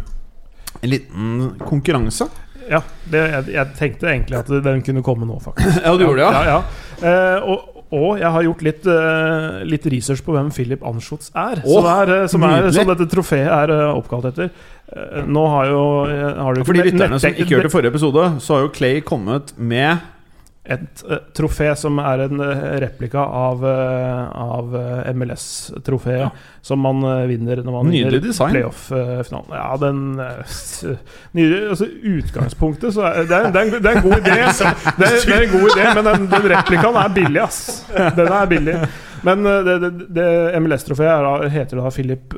en 0.79 0.93
liten 0.93 1.49
konkurranse. 1.65 2.29
Ja, 2.69 2.83
det, 3.09 3.25
jeg, 3.33 3.49
jeg 3.55 3.75
tenkte 3.79 4.11
egentlig 4.11 4.39
at 4.39 4.53
den 4.65 4.85
kunne 4.85 5.03
komme 5.05 5.27
nå, 5.29 5.41
faktisk. 5.43 5.81
Ja, 5.87 5.97
du 5.97 6.05
gjorde 6.05 6.21
det, 6.21 6.29
ja? 6.29 6.45
ja, 6.45 6.57
ja. 6.59 7.11
Eh, 7.11 7.49
og, 7.49 7.85
og 7.89 8.21
jeg 8.21 8.33
har 8.35 8.45
gjort 8.45 8.65
litt, 8.67 8.89
eh, 8.93 9.63
litt 9.69 9.89
research 9.95 10.23
på 10.27 10.35
hvem 10.37 10.51
Philip 10.55 10.85
Anschutz 10.87 11.33
er. 11.33 11.63
Åh, 11.65 11.73
som, 11.73 11.89
er, 11.95 12.13
som, 12.31 12.45
er 12.45 12.69
som 12.77 12.93
dette 12.93 13.09
trofeet 13.11 13.49
er 13.49 13.73
oppkalt 13.89 14.29
etter. 14.33 14.53
Eh, 14.93 15.25
nå 15.27 15.47
har 15.55 15.73
jo 15.73 15.83
har 16.05 16.55
du 16.55 16.63
For 16.69 16.77
de 16.77 16.87
lytterne 16.91 17.21
som 17.23 17.35
ikke 17.35 17.57
hørte 17.57 17.73
forrige 17.73 17.95
episode, 17.97 18.29
så 18.45 18.59
har 18.59 18.67
jo 18.67 18.73
Clay 18.77 19.03
kommet 19.07 19.57
med 19.57 20.05
et 20.69 21.03
eh, 21.09 21.21
trofé 21.37 21.71
som 21.81 21.97
er 22.03 22.27
en 22.27 22.41
eh, 22.45 22.65
replika 22.85 23.23
av, 23.25 23.63
uh, 23.65 24.29
av 24.59 24.75
eh, 24.77 25.13
MLS-trofeet, 25.17 26.21
Ja. 26.27 26.31
som 26.63 26.83
man 26.85 27.01
eh, 27.09 27.23
vinner 27.31 27.63
når 27.65 27.73
man 27.79 27.89
Nydelig 27.89 28.19
vinner 28.21 28.27
design. 28.27 28.53
playoff-finalen. 28.53 29.55
ja, 29.57 29.77
den 29.81 30.21
eh, 30.21 30.93
Nydelig. 31.39 31.63
Altså, 31.73 31.89
utgangspunktet 32.13 32.95
så 32.95 33.07
er 33.09 33.25
det, 33.25 33.39
er, 33.39 33.51
det, 33.53 33.63
er 33.63 33.65
en, 33.65 33.83
det 33.83 33.91
er 33.93 33.97
en 33.97 34.07
god 34.07 34.19
idé. 34.19 34.37
Det 34.99 35.09
er, 35.09 35.19
det 35.25 35.35
er 35.39 35.47
en 35.47 35.55
god 35.57 35.71
idé, 35.73 35.89
men 35.95 36.11
den, 36.11 36.29
den 36.37 36.49
replikaen 36.55 37.01
er 37.05 37.17
billig, 37.17 37.43
ass. 37.47 37.61
Den 38.21 38.29
er 38.29 38.47
billig. 38.53 38.77
Men 39.27 39.47
eh, 39.51 39.73
det, 39.73 39.93
det, 40.21 40.29
MLS-trofeet 40.63 41.11
er 41.17 41.51
heter 41.57 41.81
da 41.81 41.91
Philip 41.91 42.37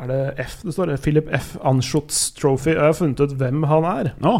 Er 0.00 0.06
det 0.12 0.20
F 0.46 0.60
det 0.64 0.72
står? 0.76 0.92
Philip 1.02 1.26
F. 1.36 1.54
Anschutz 1.66 2.30
Trophy. 2.36 2.72
Jeg 2.76 2.84
har 2.84 2.94
funnet 2.96 3.20
ut 3.20 3.34
hvem 3.40 3.64
han 3.68 3.84
er. 3.90 4.12
Å, 4.24 4.36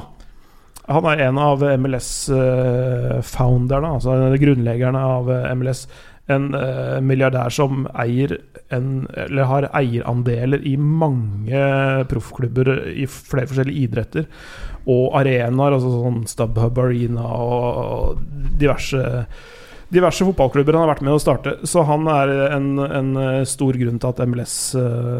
Han 0.91 1.07
er 1.07 1.21
en 1.29 1.39
av 1.39 1.63
MLS-founderne, 1.63 3.93
altså 3.97 4.37
grunnleggerne 4.43 4.99
av 4.99 5.31
eh, 5.31 5.55
MLS. 5.55 5.87
En 6.31 6.55
eh, 6.55 7.01
milliardær 7.03 7.51
som 7.55 7.87
eier 7.99 8.39
en, 8.75 9.07
eller 9.19 9.45
har 9.51 9.69
eierandeler 9.79 10.61
i 10.67 10.77
mange 10.79 11.61
proffklubber 12.11 12.89
i 12.91 13.07
flere 13.11 13.47
forskjellige 13.51 13.81
idretter. 13.87 14.25
Og 14.91 15.15
arenaer, 15.19 15.73
altså 15.77 15.91
sånn 15.95 16.27
StubHub 16.31 16.79
Arena 16.83 17.27
og 17.39 18.19
diverse 18.61 19.03
diverse 19.91 20.23
fotballklubber 20.23 20.77
han 20.77 20.85
har 20.85 20.93
vært 20.93 21.07
med 21.07 21.17
å 21.17 21.23
starte. 21.23 21.53
Så 21.67 21.83
han 21.89 22.03
er 22.11 22.29
en, 22.55 22.69
en 22.79 23.11
eh, 23.19 23.47
stor 23.49 23.75
grunn 23.79 23.99
til 23.99 24.11
at 24.13 24.23
MLS 24.31 24.55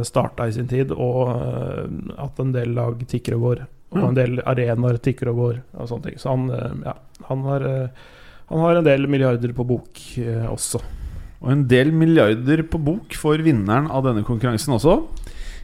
starta 0.07 0.47
i 0.47 0.55
sin 0.55 0.71
tid, 0.71 0.89
og 0.95 1.21
eh, 1.35 1.85
at 2.23 2.39
en 2.43 2.55
del 2.55 2.69
lag 2.79 2.95
tikker 3.11 3.35
og 3.39 3.43
går. 3.49 3.59
Og 3.91 4.07
en 4.07 4.17
del 4.19 4.39
arenaer 4.47 5.01
tikker 5.03 5.33
og 5.33 5.41
går, 5.41 5.61
og 5.75 5.91
sånne 5.91 6.09
ting. 6.09 6.21
Så 6.23 6.31
han, 6.31 6.47
eh, 6.55 6.75
ja, 6.87 6.95
han, 7.27 7.45
har, 7.49 7.67
eh, 7.67 8.09
han 8.53 8.65
har 8.65 8.79
en 8.79 8.87
del 8.87 9.09
milliarder 9.11 9.55
på 9.57 9.67
bok 9.67 10.03
eh, 10.23 10.47
også. 10.47 10.83
Og 11.41 11.51
en 11.55 11.65
del 11.67 11.91
milliarder 11.97 12.63
på 12.71 12.79
bok 12.85 13.17
for 13.19 13.41
vinneren 13.43 13.89
av 13.91 14.05
denne 14.07 14.27
konkurransen 14.27 14.77
også. 14.77 15.03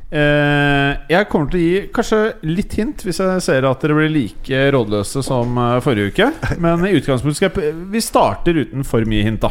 Jeg 0.06 1.26
kommer 1.26 1.50
til 1.50 1.58
å 1.58 1.62
gi 1.64 1.78
kanskje 1.90 2.18
litt 2.46 2.76
hint 2.78 3.02
hvis 3.02 3.18
jeg 3.18 3.40
ser 3.42 3.66
at 3.66 3.82
dere 3.82 3.96
blir 3.98 4.12
like 4.14 4.60
rådløse 4.70 5.18
som 5.26 5.58
forrige 5.82 6.14
uke. 6.14 6.28
Men 6.62 6.84
i 6.86 6.94
utgangspunktet 6.94 7.40
skal 7.40 7.50
jeg 7.58 7.74
Vi 7.90 8.02
starter 8.06 8.60
uten 8.62 8.86
for 8.86 9.02
mye 9.10 9.26
hint, 9.26 9.42
da. 9.42 9.50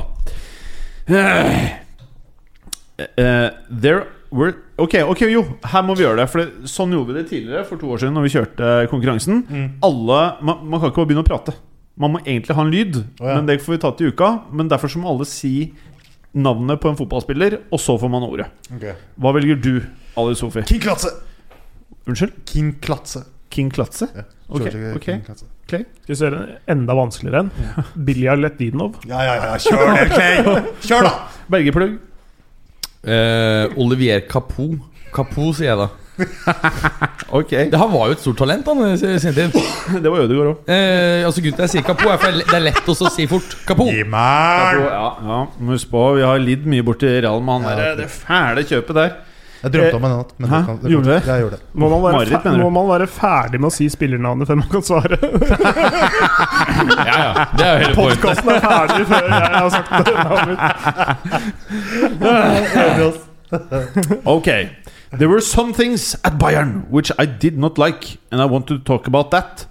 Eh, 2.97 3.05
eh, 3.17 3.49
there 3.69 4.07
Ok, 4.35 4.97
ok, 5.07 5.21
jo, 5.31 5.43
her 5.71 5.83
må 5.87 5.95
vi 5.95 6.03
gjøre 6.03 6.19
det. 6.21 6.27
For 6.31 6.41
det, 6.43 6.69
sånn 6.71 6.91
gjorde 6.95 7.13
vi 7.13 7.17
det 7.19 7.25
tidligere, 7.29 7.63
for 7.69 7.79
to 7.81 7.91
år 7.93 8.01
siden, 8.03 8.15
når 8.17 8.25
vi 8.27 8.33
kjørte 8.33 8.71
konkurransen. 8.91 9.43
Alle 9.85 10.19
man, 10.45 10.65
man 10.67 10.81
kan 10.81 10.91
ikke 10.91 11.01
bare 11.03 11.11
begynne 11.11 11.25
å 11.25 11.29
prate. 11.29 11.55
Man 11.95 12.11
må 12.11 12.19
egentlig 12.25 12.57
ha 12.57 12.65
en 12.65 12.73
lyd, 12.73 12.97
oh, 13.21 13.29
ja. 13.29 13.37
men 13.37 13.47
det 13.47 13.61
får 13.63 13.77
vi 13.77 13.81
ta 13.85 13.93
til 13.95 14.11
uka. 14.11 14.31
Men 14.51 14.71
derfor 14.71 14.91
så 14.91 14.99
må 14.99 15.13
alle 15.13 15.27
si 15.29 15.53
navnet 16.35 16.81
på 16.83 16.91
en 16.91 16.97
fotballspiller, 16.99 17.61
og 17.71 17.79
så 17.79 17.95
får 18.01 18.11
man 18.11 18.27
ordet. 18.27 18.49
Hva 19.15 19.31
velger 19.37 19.61
du, 19.63 19.73
Ali 20.19 20.35
Sofi? 20.35 20.65
King 20.67 20.83
Klatse! 20.83 21.13
Unnskyld? 22.05 22.35
King 22.49 22.73
Klatse. 22.83 23.23
King 23.55 23.71
Klatse? 23.71 24.09
Ja, 24.11 24.25
Ok, 24.51 24.67
ok. 24.67 25.05
King 25.07 25.23
Klatse. 25.25 25.47
Clay? 25.65 25.85
Skal 26.03 26.11
vi 26.11 26.15
se 26.19 26.27
en 26.27 26.57
enda 26.69 26.93
vanskeligere 26.93 27.39
en. 27.39 27.51
Bilja 28.05 28.35
Letdinov. 28.37 28.99
Ja, 29.09 29.23
ja, 29.25 29.37
ja, 29.41 29.55
kjør 29.57 29.95
det, 29.95 30.03
Clay! 30.11 30.59
Kjør, 30.87 31.07
da! 31.07 31.13
Bergeplugg? 31.49 31.95
Eh, 33.05 33.77
Olivier 33.81 34.25
Capot. 34.29 34.79
Capot, 35.13 35.53
sier 35.57 35.71
jeg 35.73 35.79
da. 35.83 35.91
Ok. 37.35 37.49
Det, 37.51 37.75
han 37.75 37.91
var 37.91 38.07
jo 38.07 38.15
et 38.15 38.21
stort 38.23 38.37
talent 38.39 38.67
han, 38.69 38.81
i 38.95 39.19
sin 39.19 39.35
tid. 39.35 39.55
Det 40.03 40.11
var 40.11 40.23
Ødegaard 40.23 40.51
òg. 40.53 40.71
Eh, 40.71 41.25
altså 41.27 41.43
Grunnen 41.43 41.57
til 41.57 41.65
at 41.65 41.67
jeg 41.67 41.73
sier 41.75 41.87
Capot, 41.87 42.07
er 42.13 42.21
for 42.21 42.39
det 42.39 42.57
er 42.57 42.65
lett 42.69 42.91
også 42.93 43.09
å 43.09 43.13
si 43.13 43.27
fort. 43.29 43.55
Capot. 43.67 43.91
Gi 43.91 44.05
meg! 44.07 44.81
Ja, 44.85 45.07
ja, 45.27 45.39
må 45.59 45.75
huske 45.75 45.91
på, 45.91 46.03
vi 46.19 46.25
har 46.25 46.41
lidd 46.41 46.67
mye 46.71 46.85
borti 46.87 47.09
Real 47.19 47.43
med 47.43 47.59
han 47.59 47.69
Ja, 47.71 47.77
der, 47.81 48.03
det 48.03 48.09
fæle 48.13 48.65
kjøpet 48.69 48.99
der. 49.01 49.15
Jeg 49.65 49.71
drømte 49.73 49.97
om 49.97 50.03
en 50.05 50.11
natt. 50.13 50.31
Men 50.37 50.49
Hæ? 50.51 50.57
kan, 50.67 50.75
det 50.83 50.91
Gjorde 50.93 51.05
du 51.05 51.09
det? 51.11 51.21
Jeg 51.25 51.41
gjorde 51.41 51.55
det. 51.55 51.61
Må 51.73 51.87
man, 51.89 52.01
være 52.03 52.13
Marit, 52.19 52.31
fer- 52.35 52.43
mener 52.45 52.57
du? 52.57 52.63
må 52.63 52.69
man 52.75 52.85
være 52.91 53.07
ferdig 53.09 53.59
med 53.63 53.67
å 53.71 53.73
si 53.73 53.87
spillernavnet 53.89 54.47
før 54.51 54.55
man 54.61 54.69
kan 54.75 54.83
svare? 54.85 55.17
Ja, 57.05 57.17
ja, 57.17 57.45
det 57.57 57.65
er 57.65 57.71
jo 57.71 57.79
hele 57.81 57.95
poenget. 57.95 58.19
Podkasten 58.21 58.49
er 58.51 58.59
ferdig 58.61 59.05
før 59.09 59.23
jeg 59.25 59.39
har 59.55 59.69
sagt 59.73 59.89
navnet 59.91 60.47
mitt. 60.51 60.61
Ok. 64.25 64.47
There 65.17 65.29
were 65.29 65.41
some 65.41 65.73
things 65.73 66.15
at 66.23 66.37
Bayern 66.39 66.85
which 66.89 67.11
I 67.19 67.25
did 67.25 67.57
not 67.57 67.77
like, 67.77 68.17
and 68.31 68.41
I 68.41 68.45
want 68.45 68.67
to 68.67 68.77
talk 68.79 69.07
about 69.07 69.31
that. 69.31 69.65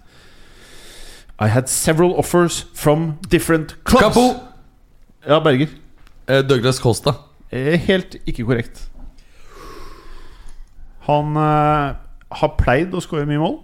I 1.39 1.49
had 1.49 1.69
several 1.69 2.15
offers 2.19 2.65
from 2.75 3.19
different 3.29 3.75
clubs. 3.85 4.15
Kapo. 4.15 4.41
Ja, 5.29 5.41
Berger. 5.41 5.69
Eh, 6.29 6.43
Douglas 6.49 6.79
Costa. 6.81 7.13
Eh, 7.51 7.79
Helt 7.87 8.17
ikke 8.27 8.45
korrekt. 8.45 8.89
Han 11.09 11.37
eh, 11.37 11.95
har 12.41 12.53
pleid 12.61 12.95
å 12.97 13.03
skåre 13.05 13.27
mye 13.29 13.41
mål. 13.43 13.59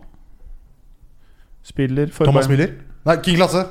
Spiller 1.65 2.11
for 2.13 2.29
Thomas 2.29 2.49
Bayern. 2.49 2.61
Müller? 2.61 2.77
Nei, 3.09 3.17
King 3.25 3.39
Lasse! 3.41 3.63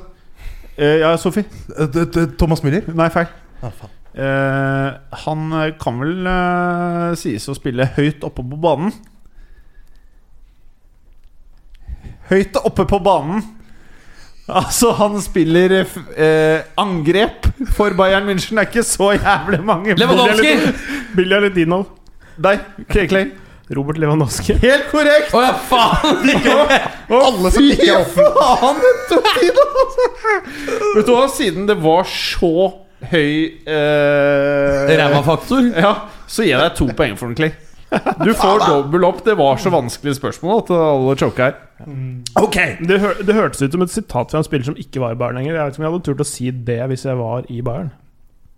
Eh, 0.80 0.98
ja, 1.02 1.12
Sofie. 1.20 1.44
Eh, 1.76 2.26
Thomas 2.40 2.62
Müller? 2.66 2.86
Nei, 2.96 3.08
feil. 3.14 3.28
Ah, 3.62 3.70
faen. 3.76 3.96
Eh, 4.10 4.88
han 5.24 5.42
eh, 5.54 5.68
kan 5.78 6.00
vel 6.02 6.26
eh, 6.26 7.12
sies 7.20 7.44
å 7.50 7.54
spille 7.54 7.86
høyt 7.98 8.24
oppe 8.26 8.42
på 8.42 8.58
banen. 8.62 8.90
Høyt 12.30 12.58
oppe 12.62 12.86
på 12.90 12.98
banen! 13.02 13.42
Altså, 14.50 14.90
han 14.98 15.14
spiller 15.22 15.70
eh, 15.76 15.86
f- 15.86 16.10
eh, 16.18 16.64
angrep 16.80 17.46
for 17.76 17.94
Bayern 17.98 18.26
München. 18.26 18.58
Det 18.58 18.64
er 18.64 18.70
ikke 18.72 18.86
så 18.86 19.12
jævlig 19.14 19.60
mange 19.66 19.94
Lewandowski! 19.98 20.56
Billy 21.14 21.38
Letdinov. 21.44 21.86
Deg, 22.40 22.62
Clay. 22.90 23.30
Robert 23.76 23.98
Lewandowski. 24.02 24.56
Helt 24.66 24.90
korrekt! 24.90 25.32
Å 25.34 25.42
ja, 25.44 25.54
faen! 25.70 26.30
Alle 27.20 27.52
som 27.54 27.66
ikke 27.66 27.86
er 27.86 27.98
altså! 28.00 29.20
Vet 30.96 31.06
du 31.06 31.12
hva, 31.14 31.26
siden 31.32 31.66
det 31.70 31.78
var 31.82 32.06
så 32.10 32.52
høy 33.10 33.62
eh, 33.64 34.94
Ræva-faktor. 35.00 35.70
Ja, 35.72 35.94
så 36.28 36.44
gir 36.44 36.56
jeg 36.56 36.64
deg 36.66 36.78
to 36.78 36.90
poeng 36.96 37.16
for 37.18 37.30
den, 37.30 37.38
Clay. 37.38 37.54
Du 38.22 38.30
får 38.38 38.62
dobbel 38.68 39.06
opp. 39.08 39.24
Det 39.26 39.34
var 39.38 39.58
så 39.58 39.72
vanskelig 39.74 40.14
spørsmål 40.20 40.60
at 40.62 40.70
alle 40.76 41.16
choka 41.18 41.48
her. 41.48 41.56
Ok 42.38 42.56
Det, 42.86 42.98
hør, 43.00 43.22
det 43.24 43.34
hørtes 43.34 43.62
ut 43.64 43.72
som 43.74 43.82
et 43.82 43.90
sitat 43.92 44.30
fra 44.30 44.42
en 44.42 44.46
spiller 44.46 44.68
som 44.68 44.76
ikke 44.78 45.00
var 45.02 45.16
i 45.16 45.18
Bayern 45.18 45.40
lenger. 45.40 45.56
Jeg 45.56 45.64
vet 45.64 45.74
ikke 45.74 45.82
om 45.82 45.86
jeg 45.88 45.94
hadde 45.94 46.06
turt 46.10 46.22
å 46.22 46.28
si 46.28 46.50
det 46.70 46.78
hvis 46.92 47.06
jeg 47.08 47.18
var 47.18 47.48
i 47.50 47.58
Bayern. 47.66 47.90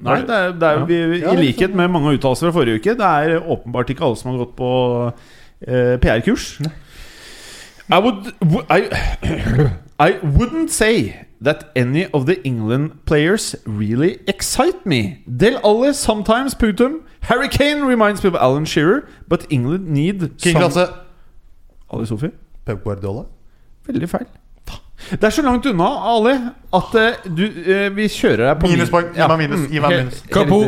Nei, 0.03 0.21
det 0.27 0.37
er, 0.37 0.53
det 0.53 0.69
er 0.69 0.79
Ja. 0.81 0.85
vi, 0.85 0.97
I 1.23 1.37
likhet 1.39 1.75
med 1.79 1.89
mange 1.95 2.13
uttalelser 2.17 2.51
fra 2.51 2.57
forrige 2.61 2.81
uke, 2.81 2.95
det 2.99 3.07
er 3.07 3.41
åpenbart 3.41 3.91
ikke 3.91 4.05
alle 4.05 4.17
som 4.19 4.31
har 4.33 4.39
gått 4.45 4.57
på 4.59 4.71
eh, 5.69 5.97
PR-kurs. 6.03 6.61
I 7.93 7.99
would 8.01 8.33
I, 8.71 8.81
I 10.09 10.13
wouldn't 10.23 10.69
say 10.71 11.13
that 11.45 11.65
any 11.77 12.07
of 12.13 12.27
the 12.27 12.41
England 12.47 12.91
players 13.07 13.55
really 13.67 14.17
excite 14.29 14.87
me. 14.87 15.19
Del 15.27 15.57
Alli 15.65 15.93
sometimes 15.93 16.55
Putum. 16.55 17.03
Harry 17.23 17.49
Kane 17.49 17.85
reminds 17.85 18.23
me 18.25 18.29
of 18.29 18.35
Alan 18.35 18.65
Shearer, 18.65 19.03
but 19.29 19.47
England 19.51 19.89
need 19.89 20.21
King 20.43 20.59
some-. 20.71 20.89
Ali 21.91 22.07
Sofie? 22.07 22.31
Pep 22.65 22.83
Guardiola. 22.85 23.25
Veldig 23.87 24.09
feil. 24.09 24.27
Det 25.11 25.25
er 25.25 25.31
så 25.35 25.43
langt 25.43 25.67
unna, 25.67 25.89
Ali, 26.15 26.35
at 26.79 26.95
uh, 26.95 27.31
du, 27.37 27.45
uh, 27.47 27.89
vi 27.97 28.09
kjører 28.09 28.47
deg 28.49 28.59
på 28.63 28.69
min- 28.71 28.79
Minuspoeng. 28.81 29.13
Gi 29.17 29.29
meg 29.29 29.39
minus. 29.45 29.69
Gi 29.71 29.81
meg 29.85 29.97
minus. 29.99 30.23
Kapo. 30.33 30.63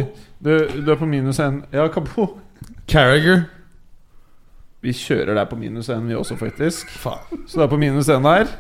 Du, 0.45 0.55
du 0.85 0.91
er 0.93 0.97
på 1.01 1.07
minus 1.09 1.39
én. 1.41 1.62
Ja, 1.72 1.89
Kapo. 1.89 2.28
Carriager. 2.91 3.45
Vi 4.85 4.93
kjører 4.93 5.32
deg 5.39 5.47
på 5.49 5.57
minus 5.57 5.87
én, 5.89 6.03
vi 6.05 6.12
også, 6.18 6.35
faktisk. 6.37 6.91
Faen. 7.01 7.39
Så 7.49 7.57
du 7.57 7.62
er 7.64 7.70
på 7.72 7.78
minus 7.80 8.11
én 8.12 8.26
der. 8.26 8.51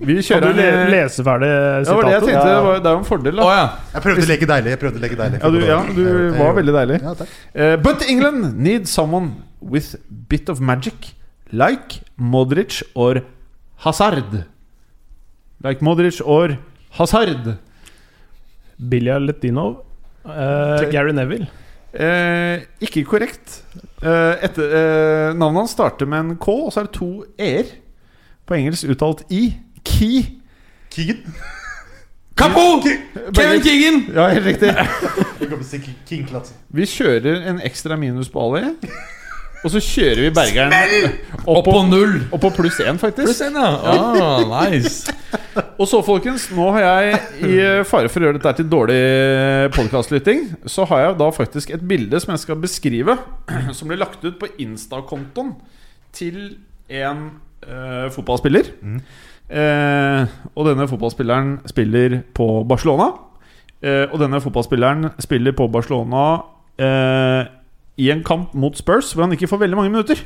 Vi 0.00 0.16
Kan 0.18 0.24
kjører 0.26 0.48
du 0.50 0.58
le 0.58 0.70
lese 0.90 1.22
ferdig 1.22 1.46
Ja, 1.46 1.84
det 1.84 1.94
var 1.94 2.08
det 2.08 2.10
jeg 2.16 2.22
sitatet? 2.24 2.26
tenkte. 2.26 2.48
Det, 2.48 2.64
var, 2.64 2.80
det 2.80 2.90
er 2.90 2.96
jo 2.96 2.98
en 2.98 3.06
fordel, 3.06 3.36
da. 3.36 3.42
da. 3.46 3.52
ja. 3.60 3.68
Jeg 3.94 4.02
prøvde 4.08 4.24
å 4.24 4.30
leke 4.32 4.48
deilig. 4.50 4.72
Jeg 4.74 4.80
prøvde 4.82 4.98
å 4.98 5.04
leke 5.04 5.18
deilig 5.20 5.38
Ja, 5.44 5.50
du, 5.54 5.60
ja, 5.68 5.78
du 5.94 6.02
var 6.40 6.56
veldig 6.58 6.74
deilig. 6.80 6.98
Ja, 7.06 7.14
takk. 7.20 7.36
Uh, 7.54 7.76
but 7.86 8.02
England 8.10 8.58
need 8.58 8.88
someone 8.90 9.30
with 9.62 9.94
bit 10.28 10.50
of 10.50 10.58
magic. 10.60 11.12
Like 11.52 12.00
Modric 12.18 12.80
or 12.94 13.22
Hazard. 13.86 14.40
Like 15.64 15.84
Modric 15.84 16.20
or 16.24 16.56
Hazard. 16.98 17.56
Bilja 18.78 19.18
Letinov. 19.18 19.84
Uh, 20.24 20.90
Gary 20.90 21.12
Neville. 21.12 21.48
Eh, 21.90 22.62
ikke 22.80 23.02
korrekt. 23.04 23.64
Eh, 24.02 24.44
etter, 24.46 24.62
eh, 24.62 25.34
navnet 25.34 25.64
hans 25.64 25.70
starter 25.74 26.06
med 26.06 26.18
en 26.20 26.36
K, 26.36 26.48
og 26.48 26.72
så 26.72 26.80
er 26.80 26.84
det 26.86 26.94
to 26.94 27.24
e-er. 27.38 27.72
På 28.46 28.54
engelsk 28.54 28.88
uttalt 28.88 29.24
I. 29.30 29.56
Key. 29.84 30.22
Keegan. 30.90 31.34
Kapo! 32.36 32.80
Kevin 33.34 33.62
Keegan! 33.62 34.14
Ja, 34.14 34.28
helt 34.28 34.46
riktig. 34.46 34.74
Vi 36.70 36.86
kjører 36.86 37.48
en 37.50 37.60
ekstra 37.60 37.96
minus 37.96 38.28
på 38.28 38.40
Ali. 38.40 38.70
Og 39.60 39.72
så 39.74 39.80
kjører 39.84 40.22
vi 40.24 40.30
Bergeren 40.32 40.72
Opp 41.44 41.66
på 41.66 41.80
null. 41.88 42.14
opp 42.32 42.40
på 42.46 42.50
pluss 42.56 42.78
én, 42.80 42.96
faktisk. 43.00 43.28
Pluss 43.28 43.42
én, 43.44 43.56
ja. 43.60 43.68
Ah, 43.92 44.44
nice. 44.64 45.12
Og 45.76 45.86
så, 45.88 46.00
folkens, 46.04 46.46
nå 46.56 46.70
har 46.76 46.86
jeg, 46.86 47.20
i 47.44 47.54
fare 47.88 48.08
for 48.12 48.22
å 48.22 48.28
gjøre 48.28 48.40
dette 48.40 48.54
til 48.60 48.68
dårlig 48.72 49.00
podkastlytting, 49.76 50.46
så 50.68 50.86
har 50.88 51.04
jeg 51.04 51.18
da 51.20 51.30
faktisk 51.36 51.74
et 51.76 51.84
bilde 51.92 52.20
som 52.22 52.34
jeg 52.34 52.44
skal 52.44 52.60
beskrive, 52.62 53.16
som 53.76 53.90
ble 53.90 54.00
lagt 54.00 54.24
ut 54.24 54.38
på 54.40 54.48
Insta-kontoen 54.64 55.54
til 56.16 56.40
en 56.90 57.26
uh, 57.66 58.06
fotballspiller. 58.14 58.72
Eh, 59.50 60.36
og 60.54 60.66
denne 60.68 60.86
fotballspilleren 60.86 61.56
spiller 61.70 62.20
på 62.34 62.62
Barcelona. 62.70 63.10
Uh, 63.80 64.06
og 64.12 64.20
denne 64.20 64.38
fotballspilleren 64.44 65.14
spiller 65.24 65.54
på 65.56 65.64
Barcelona 65.72 66.24
eh, 66.76 67.46
i 68.00 68.10
en 68.12 68.24
kamp 68.26 68.54
mot 68.56 68.76
Spurs 68.78 69.12
hvor 69.14 69.26
han 69.26 69.36
ikke 69.36 69.48
får 69.50 69.62
veldig 69.64 69.78
mange 69.78 69.92
minutter. 69.92 70.24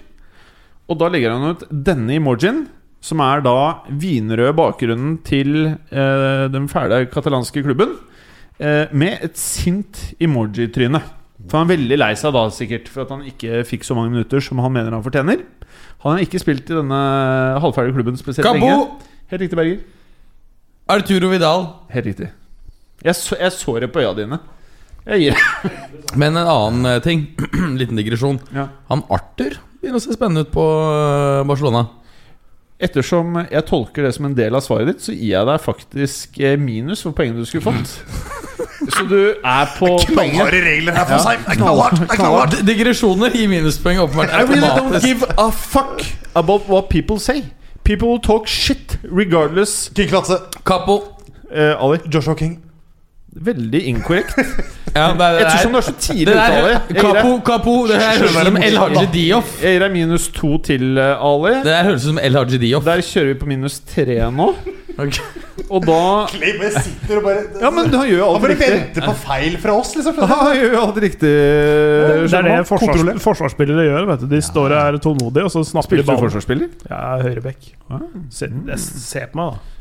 Og 0.91 0.99
da 1.01 1.09
legger 1.11 1.35
han 1.35 1.55
ut 1.55 1.65
denne 1.71 2.19
emojien, 2.19 2.65
som 3.05 3.21
er 3.25 3.43
da 3.45 3.57
vinrød 3.89 4.55
bakgrunnen 4.57 5.19
til 5.27 5.67
eh, 5.75 6.45
den 6.53 6.69
fæle 6.73 7.05
katalanske 7.13 7.65
klubben, 7.65 7.97
eh, 8.61 8.93
med 8.93 9.25
et 9.25 9.41
sint 9.41 10.15
emoji-tryne. 10.23 11.01
For 11.45 11.59
han 11.59 11.67
er 11.67 11.75
veldig 11.75 11.99
lei 11.99 12.13
seg 12.17 12.33
da 12.37 12.45
sikkert 12.55 12.89
for 12.93 13.05
at 13.05 13.13
han 13.13 13.27
ikke 13.29 13.65
fikk 13.69 13.85
så 13.85 13.97
mange 13.97 14.15
minutter 14.15 14.41
som 14.45 14.61
han 14.65 14.73
mener 14.73 14.95
han 14.95 15.05
fortjener. 15.05 15.43
Han 16.05 16.17
har 16.17 16.25
ikke 16.25 16.41
spilt 16.41 16.71
i 16.71 16.77
denne 16.77 17.01
halvferdige 17.65 17.97
klubben 17.97 18.17
spesielt 18.21 18.47
Kabo! 18.47 18.61
lenge. 18.61 19.11
Helt 19.33 19.45
riktig, 19.45 19.59
Berger. 19.59 19.85
Arturo 20.95 21.31
Vidal. 21.33 21.67
Helt 21.93 22.09
riktig. 22.13 22.31
Jeg 23.05 23.17
så, 23.17 23.37
jeg 23.41 23.53
så 23.53 23.79
det 23.81 23.91
på 23.93 24.01
øya 24.05 24.13
dine. 24.17 24.39
Jeg 25.05 25.27
gir 25.27 25.43
Men 26.21 26.39
en 26.39 26.47
annen 26.47 26.89
eh, 26.89 27.03
ting, 27.05 27.27
liten 27.81 27.99
digresjon. 27.99 28.39
Ja. 28.55 28.69
Han 28.91 29.03
Arthur 29.13 29.59
begynner 29.81 30.01
å 30.01 30.05
se 30.05 30.15
spennende 30.15 30.47
ut 30.47 30.53
på 30.55 30.65
eh, 30.65 31.43
Barcelona. 31.49 31.89
Ettersom 32.85 33.39
jeg 33.43 33.67
tolker 33.69 34.07
det 34.07 34.15
som 34.17 34.29
en 34.29 34.37
del 34.37 34.55
av 34.55 34.63
svaret 34.65 34.93
ditt, 34.93 35.03
så 35.05 35.15
gir 35.15 35.33
jeg 35.35 35.49
deg 35.49 35.63
faktisk 35.63 36.39
eh, 36.43 36.57
minus 36.61 37.05
for 37.05 37.17
poengene 37.17 37.43
du 37.43 37.49
skulle 37.51 37.67
fått. 37.67 37.99
Så 38.85 39.07
du 39.09 39.17
er 39.33 39.71
på 39.79 39.89
poenget. 40.11 40.51
Regler 40.53 40.97
her 40.99 41.07
for 41.09 41.23
seg! 41.25 41.41
Det 41.41 41.55
er 41.55 41.61
knallhardt! 41.61 42.03
Det 42.03 42.09
er 42.11 42.19
knallhardt. 42.21 42.57
Digresjoner 42.69 43.33
gir 43.33 43.49
minuspoeng 43.49 44.03
åpenbart 44.03 44.35
I 44.35 44.43
really 44.45 44.69
don't 44.77 45.01
give 45.01 45.25
a 45.41 45.47
fuck 45.51 46.05
about 46.37 46.69
what 46.69 46.91
people 46.93 47.17
say. 47.23 47.47
People 47.85 48.09
will 48.13 48.21
talk 48.21 48.47
shit 48.47 48.99
regardless. 49.05 49.89
King 49.95 50.11
Klatse. 50.13 50.37
Capo. 50.69 51.01
Eh, 51.51 51.73
Ali, 51.81 52.03
Joshua 52.13 52.37
King. 52.37 52.59
Veldig 53.35 53.83
inkorrekt. 53.93 54.39
Ja, 54.95 55.09
det 55.19 55.27
er, 55.27 55.37
Ettersom 55.43 55.73
du 55.75 55.79
er 55.81 55.83
så 55.83 55.93
tidlig 55.99 56.27
det 56.29 56.35
ute, 56.39 56.59
Ali. 56.61 56.75
Kapo, 57.03 57.31
Capo 57.43 57.73
Det 57.91 57.97
her 57.99 58.21
høres 58.21 58.31
ut 58.31 58.45
som 58.47 58.59
El 58.63 58.77
Haji 58.79 59.09
Dioff. 59.11 59.49
Jeg 59.59 59.73
gir 59.75 59.83
deg 59.83 59.91
minus 59.97 60.29
to 60.37 60.51
til, 60.63 60.85
eh, 61.03 61.25
Ali. 61.27 61.55
Det 61.65 61.73
her 61.75 61.89
høres 61.89 62.05
ut 62.05 62.13
som 62.13 62.21
El 62.23 62.39
Haji 62.39 62.61
Dioff. 62.63 62.85
Der 62.87 63.03
kjører 63.03 63.33
vi 63.33 63.35
på 63.41 63.49
minus 63.51 63.81
tre 63.91 64.21
nå. 64.31 64.47
Og 64.95 65.83
da 65.83 65.99
Clay 66.31 66.55
sitter 66.77 67.19
og 67.19 67.25
bare 67.27 67.43
Ja, 67.59 67.71
men 67.75 67.91
han 67.91 68.07
gjør 68.07 68.21
jo 68.21 68.27
Han 68.37 68.43
bare 68.45 68.57
venter 68.61 69.03
på 69.09 69.15
feil 69.25 69.57
fra 69.59 69.75
oss, 69.81 69.91
liksom. 69.99 70.23
Han 70.31 70.55
gjør 70.55 70.77
jo 70.77 70.81
alt 70.85 71.03
riktig. 71.09 71.35
Det 71.35 72.39
er 72.39 72.47
det 72.53 72.57
forsvars, 72.71 73.23
forsvarsspillere 73.27 73.89
gjør. 73.89 74.07
vet 74.13 74.23
du 74.23 74.31
De 74.31 74.43
står 74.47 74.77
og 74.77 74.79
er 74.79 75.03
tålmodige, 75.03 75.49
og 75.49 75.55
så 75.57 75.67
snapper 75.67 75.99
de 75.99 76.05
Spilte 76.05 76.07
du 76.07 76.13
ballen. 76.13 76.27
forsvarsspiller? 76.29 76.69
Ja, 76.87 77.03
høyrebekk. 77.27 77.73
Se, 78.31 78.53
se 78.79 79.27
på 79.33 79.43
meg, 79.43 79.57
da. 79.59 79.74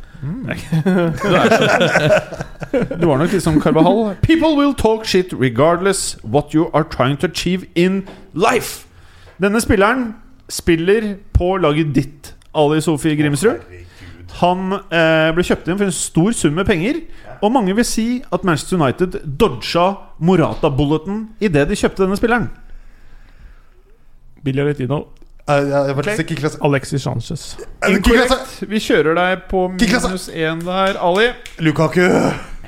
Du 2.99 3.05
var 3.05 3.17
nok 3.19 3.34
litt 3.34 3.43
som 3.43 3.59
Carvahall. 3.61 4.15
People 4.24 4.55
will 4.57 4.74
talk 4.74 5.05
shit 5.05 5.34
regardless 5.36 6.17
what 6.24 6.53
you 6.55 6.69
are 6.74 6.84
trying 6.88 7.17
to 7.19 7.28
achieve 7.28 7.67
in 7.76 8.03
life. 8.34 8.88
Denne 9.41 9.61
spilleren 9.61 10.13
spiller 10.49 11.15
på 11.34 11.57
laget 11.57 11.95
ditt, 11.95 12.36
Ali 12.55 12.82
Sofie 12.82 13.17
Grimsrud. 13.19 13.59
Han 14.39 14.74
eh, 14.74 15.30
ble 15.36 15.43
kjøpt 15.45 15.67
inn 15.69 15.78
for 15.78 15.86
en 15.89 15.95
stor 15.95 16.32
sum 16.38 16.55
med 16.57 16.65
penger. 16.69 17.01
Og 17.43 17.51
mange 17.53 17.76
vil 17.76 17.86
si 17.86 18.07
at 18.34 18.45
Manchester 18.47 18.80
United 18.80 19.19
dodga 19.39 19.89
Morata-bulleten 20.24 21.28
idet 21.43 21.67
de 21.69 21.76
kjøpte 21.78 22.05
denne 22.05 22.17
spilleren. 22.17 22.47
Billy 24.43 24.63
Aretino. 24.63 25.03
Uh, 25.44 25.96
var 25.98 26.08
King 26.24 26.39
Alexis 26.62 27.04
Sanchez. 27.04 27.58
Inkorrekt. 27.89 28.62
Vi 28.64 28.80
kjører 28.80 29.18
deg 29.18 29.41
på 29.50 29.66
minus 29.74 30.30
én 30.32 30.62
der, 30.64 30.96
Ali. 31.04 31.34
Lukaku. 31.60 32.06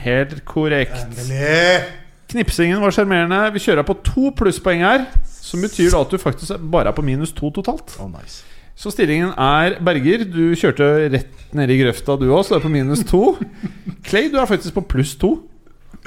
Helt 0.03 0.41
korrekt. 0.45 0.97
Endelig. 1.05 1.85
Knipsingen 2.33 2.83
var 2.83 2.91
sjarmerende. 2.91 3.39
Vi 3.55 3.63
kjører 3.63 3.87
på 3.87 3.95
to 4.03 4.33
plusspoeng 4.35 4.83
her. 4.83 5.07
Som 5.23 5.63
betyr 5.63 5.93
da 5.93 6.03
at 6.03 6.11
du 6.11 6.19
faktisk 6.19 6.59
bare 6.59 6.91
er 6.91 6.97
på 6.97 7.05
minus 7.05 7.31
to 7.37 7.53
totalt. 7.55 7.95
Oh, 8.01 8.11
nice. 8.11 8.43
Så 8.75 8.91
stillingen 8.91 9.31
er 9.39 9.77
Berger. 9.79 10.25
Du 10.27 10.51
kjørte 10.59 10.91
rett 11.13 11.55
ned 11.55 11.71
i 11.71 11.79
grøfta, 11.79 12.17
du 12.19 12.27
òg, 12.27 12.43
så 12.43 12.57
du 12.57 12.59
er 12.59 12.65
på 12.65 12.73
minus 12.75 13.05
to. 13.07 13.37
Clay, 14.07 14.27
du 14.33 14.35
er 14.41 14.51
faktisk 14.51 14.75
på 14.75 14.83
pluss 14.97 15.15
to. 15.21 15.37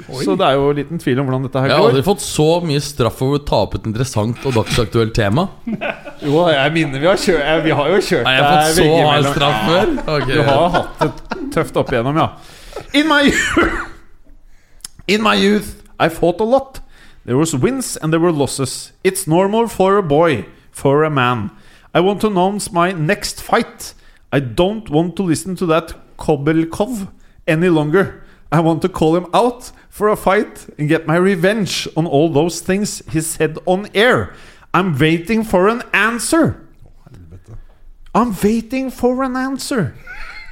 Så 0.07 0.35
det 0.39 0.45
er 0.47 0.55
jo 0.57 0.69
en 0.71 0.77
liten 0.79 1.01
tvil 1.01 1.19
om 1.21 1.27
hvordan 1.27 1.45
dette 1.47 1.59
her 1.59 1.67
går. 1.67 1.73
Jeg 1.73 1.83
har 1.83 1.89
aldri 1.91 2.03
fått 2.07 2.23
så 2.23 2.47
mye 2.65 2.81
straff 2.83 3.17
for 3.19 3.35
å 3.35 3.41
ta 3.45 3.61
opp 3.65 3.75
et 3.79 3.87
interessant 3.89 4.45
og 4.47 4.55
dagsaktuelt 4.59 5.15
tema. 5.17 5.49
Jo, 6.19 6.41
jeg 6.51 6.71
minner 6.75 6.99
vi 6.99 7.07
har, 7.07 7.15
kjørt, 7.15 7.43
eh, 7.47 7.59
vi 7.63 7.71
har 7.71 7.91
jo 7.93 7.99
kjørt 8.03 8.25
Har 8.27 8.33
jeg 8.35 8.43
fått 8.43 8.73
så 8.75 8.81
begge 8.83 9.03
hard 9.07 9.27
straff 9.29 9.61
før? 9.69 9.91
Okay. 10.17 10.33
Du 10.33 10.41
har 10.43 10.65
hatt 10.73 11.03
det 11.05 11.45
tøft 11.55 11.77
opp 11.79 11.93
igjennom, 11.93 12.19
ja. 12.19 12.25
In 12.99 13.07
my 13.07 13.21
In 15.07 15.23
my 15.23 15.35
youth, 15.39 15.81
I 15.97 16.09
fought 16.09 16.41
a 16.41 16.43
lot. 16.43 16.81
There 17.25 17.37
was 17.37 17.55
wins 17.55 17.95
and 17.95 18.11
there 18.11 18.19
were 18.19 18.31
losses. 18.31 18.91
It's 19.03 19.27
normal 19.27 19.67
for 19.67 19.97
a 19.97 20.03
boy, 20.03 20.45
for 20.71 21.03
a 21.03 21.09
man. 21.09 21.51
I 21.93 22.01
want 22.01 22.21
to 22.21 22.27
announce 22.27 22.71
my 22.71 22.91
next 22.91 23.41
fight. 23.41 23.93
I 24.31 24.39
don't 24.39 24.89
want 24.89 25.15
to 25.15 25.23
listen 25.23 25.55
to 25.55 25.65
that 25.67 25.93
Kobelkov 26.17 27.07
any 27.47 27.69
longer. 27.69 28.23
I 28.51 28.59
want 28.59 28.81
to 28.81 28.89
call 28.89 29.15
him 29.15 29.27
out 29.33 29.71
for 29.89 30.09
a 30.09 30.15
fight 30.15 30.67
and 30.77 30.89
get 30.89 31.07
my 31.07 31.17
revenge 31.17 31.87
on 31.95 32.07
all 32.07 32.29
those 32.29 32.61
things 32.61 33.03
he 33.11 33.21
said 33.21 33.57
on 33.65 33.87
air. 33.93 34.33
I'm 34.73 34.97
waiting 34.97 35.43
for 35.43 35.67
an 35.67 35.83
answer. 35.93 36.55
I'm 38.13 38.33
waiting 38.43 38.91
for 38.91 39.23
an 39.23 39.35
answer. 39.35 39.93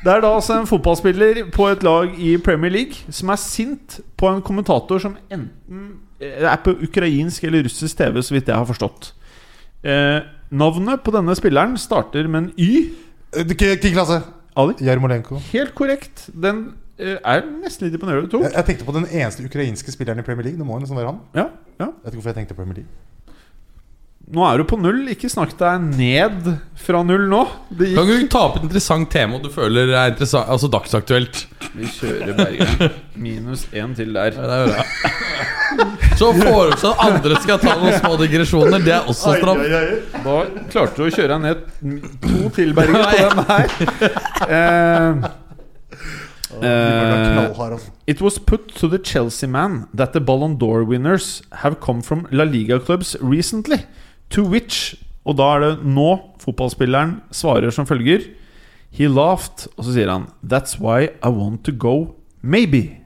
Det 0.03 0.13
er 0.13 0.21
da 0.21 0.29
altså 0.35 0.59
en 0.59 0.67
fotballspiller 0.69 1.49
på 1.51 1.67
et 1.67 1.83
lag 1.83 2.13
i 2.21 2.37
Premier 2.37 2.71
League 2.71 3.13
som 3.13 3.29
er 3.33 3.39
sint 3.41 3.99
på 4.17 4.29
en 4.29 4.41
kommentator 4.45 5.01
som 5.01 5.17
enten 5.33 5.87
eh, 6.21 6.45
er 6.45 6.59
på 6.63 6.75
ukrainsk 6.85 7.43
eller 7.43 7.65
russisk 7.65 7.97
TV, 7.97 8.21
så 8.21 8.35
vidt 8.35 8.47
jeg 8.47 8.55
har 8.55 8.69
forstått. 8.69 9.09
Eh, 9.83 10.21
navnet 10.53 11.01
på 11.03 11.11
denne 11.11 11.35
spilleren 11.35 11.77
starter 11.81 12.29
med 12.29 12.43
en 12.43 12.51
Y. 12.57 12.93
Hvilken 13.33 13.93
klasse? 13.97 14.21
Ali? 14.57 14.77
Jarmolenko. 14.85 15.41
Helt 15.51 15.75
korrekt. 15.75 16.29
Den 16.33 16.61
eh, 16.67 16.86
er 16.97 17.43
nesten 17.61 17.87
litt 17.87 17.97
imponerende, 17.99 18.29
du 18.31 18.37
Jeg, 18.41 18.49
tok. 18.49 18.55
jeg 18.57 18.65
tenkte 18.71 18.85
på 18.87 18.95
den 18.97 19.05
eneste 19.11 19.45
ukrainske 19.45 19.91
spilleren 19.93 20.19
i 20.19 20.25
Premier 20.25 20.49
League. 20.49 20.57
Det 20.59 20.65
må 20.65 20.79
nesten 20.81 20.97
være 20.97 21.11
han. 21.13 21.19
Ja, 21.37 21.49
ja. 21.77 21.91
Jeg 21.91 21.93
vet 22.03 22.13
ikke 22.13 22.21
hvorfor 22.21 22.33
jeg 22.33 22.39
tenkte 22.41 22.57
Premier 22.57 22.81
League. 22.81 23.03
Nå 24.27 24.43
er 24.43 24.57
du 24.59 24.65
på 24.67 24.75
null. 24.75 25.05
Ikke 25.13 25.29
snakk 25.31 25.53
deg 25.55 25.83
ned 25.95 26.49
fra 26.83 26.99
null 27.07 27.29
nå. 27.31 27.45
Det 27.79 27.93
Kan 27.95 28.09
du 28.09 28.25
ta 28.27 28.41
opp 28.49 28.57
et 28.59 28.65
interessant 28.67 29.07
tema 29.13 29.37
du 29.39 29.47
føler 29.53 29.93
er 29.95 30.09
interessant, 30.11 30.49
altså 30.51 30.67
dagsaktuelt? 30.73 31.45
Vi 31.77 31.87
kjører 31.95 32.33
Bergen. 32.35 32.91
Minus 33.23 33.63
én 33.71 33.93
til 33.95 34.11
der. 34.17 34.35
Ja, 34.35 34.49
det 34.51 34.57
er 34.57 34.73
bra. 34.73 34.83
Så 36.19 36.33
foreslå 36.33 36.91
at 36.91 37.05
andre 37.07 37.39
skal 37.43 37.59
ta 37.63 37.77
noen 37.79 37.95
små 38.01 38.17
digresjoner. 38.19 38.83
Det 38.83 38.93
er 38.97 39.07
også 39.13 39.37
stramt. 39.37 39.63
Da 40.25 40.37
klarte 40.73 40.97
du 40.99 41.07
å 41.07 41.11
kjøre 41.13 41.37
deg 41.37 41.41
ned 41.47 42.11
to 42.27 42.51
til, 42.57 42.75
Bergen, 42.75 42.99
på 42.99 43.07
den 43.31 43.47
her. 43.47 43.67
Eh, 44.47 45.27
Altså. 46.49 47.91
it 48.07 48.21
was 48.21 48.39
put 48.39 48.71
to 48.75 48.87
the 48.87 48.99
Chelsea 49.03 49.47
man 49.47 49.85
that 49.97 50.13
the 50.13 50.21
Ballon 50.21 50.57
d'Or 50.57 50.83
winners 50.83 51.41
have 51.51 51.75
come 51.81 52.01
from 52.01 52.25
La 52.31 52.43
Liga 52.43 52.79
clubs 52.79 53.15
recently. 53.21 53.79
To 54.29 54.43
which 54.43 54.95
Og 55.27 55.35
da 55.35 55.43
er 55.57 55.59
det 55.59 55.71
nå 55.83 56.11
fotballspilleren 56.39 57.17
svarer 57.35 57.73
som 57.75 57.87
følger. 57.87 58.29
He 58.95 59.09
laughed, 59.11 59.67
og 59.75 59.83
så 59.83 59.91
sier 59.91 60.11
han 60.11 60.29
That's 60.39 60.77
why 60.79 61.09
I 61.19 61.27
want 61.29 61.65
to 61.67 61.73
go, 61.75 62.15
maybe. 62.41 63.01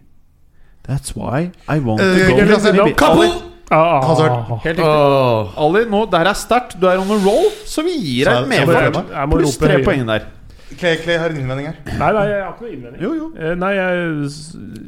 That's 0.87 1.15
why 1.17 1.49
I 1.67 1.79
want 1.79 2.01
to 2.01 2.11
uh, 2.11 2.27
go, 2.29 2.35
maybe. 2.45 2.93
Ali, 3.01 3.31
Ah, 3.71 4.01
Hazard. 4.03 4.31
helt 4.65 4.79
riktig. 4.79 4.85
Ah. 4.85 5.53
Ali, 5.65 5.85
nå, 5.89 6.03
der 6.11 6.27
er 6.27 6.35
sterkt. 6.35 6.75
Du 6.81 6.87
er 6.87 6.99
on 6.99 7.07
a 7.07 7.17
roll, 7.23 7.47
så 7.65 7.81
vi 7.87 7.93
gir 8.03 8.27
deg 8.27 8.41
et 8.41 8.49
medfart. 8.51 9.13
Pluss 9.31 9.57
tre 9.57 9.77
poeng 9.85 10.03
der. 10.09 10.25
Clay, 10.80 10.95
Clay 11.03 11.17
har 11.22 11.30
en 11.34 11.38
innvending 11.41 11.67
her. 11.72 11.76
Nei, 11.99 12.11
nei, 12.15 12.24
jeg 12.30 12.43
har 12.45 12.53
ikke 12.53 12.63
noe 12.65 12.72
innvending. 12.76 13.01
Jo, 13.03 13.11
jo. 13.17 13.28
Eh, 13.38 13.55
Nei, 13.59 13.72
jeg, 13.76 14.30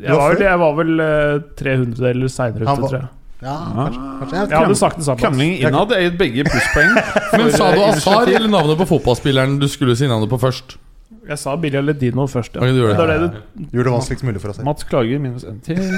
jeg, 0.04 0.14
var 0.14 0.22
var, 0.22 0.34
vel, 0.34 0.46
jeg 0.48 0.62
var 0.64 0.78
vel 0.80 1.04
eh, 1.06 1.36
300 1.60 2.10
eller 2.14 2.32
seinere 2.34 2.68
Han 2.70 2.78
ute, 2.78 2.82
var- 2.86 2.90
tror 2.96 3.00
jeg. 3.02 3.12
Ja, 3.44 3.54
kanskje, 3.76 4.02
kanskje. 4.22 4.38
Jeg 4.54 4.58
hadde 4.64 4.76
sagt 4.80 4.98
det 5.02 5.06
samme. 5.10 5.20
Krangling 5.20 5.58
innad 5.60 5.92
er 5.92 6.06
gitt 6.06 6.14
begge 6.22 6.46
plusspoeng. 6.48 6.94
Men 7.42 7.50
sa 7.52 7.72
du 7.76 7.82
eh, 7.84 8.36
eller 8.38 8.48
navnet 8.54 8.80
på 8.80 8.88
fotballspilleren 8.94 9.58
du 9.60 9.68
skulle 9.68 9.98
si 10.00 10.08
navnet 10.08 10.32
på 10.32 10.40
først? 10.40 10.78
Jeg 11.28 11.40
sa 11.40 11.56
Billy 11.60 11.78
Aledino 11.82 12.24
først. 12.32 12.56
Ja. 12.56 12.64
Du 12.72 12.80
gjorde 12.80 12.96
Det 12.96 13.08
det. 13.08 13.16
er 13.16 13.20
det 13.20 13.68
du 13.72 13.78
Gjør 13.78 13.90
det 13.90 13.94
vanskeligst 13.98 14.26
mulig 14.28 14.42
for 14.44 14.54
oss 14.54 14.58
selv. 14.62 14.68
Mats 14.70 14.88
klager 14.88 15.20
minus 15.24 15.44
én 15.50 15.60
til. 15.66 15.84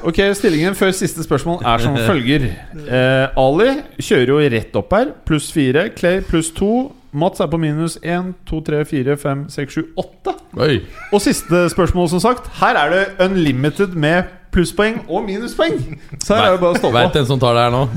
Ok, 0.00 0.16
Stillingen 0.32 0.72
før 0.78 0.94
siste 0.96 1.20
spørsmål 1.26 1.58
er 1.68 1.82
som 1.84 1.96
følger. 2.08 2.46
Eh, 2.88 3.36
Ali 3.36 3.66
kjører 4.00 4.30
jo 4.32 4.38
rett 4.54 4.78
opp 4.80 4.94
her. 4.96 5.10
Pluss 5.28 5.50
fire. 5.52 5.90
Clay 5.92 6.22
pluss 6.24 6.48
to. 6.56 6.70
Mats 7.12 7.40
er 7.42 7.48
på 7.50 7.58
minus 7.58 7.96
én, 8.06 8.32
to, 8.46 8.60
tre, 8.62 8.84
fire, 8.86 9.16
fem, 9.18 9.48
seks, 9.50 9.74
sju, 9.74 9.88
åtte. 9.98 10.36
Oi. 10.60 10.80
Og 11.10 11.22
siste 11.24 11.64
spørsmål, 11.72 12.08
som 12.12 12.22
sagt. 12.22 12.46
Her 12.60 12.78
er 12.78 12.92
det 12.94 13.02
unlimited 13.26 13.96
med 13.98 14.30
plusspoeng 14.54 15.00
og 15.08 15.24
minuspoeng. 15.26 15.78
Så 16.22 16.36
her 16.36 16.48
er 16.48 16.54
det 16.54 16.62
bare 16.62 16.76
å 16.76 16.80
stå 16.80 16.90
Veit 16.94 17.14
den 17.14 17.26
som 17.26 17.40
tar 17.42 17.58
det 17.58 17.66
her 17.66 17.74
nå? 17.74 17.86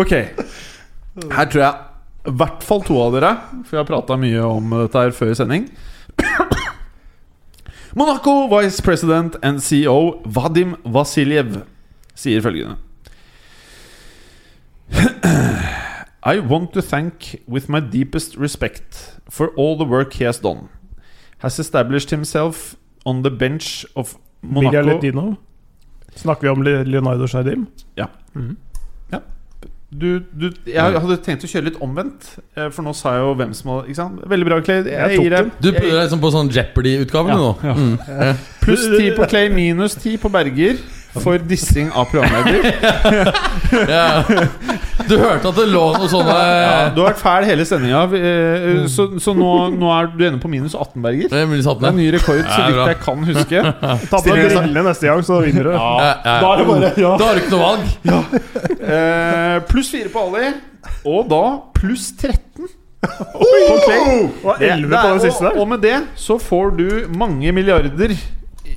Ok. 0.00 0.12
Her 0.14 1.48
tror 1.50 1.62
jeg 1.64 1.74
i 2.30 2.32
hvert 2.38 2.62
fall 2.64 2.82
to 2.86 2.94
av 3.02 3.14
dere, 3.16 3.32
for 3.66 3.74
jeg 3.74 3.82
har 3.82 3.88
prata 3.88 4.16
mye 4.20 4.44
om 4.44 4.70
dette 4.76 5.02
her 5.02 5.12
før 5.16 5.32
sending. 5.36 5.66
Monaco 7.98 8.44
vice 8.52 8.84
president 8.86 9.36
and 9.42 9.58
CEO 9.64 10.20
Vadim 10.24 10.76
Vasiljev 10.84 11.62
sier 12.14 12.44
følgende 12.44 12.78
I 16.22 16.38
want 16.40 16.72
to 16.72 16.82
thank 16.82 17.40
with 17.48 17.68
my 17.68 17.80
deepest 17.80 18.36
respect 18.36 19.16
for 19.30 19.48
all 19.56 19.76
the 19.76 19.84
work 19.84 20.12
he 20.14 20.24
has 20.24 20.38
done. 20.38 20.68
Has 21.38 21.58
established 21.58 22.10
himself 22.10 22.76
on 23.06 23.22
the 23.22 23.30
bench 23.30 23.86
of 23.96 24.16
Monaco. 24.42 25.36
Snakker 26.14 26.42
vi 26.42 26.48
om 26.48 26.62
Leonardo 26.62 27.26
Jardim? 27.26 27.66
Ja. 27.94 28.06
Mhm. 28.34 28.56
du, 29.90 30.20
du, 30.40 30.52
Jeg 30.66 31.00
hadde 31.02 31.16
tenkt 31.24 31.42
å 31.42 31.48
kjøre 31.50 31.64
litt 31.66 31.78
omvendt, 31.82 32.28
eh, 32.54 32.68
for 32.70 32.86
nå 32.86 32.92
sa 32.94 33.16
jeg 33.16 33.24
jo 33.24 33.32
hvem 33.40 33.54
som 33.58 33.70
hadde 33.72 33.88
Ikke 33.90 33.98
sant? 33.98 34.20
Veldig 34.30 34.46
bra, 34.46 34.60
Clay. 34.62 34.84
Jeg, 34.84 35.16
Jeg 35.16 35.24
gir 35.24 35.34
deg. 35.34 35.50
Du 35.58 35.72
prøver 35.72 35.96
liksom 35.98 36.20
på 36.22 36.30
sånn 36.30 36.50
Jeopardy-utgave 36.54 37.34
nå? 37.34 37.48
Ja, 37.64 37.72
ja. 37.72 37.74
Mm. 37.74 38.44
pluss 38.60 38.86
ti 38.86 39.10
på 39.16 39.26
Clay, 39.32 39.50
minus 39.54 39.96
ti 39.98 40.14
på 40.20 40.30
Berger 40.30 40.78
for 41.18 41.38
dissing 41.50 41.90
av 41.92 42.06
programleder. 42.12 42.70
Ja. 43.70 44.22
Du 45.08 45.14
hørte 45.18 45.48
at 45.50 45.56
det 45.56 45.64
lå 45.70 45.82
noe 45.94 46.08
sånne 46.10 46.32
Ja, 46.34 46.72
du 46.94 47.00
har 47.02 47.12
vært 47.12 47.20
fæl 47.22 47.44
hele 47.46 47.64
sendinga, 47.66 48.00
eh, 48.18 48.80
så, 48.90 49.06
så 49.22 49.34
nå, 49.34 49.50
nå 49.78 49.90
er 49.94 50.08
du 50.10 50.24
inne 50.26 50.40
på 50.42 50.50
minus 50.50 50.74
18, 50.74 50.98
Berger. 51.04 51.30
Det 51.30 51.38
er 51.40 51.86
en 51.90 51.96
ny 51.98 52.08
rekord, 52.14 52.42
så 52.50 52.66
vidt 52.66 52.80
jeg 52.90 52.98
kan 53.04 53.22
huske. 53.28 53.62
Ta 54.10 54.20
på 54.20 54.24
deg 54.26 54.50
brillene 54.50 54.84
neste 54.88 55.06
gang, 55.10 55.22
så 55.26 55.38
vinner 55.44 55.70
du. 55.70 55.72
Ja, 55.76 55.92
ja. 56.02 56.34
Da 56.42 56.50
er 56.50 56.62
det 56.62 56.66
bare 56.70 56.90
ja. 57.04 57.12
Da 57.20 57.28
har 57.30 57.38
du 57.38 57.44
ikke 57.44 57.54
noe 57.54 57.64
valg. 57.68 57.86
Eh, 58.80 59.56
Pluss 59.70 59.90
fire 59.94 60.12
på 60.12 60.26
Ali, 60.28 60.50
og 61.06 61.30
da 61.30 61.42
pluss 61.78 62.10
13 62.18 62.68
på 63.00 63.78
Clay. 63.86 64.26
Og 64.44 64.58
Det- 64.60 64.70
11 64.74 64.90
det 64.90 64.98
er- 64.98 65.02
på 65.06 65.14
den 65.14 65.22
siste 65.24 65.46
og, 65.54 65.62
og 65.62 65.68
med 65.68 65.80
det 65.86 65.96
så 66.20 66.36
får 66.42 66.76
du 66.76 66.88
mange 67.16 67.52
milliarder 67.56 68.12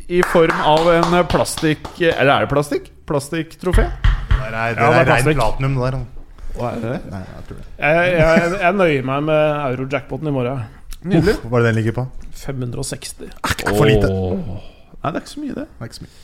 i- 0.09 0.21
form 0.31 0.59
av 0.73 0.87
en 0.93 1.25
plastikk 1.31 1.87
Eller 2.01 2.31
er 2.35 2.45
det 2.45 2.49
plastikk? 2.53 2.89
Plastikktrofé? 3.09 3.85
Det 3.87 4.39
er, 4.39 4.51
det 4.51 4.57
Ja, 4.57 4.69
det 4.73 4.83
er 4.83 4.99
er 5.01 5.09
rein 5.13 5.35
platinum, 5.37 5.75
det 5.75 5.91
der. 5.91 5.97
altså. 5.99 6.09
Hva 6.53 6.69
er 6.75 6.81
det? 6.83 6.97
Nei, 7.11 7.19
jeg 7.25 7.45
tror 7.47 7.57
det. 7.57 7.65
Jeg, 7.79 8.13
jeg, 8.19 8.51
jeg 8.61 8.73
nøyer 8.77 9.05
meg 9.09 9.23
med 9.23 9.43
euro-jackpoten 9.71 10.27
i 10.29 10.33
morgen. 10.35 10.59
Nydelig. 11.03 11.33
Hva 11.43 11.57
er 11.57 11.63
det 11.63 11.69
den 11.71 11.79
ligger 11.81 11.95
på? 11.97 12.03
560. 12.43 13.23
Ikke 13.49 13.73
for 13.77 13.89
lite. 13.89 14.11
Oh. 14.11 14.59
Nei, 15.03 15.11
det 15.11 15.15
er 15.17 15.23
ikke 15.23 15.33
så 15.33 15.41
mye, 15.43 15.55
det. 15.57 15.65
Det 15.65 15.81
er 15.81 15.89
ikke 15.89 15.97
så 15.99 16.05
mye. 16.05 16.19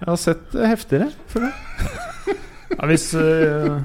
Jeg 0.00 0.08
har 0.08 0.16
sett 0.24 0.54
eh, 0.56 0.68
heftigere. 0.72 1.10
føler 1.28 1.50
jeg. 1.50 2.38
Ja, 2.74 2.86
hvis 2.90 3.04
øh, 3.14 3.80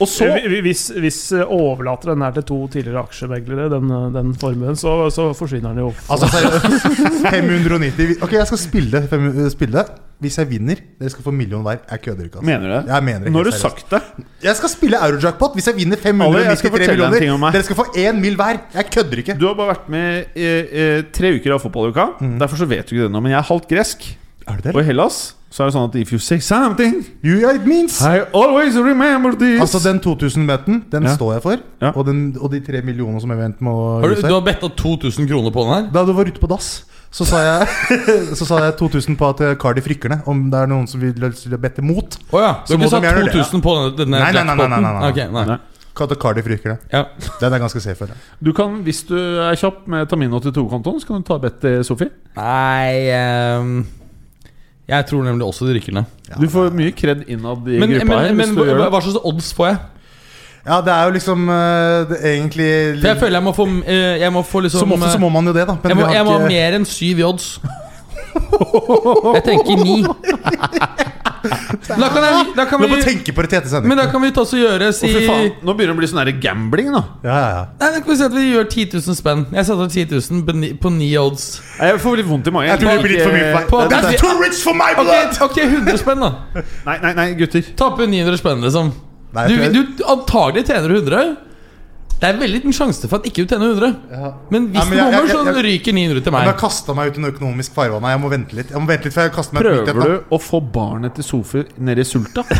Og 0.00 0.08
så 0.08 0.28
hvis, 0.62 0.86
hvis 0.98 1.18
øh, 1.32 1.42
overlater 1.46 2.12
den 2.14 2.22
her 2.22 2.30
til 2.30 2.46
to 2.48 2.68
tidligere 2.68 3.02
aksjemeglere, 3.02 3.68
den, 3.70 3.90
øh, 3.90 4.14
den 4.14 4.34
formuen, 4.34 4.76
så, 4.76 5.10
så 5.10 5.32
forsvinner 5.32 5.68
den 5.68 5.78
jo. 5.78 5.92
Altså 6.10 6.26
590 7.30 8.22
Ok, 8.22 8.32
jeg 8.32 8.46
skal 8.46 8.58
spille, 8.58 9.06
fem, 9.10 9.50
spille. 9.50 9.84
Hvis 10.22 10.38
jeg 10.38 10.46
vinner, 10.50 10.78
dere 11.00 11.10
skal 11.10 11.24
få 11.24 11.32
million 11.34 11.64
hver. 11.66 11.80
Jeg 11.90 12.00
kødder 12.02 12.24
ikke. 12.28 12.38
Altså. 12.38 12.46
Mener 12.46 12.68
du 12.68 12.74
det? 12.74 12.94
Jeg 12.94 13.04
mener 13.04 13.26
ikke, 13.26 13.32
Nå 13.34 13.38
har 13.38 13.44
du 13.50 13.56
sagt 13.58 13.86
det. 13.90 14.00
Jeg 14.44 14.56
skal 14.56 14.70
spille 14.70 15.00
Eurojackpot 15.06 15.56
hvis 15.58 15.66
jeg 15.66 15.76
vinner 15.80 15.98
Ale, 15.98 16.44
jeg 16.46 16.58
skal 16.60 16.70
593 16.70 16.70
fortelle 16.70 16.94
en 16.94 16.98
ting 16.98 17.02
om 17.02 17.16
millioner. 17.16 17.38
meg. 17.42 17.52
Dere 17.56 17.66
skal 17.66 17.78
få 17.80 17.86
én 17.98 18.20
mil 18.22 18.38
hver. 18.38 18.60
Jeg 18.74 18.90
kødder 18.94 19.22
ikke. 19.24 19.36
Du 19.40 19.46
har 19.48 19.56
bare 19.58 19.74
vært 19.74 19.88
med 19.90 20.38
i, 20.38 20.48
i, 20.62 20.86
tre 21.10 21.34
uker 21.34 21.56
av 21.56 21.62
fotballuka. 21.64 22.06
Derfor 22.38 22.62
så 22.62 22.70
vet 22.70 22.86
du 22.86 22.94
ikke 22.94 23.08
det 23.08 23.14
nå. 23.16 23.22
Men 23.24 23.34
jeg 23.34 23.40
er 23.42 23.48
halvt 23.50 23.68
gresk. 23.74 24.06
Er 24.48 24.56
det 24.58 24.64
det? 24.64 24.74
Og 24.74 24.82
i 24.82 24.84
Hellas 24.84 25.34
så 25.52 25.62
er 25.62 25.68
det 25.68 25.74
sånn 25.74 25.88
at 25.90 25.96
if 26.00 26.12
you 26.14 26.18
say 26.18 26.38
something 26.40 26.94
You, 27.22 27.42
it 27.50 27.66
means 27.68 27.98
I 28.00 28.22
always 28.32 28.74
remember 28.80 29.34
this. 29.36 29.60
Altså 29.60 29.82
Den 29.84 30.00
2000-beten, 30.00 30.84
den 30.92 31.02
Ja. 31.04 31.12
står 31.16 31.32
jeg 31.34 31.42
for. 31.42 31.56
Ja. 31.82 31.90
Og, 31.94 32.06
den, 32.06 32.36
og 32.40 32.50
de 32.54 32.60
tre 32.64 32.80
millionene 32.82 33.20
som 33.20 33.30
jeg 33.30 33.54
må 33.60 33.74
Har 34.00 34.08
du, 34.08 34.14
vise. 34.14 34.26
du 34.28 34.32
har 34.32 34.40
betta 34.40 34.68
2000 34.68 35.28
kroner 35.28 35.50
på 35.52 35.60
den 35.66 35.74
her? 35.74 35.90
Da 35.92 36.04
du 36.08 36.12
var 36.16 36.24
ute 36.24 36.40
på 36.40 36.48
dass, 36.48 36.84
så 37.12 37.26
sa 37.28 37.42
jeg 37.44 37.68
Så 38.38 38.46
sa 38.48 38.62
jeg 38.64 38.78
2000 38.80 39.18
på 39.20 39.28
at 39.28 39.40
eh, 39.44 39.54
Cardiff 39.60 39.86
rykker 39.86 40.08
ned. 40.08 40.20
Om 40.26 40.46
det 40.50 40.58
er 40.62 40.66
noen 40.72 40.88
som 40.88 41.00
vil 41.04 41.12
bette 41.60 41.82
mot. 41.84 42.16
Å 42.32 42.40
ja. 42.40 42.52
Du 42.64 42.72
Så 42.72 42.74
har 42.74 42.78
må 42.80 42.88
ikke 42.88 42.94
satt 42.96 43.02
de 43.02 43.08
gjerne 43.10 43.26
det, 43.28 43.36
2000 43.36 43.62
på 43.62 43.76
denne, 43.76 43.96
denne 44.00 44.18
Nei, 44.24 44.32
nei, 44.32 44.44
nei, 44.44 44.56
nei, 44.56 44.68
nei, 44.68 44.80
nei, 44.80 44.80
nei. 44.80 45.12
jackpoten? 45.12 45.28
Ok, 45.28 45.36
nei. 45.36 45.46
Nei. 45.52 45.60
At 46.00 46.18
Cardiff 46.18 46.46
rykker 46.48 46.72
ned. 46.72 46.78
Ja. 46.92 47.04
Den 47.42 47.52
er 47.52 47.58
ganske 47.60 47.80
safe. 47.84 48.04
Eller? 48.08 48.16
Du 48.40 48.52
kan, 48.56 48.80
Hvis 48.82 49.02
du 49.04 49.16
er 49.44 49.52
kjapp 49.60 49.84
med 49.86 50.08
Tamin82-kontoen, 50.08 51.00
så 51.02 51.06
kan 51.10 51.20
du 51.20 51.28
ta 51.28 51.36
bet 51.42 51.60
til 51.60 51.84
Sofie. 51.84 52.08
Nei 52.36 53.10
ehm, 53.12 53.82
Jeg 54.92 55.06
tror 55.08 55.24
nemlig 55.24 55.46
også 55.46 55.66
de 55.68 55.74
rykker 55.78 55.94
ned. 55.96 56.04
Du 56.40 56.44
får 56.52 56.70
mye 56.76 56.92
kred 56.96 57.24
innad 57.32 57.64
i 57.68 57.78
Men, 57.80 57.90
gruppa 57.94 58.04
men, 58.10 58.18
her. 58.18 58.34
men 58.36 58.44
hvis 58.44 58.52
du 58.56 58.62
gjør 58.66 58.76
hva, 58.76 58.84
det. 58.84 58.92
hva 58.94 59.00
slags 59.06 59.20
odds 59.32 59.50
får 59.56 59.68
jeg? 59.70 59.78
Ja, 60.62 60.76
det 60.86 60.92
er 60.94 61.08
jo 61.08 61.14
liksom 61.16 61.48
eh, 61.50 62.04
det 62.10 62.18
er 62.20 62.34
egentlig 62.36 62.66
For 63.00 63.08
jeg 63.08 63.18
føler 63.18 63.36
jeg 63.40 63.42
må 63.48 63.52
få 63.56 63.64
eh, 63.82 64.20
Jeg 64.22 64.30
må 64.30 64.42
få 64.46 64.60
liksom 64.62 64.84
Som 64.84 64.92
ofte 64.94 65.08
så 65.10 65.18
må 65.18 65.28
man 65.34 65.48
jo 65.50 65.54
det, 65.56 65.64
da. 65.66 65.74
Men 65.82 65.90
jeg 65.90 65.96
må, 65.98 66.02
vi 66.04 66.06
har 66.06 66.14
jeg 66.20 66.24
må 66.28 66.36
ha 66.36 66.38
ikke- 66.44 66.52
mer 66.54 66.76
enn 66.78 66.86
syv 66.86 67.18
i 67.18 67.24
odds. 67.26 67.48
Jeg 69.36 69.42
tenker 69.48 69.82
ni. 69.82 69.96
Da 72.02 72.08
kan, 72.12 72.24
jeg, 72.24 72.46
da 72.56 72.64
kan 72.70 72.80
Du 72.80 72.86
må 72.86 72.96
vi 72.96 73.02
tenke 73.04 73.32
på 73.34 73.42
det 73.44 73.50
til 73.52 73.58
etter 73.60 73.86
Men 73.88 73.98
da 73.98 74.06
kan 74.10 74.22
vi 74.22 74.30
ta 74.34 74.42
oss 74.44 74.52
og 74.54 74.60
gjøre 74.62 74.88
si 74.96 75.10
Å, 75.10 75.22
faen. 75.26 75.50
Nå 75.66 75.74
begynner 75.76 75.92
det 75.92 75.96
å 75.96 76.00
bli 76.00 76.08
sånn 76.10 76.20
der 76.22 76.30
gambling, 76.42 76.90
nå. 76.94 77.02
Ja, 77.26 77.34
ja, 77.36 77.50
ja. 77.56 77.62
Nei, 77.80 77.90
da 77.96 78.00
kan 78.02 78.12
vi 78.12 78.16
si 78.20 78.26
at 78.28 78.36
vi 78.36 78.44
gjør 78.52 78.68
10 78.70 78.96
000 78.98 79.18
spenn. 79.18 79.44
Jeg 79.52 79.68
setter 79.68 79.92
10 79.96 80.16
000 80.42 80.78
på 80.82 80.92
ni- 80.96 81.12
odds. 81.18 81.46
Jeg 81.78 82.00
får 82.02 82.20
litt 82.22 82.28
vondt 82.30 82.48
i 82.50 82.54
magen. 82.54 82.70
Jeg 82.72 82.82
tror 82.82 82.92
det 82.94 83.06
blir 83.06 83.16
litt 83.16 83.26
for 83.26 83.36
mye 83.36 83.64
På- 83.70 83.82
meg. 83.82 83.94
That's 83.96 84.20
too 84.22 84.34
rich 84.40 84.60
for 84.64 84.74
my 84.78 84.92
blood! 84.98 85.38
ok, 85.48 85.58
100 85.62 85.98
spenn, 86.02 86.22
da. 86.24 86.32
Nei, 86.86 86.98
nei, 87.06 87.14
nei, 87.18 87.28
gutter. 87.38 87.64
Taper 87.76 88.06
900 88.10 88.40
spenn, 88.40 88.62
liksom. 88.64 88.92
Nei, 89.32 89.48
Du, 89.48 89.80
du 89.82 90.04
antagelig 90.12 90.66
tjener 90.68 90.88
du 90.92 91.00
100. 91.02 91.51
Det 92.22 92.28
er 92.30 92.36
veldig 92.38 92.54
liten 92.60 92.74
sjanse 92.76 93.08
for 93.10 93.18
at 93.18 93.24
ikke 93.26 93.42
du 93.42 93.50
tjener 93.50 93.72
100. 93.74 93.96
Ja. 94.12 94.28
Men 94.54 94.68
hvis 94.70 94.78
Ja, 94.78 94.84
men 94.86 94.98
jeg- 94.98 95.06
kommer, 95.10 95.32
bommer, 95.32 95.52
så 95.52 95.56
jeg- 95.58 95.64
ryker 95.66 95.92
900 95.96 96.22
til 96.22 96.32
Men 96.32 96.38
meg. 96.44 96.48
jeg 96.52 96.60
kasta 96.62 96.94
meg 96.94 97.10
ut 97.10 97.18
i 97.18 97.20
en 97.24 97.30
økonomisk 97.32 97.74
farvann. 97.74 98.06
Jeg 98.12 98.20
må 98.22 98.30
vente 98.30 98.54
litt. 98.54 98.70
Jeg 98.70 98.78
må 98.78 98.86
vente 98.86 99.04
litt 99.10 99.14
før 99.16 99.26
jeg 99.26 99.32
kaster 99.32 99.54
meg 99.58 99.62
Prøver 99.64 99.88
ut 99.88 100.06
du 100.30 100.36
å 100.36 100.38
få 100.40 100.60
barnet 100.72 101.14
til 101.18 101.24
Sofi 101.26 101.64
ned 101.78 101.98
i 101.98 102.04
sulta? 102.06 102.44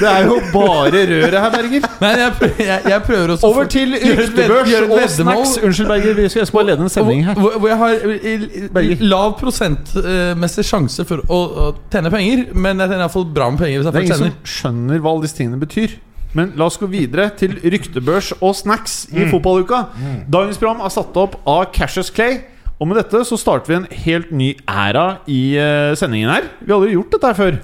Det 0.00 0.08
er 0.08 0.24
jo 0.24 0.38
bare 0.54 0.90
røret 1.04 1.34
her, 1.36 1.50
Berger. 1.52 1.82
Nei, 2.00 2.10
jeg, 2.16 2.32
prøver, 2.38 2.60
jeg, 2.64 2.80
jeg 2.88 3.02
prøver 3.02 3.32
også 3.34 3.44
Over 3.44 3.64
til 3.68 3.92
ryktebørs 3.92 4.72
og 4.88 5.10
snacks. 5.10 5.58
Unnskyld, 5.62 5.88
Berger. 5.90 6.14
Vi 6.16 6.28
skal, 6.32 6.46
bare 6.52 6.64
lede 6.70 6.80
en 6.86 6.88
sending 6.88 7.24
her. 7.26 7.34
Hvor, 7.34 7.58
hvor 7.58 7.68
jeg 7.68 7.76
har 7.76 7.90
i, 7.92 8.68
Berger. 8.72 9.02
lav 9.04 9.34
prosentmessig 9.40 10.64
sjanse 10.64 11.04
for 11.08 11.20
å, 11.28 11.40
å 11.66 11.66
tjene 11.92 12.10
penger, 12.14 12.46
men 12.54 12.80
jeg 12.80 12.88
tjener 12.88 13.04
iallfall 13.04 13.26
bra 13.36 13.50
med 13.52 13.60
penger 13.60 13.82
hvis 13.82 13.90
Det 13.92 14.00
er 14.00 14.06
ingen 14.08 14.22
som 14.24 14.32
skjønner 14.54 14.98
hva 15.04 15.12
alle 15.12 15.26
disse 15.26 15.36
tingene 15.36 15.60
betyr. 15.60 15.98
Men 16.38 16.54
la 16.56 16.68
oss 16.70 16.78
gå 16.80 16.88
videre 16.88 17.28
til 17.36 17.58
ryktebørs 17.60 18.32
og 18.40 18.54
snacks 18.56 19.02
i 19.12 19.26
fotballuka. 19.28 19.84
Dagens 20.32 20.60
program 20.60 20.80
er 20.80 20.94
satt 20.94 21.16
opp 21.20 21.36
av 21.48 21.66
Cassius 21.76 22.12
Clay. 22.14 22.40
Og 22.80 22.88
med 22.90 22.98
dette 22.98 23.20
så 23.28 23.36
starter 23.38 23.70
vi 23.70 23.76
en 23.78 23.90
helt 24.04 24.32
ny 24.34 24.48
æra 24.66 25.22
i 25.30 25.54
eh, 25.60 25.92
sendingen 25.98 26.32
her. 26.32 26.48
Vi 26.58 26.72
har 26.72 26.80
aldri 26.80 26.96
gjort 26.96 27.12
dette 27.14 27.28
her 27.30 27.38
før. 27.38 27.58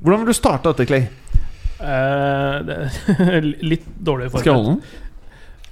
Hvordan 0.00 0.22
vil 0.22 0.30
du 0.30 0.36
starte 0.38 0.72
dette, 0.72 0.86
Clay? 0.88 1.08
Uh, 1.76 2.62
det, 2.64 2.76
litt 3.74 3.84
dårlig 4.00 4.30
Skal 4.32 4.48
jeg 4.48 4.56
holde 4.56 4.70
den? 4.70 4.78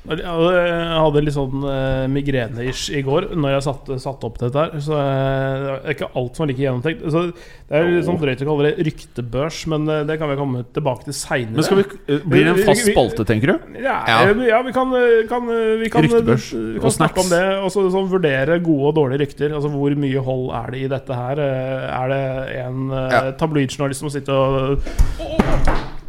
Jeg 0.04 1.00
hadde 1.00 1.20
litt 1.24 1.32
sånn 1.32 1.62
uh, 1.64 2.04
migrene-ish 2.12 2.90
i 2.92 3.00
går 3.06 3.30
Når 3.40 3.54
jeg 3.54 3.62
satte, 3.64 3.96
satte 4.02 4.26
opp 4.28 4.36
dette 4.42 4.52
her. 4.60 4.74
Så 4.84 4.92
eh, 5.00 5.62
det 5.64 5.70
er 5.88 5.94
ikke 5.94 6.08
alt 6.20 6.36
som 6.36 6.44
er 6.44 6.50
like 6.52 6.60
gjennomtenkt. 6.60 7.06
Så 7.08 7.22
det 7.32 7.78
er 7.78 7.88
litt 7.88 8.04
sånn 8.04 8.18
drøyt 8.20 8.42
å 8.44 8.48
kalle 8.50 8.66
det 8.68 8.84
ryktebørs, 8.90 9.62
men 9.72 9.88
eh, 9.88 10.02
det 10.04 10.18
kan 10.20 10.28
vi 10.28 10.36
komme 10.36 10.60
tilbake 10.76 11.06
til 11.08 11.16
seinere. 11.16 11.56
Men 11.56 11.64
skal 11.64 11.80
vi, 11.80 11.86
eh, 12.12 12.20
Blir 12.34 12.44
det 12.44 12.52
en 12.52 12.60
fast 12.68 12.84
spalte, 12.90 13.24
tenker 13.30 13.54
du? 13.54 13.80
Ja, 13.80 13.96
Ja. 14.10 14.18
eh, 14.28 14.44
ja 14.50 14.60
vi 14.66 14.74
kan, 14.76 14.92
eh, 15.00 15.24
kan, 15.30 15.48
eh, 15.48 15.72
vi 15.80 15.88
kan, 15.94 16.04
Ryktebørs 16.04 16.50
vi 16.52 16.76
og 16.76 16.84
kan 16.84 16.96
snakke 16.98 17.24
snacks. 17.24 17.24
om 17.24 17.32
det. 17.32 17.64
Og 17.64 17.72
så 17.72 17.86
sånn, 17.96 18.10
vurdere 18.12 18.60
gode 18.60 18.92
og 18.92 18.94
dårlige 19.00 19.24
rykter. 19.24 19.56
Altså 19.56 19.72
Hvor 19.72 19.96
mye 20.04 20.26
hold 20.28 20.46
er 20.60 20.70
det 20.76 20.84
i 20.84 20.92
dette 20.98 21.20
her? 21.22 21.40
Eh, 21.40 21.90
Er 22.04 22.08
det 22.12 22.22
en 22.66 22.90
uh, 22.92 23.08
Ja. 23.10 23.20
tabloidjournalist 23.40 24.00
som 24.04 24.10
sitter 24.10 24.32
og 24.32 24.80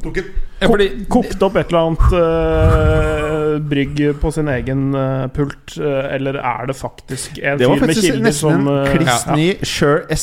Tok 0.06 0.20
en 0.22 0.34
Ja, 0.56 0.70
fordi, 0.72 0.86
kokt 1.12 1.42
opp 1.44 1.58
et 1.60 1.72
eller 1.74 1.90
annet 1.90 2.14
uh, 2.16 3.56
brygg 3.60 3.98
på 4.22 4.32
sin 4.32 4.48
egen 4.54 4.86
uh, 4.96 5.26
pult? 5.36 5.76
uh, 5.82 6.14
eller 6.16 6.38
er 6.40 6.70
det 6.70 6.76
faktisk 6.80 7.40
en 7.42 7.60
Det 7.60 7.68
var 7.68 7.76
fyr 7.76 7.82
med 7.82 7.90
faktisk 7.90 8.08
kilder 8.08 8.24
nesten 8.24 8.40
som 8.40 8.70
en 8.70 8.86
eh, 8.86 8.94
kliss 8.94 9.26
ny 9.34 9.48
Shure 9.68 10.18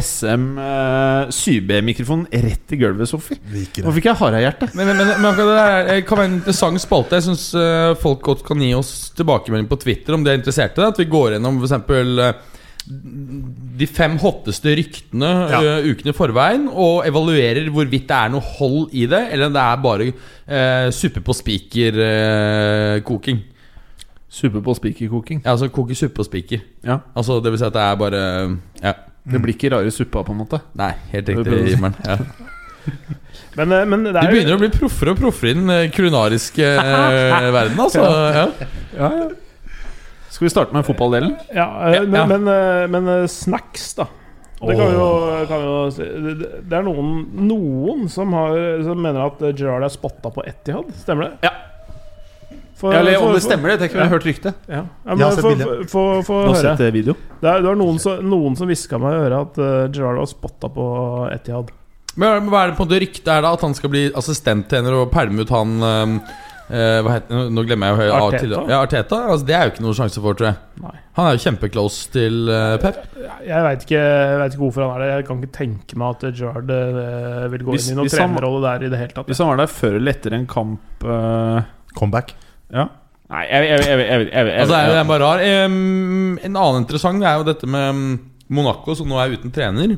SM 0.00 0.46
uh, 0.58 1.30
7B-mikrofon 1.30 2.26
rett 2.32 2.74
i 2.74 2.80
gulvet, 2.80 3.08
Sofie. 3.10 3.38
Nå 3.46 3.62
det. 3.76 3.94
fikk 3.98 4.10
jeg 4.10 4.20
harehjerte. 4.20 4.70
men, 4.74 4.90
men, 4.90 5.04
men 5.04 5.22
men 5.26 5.40
det 5.40 5.60
eh, 5.60 6.02
kan 6.08 6.20
være 6.20 6.30
en 6.32 6.36
interessant 6.40 6.82
spalte. 6.82 7.20
Jeg 7.20 7.28
syns 7.28 7.46
folk 8.02 8.24
godt 8.26 8.44
kan 8.46 8.60
gi 8.62 8.72
oss 8.76 8.92
tilbakemelding 9.16 9.70
på 9.70 9.78
Twitter 9.84 10.16
om 10.16 10.24
de 10.26 10.34
er 10.34 10.40
interessert 10.40 10.76
i 10.76 10.82
det. 10.82 10.92
At 10.94 11.00
vi 11.00 11.08
går 11.10 11.36
gjennom 11.36 11.62
f.eks. 11.62 11.74
de 13.76 13.86
fem 13.86 14.14
hotteste 14.22 14.72
ryktene 14.78 15.30
Ja. 15.52 15.58
eh, 15.60 15.88
ukene 15.92 16.12
i 16.12 16.16
forveien, 16.16 16.64
og 16.72 17.04
evaluerer 17.08 17.68
hvorvidt 17.74 18.06
det 18.08 18.16
er 18.16 18.28
noe 18.32 18.40
hold 18.56 18.94
i 18.96 19.04
det, 19.10 19.20
eller 19.32 19.46
om 19.50 19.56
det 19.56 19.62
er 19.64 19.82
bare 19.84 20.06
eh, 20.12 20.88
suppe 20.96 21.20
på 21.24 21.32
spiker-koking. 21.36 23.42
Suppe 24.36 24.60
på 24.62 24.74
spiker-koking? 24.76 25.38
ja, 25.44 25.50
altså 25.54 25.68
koke 25.72 25.94
suppe 25.96 26.18
på 26.20 26.24
spiker. 26.26 26.60
Ja. 26.84 26.98
Altså, 27.16 27.38
det 27.42 27.52
vil 27.54 27.60
si 27.60 27.64
at 27.68 27.72
det 27.76 27.82
er 27.82 27.96
bare 28.00 28.22
Ja. 28.82 28.92
Det 29.26 29.40
blir 29.42 29.56
ikke 29.56 29.72
rare 29.74 29.90
suppa, 29.90 30.20
på 30.22 30.30
en 30.32 30.38
måte. 30.38 30.60
Nei, 30.78 30.92
helt 31.10 31.28
riktig. 31.32 31.72
Himmelen. 31.74 31.96
Ja. 32.06 32.16
Men, 33.56 33.72
eh, 33.72 33.84
men 33.88 34.04
det 34.04 34.12
Du 34.12 34.18
er 34.20 34.26
jo 34.28 34.34
begynner 34.36 34.54
å 34.54 34.58
bli 34.60 34.68
proffere 34.70 35.10
og 35.14 35.18
proffere 35.18 35.50
i 35.50 35.54
den 35.56 35.70
eh, 35.72 35.88
kulinariske 35.90 36.62
eh, 36.62 37.46
verden, 37.56 37.80
altså. 37.80 38.04
Ja. 39.00 39.08
Skal 40.36 40.44
vi 40.44 40.52
starte 40.52 40.76
med 40.76 40.84
fotballdelen? 40.84 41.32
ja, 41.56 41.66
eh, 41.88 42.02
men, 42.04 42.14
ja. 42.20 42.26
men, 42.28 42.48
eh, 42.52 42.86
men 42.92 43.08
eh, 43.08 43.26
snacks, 43.32 43.94
da. 43.96 44.04
Det 44.60 44.74
kan 44.76 44.90
vi 44.90 44.96
jo, 44.96 45.06
kan 45.48 45.62
vi 45.62 45.68
jo 45.68 45.78
si. 45.92 46.04
Det 46.64 46.76
er 46.76 46.84
noen, 46.84 47.14
noen 47.48 48.06
som, 48.12 48.32
har, 48.36 48.56
som 48.84 49.00
mener 49.00 49.24
at 49.26 49.40
Gerard 49.40 49.58
Gerrard 49.60 49.86
er 49.88 49.92
spotta 49.92 50.32
på 50.32 50.44
Etihad. 50.48 50.92
Stemmer 51.00 51.30
det? 51.30 51.48
Ja. 51.48 51.54
For, 52.76 52.92
Eller 52.92 53.16
om 53.24 53.32
det 53.32 53.40
stemmer, 53.44 53.72
det. 53.72 53.78
Tenk 53.80 53.94
om 53.96 54.00
jeg 54.02 54.08
har 54.10 54.12
hørt 54.18 54.28
ryktet. 54.28 54.58
Ja, 54.68 54.82
ja 54.84 55.16
Jeg 55.16 55.24
har 55.24 55.36
sett 55.38 55.46
få 55.46 55.52
bildet. 55.54 55.90
få- 55.92 56.22
få 56.28 56.38
Nå 56.44 56.52
har 56.52 56.60
setter 56.60 56.90
jeg 56.90 56.96
video. 56.98 57.14
Det 57.40 57.48
er, 57.48 57.62
det 57.64 57.70
var 57.70 57.78
noen, 57.80 57.98
som- 57.98 58.20
noen 58.28 58.56
som 58.60 58.68
hviska 58.68 59.00
meg 59.00 59.16
i 59.16 59.22
øret 59.24 59.40
at 59.40 59.60
uh, 59.60 59.88
Gerrard 59.88 60.20
var 60.20 60.28
spotta 60.28 60.68
på 60.72 60.86
Etihad. 61.32 61.72
Men 62.16 62.48
hva 62.52 62.64
er 62.64 62.70
det 62.72 62.76
på 62.76 62.84
en 62.84 62.88
måte 62.88 63.00
ryktet 63.00 63.32
er 63.32 63.42
da? 63.44 63.52
At 63.56 63.64
han 63.64 63.74
skal 63.76 63.92
bli 63.92 64.06
assistenttrener 64.16 64.92
og 65.00 65.10
pælme 65.12 65.44
ut 65.44 65.52
han 65.52 65.72
eh, 66.70 66.98
Hva 67.04 67.14
heter? 67.16 67.48
Nå 67.52 67.64
glemmer 67.66 67.90
jeg 67.90 67.96
å 67.96 68.00
høre 68.00 68.18
Arteta? 68.26 68.60
Ja, 68.70 68.80
Arteta? 68.84 69.20
Altså, 69.32 69.46
det 69.48 69.56
er 69.56 69.68
jo 69.68 69.72
ikke 69.74 69.84
noe 69.86 69.96
sjanse 69.98 70.22
for, 70.24 70.38
tror 70.38 70.48
jeg. 70.50 70.58
Nei. 70.84 70.94
Han 71.16 71.28
er 71.30 71.36
jo 71.36 71.42
kjempeclose 71.46 72.10
til 72.12 72.50
uh, 72.50 72.74
Pep. 72.82 72.98
Jeg 73.46 73.64
veit 73.64 73.86
ikke, 73.86 74.02
vet 74.42 74.56
ikke 74.56 74.62
hvorfor 74.64 74.84
han 74.84 74.94
er 74.96 75.02
det. 75.04 75.08
Jeg 75.14 75.26
kan 75.30 75.40
ikke 75.40 75.56
tenke 75.56 75.98
meg 76.02 76.16
at 76.18 76.40
Jard 76.42 76.72
uh, 76.74 77.46
vil 77.54 77.64
gå 77.64 77.76
Hvis- 77.76 77.88
inn 77.88 77.96
i 77.96 78.00
noen 78.02 78.12
trenerrolle 78.12 78.60
der 78.66 78.86
i 78.86 78.90
det 78.92 79.00
hele 79.00 79.16
tatt. 79.16 79.30
Hvis 79.30 79.40
han 79.40 79.50
var 79.52 79.62
der 79.62 79.72
før 79.72 79.96
eller 80.00 80.16
etter 80.16 80.36
en 80.36 80.46
kamp 80.50 81.06
eh, 81.06 81.72
Comeback. 81.96 82.34
Ja. 82.74 82.88
Nei, 83.32 83.46
jeg, 83.48 83.70
jeg, 83.70 83.80
jeg, 83.80 83.86
jeg, 83.86 83.98
jeg, 83.98 84.26
jeg, 84.26 84.28
jeg, 84.30 84.58
Altså, 84.60 84.74
det 84.74 84.82
er, 84.82 84.90
det 84.92 85.00
er 85.00 85.08
bare 85.08 85.24
rar. 85.24 85.42
Um, 85.66 86.36
en 86.36 86.60
annen 86.60 86.84
interessant 86.84 87.24
er 87.24 87.40
jo 87.40 87.46
dette 87.48 87.70
med 87.70 87.96
mm, 87.96 88.12
Monaco, 88.58 88.94
som 88.98 89.08
nå 89.10 89.18
er 89.18 89.34
uten 89.34 89.54
trener. 89.54 89.96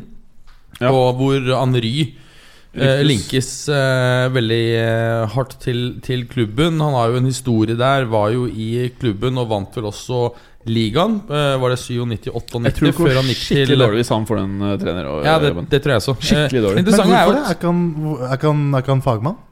Ja. 0.78 0.92
Og 0.92 1.18
hvor 1.18 1.50
Henry 1.50 1.92
eh, 2.82 3.00
linkes 3.06 3.48
eh, 3.72 4.26
veldig 4.34 4.62
eh, 4.78 5.24
hardt 5.34 5.56
til, 5.62 5.82
til 6.04 6.26
klubben. 6.30 6.78
Han 6.84 6.94
har 6.96 7.12
jo 7.12 7.22
en 7.22 7.30
historie 7.30 7.78
der. 7.78 8.06
Var 8.10 8.30
jo 8.36 8.46
i 8.48 8.88
klubben 9.00 9.40
og 9.40 9.50
vant 9.50 9.76
vel 9.78 9.90
også 9.90 10.28
ligaen. 10.68 11.18
Eh, 11.28 11.56
var 11.62 11.74
det 11.74 11.80
97-98 11.80 12.64
Jeg 12.68 12.76
tror 12.78 12.88
det 12.90 12.94
før 12.98 13.18
han 13.20 13.28
gikk 13.32 13.42
skikkelig 13.42 13.72
til 13.72 13.84
dårlig 13.84 14.02
hvis 14.02 14.14
han 14.14 14.28
får 14.28 14.40
den 14.42 14.56
uh, 14.62 14.72
Og, 14.72 15.20
Ja, 15.26 15.36
det, 15.42 15.52
det 15.72 15.82
tror 15.84 15.96
jeg 15.96 16.06
så. 16.06 16.16
Skikkelig 16.20 16.64
dårlig. 16.68 16.84
Men 16.84 16.88
hvorfor 16.94 17.36
det? 17.36 17.44
Er 17.44 17.58
ikke 17.58 17.72
han, 17.72 17.84
er 18.18 18.34
ikke 18.38 18.52
han, 18.54 18.64
er 18.72 18.84
ikke 18.86 18.96
han 18.96 19.06
fagmann? 19.10 19.44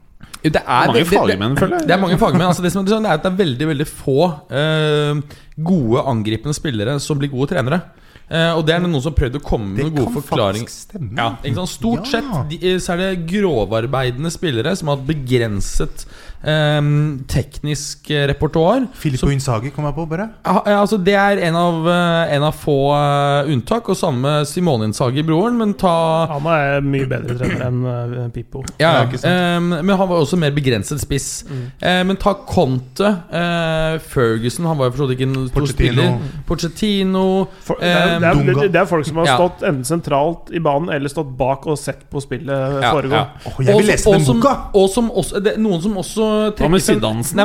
det 0.43 0.61
er, 0.61 0.87
Mange 0.87 0.93
det- 0.99 1.09
det- 1.09 1.17
fagmenn, 1.17 1.57
føler 1.57 1.77
jeg. 1.77 1.87
Det 1.87 1.93
er 1.95 2.01
mange 2.01 2.17
fagmenn. 2.17 2.47
Altså 2.47 2.63
det 2.63 2.71
som 2.71 2.85
er 2.85 3.17
det 3.17 3.25
er 3.25 3.37
veldig 3.37 3.67
veldig 3.67 3.87
få 3.87 4.19
eh, 4.51 5.21
gode 5.57 6.03
angripende 6.05 6.53
spillere 6.53 6.99
som 6.99 7.17
blir 7.19 7.29
gode 7.29 7.49
trenere. 7.53 7.81
Eh, 8.29 8.51
og 8.57 8.65
det 8.67 8.73
er 8.75 8.81
noen 8.83 8.99
som 8.99 9.13
har 9.13 9.19
prøvd 9.21 9.37
å 9.39 9.43
komme 9.43 9.69
med 9.71 9.85
noen 9.85 9.95
gode 10.01 10.21
forklaringer. 10.25 10.73
Ja. 11.15 11.65
Stort 11.65 12.09
Ja. 12.11 12.19
sett 12.19 12.49
de, 12.49 12.73
så 12.83 12.93
er 12.93 12.97
det 12.97 13.27
grovarbeidende 13.29 14.31
spillere 14.33 14.75
som 14.75 14.89
har 14.89 14.97
hatt 14.97 15.07
begrenset 15.07 16.05
ehm, 16.43 17.23
teknisk 17.27 18.09
eh, 18.11 18.27
repertoar. 18.29 18.85
Filippo 18.93 19.29
Inzaghi 19.33 19.71
kom 19.73 19.85
jeg 19.85 19.95
på, 19.95 20.05
bare. 20.09 20.29
Ja, 20.45 20.61
ja, 20.65 20.77
altså 20.83 20.97
Det 21.03 21.13
er 21.17 21.41
en 21.47 21.55
av, 21.55 21.87
eh, 21.87 22.35
en 22.35 22.43
av 22.43 22.53
få 22.57 22.75
uh, 22.93 23.49
unntak, 23.51 23.89
og 23.89 23.97
samme 23.97 24.45
Simone 24.47 24.85
Inzaghi, 24.89 25.23
broren. 25.25 25.57
Men 25.57 25.73
ta 25.79 26.27
Han 26.31 26.45
er 26.51 26.81
mye 26.85 27.07
bedre 27.09 27.37
trener 27.39 27.65
enn 27.67 27.81
uh, 27.85 28.27
Pippo. 28.33 28.63
ja, 28.79 28.93
Ja, 28.97 29.19
ehm, 29.29 29.69
Men 29.85 29.89
han 29.97 30.07
var 30.09 30.17
også 30.21 30.37
mer 30.39 30.51
begrenset 30.55 31.01
spiss. 31.03 31.45
Eh, 31.81 32.03
men 32.03 32.15
ta 32.17 32.33
Conte, 32.47 33.07
eh, 33.31 33.97
Ferguson 33.99 34.65
Han 34.65 34.77
var 34.77 34.89
jo 34.89 34.91
for 34.95 35.03
så 35.03 35.07
vidt 35.09 35.19
ikke 35.19 35.27
en 35.29 35.47
stor 35.47 35.59
Pochettino. 35.61 35.93
spiller. 35.93 36.43
Porcettino. 36.47 37.25
For, 37.65 37.77
det, 37.81 37.89
er, 37.91 38.19
det, 38.19 38.55
er, 38.57 38.71
det 38.73 38.81
er 38.81 38.85
folk 38.89 39.05
som 39.07 39.17
har 39.21 39.25
Ja. 39.29 39.35
stått 39.37 39.63
enten 39.67 39.85
sentralt 39.87 40.51
i 40.53 40.59
banen 40.63 40.89
eller 40.93 41.09
stått 41.11 41.29
bak 41.37 41.65
og 41.67 41.77
sett 41.77 42.05
på 42.11 42.21
spillet 42.23 42.81
Ja, 42.83 42.91
foregå. 42.93 43.11
ja. 43.11 43.25
Oh, 43.45 43.59
jeg 43.63 43.67
vil 43.67 43.75
Og 43.75 43.83
lese 43.87 44.03
som- 44.03 44.13
den 44.13 44.21
og 44.21 44.25
som- 44.27 44.39
boka! 44.41 44.55
Og 44.73 44.89
som 44.89 45.09
også, 45.11 45.43
det 45.43 45.57
noen 45.59 45.81
som 45.81 45.95
også 45.97 46.26
trekker 46.55 46.69
med 46.71 46.83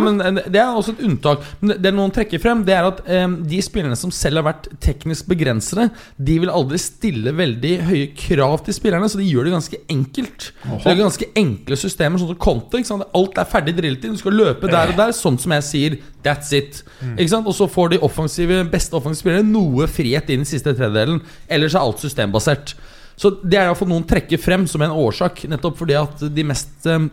men 0.05 0.21
eh, 0.21 0.49
Det 0.53 0.61
er 0.63 0.71
også 0.79 0.95
et 0.97 1.03
unntak. 1.07 1.43
Men 1.61 1.75
det- 1.83 1.93
noen 1.95 2.13
trekker 2.15 2.41
frem, 2.43 2.65
det 2.67 2.75
er 2.77 2.89
at 2.89 3.01
um, 3.09 3.37
de 3.49 3.61
spillerne 3.65 3.97
som 3.99 4.11
selv 4.15 4.41
har 4.43 4.47
vært 4.53 4.69
teknisk 4.85 5.27
begrensede, 5.31 5.89
de 6.19 6.39
vil 6.43 6.53
aldri 6.53 6.79
stille 6.83 7.33
veldig 7.39 7.73
høye 7.89 8.07
krav 8.17 8.65
til 8.67 8.75
spillerne, 8.77 9.09
så 9.09 9.19
de 9.21 9.29
gjør 9.31 9.49
det 9.49 9.55
ganske 9.57 9.81
enkelt. 9.97 10.49
Så 10.65 10.85
det 10.85 10.95
er 10.95 11.03
ganske 11.03 11.31
enkle 11.43 11.77
systemer, 11.81 12.19
sånn 12.23 12.33
som 12.35 12.41
Conte. 12.43 12.83
Alt 13.15 13.39
er 13.39 13.51
ferdig 13.51 13.77
drillet 13.77 14.05
inn. 14.05 14.17
Du 14.17 14.23
skal 14.23 14.37
løpe 14.37 14.71
der 14.71 14.93
og 14.93 14.97
der, 14.97 15.13
sånn 15.17 15.39
som 15.39 15.53
jeg 15.59 15.63
sier. 15.69 15.99
That's 16.23 16.53
it. 16.57 16.83
Sant? 17.29 17.47
Og 17.47 17.55
så 17.57 17.67
får 17.71 17.91
de 17.95 18.03
offensive, 18.05 18.63
beste 18.71 18.95
offensive 18.99 19.23
spillere 19.23 19.47
noe 19.47 19.87
frihet 19.91 20.31
inn 20.31 20.43
i 20.45 20.49
siste 20.49 20.75
tredjedelen. 20.75 21.21
Ellers 21.51 21.75
er 21.75 21.85
alt 21.85 22.03
systembasert. 22.03 22.75
Så 23.19 23.31
det 23.45 23.59
er 23.59 23.69
iallfall 23.69 23.91
noen 23.91 24.07
trekker 24.09 24.41
frem 24.41 24.65
som 24.71 24.83
en 24.83 24.95
årsak, 24.97 25.45
nettopp 25.51 25.77
fordi 25.79 25.95
at 25.99 26.23
de 26.35 26.45
mest 26.49 26.87
eh, 26.89 27.05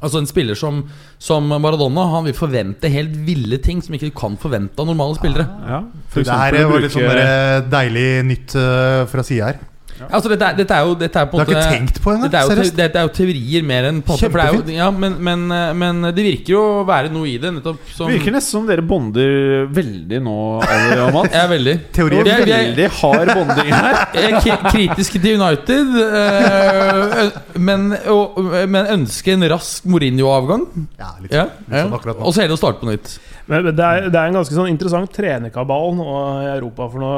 Altså 0.00 0.22
En 0.22 0.26
spiller 0.26 0.56
som, 0.56 0.78
som 1.20 1.50
Maradona 1.52 2.06
Han 2.14 2.24
vil 2.24 2.36
forvente 2.36 2.88
helt 2.88 3.12
ville 3.26 3.58
ting 3.62 3.82
som 3.84 3.92
ikke 3.94 4.08
du 4.08 4.14
kan 4.16 4.38
forvente 4.40 4.80
av 4.80 4.88
normale 4.88 5.18
spillere. 5.18 5.44
Ja, 5.68 5.82
for 6.08 6.24
Det 6.24 6.38
her 6.40 6.70
var 6.70 6.80
litt 6.80 6.94
sånn 6.96 7.68
deilig 7.74 8.06
nytt 8.30 8.56
eh, 8.56 9.02
fra 9.12 9.26
sida 9.26 9.50
her. 9.52 9.60
Altså 10.02 10.30
Dette 10.32 10.46
er, 10.48 10.54
dette 10.58 10.74
er 10.74 10.86
jo 10.88 10.94
dette 10.98 11.20
er 11.20 11.26
på 11.30 11.38
Du 11.38 11.42
har 11.42 11.50
ikke 11.52 11.72
tenkt 11.76 11.98
på 12.02 12.10
henne? 12.14 12.26
dette 12.26 12.38
er, 12.40 12.42
jo, 12.42 12.48
te- 12.48 12.54
Seriøst? 12.56 12.76
dette 12.78 12.98
er 12.98 13.04
jo 13.06 13.10
teorier 13.18 13.62
mer 13.68 13.84
enn 13.90 14.00
på 14.02 14.14
en 14.14 14.18
måte, 14.18 14.30
for 14.32 14.40
det 14.40 14.46
er 14.46 14.56
jo, 14.56 14.76
ja, 14.80 14.88
men, 14.90 15.14
men, 15.28 15.44
eh, 15.54 15.72
men 15.78 16.00
det 16.16 16.24
virker 16.26 16.54
jo 16.56 16.62
å 16.80 16.84
være 16.88 17.12
noe 17.14 17.28
i 17.30 17.36
det. 17.42 17.52
Nettopp 17.58 17.92
som 17.94 18.10
Virker 18.10 18.34
nesten 18.34 18.56
som 18.56 18.66
dere 18.66 18.82
bonder 18.82 19.68
veldig 19.70 20.20
nå, 20.26 20.36
Ali 20.66 20.98
og 21.04 21.12
Mats. 21.18 21.36
Er 21.42 21.46
veldig 21.52 21.76
Teorien 21.94 22.26
er- 22.26 22.42
er- 22.42 22.50
Veldig 22.52 22.88
hard 22.98 23.32
bonding 23.36 23.70
her. 23.76 24.00
Jeg 24.22 24.40
er 24.56 24.66
kritisk 24.72 25.18
til 25.22 25.38
United, 25.38 25.94
øh, 26.02 27.30
men, 27.68 27.86
og, 28.10 28.40
men 28.72 28.90
ønsker 28.98 29.36
en 29.36 29.46
rask 29.52 29.86
Mourinho-avgang. 29.90 30.66
Ja, 30.98 31.12
litt, 31.22 31.32
Ja, 31.36 31.46
litt 31.68 31.78
sånn 31.78 31.96
akkurat 32.00 32.18
nå. 32.18 32.26
Og 32.26 32.34
så 32.34 32.42
heller 32.44 32.58
å 32.58 32.62
starte 32.62 32.82
på 32.82 32.90
nytt. 32.90 33.16
Men 33.50 33.64
men 33.66 33.74
det 33.76 33.84
er, 33.84 34.04
det 34.10 34.18
er 34.18 34.30
en 34.30 34.36
ganske 34.38 34.54
sånn 34.54 34.70
interessant 34.70 35.10
trenerkabal 35.14 35.94
nå 35.98 36.06
i 36.44 36.50
Europa. 36.56 36.86
For 36.92 37.02
nå 37.02 37.10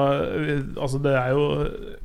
Altså, 0.80 0.98
det 1.04 1.12
er 1.16 1.34
jo 1.36 1.44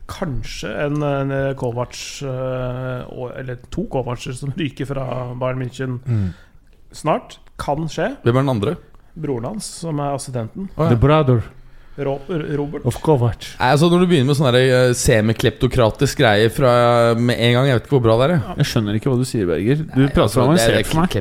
kanskje 0.09 0.71
en, 0.85 0.97
en 1.05 1.33
Kovac 1.59 1.95
eh, 2.25 3.39
Eller 3.39 3.59
to 3.71 3.85
Kovacer 3.91 4.33
som 4.37 4.51
ryker 4.57 4.89
fra 4.89 5.05
Bayern 5.39 5.61
München 5.61 5.99
Mm. 6.05 6.33
snart. 6.91 7.39
Kan 7.59 7.87
skje. 7.91 8.15
Hvem 8.23 8.35
er 8.35 8.41
den 8.41 8.49
andre? 8.55 8.75
Broren 9.19 9.45
hans, 9.53 9.65
som 9.81 9.99
er 9.99 10.13
assistenten. 10.15 10.69
Oh, 10.77 10.87
ja. 10.89 10.95
brother 10.95 11.41
Ro 11.43 11.47
Robert. 12.05 12.85
of 12.85 13.01
Kovac. 13.01 13.55
Altså 13.59 13.89
Når 13.91 13.99
du 14.03 14.07
begynner 14.07 14.29
med 14.31 14.37
sånn 14.39 14.51
der, 14.53 14.59
eh, 14.89 14.93
semikleptokratisk 14.93 16.17
greie 16.21 16.49
fra 16.53 17.13
med 17.15 17.35
en 17.37 17.53
gang, 17.57 17.67
jeg 17.67 17.79
vet 17.79 17.87
ikke 17.87 17.95
hvor 17.97 18.03
bra 18.05 18.17
det 18.21 18.29
er. 18.29 18.33
jeg. 18.37 18.57
Jeg 18.61 18.69
skjønner 18.71 18.99
ikke 18.99 19.11
hva 19.11 19.17
du 19.19 19.25
sier, 19.25 19.45
Berger. 19.49 19.75
Du 19.83 19.99
Nei, 19.99 20.07
prater 20.07 20.23
altså, 20.23 20.39
det- 20.39 20.47
avansert 20.47 20.85
for 20.85 21.01
meg. 21.01 21.15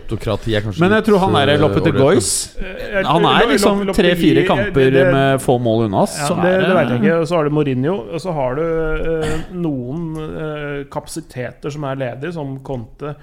Er 0.58 0.80
Men 0.80 0.90
jeg 0.98 1.04
tror 1.04 1.18
han 1.24 1.36
er 1.36 1.58
Loppete. 1.58 1.92
Goys. 1.92 2.56
Eh, 2.58 3.02
Han 3.02 3.24
er 3.24 3.46
liksom 3.48 3.86
tre-fire 3.94 4.46
kamper 4.46 4.90
med 5.12 5.40
få 5.40 5.58
mål 5.60 5.86
unna. 5.86 6.04
Ja, 6.06 6.28
så 6.28 6.34
det, 6.42 6.54
er 6.54 6.60
det 6.66 6.76
vet 6.76 6.88
jeg 6.88 7.00
ikke. 7.02 7.26
Så 7.26 7.36
har 7.36 7.44
du 7.44 7.50
Mourinho. 7.50 7.94
Og 8.12 8.20
så 8.20 8.32
har 8.32 8.54
du 8.54 8.62
eh, 8.62 9.38
noen 9.52 10.16
eh, 10.18 10.84
kapasiteter 10.90 11.70
som 11.70 11.84
er 11.84 11.96
ledige, 11.96 12.32
som 12.32 12.58
Conte, 12.64 13.14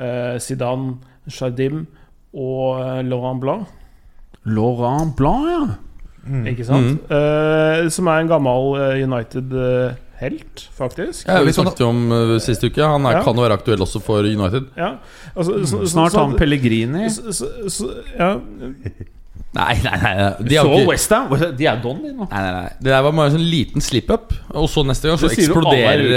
uh, 0.00 0.38
Zidane, 0.42 0.96
Jardim 1.30 1.86
og 2.34 2.80
uh, 2.80 3.00
Laurent 3.06 3.40
Blanc. 3.40 3.66
Laurent 4.44 5.14
Blanc, 5.16 5.46
ja. 5.48 5.62
Mm. 6.24 6.46
Ikke 6.52 6.64
sant? 6.64 7.00
Eh, 7.12 7.88
som 7.92 8.06
er 8.08 8.22
en 8.24 8.28
gammel 8.30 8.70
eh, 8.80 9.02
United-helt, 9.04 10.68
faktisk. 10.78 11.26
Ja, 11.28 11.42
Vi 11.44 11.52
snakket 11.52 11.80
jo 11.84 11.88
om 11.92 12.04
uh, 12.12 12.36
sist 12.40 12.64
uke. 12.64 12.80
Han 12.82 13.04
er, 13.06 13.18
Ja. 13.18 13.22
kan 13.26 13.36
jo 13.36 13.42
være 13.44 13.58
aktuell 13.58 13.82
også 13.84 14.00
for 14.02 14.24
United. 14.24 14.70
Ja, 14.76 14.94
altså, 15.36 15.58
så- 15.66 15.82
så- 15.84 15.90
Snart 15.92 16.12
han 16.14 16.36
Pellegrini. 16.38 17.10
så- 17.10 17.32
så- 17.32 17.68
så- 17.68 17.94
ja, 18.18 18.38
Nei, 19.54 19.74
nei, 19.84 19.96
nei, 20.02 20.14
nei. 20.16 20.48
De 20.48 20.54
Så 20.56 20.86
Westham. 20.88 21.28
De 21.56 21.66
er 21.66 21.76
don, 21.80 22.02
de 22.02 22.08
nå. 22.12 22.26
Nei, 22.30 22.40
nei, 22.42 22.52
nei. 22.52 22.68
Det 22.80 22.90
der 22.90 23.02
var 23.02 23.12
bare 23.12 23.26
en 23.30 23.36
sånn 23.36 23.50
liten 23.50 23.80
slip-up, 23.80 24.32
og 24.50 24.68
så 24.68 24.82
neste 24.84 25.06
gang 25.06 25.16
så 25.16 25.28
eksploderer 25.30 26.10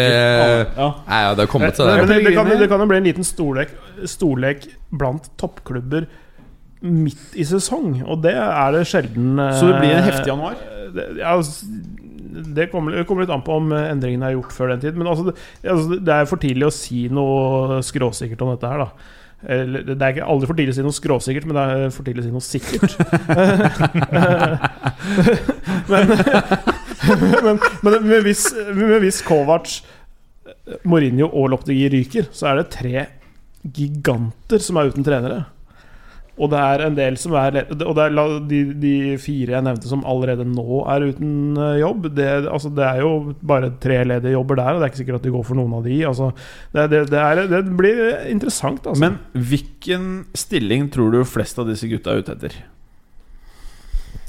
Ja. 0.76 0.88
Nei, 1.08 1.20
ja, 1.22 1.34
det 1.36 1.46
har 1.46 1.48
kommet 1.48 1.76
seg 1.76 1.86
Men 1.86 2.08
det. 2.08 2.16
det, 2.16 2.26
det, 2.26 2.34
kan, 2.34 2.50
det 2.50 2.68
kan 2.70 2.80
jo 2.80 2.86
bli 2.88 2.98
en 2.98 3.04
liten 3.04 3.24
storlek, 3.24 3.70
storlek 4.06 4.66
blant 4.92 5.30
toppklubber 5.38 6.08
midt 6.86 7.38
i 7.38 7.46
sesong, 7.48 8.04
og 8.06 8.22
det 8.26 8.36
er 8.38 8.74
det 8.76 8.84
sjelden 8.90 9.40
eh, 9.42 9.56
Så 9.58 9.64
det 9.72 9.80
blir 9.82 9.94
en 9.98 10.06
heftig 10.06 10.30
januar? 10.30 10.56
det, 10.94 11.06
ja, 11.20 11.42
det 12.48 12.70
kommer, 12.72 12.92
det 12.94 13.06
kommer 13.10 13.22
litt 13.26 13.34
an 13.34 13.44
på 13.46 13.54
om 13.60 13.72
eh, 13.76 13.92
endringene 13.92 14.26
er 14.30 14.34
gjort 14.38 14.54
før 14.56 14.68
den 14.74 14.84
tid. 14.84 14.94
Men 14.98 15.08
altså, 15.12 15.24
det, 15.30 15.36
altså, 15.66 15.86
det 15.98 16.14
er 16.14 16.30
for 16.30 16.38
tidlig 16.42 16.66
å 16.68 16.76
si 16.76 17.00
noe 17.14 17.80
skråsikkert 17.86 18.44
om 18.46 18.52
dette 18.54 18.74
her, 18.74 18.80
da. 18.86 18.90
Det 19.38 20.02
er 20.02 20.12
ikke 20.16 20.26
aldri 20.26 20.48
for 20.50 20.58
tidlig 20.58 20.74
å 20.74 20.78
si 20.80 20.86
noe 20.86 20.98
skråsikkert, 20.98 21.46
men 21.46 21.56
det 21.58 21.64
er 21.64 21.94
for 21.94 22.04
tidlig 22.08 22.24
å 22.24 22.26
si 22.26 22.34
noe 22.34 22.46
sikkert. 22.46 22.92
men, 25.92 26.04
men, 27.46 27.56
men, 27.86 27.86
men, 27.86 28.22
hvis, 28.26 28.44
hvis 29.06 29.20
Kovac, 29.28 29.68
Mourinho 30.90 31.28
og 31.30 31.46
Loptegi 31.54 31.86
ryker, 31.94 32.26
så 32.34 32.44
er 32.52 32.56
det 32.62 32.74
tre 32.74 32.98
giganter 33.78 34.60
som 34.64 34.74
er 34.80 34.86
uten 34.90 35.06
trenere. 35.06 35.40
Og 36.38 36.52
det 36.52 36.60
er 36.62 36.84
en 36.86 36.98
del 36.98 37.16
som 37.18 37.34
er 37.40 37.64
Og 37.74 37.96
det 37.98 38.04
er 38.04 38.16
de, 38.50 38.60
de 38.78 38.94
fire 39.22 39.56
jeg 39.56 39.66
nevnte 39.66 39.90
som 39.90 40.04
allerede 40.06 40.46
nå 40.46 40.84
er 40.94 41.08
uten 41.10 41.58
eh, 41.58 41.80
jobb. 41.82 42.10
Det, 42.18 42.30
altså, 42.46 42.72
det 42.78 42.86
er 42.86 43.02
jo 43.02 43.12
bare 43.42 43.72
tre 43.82 44.04
ledige 44.06 44.36
jobber 44.36 44.62
der, 44.62 44.72
og 44.76 44.80
det 44.80 44.88
er 44.88 44.94
ikke 44.94 45.02
sikkert 45.02 45.20
at 45.22 45.28
de 45.28 45.34
går 45.34 45.46
for 45.50 45.60
noen 45.60 45.78
av 45.80 45.88
de. 45.88 45.98
Altså, 46.12 46.32
det, 46.76 46.88
det, 46.94 47.04
det, 47.12 47.24
er, 47.24 47.44
det 47.56 47.62
blir 47.80 48.02
interessant, 48.30 48.86
altså. 48.86 49.02
Men 49.02 49.20
hvilken 49.34 50.10
stilling 50.38 50.90
tror 50.94 51.16
du 51.16 51.22
flest 51.28 51.58
av 51.62 51.70
disse 51.70 51.90
gutta 51.90 52.14
er 52.14 52.26
ute 52.26 52.38
etter? 52.38 52.58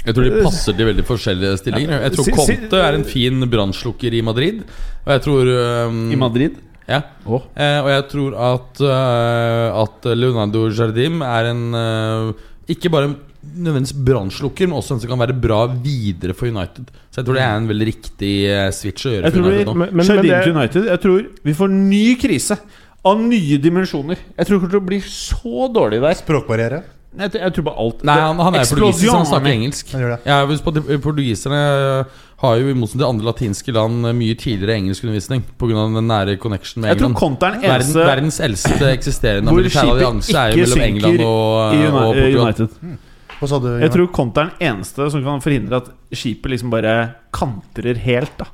Jeg 0.07 0.15
tror 0.17 0.25
de 0.25 0.45
passer 0.47 0.77
til 0.79 0.89
veldig 0.89 1.05
forskjellige 1.05 1.59
stillinger. 1.61 2.07
Jeg 2.07 2.15
tror 2.15 2.29
Conte 2.39 2.81
er 2.81 2.97
en 2.97 3.05
fin 3.05 3.45
brannslukker 3.51 4.15
i 4.17 4.23
Madrid. 4.25 4.63
Og 5.05 5.11
jeg 5.13 5.25
tror 5.27 5.51
um, 5.91 6.07
I 6.15 6.19
Madrid? 6.21 6.57
Ja. 6.89 7.03
Oh. 7.29 7.43
Eh, 7.53 7.79
og 7.85 7.89
jeg 7.93 8.05
tror 8.15 8.37
at, 8.49 8.81
uh, 8.81 9.83
at 9.83 10.07
Leonardo 10.17 10.67
Jardim 10.73 11.21
er 11.27 11.51
en 11.51 11.65
uh, 11.77 12.47
Ikke 12.73 12.89
bare 12.93 13.11
nødvendigvis 13.49 13.93
brannslukker, 14.05 14.67
men 14.69 14.77
også 14.81 14.97
en 14.97 15.01
som 15.03 15.11
kan 15.13 15.21
være 15.21 15.37
bra 15.41 15.61
videre 15.71 16.35
for 16.37 16.49
United. 16.51 16.89
Så 17.13 17.21
jeg 17.21 17.29
tror 17.29 17.37
det 17.39 17.45
er 17.45 17.55
en 17.61 17.69
veldig 17.71 17.87
riktig 17.89 18.33
eh, 18.51 18.67
switch 18.75 19.07
å 19.07 19.13
gjøre 19.15 19.29
Jeg 19.29 19.33
for 19.37 19.41
vi 19.47 19.53
United 19.53 19.69
nå. 19.71 19.75
Men- 19.75 19.89
men- 19.89 19.97
men 19.97 20.07
Jardim 20.11 20.29
det- 20.33 20.43
til 20.45 20.57
United 20.57 20.85
Jeg 20.91 21.01
tror 21.05 21.27
vi 21.45 21.55
får 21.55 21.69
ny 21.71 22.05
krise 22.21 22.59
Av 23.05 23.21
nye 23.23 23.59
dimensjoner 23.63 24.17
Jeg 24.37 24.47
tror 24.47 24.59
det 24.59 24.61
kommer 24.61 24.75
til 24.75 24.81
å 24.83 24.89
bli 24.91 25.01
så 25.01 25.69
dårlig 25.73 26.01
der 26.03 26.15
Språkbarriere. 26.19 26.83
Jeg, 27.19 27.33
jeg 27.33 27.55
tror 27.55 27.65
bare 27.71 27.79
alt 27.79 28.03
Nei, 28.05 28.19
han, 28.21 28.39
han 28.39 28.55
er 28.55 28.67
portugiser, 28.69 29.09
så 29.09 29.17
han 29.17 29.27
snakker 29.27 29.55
engelsk. 29.55 29.93
Han 29.95 30.03
gjør 30.03 30.11
det. 30.13 30.21
Ja, 30.29 30.37
hvis 30.47 30.61
Portugiserne 31.01 31.63
har 32.39 32.59
jo 32.61 32.71
i 32.71 32.75
motsetning 32.79 33.03
til 33.03 33.09
andre 33.09 33.27
latinske 33.27 33.73
land 33.75 34.07
mye 34.15 34.35
tidligere 34.39 34.77
engelskundervisning 34.79 35.43
pga. 35.59 35.87
den 35.97 36.07
nære 36.07 36.37
connection 36.39 36.85
med 36.85 36.93
England. 36.93 36.95
Jeg 36.95 37.01
tror 37.01 37.09
England. 37.09 37.19
Conte 37.19 37.47
er 37.47 37.51
den 37.51 37.63
Verden, 37.65 37.81
eneste 37.83 38.07
verdens 38.07 38.41
eldste 38.47 38.91
eksisterende 38.93 39.55
militære 39.59 39.95
allianse 39.97 40.37
er 40.39 40.55
jo 40.55 40.63
mellom 40.63 40.85
England 40.87 41.25
og, 41.25 41.75
i 41.75 41.89
og 41.89 41.97
Portugal. 41.99 42.45
United 42.45 42.99
Hva 43.39 43.49
sa 43.51 43.59
du? 43.63 43.67
Jeg 43.83 43.95
tror 43.95 44.13
Conte 44.15 44.45
er 44.45 44.53
den 44.53 44.71
eneste 44.71 45.09
som 45.15 45.25
kan 45.27 45.43
forhindre 45.43 45.83
at 45.83 45.91
skipet 46.15 46.55
liksom 46.55 46.71
bare 46.75 46.95
kantrer 47.35 47.99
helt 48.07 48.39
da 48.39 48.53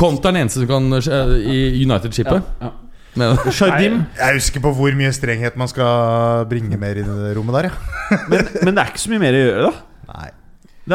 Conte 0.00 0.26
er 0.28 0.34
den 0.34 0.40
eneste 0.46 0.64
som 0.64 0.70
kan 0.70 0.96
eh, 0.98 1.36
i 1.52 1.58
United-skipet. 1.84 2.48
ja. 2.64 2.70
ja. 2.70 2.72
Jeg 3.20 4.36
husker 4.36 4.62
på 4.62 4.70
hvor 4.76 4.94
mye 4.94 5.10
strenghet 5.12 5.56
man 5.58 5.68
skal 5.68 6.44
bringe 6.50 6.76
mer 6.78 7.00
inn 7.00 7.08
i 7.10 7.22
det 7.26 7.32
rommet 7.36 7.56
der. 7.58 7.70
Ja. 7.70 8.18
men, 8.30 8.50
men 8.62 8.76
det 8.76 8.82
er 8.84 8.92
ikke 8.92 9.02
så 9.02 9.10
mye 9.10 9.22
mer 9.22 9.36
å 9.36 9.40
gjøre 9.44 9.64
da 9.68 9.72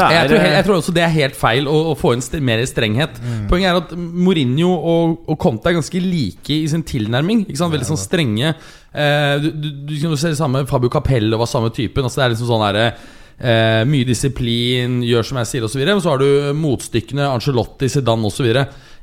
er 0.04 0.14
Jeg 0.16 0.28
tror, 0.30 0.38
eh, 0.38 0.54
jeg 0.56 0.66
tror 0.66 0.76
også 0.76 0.94
det 0.96 1.02
er 1.04 1.12
helt 1.14 1.36
feil 1.38 1.68
å, 1.70 1.76
å 1.92 1.94
få 1.98 2.14
inn 2.16 2.24
mer 2.44 2.62
strenghet. 2.68 3.20
Poenget 3.50 3.70
er 3.70 3.80
at 3.80 3.92
Mourinho 3.96 4.72
og, 4.76 5.18
og 5.30 5.38
Conte 5.40 5.70
er 5.70 5.78
ganske 5.78 6.02
like 6.02 6.52
i 6.52 6.66
sin 6.70 6.84
tilnærming. 6.86 7.46
Veldig 7.48 7.88
sånn 7.88 8.00
strenge. 8.00 8.54
Eh, 8.92 9.36
du, 9.42 9.50
du, 9.52 9.70
du 9.88 9.94
jo 9.96 10.16
det 10.16 10.34
samme 10.38 10.66
Fabio 10.68 10.92
Capello 10.92 11.40
var 11.40 11.50
samme 11.50 11.72
typen. 11.74 12.06
Altså 12.06 12.20
det 12.22 12.26
er 12.26 12.34
liksom 12.34 12.50
sånn 12.50 12.66
herre 12.66 12.88
eh, 12.90 13.82
Mye 13.88 14.08
disiplin, 14.08 15.00
gjør 15.06 15.30
som 15.30 15.40
jeg 15.42 15.50
sier, 15.52 15.68
osv. 15.68 15.84
Men 15.84 16.02
så 16.02 16.14
har 16.14 16.22
du 16.22 16.52
motstykkene 16.56 17.28
Angelotti, 17.30 17.90
Zidane 17.92 18.30
osv. 18.30 18.50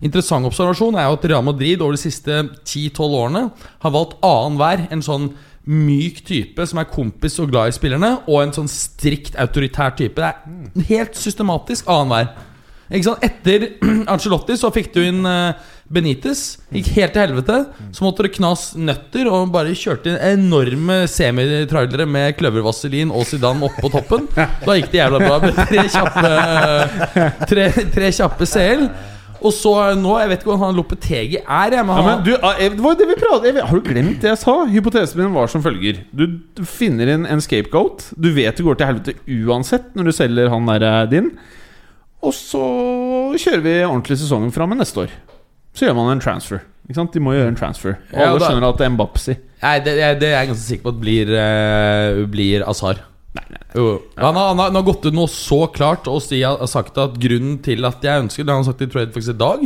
Interessant 0.03 0.49
observasjon 0.49 0.97
er 0.99 1.07
jo 1.07 1.17
at 1.17 1.25
Real 1.31 1.45
Madrid 1.47 1.81
over 1.81 1.95
de 1.95 2.03
siste 2.03 2.43
10-12 2.65 3.17
årene 3.23 3.47
har 3.85 3.95
valgt 3.95 4.17
annenhver 4.25 4.87
en 4.91 5.05
sånn 5.05 5.29
myk 5.63 6.23
type 6.27 6.65
som 6.67 6.81
er 6.81 6.89
kompis 6.91 7.37
og 7.39 7.51
glad 7.53 7.71
i 7.71 7.75
spillerne, 7.75 8.15
og 8.27 8.41
en 8.43 8.55
sånn 8.55 8.71
strikt 8.71 9.37
autoritær 9.39 9.95
type. 9.99 10.31
Det 10.73 10.83
er 10.83 10.89
helt 10.89 11.19
systematisk 11.19 11.87
annenhver. 11.91 12.33
Etter 12.93 13.69
Ancelotti 14.11 14.57
så 14.59 14.69
fikk 14.73 14.91
du 14.93 14.99
inn 15.01 15.23
eh, 15.25 15.55
Benitez. 15.93 16.41
Gikk 16.73 16.91
helt 16.97 17.15
til 17.15 17.23
helvete. 17.23 17.55
Så 17.95 18.05
måtte 18.05 18.25
det 18.25 18.33
knas 18.35 18.73
nøtter, 18.77 19.29
og 19.31 19.53
bare 19.53 19.73
kjørte 19.77 20.11
inn 20.11 20.19
enorme 20.43 21.03
semitrailere 21.09 22.05
med 22.09 22.35
kløvervaselin 22.39 23.13
og 23.13 23.25
Zidane 23.29 23.65
opp 23.65 23.79
på 23.81 23.91
toppen. 23.93 24.27
Da 24.35 24.77
gikk 24.77 24.91
det 24.93 25.01
jævla 25.01 25.23
bra 25.23 25.39
med 25.43 25.57
tre 25.71 25.87
kjappe 25.95 27.47
Tre, 27.49 27.67
tre 27.95 28.13
kjappe 28.19 28.49
CL. 28.49 28.87
Og 29.43 29.51
så 29.51 29.71
nå, 29.99 30.13
jeg 30.21 30.29
vet 30.31 30.41
ikke 30.43 30.51
hva 30.53 30.59
han 30.65 30.77
Lopetegi 30.77 31.39
er, 31.41 31.73
jeg, 31.75 31.85
men 31.87 31.97
ja, 31.99 32.03
men 32.07 32.21
du, 32.23 32.31
ah, 32.39 32.55
det 32.61 32.79
var 32.83 32.95
det 32.99 33.07
vi 33.09 33.17
pratet 33.19 33.59
Har 33.59 33.75
du 33.81 33.89
glemt 33.89 34.21
det 34.23 34.29
jeg 34.31 34.39
sa? 34.39 34.53
Hypotesen 34.71 35.19
min 35.19 35.33
var 35.35 35.51
som 35.51 35.63
følger 35.65 35.99
Du, 36.15 36.23
finner 36.69 37.11
inn 37.15 37.25
en 37.27 37.43
scapegoat 37.43 38.05
Du 38.15 38.29
vet 38.35 38.55
det 38.55 38.63
går 38.65 38.79
til 38.79 38.89
helvete 38.91 39.15
uansett 39.43 39.91
Når 39.99 40.07
du 40.09 40.13
selger 40.15 40.51
han 40.53 40.69
der 40.71 40.85
eh, 40.87 40.99
din 41.11 41.31
Og 42.23 42.31
så 42.37 42.63
kjører 43.35 43.65
vi 43.65 43.75
ordentlig 43.83 44.19
sesongen 44.21 44.53
fram 44.55 44.71
med 44.71 44.79
neste 44.83 45.03
år 45.05 45.15
Så 45.75 45.87
gjør 45.89 45.97
man 45.99 46.13
en 46.15 46.23
transfer 46.23 46.63
ikke 46.83 46.97
sant? 46.99 47.13
De 47.15 47.21
må 47.23 47.31
gjøre 47.35 47.51
en 47.53 47.59
transfer 47.59 47.93
Og 48.11 48.17
Ja, 48.19 48.29
alle 48.29 48.39
da- 48.41 48.47
skjønner 48.51 48.69
at 48.73 48.79
det 48.81 48.87
er 48.87 48.95
Mbapsi 48.95 49.35
Nei, 49.63 49.77
det, 49.79 49.93
det 50.19 50.27
er 50.27 50.33
jeg 50.41 50.49
ganske 50.49 50.65
sikker 50.67 50.83
på 50.89 50.91
at 50.91 50.97
blir, 50.99 51.29
uh, 51.31 52.23
blir 52.27 52.65
Azar. 52.67 52.97
Jo. 53.73 53.85
Han, 54.15 54.35
har, 54.37 54.47
han, 54.51 54.59
har, 54.59 54.67
han 54.69 54.75
har 54.77 54.85
gått 54.85 55.05
ut 55.07 55.15
nå 55.17 55.23
så 55.31 55.63
klart 55.73 56.05
og 56.11 56.19
si, 56.21 56.43
har 56.45 56.61
sagt 56.69 56.97
at 57.01 57.15
grunnen 57.21 57.55
til 57.65 57.81
at 57.89 58.03
jeg 58.05 58.21
ønsker 58.27 58.45
Det 58.45 58.53
har 58.53 58.59
han 58.61 58.67
sagt 58.67 58.83
i 58.85 58.87
Trade 58.93 59.09
faktisk 59.15 59.33
i 59.33 59.39
dag. 59.41 59.63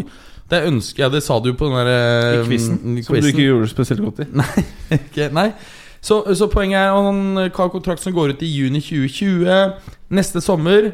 Det 0.48 0.61
ønsker, 0.69 1.03
ja, 1.03 1.10
det 1.11 1.19
sa 1.26 1.35
du 1.44 1.49
på 1.60 1.68
den 1.68 1.76
der 1.76 1.89
I 1.91 2.38
eh, 2.38 2.45
quizen 2.48 2.77
mm, 2.80 3.02
Som 3.03 3.18
du 3.19 3.27
ikke 3.27 3.44
gjorde 3.49 3.68
spesielt 3.73 4.06
godt 4.06 4.22
i 4.23 4.30
Ikke- 5.02 5.27
Nei. 5.35 5.49
Så, 5.99 6.22
så 6.39 6.48
poenget 6.48 6.77
er 6.80 6.94
at 6.95 7.03
han 7.10 7.19
har 7.41 7.49
kontrakt 7.73 7.99
som 7.99 8.14
går 8.15 8.31
ut 8.38 8.44
i 8.45 8.52
juni 8.53 8.80
2020. 8.80 9.57
Neste 10.15 10.39
sommer 10.45 10.91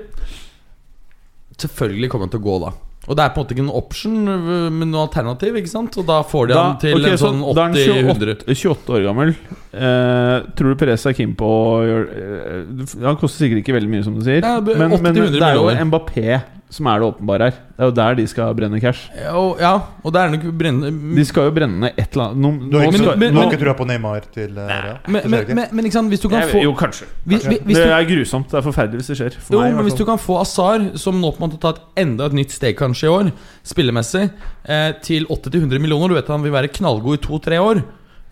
Selvfølgelig 1.59 2.09
kommer 2.09 2.25
han 2.25 2.33
til 2.33 2.41
å 2.41 2.47
gå 2.47 2.55
da. 2.63 2.71
Og 3.03 3.17
det 3.19 3.23
er 3.23 3.31
på 3.33 3.41
en 3.41 3.43
måte 3.43 3.55
ikke 3.55 3.65
noen 3.65 3.75
option, 3.81 4.19
øh, 4.31 4.67
men 4.71 4.91
noe 4.93 5.03
alternativ. 5.09 5.57
ikke 5.59 5.71
sant? 5.71 5.97
Og 5.99 6.05
da 6.07 6.21
får 6.23 6.47
de 6.49 6.55
han 6.55 6.77
til 6.79 6.95
okay, 6.95 7.11
en 7.11 7.19
så 7.19 7.27
sånn 7.27 7.41
da 7.43 7.65
er 7.67 7.73
han 7.73 8.07
80-100. 8.07 8.35
28, 8.47 8.55
28 8.55 8.95
år 8.95 9.05
gammel 9.09 9.33
eh, 9.33 10.35
Tror 10.55 10.71
du 10.71 10.79
Perez 10.79 11.03
er 11.09 11.17
keen 11.17 11.33
på 11.39 11.49
å 11.49 11.81
gjøre 11.83 12.23
eh, 12.23 12.95
Han 13.03 13.19
koster 13.19 13.43
sikkert 13.43 13.63
ikke 13.65 13.75
veldig 13.75 13.91
mye, 13.91 14.05
som 14.07 14.15
du 14.15 14.23
sier. 14.23 14.39
Ja, 14.39 14.55
men, 14.63 14.95
men 15.03 15.19
det 15.19 15.41
er 15.41 15.59
jo. 15.59 15.67
Mbappé 15.89 16.39
som 16.73 16.87
er 16.89 16.99
det 17.03 17.05
åpenbare 17.11 17.47
her. 17.47 17.57
Det 17.73 17.83
er 17.83 17.89
jo 17.89 17.93
der 17.99 18.15
de 18.17 18.23
skal 18.29 18.53
brenne 18.57 18.79
cash. 18.81 19.05
Ja, 19.17 19.31
og, 19.37 19.59
ja, 19.61 19.71
og 20.03 20.13
det 20.15 20.21
er 20.23 20.31
nok 20.33 20.43
brennende 20.57 21.15
De 21.19 21.25
skal 21.29 21.47
jo 21.47 21.53
brenne 21.53 21.91
et 21.93 22.15
eller 22.15 22.31
annet 22.31 22.41
nå- 22.43 22.69
Du 22.71 22.77
har 22.79 22.87
ikke, 22.89 23.01
skal- 23.03 23.19
men- 23.21 23.37
ikke 23.43 23.59
trua 23.61 23.73
på 23.77 23.85
Neymar 23.89 24.25
til 24.33 24.57
uh, 24.57 24.67
Real? 24.71 24.97
men, 25.07 25.21
Til 25.21 25.31
men, 25.35 25.55
men, 25.59 25.67
men 25.71 25.85
ikke 25.89 25.97
sant, 25.99 26.09
hvis 26.13 26.23
du 26.25 26.29
kan 26.33 26.47
få 26.49 26.63
Jo, 26.63 26.73
kanskje. 26.73 27.05
hvis, 27.29 27.45
hvis, 27.45 27.59
hvis 27.69 27.77
det 27.77 27.89
er 27.93 28.07
grusomt. 28.09 28.49
Det 28.49 28.57
er 28.59 28.65
forferdelig 28.65 29.01
hvis 29.03 29.11
det 29.13 29.17
skjer. 29.21 29.39
For 29.39 29.53
Jo, 29.57 29.61
meg, 29.61 29.75
men 29.77 29.87
hvis 29.89 29.97
du 30.01 30.05
kan 30.09 30.17
få 30.21 30.39
Azar, 30.41 30.85
som 30.97 31.21
nå 31.21 31.31
på 31.35 31.43
en 31.43 31.47
måte 31.49 31.61
ta 31.61 31.73
et 31.77 31.81
enda 32.07 32.25
et 32.29 32.33
nytt 32.41 32.51
steg 32.57 32.75
kanskje 32.79 33.05
i 33.09 33.13
år, 33.13 33.31
spillemessig, 33.63 34.29
eh, 34.65 34.91
til 35.05 35.25
80-100 35.29 35.79
millioner 35.79 36.09
Du 36.09 36.15
vet 36.15 36.27
han 36.27 36.41
vil 36.43 36.51
være 36.55 36.73
knallgod 36.73 37.19
i 37.19 37.21
to-tre 37.25 37.59
år. 37.61 37.83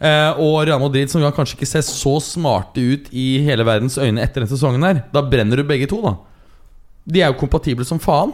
Eh, 0.02 0.34
og 0.42 0.64
Real 0.66 0.80
Madrid, 0.82 1.12
som 1.14 1.22
kanskje 1.22 1.60
ikke 1.60 1.68
ser 1.70 1.84
så 1.86 2.16
smarte 2.26 2.82
ut 2.82 3.10
i 3.14 3.38
hele 3.46 3.62
verdens 3.68 4.00
øyne 4.02 4.18
etter 4.24 4.42
denne 4.42 4.50
sesongen 4.50 4.82
her, 4.88 5.04
da 5.14 5.22
brenner 5.22 5.62
du 5.62 5.64
begge 5.64 5.86
to, 5.92 6.00
da. 6.02 6.16
De 7.06 7.22
er 7.22 7.32
jo 7.32 7.40
kompatible 7.40 7.86
som 7.88 8.00
faen. 8.02 8.34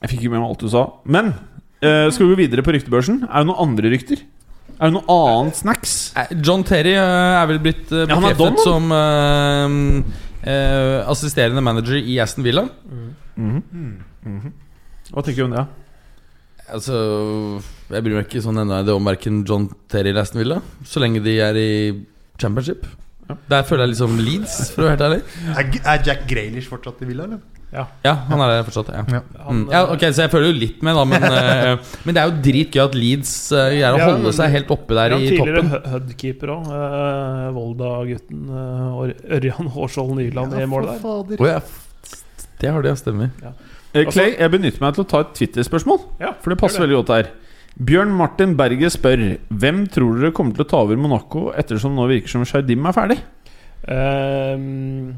Jeg 0.00 0.12
fikk 0.12 0.24
ikke 0.24 0.32
med 0.34 0.42
meg 0.42 0.52
alt 0.52 0.62
du 0.64 0.70
sa. 0.72 0.84
Men 1.04 1.32
eh, 1.82 2.08
skal 2.10 2.26
vi 2.26 2.32
gå 2.34 2.40
videre 2.44 2.64
på 2.66 2.74
ryktebørsen? 2.74 3.24
Er 3.28 3.42
det 3.44 3.50
noen 3.50 3.62
andre 3.68 3.92
rykter? 3.92 4.22
Er 4.78 4.90
det 4.90 4.96
noe 4.96 5.14
annet 5.14 5.58
snacks? 5.60 5.92
John 6.42 6.64
Terry 6.66 6.94
eh, 6.96 7.36
er 7.38 7.46
vel 7.50 7.60
blitt 7.62 7.92
eh, 7.92 8.06
Ja, 8.08 8.16
han 8.16 8.26
er 8.30 8.34
bekreftet 8.38 8.64
som 8.66 8.88
eh, 8.96 9.76
eh, 10.50 10.98
assisterende 11.12 11.62
manager 11.62 12.00
i 12.00 12.16
Aston 12.24 12.46
Villa. 12.46 12.64
Hva 15.12 15.22
tenker 15.22 15.42
du 15.42 15.46
om 15.50 15.54
det? 15.54 15.66
Altså 16.72 16.96
Jeg 17.92 18.04
bryr 18.04 18.16
meg 18.16 18.26
ikke 18.28 18.42
sånn 18.44 18.60
ennå 18.62 18.94
om 18.96 19.08
verken 19.10 19.42
John 19.48 19.68
Terry 19.92 20.10
eller 20.12 20.24
Aston 20.24 20.40
Villa. 20.42 20.58
Så 20.88 21.02
lenge 21.04 21.22
de 21.24 21.36
er 21.44 21.58
i 21.60 21.70
championship. 22.40 22.86
Der 23.48 23.62
føler 23.64 23.86
jeg 23.86 23.94
liksom 23.94 24.18
Leeds, 24.20 24.56
for 24.74 24.82
å 24.82 24.88
være 24.88 24.96
helt 24.96 25.04
ærlig. 25.06 25.20
Er, 25.54 25.68
er 25.94 26.06
Jack 26.08 26.24
Grealish 26.28 26.68
fortsatt 26.68 27.00
i 27.04 27.08
Villa, 27.08 27.28
eller? 27.28 27.40
Ja, 27.72 28.12
han 28.28 28.40
er 28.44 28.50
det 28.52 28.56
fortsatt. 28.66 28.90
Ja. 28.92 29.02
Ja. 29.16 29.20
Mm. 29.48 29.62
ja, 29.72 29.80
ok, 29.94 30.02
Så 30.12 30.26
jeg 30.26 30.30
føler 30.34 30.50
jo 30.50 30.56
litt 30.60 30.82
med, 30.84 30.98
da. 30.98 31.04
Men, 31.08 31.24
uh, 31.32 31.92
men 32.04 32.16
det 32.16 32.20
er 32.22 32.28
jo 32.28 32.34
dritgøy 32.44 32.82
at 32.84 32.96
Leeds 32.98 33.32
uh, 33.54 33.62
greier 33.72 33.96
å 33.96 34.00
Ja, 34.02 34.08
holde 34.10 34.32
seg 34.36 34.52
helt 34.58 34.72
oppe 34.76 34.98
der 34.98 35.14
Ja, 35.14 35.20
i 35.22 35.30
toppen. 35.38 35.70
Tidligere 35.70 35.92
Hudkeeper 35.94 36.52
òg. 36.56 36.68
Uh, 36.68 37.46
Volda-gutten 37.56 38.42
uh, 38.52 39.36
Ørjan 39.38 39.72
Hårskjold 39.72 40.12
Nyland 40.20 40.58
i 40.60 40.66
mål 40.68 40.90
der. 40.90 41.00
fader. 41.06 41.40
Å 41.40 41.48
ja, 41.54 41.62
det 42.60 42.74
har 42.76 42.84
det, 42.84 42.92
ja. 42.92 43.00
Stemmer. 43.00 43.32
Eh, 43.92 44.04
Clay, 44.08 44.34
jeg 44.36 44.52
benytter 44.52 44.84
meg 44.84 44.94
til 44.96 45.04
å 45.06 45.08
ta 45.08 45.24
et 45.24 45.32
Twitter-spørsmål. 45.40 46.04
Ja, 46.20 46.34
For 46.44 46.52
det 46.52 46.60
passer 46.60 46.80
det. 46.80 46.86
veldig 46.90 47.00
godt 47.00 47.14
her. 47.16 47.32
Bjørn 47.88 48.12
Martin 48.12 48.52
Berget 48.58 48.92
spør 48.92 49.20
Hvem 49.48 49.86
tror 49.88 50.18
dere 50.20 50.34
kommer 50.36 50.52
til 50.52 50.66
å 50.66 50.68
ta 50.68 50.82
over 50.84 50.98
Monaco 51.00 51.46
ettersom 51.56 51.94
nå 51.96 52.04
virker 52.10 52.28
som 52.34 52.44
Shardim 52.44 52.84
er 52.84 52.92
ferdig? 52.96 53.16
Ehm, 53.88 55.14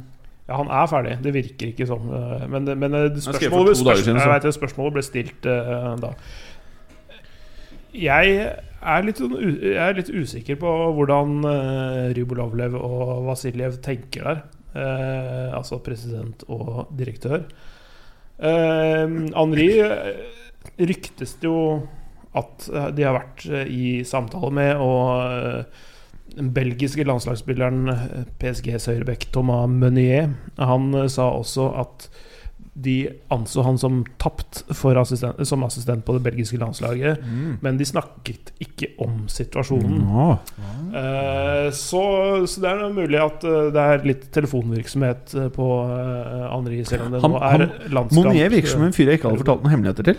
ja, 0.49 0.57
han 0.59 0.69
er 0.69 0.89
ferdig. 0.91 1.15
Det 1.25 1.33
virker 1.35 1.71
ikke 1.71 1.87
sånn. 1.89 2.11
eh, 2.13 2.45
Men, 2.53 2.69
men 2.79 2.97
skrev 3.17 3.49
spørsmålet, 3.49 4.11
jeg 4.11 4.33
vet, 4.33 4.49
spørsmålet 4.59 4.97
ble 4.99 5.05
stilt 5.07 5.49
uh, 5.49 5.95
da. 6.03 6.13
Jeg 7.95 8.37
er 8.85 9.07
litt, 9.07 9.21
sånn 9.23 9.35
jeg 9.39 9.79
er 9.81 9.97
litt 9.97 10.11
usikker 10.13 10.59
på 10.61 10.73
hvordan 10.99 11.37
uh, 11.47 12.13
Rybolovlev 12.17 12.75
og 12.77 13.25
Vasiljev 13.29 13.79
tenker 13.85 14.29
der. 14.29 14.45
Uh, 14.75 15.55
altså 15.55 15.79
president 15.87 16.43
og 16.51 16.89
direktør. 16.99 17.45
Uh, 18.43 19.31
Henri 19.31 19.69
eh, 19.79 20.25
ryktes 20.83 21.37
det 21.39 21.47
jo 21.47 21.61
at 22.35 22.65
eh, 22.67 22.89
de 22.97 23.05
har 23.07 23.15
vært 23.15 23.45
eh, 23.47 23.69
i 23.71 23.83
samtale 24.03 24.49
med, 24.51 24.81
og 24.83 25.11
eh, 25.23 25.85
den 26.37 26.53
belgiske 26.55 27.05
landslagsspilleren 27.07 27.89
eh, 27.93 28.23
PSGs 28.43 28.89
høyrebekk 28.91 29.29
Thomas 29.35 29.69
Meunier 29.71 30.33
Han 30.59 30.93
eh, 30.95 31.11
sa 31.13 31.31
også 31.39 31.71
at 31.85 32.09
de 32.75 33.05
anså 33.31 33.63
han 33.63 33.77
som 33.79 34.01
tapt 34.19 34.65
assistent, 34.67 35.39
som 35.47 35.63
assistent 35.63 36.03
på 36.03 36.17
det 36.17 36.25
belgiske 36.25 36.59
landslaget, 36.59 37.21
men 37.63 37.79
de 37.79 37.87
snakket 37.87 38.51
ikke 38.59 38.89
om 38.99 39.29
situasjonen. 39.31 40.01
Eh, 40.91 41.69
så, 41.71 42.03
så 42.51 42.65
det 42.65 42.73
er 42.73 42.83
mulig 42.97 43.21
at 43.23 43.47
det 43.47 43.85
er 43.85 44.03
litt 44.11 44.27
telefonvirksomhet 44.35 45.37
på 45.55 45.69
uh, 45.87 46.51
Henri, 46.51 46.83
selv 46.89 47.07
om 47.07 47.15
det 47.15 47.23
Han- 47.23 47.37
nå 47.37 47.43
er 47.47 47.59
han- 47.63 47.95
landskamp. 47.95 48.27
Monier 48.27 48.51
virker 48.51 48.75
som 48.75 48.83
en 48.83 48.97
fyr 48.97 49.07
jeg 49.13 49.21
ikke 49.21 49.31
hadde 49.31 49.45
fortalt 49.45 49.63
noen 49.63 49.77
hemmeligheter 49.77 50.11
til. 50.11 50.19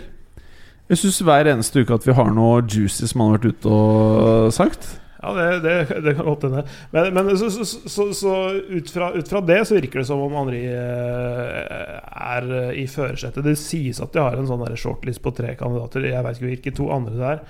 Jeg 0.88 1.02
syns 1.02 1.20
hver 1.28 1.52
eneste 1.52 1.82
uke 1.84 1.92
at 2.00 2.06
vi 2.08 2.14
har 2.16 2.32
noe 2.32 2.62
juicy 2.64 3.04
som 3.10 3.20
han 3.20 3.34
har 3.34 3.38
vært 3.42 3.52
ute 3.52 3.68
og 3.68 4.52
sagt. 4.56 4.94
Ja, 5.26 5.32
det, 5.34 5.46
det, 5.66 6.00
det 6.06 6.12
kan 6.16 6.28
godt 6.28 6.46
hende. 6.46 6.62
Men, 6.94 7.08
men 7.16 7.30
så, 7.40 7.50
så, 7.50 7.64
så, 7.66 8.08
så 8.14 8.34
ut, 8.70 8.90
fra, 8.94 9.10
ut 9.18 9.26
fra 9.32 9.40
det 9.42 9.60
så 9.66 9.74
virker 9.80 10.00
det 10.04 10.06
som 10.06 10.22
om 10.22 10.36
Henri 10.38 10.62
eh, 10.70 11.96
er 12.32 12.50
i 12.78 12.86
førersetet. 12.90 13.42
Det 13.46 13.56
sies 13.58 13.98
at 14.04 14.12
de 14.14 14.22
har 14.22 14.36
en 14.38 14.46
sånn 14.48 14.62
shortlist 14.78 15.22
på 15.24 15.34
tre 15.34 15.56
kandidater. 15.58 16.06
Jeg 16.12 16.22
vet 16.26 16.38
ikke 16.38 16.52
hvilke 16.52 16.76
to 16.78 16.92
andre 16.94 17.16
det 17.18 17.32
er. 17.34 17.42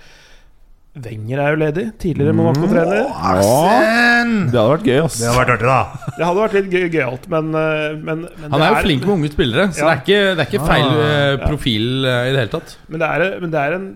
Wenger 0.97 1.41
er 1.45 1.51
jo 1.53 1.57
ledig. 1.61 1.83
Tidligere 2.01 2.33
Monaco-trener. 2.39 3.03
Arsen! 3.13 4.31
Det 4.49 4.57
hadde 4.57 4.71
vært 4.71 4.87
gøy, 4.89 5.01
ass. 5.05 5.19
Det 5.21 5.27
hadde 5.29 5.41
vært 5.43 5.53
artig, 5.59 5.69
da. 5.69 6.13
Det 6.17 6.25
hadde 6.25 6.41
vært 6.41 6.55
litt 6.57 6.71
gøy- 6.73 6.89
gøyalt, 6.95 7.27
men, 7.35 7.51
eh, 7.61 7.99
men, 8.01 8.23
men 8.41 8.47
Han 8.55 8.63
det 8.63 8.69
er 8.71 8.73
jo 8.73 8.87
flink 8.87 9.05
med 9.05 9.15
unge 9.19 9.31
spillere, 9.35 9.67
så 9.77 9.85
Ja. 9.85 9.91
det, 9.91 9.93
er 9.93 10.01
ikke, 10.07 10.23
det 10.39 10.47
er 10.47 10.49
ikke 10.55 10.71
feil 10.71 10.87
Ah, 10.89 11.03
eh, 11.05 11.35
ja. 11.37 11.47
profil 11.51 11.87
i 12.01 12.33
det 12.33 12.41
hele 12.41 12.55
tatt. 12.57 12.77
Men 12.89 13.05
det 13.05 13.11
er, 13.13 13.27
men 13.45 13.53
det 13.53 13.61
er 13.67 13.77
en 13.77 13.87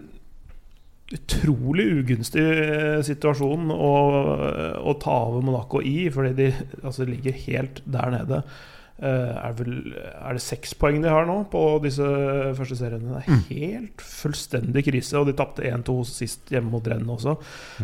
utrolig 1.10 1.86
ugunstig 2.00 2.42
eh, 2.44 2.98
situasjon 3.06 3.72
å, 3.74 3.94
å 4.86 4.98
ta 5.02 5.16
over 5.28 5.46
Monaco 5.46 5.82
i, 5.82 6.04
fordi 6.14 6.34
de 6.38 6.50
altså, 6.84 7.06
ligger 7.08 7.40
helt 7.46 7.82
der 7.90 8.14
nede. 8.14 8.44
Eh, 9.00 9.32
er, 9.32 9.52
vel, 9.56 9.76
er 9.96 10.36
det 10.36 10.42
seks 10.44 10.74
poeng 10.76 10.98
de 11.00 11.08
har 11.08 11.24
nå 11.24 11.38
på 11.48 11.62
disse 11.80 12.04
første 12.58 12.76
seriene? 12.76 13.14
Det 13.16 13.22
er 13.22 13.46
helt 13.48 14.02
fullstendig 14.04 14.84
krise, 14.90 15.16
og 15.16 15.30
de 15.30 15.36
tapte 15.38 15.64
1-2 15.64 15.94
sist 16.08 16.52
hjemme 16.52 16.68
mot 16.74 16.90
Rennes 16.90 17.14
også. 17.16 17.34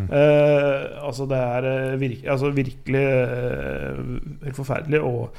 Eh, 0.04 0.84
altså, 1.00 1.24
det 1.30 1.40
er 1.40 1.70
eh, 1.70 1.96
virk, 2.02 2.26
altså, 2.34 2.52
virkelig 2.56 3.06
helt 4.44 4.60
forferdelig. 4.60 5.00
Og 5.00 5.32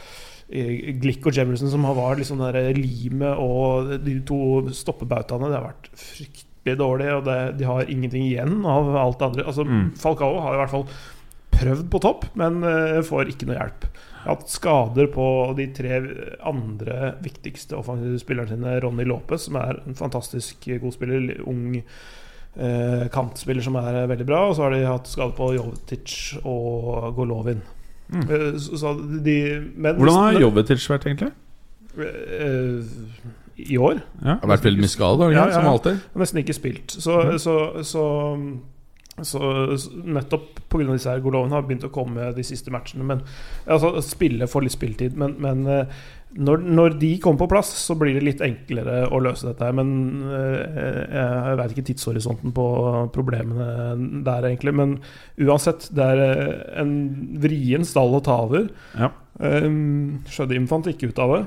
Glick 0.47 1.27
og 1.27 1.35
Jemerson 1.35 1.69
som 1.69 1.83
har 1.83 1.95
vært 1.97 2.21
liksom 2.21 2.39
der 2.39 2.71
limet 2.71 3.35
og 3.43 3.97
de 3.99 4.13
to 4.25 4.39
stoppebautaene, 4.71 5.49
det 5.51 5.59
har 5.59 5.65
vært 5.65 5.89
fryktelig 5.91 6.46
dårlig, 6.75 7.07
og 7.15 7.23
det, 7.25 7.37
de 7.59 7.63
har 7.65 7.87
ingenting 7.87 8.25
igjen 8.27 8.65
av 8.65 8.89
alt 8.95 9.19
det 9.19 9.25
andre. 9.29 9.45
Altså, 9.47 9.63
Mm. 9.63 9.93
Falcao 9.95 10.39
har 10.41 10.53
i 10.53 10.57
hvert 10.57 10.69
fall 10.73 10.85
prøvd 11.57 11.89
på 11.89 11.99
topp, 12.03 12.25
men 12.35 12.59
uh, 12.63 13.01
får 13.01 13.29
ikke 13.31 13.47
noe 13.47 13.55
hjelp. 13.57 13.85
Hatt 14.27 14.49
skader 14.51 15.07
på 15.07 15.53
de 15.55 15.67
tre 15.73 16.01
andre 16.43 17.13
viktigste 17.23 17.77
offensive 17.79 18.19
spillerne 18.19 18.49
sine. 18.51 18.79
Ronny 18.83 19.05
Lopez, 19.07 19.45
som 19.47 19.55
er 19.55 19.79
en 19.87 19.95
fantastisk 19.95 20.67
god 20.81 20.91
spiller. 20.93 21.37
Ung 21.47 21.77
eh, 21.77 23.07
kantspiller 23.13 23.63
som 23.63 23.77
er 23.79 24.01
veldig 24.11 24.25
bra. 24.27 24.41
Og 24.49 24.57
så 24.57 24.65
har 24.65 24.75
de 24.75 24.81
hatt 24.83 25.07
skade 25.07 25.31
på 25.37 25.53
Jovetic 25.55 26.17
og 26.43 27.13
Golovin. 27.15 27.61
Mm. 28.11 28.25
Eh, 28.27 28.57
så, 28.59 28.77
så 28.83 28.93
de, 29.23 29.37
men, 29.77 29.95
Hvordan 29.95 30.19
har 30.25 30.41
Jovetic 30.41 30.83
vært, 30.91 31.07
egentlig? 31.07 31.31
eh, 31.97 32.83
I 33.57 33.77
år? 33.81 34.01
Ja. 34.21 34.37
Har 34.41 34.51
vært 34.53 34.67
veldig 34.67 34.83
mye 34.85 34.93
skade, 34.93 35.29
Ja, 35.33 35.47
ja. 35.49 35.53
som 35.57 35.69
alltid. 35.69 36.01
Har 36.13 36.23
nesten 36.23 36.43
ikke 36.43 36.55
spilt. 36.57 36.93
Så, 36.93 37.15
så, 37.41 37.55
så, 37.81 38.03
så, 39.25 39.31
så 39.33 39.49
nettopp 40.05 40.61
pga. 40.69 40.85
disse 40.91 41.09
her 41.09 41.23
Golovene 41.25 41.57
har 41.57 41.65
begynt 41.65 41.87
å 41.87 41.93
komme 41.93 42.29
de 42.37 42.45
siste 42.45 42.73
matchene. 42.73 43.07
Men, 43.07 43.25
altså, 43.65 43.95
spille 44.05 44.49
får 44.51 44.67
litt 44.67 44.77
spilletid. 44.77 45.17
Men, 45.17 45.35
men 45.41 45.65
eh, 45.73 45.99
når, 46.37 46.63
når 46.77 46.97
de 47.01 47.11
kommer 47.23 47.39
på 47.45 47.49
plass, 47.55 47.69
så 47.81 47.95
blir 47.97 48.17
det 48.17 48.25
litt 48.25 48.41
enklere 48.45 49.05
å 49.09 49.21
løse 49.23 49.47
dette. 49.47 49.63
her 49.65 49.75
Men 49.77 49.91
eh, 50.27 51.13
jeg 51.17 51.59
vet 51.61 51.75
ikke 51.75 51.87
tidshorisonten 51.91 52.53
på 52.55 52.65
problemene 53.15 54.21
der, 54.27 54.51
egentlig. 54.51 54.75
Men 54.77 54.97
uansett, 55.41 55.89
det 55.95 56.09
er 56.13 56.25
eh, 56.27 56.57
en 56.83 56.97
vrien 57.41 57.87
stall 57.87 58.19
å 58.19 58.25
ta 58.25 58.41
over. 58.45 58.67
Ja. 58.99 59.13
Um, 59.37 60.25
Sjødim 60.33 60.65
fant 60.69 60.87
ikke 60.89 61.11
ut 61.11 61.19
av 61.21 61.33
det. 61.35 61.45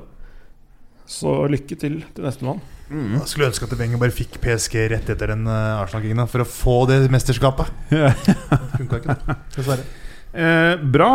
Så 1.10 1.32
lykke 1.50 1.74
til 1.78 2.02
til 2.14 2.26
nestemann. 2.26 2.60
Jeg 2.90 3.26
skulle 3.30 3.48
ønske 3.50 3.66
at 3.66 3.74
Wenger 3.78 4.00
bare 4.02 4.14
fikk 4.14 4.38
PSG 4.42 4.76
rett 4.90 5.10
etter 5.12 5.30
den 5.30 5.44
uh, 5.46 5.78
Arsenal-gigen 5.78 6.22
for 6.30 6.42
å 6.42 6.46
få 6.48 6.76
det 6.90 7.04
mesterskapet. 7.12 7.70
Yeah. 7.90 8.14
Funka 8.76 8.98
ikke, 9.00 9.14
det. 9.14 9.36
Dessverre. 9.56 9.84
Eh, 10.30 10.82
bra. 10.94 11.10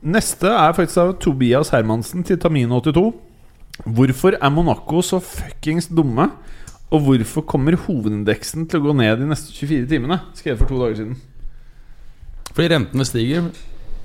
Neste 0.00 0.50
er 0.50 0.74
faktisk 0.74 1.02
av 1.02 1.12
Tobias 1.22 1.72
Hermansen 1.74 2.22
til 2.26 2.38
Tamino82. 2.40 3.02
Hvorfor 3.96 4.36
er 4.38 4.52
Monaco 4.54 5.02
så 5.04 5.20
fuckings 5.22 5.90
dumme? 5.90 6.30
Og 6.90 7.04
hvorfor 7.06 7.44
kommer 7.46 7.78
hovedindeksen 7.78 8.66
til 8.70 8.80
å 8.80 8.88
gå 8.88 8.94
ned 8.98 9.20
de 9.20 9.28
neste 9.30 9.54
24 9.54 9.86
timene? 9.90 10.18
Skrevet 10.38 10.62
for 10.62 10.70
to 10.70 10.80
dager 10.80 10.98
siden. 11.02 11.18
Fordi 12.50 12.70
rentene 12.72 13.06
stiger. 13.06 13.50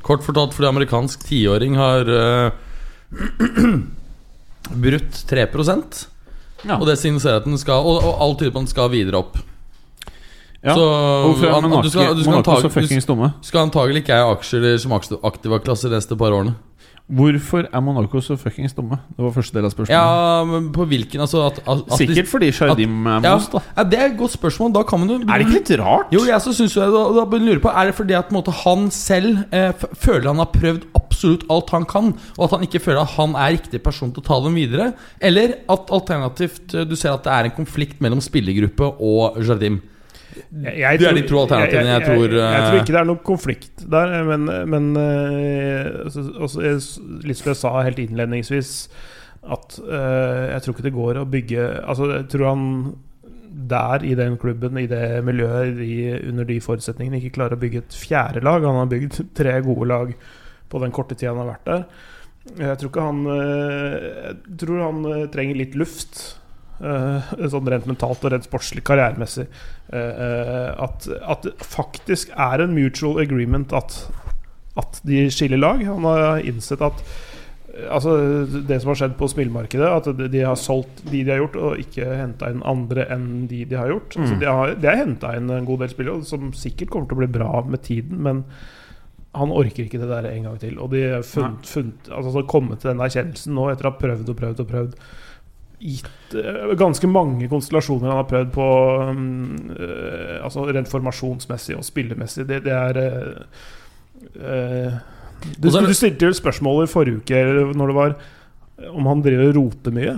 Kort 0.06 0.26
fortalt 0.26 0.54
fordi 0.54 0.70
amerikansk 0.70 1.26
tiåring 1.26 1.78
har 1.80 2.12
eh, 2.14 2.50
brutt 4.86 5.26
3 5.30 5.48
Ja. 6.66 6.80
Og 6.80 6.88
det 6.88 6.96
signaliserer 6.98 7.44
at 7.44 7.46
den 7.46 7.60
skal 7.62 7.86
Og, 7.86 8.00
og 8.02 8.22
alt 8.26 8.40
tyder 8.40 8.54
på 8.54 8.62
at 8.62 8.66
den 8.66 8.72
skal 8.72 8.90
videre 8.94 9.20
opp. 9.22 9.38
Ja. 10.66 10.74
Så 10.74 10.86
Hvorfor 11.28 11.46
er 11.46 11.62
Monaco 11.62 12.62
så 12.64 12.70
fuckings 12.74 13.06
dumme? 13.06 13.34
skal 13.46 13.68
antagelig 13.68 14.02
ikke 14.02 14.16
eie 14.16 14.32
aksjer 14.34 14.80
som 14.82 14.96
aktiva 14.98 15.60
klasser 15.62 15.94
de 15.94 16.00
neste 16.00 16.18
par 16.18 16.34
årene. 16.34 16.56
Hvorfor 17.06 17.68
er 17.70 17.82
Monaco 17.86 18.18
så 18.18 18.34
fuckings 18.34 18.74
dumme? 18.74 18.98
Det 19.14 19.22
var 19.22 19.34
første 19.36 19.54
del 19.54 19.68
av 19.68 19.74
spørsmålet. 19.76 19.94
Ja, 19.94 20.46
men 20.50 20.72
på 20.74 20.88
hvilken 20.90 21.22
altså 21.22 21.44
at, 21.46 21.60
at, 21.62 21.84
at 21.86 22.00
Sikkert 22.00 22.32
fordi 22.32 22.50
Shardim 22.50 22.96
er 23.06 23.20
most, 23.22 23.54
da. 23.54 23.62
ja, 23.78 23.86
Det 23.92 24.00
er 24.00 24.06
et 24.10 24.18
godt 24.18 24.34
spørsmål. 24.34 24.72
Da 24.74 24.82
kan 24.90 25.04
man 25.04 25.12
jo 25.14 25.20
Er 25.22 25.38
det 25.38 25.46
ikke 25.46 25.60
litt 25.60 25.72
rart? 25.84 26.10
Jo, 26.16 26.24
jeg 26.26 26.42
så 26.42 26.56
synes 26.58 26.74
jo 26.74 26.82
da, 26.82 27.04
da 27.20 27.28
lurer 27.30 27.38
jeg 27.38 27.46
lure 27.52 27.64
på 27.68 27.76
Er 27.76 27.92
det 27.92 27.96
fordi 28.00 28.18
at 28.18 28.34
måte, 28.34 28.56
han 28.64 28.90
selv 28.90 29.44
eh, 29.54 29.86
føler 29.94 30.32
han 30.32 30.42
har 30.42 30.50
prøvd 30.56 30.90
absolutt 30.98 31.46
alt 31.54 31.70
han 31.78 31.86
kan, 31.86 32.14
og 32.40 32.44
at 32.48 32.58
han 32.58 32.66
ikke 32.66 32.82
føler 32.82 33.04
at 33.06 33.14
han 33.20 33.38
er 33.38 33.54
riktig 33.60 33.84
person 33.86 34.10
til 34.10 34.26
å 34.26 34.26
ta 34.26 34.42
dem 34.42 34.58
videre? 34.58 34.96
Eller 35.22 35.60
at 35.70 35.94
alternativt 35.94 36.74
eh, 36.74 36.90
du 36.90 36.98
ser 36.98 37.14
at 37.14 37.28
det 37.28 37.38
er 37.38 37.52
en 37.52 37.60
konflikt 37.62 38.02
mellom 38.02 38.24
spillergruppe 38.24 38.96
og 38.98 39.38
Jardim? 39.46 39.84
Jeg, 40.36 41.00
Det 41.00 41.08
er 41.08 41.12
tror- 41.12 41.18
de 41.20 41.28
to 41.30 41.40
alternativene 41.42 41.92
jeg 41.94 42.06
tror, 42.06 42.30
jeg, 42.36 42.60
eh, 42.60 42.68
tror 42.70 42.80
ikke 42.82 42.94
det 42.94 43.02
er 43.02 43.10
noen 43.10 43.24
konflikt 43.24 43.84
der, 43.96 44.14
men, 44.28 44.46
men 44.70 44.88
eh, 45.00 45.90
altså, 46.06 46.24
altså, 46.42 46.62
jeg 46.66 47.56
sa 47.56 47.72
helt 47.86 48.00
innledningsvis, 48.04 48.72
at 49.46 49.78
eh, 49.86 50.44
jeg 50.52 50.62
tror 50.66 50.74
ikke 50.76 50.88
det 50.88 50.94
går 50.96 51.20
å 51.22 51.26
bygge 51.30 51.66
Altså, 51.86 52.10
jeg 52.18 52.28
tror 52.34 52.48
han 52.52 52.66
der 53.70 54.04
i 54.04 54.16
den 54.20 54.36
klubben, 54.38 54.78
i 54.82 54.88
det 54.92 55.24
miljøet, 55.24 55.78
i, 55.80 56.28
under 56.28 56.44
de 56.44 56.58
forutsetningene, 56.60 57.22
ikke 57.22 57.38
klarer 57.38 57.56
å 57.56 57.62
bygge 57.62 57.78
et 57.86 57.96
fjerde 57.96 58.42
lag. 58.44 58.66
Han 58.68 58.82
har 58.82 58.90
bygd 58.92 59.22
tre 59.40 59.54
gode 59.64 59.88
lag 59.88 60.12
på 60.70 60.82
den 60.84 60.92
korte 60.92 61.16
tida 61.16 61.32
han 61.32 61.40
har 61.46 61.54
vært 61.54 61.70
der. 61.70 61.86
Jeg 62.60 62.78
tror 62.78 62.92
ikke 62.92 63.06
han 63.08 63.22
Jeg 63.26 64.58
tror 64.62 64.82
han 64.84 65.30
trenger 65.34 65.58
litt 65.58 65.78
luft. 65.80 66.20
Eh, 66.82 67.32
sånn 67.52 67.70
rent 67.72 67.86
mentalt 67.90 68.24
og 68.26 68.32
rent 68.34 68.48
sportslig, 68.48 68.84
karrieremessig. 68.88 69.46
Eh, 69.94 70.26
eh, 70.26 70.72
at, 70.84 71.08
at 71.22 71.46
det 71.48 71.54
faktisk 71.62 72.34
er 72.36 72.64
en 72.66 72.74
mutual 72.76 73.22
agreement 73.24 73.72
at, 73.78 74.00
at 74.82 75.00
de 75.08 75.28
skiller 75.32 75.62
lag. 75.62 75.84
Han 75.88 76.04
har 76.10 76.42
innsett 76.44 76.82
at 76.82 77.00
eh, 77.06 77.22
Altså 77.92 78.12
Det 78.48 78.78
som 78.80 78.94
har 78.94 78.96
skjedd 79.02 79.18
på 79.20 79.28
spillmarkedet, 79.28 79.88
at 79.92 80.06
de- 80.32 80.44
har 80.48 80.56
solgt 80.56 81.02
de 81.12 81.26
de 81.28 81.32
har 81.34 81.42
gjort, 81.42 81.58
og 81.60 81.82
ikke 81.82 82.06
henta 82.08 82.48
inn 82.54 82.62
andre 82.64 83.04
enn 83.12 83.26
de 83.52 83.66
de 83.68 83.76
har 83.76 83.90
gjort. 83.92 84.16
Altså, 84.16 84.38
de 84.40 84.48
har, 84.48 84.76
de 84.80 84.88
har 84.88 84.96
henta 85.02 85.34
inn 85.36 85.50
en 85.52 85.66
god 85.68 85.80
del 85.84 85.92
spillere, 85.92 86.24
som 86.24 86.54
sikkert 86.56 86.90
kommer 86.94 87.10
til 87.12 87.18
å 87.18 87.24
bli 87.26 87.32
bra 87.36 87.50
med 87.68 87.84
tiden, 87.84 88.22
men 88.24 88.46
han 89.36 89.52
orker 89.52 89.84
ikke 89.84 90.00
det 90.00 90.08
der 90.08 90.30
en 90.30 90.46
gang 90.48 90.58
til. 90.62 90.78
Og 90.80 90.94
de 90.94 91.02
har 91.18 91.26
funnet, 91.28 91.68
funnet, 91.68 92.08
altså, 92.16 92.46
kommet 92.48 92.80
til 92.80 92.94
den 92.94 93.04
erkjennelsen 93.04 93.52
nå, 93.60 93.66
etter 93.74 93.90
å 93.90 93.92
ha 93.92 94.00
prøvd 94.00 94.30
og 94.32 94.38
prøvd 94.40 94.62
og 94.64 94.70
prøvd 94.72 94.96
gitt 95.80 96.36
eh, 96.38 96.72
ganske 96.80 97.08
mange 97.10 97.50
konstellasjoner 97.52 98.12
han 98.12 98.22
har 98.22 98.30
prøvd 98.30 98.54
på 98.56 98.68
eh, 99.76 100.38
Altså 100.46 100.66
rent 100.70 100.92
formasjonsmessig 100.92 101.78
og 101.78 101.86
spillemessig. 101.88 102.46
Det, 102.50 102.62
det 102.66 102.76
er 102.76 103.02
eh, 104.40 104.96
du, 105.60 105.68
du 105.70 105.94
stilte 105.96 106.30
jo 106.30 106.38
spørsmålet 106.38 106.88
i 106.88 106.94
forrige 106.94 107.22
uke 107.22 107.44
når 107.76 107.92
det 107.92 107.98
var 107.98 108.18
om 108.92 109.08
han 109.08 109.22
driver 109.24 109.52
og 109.52 109.58
roter 109.60 109.94
mye. 109.96 110.16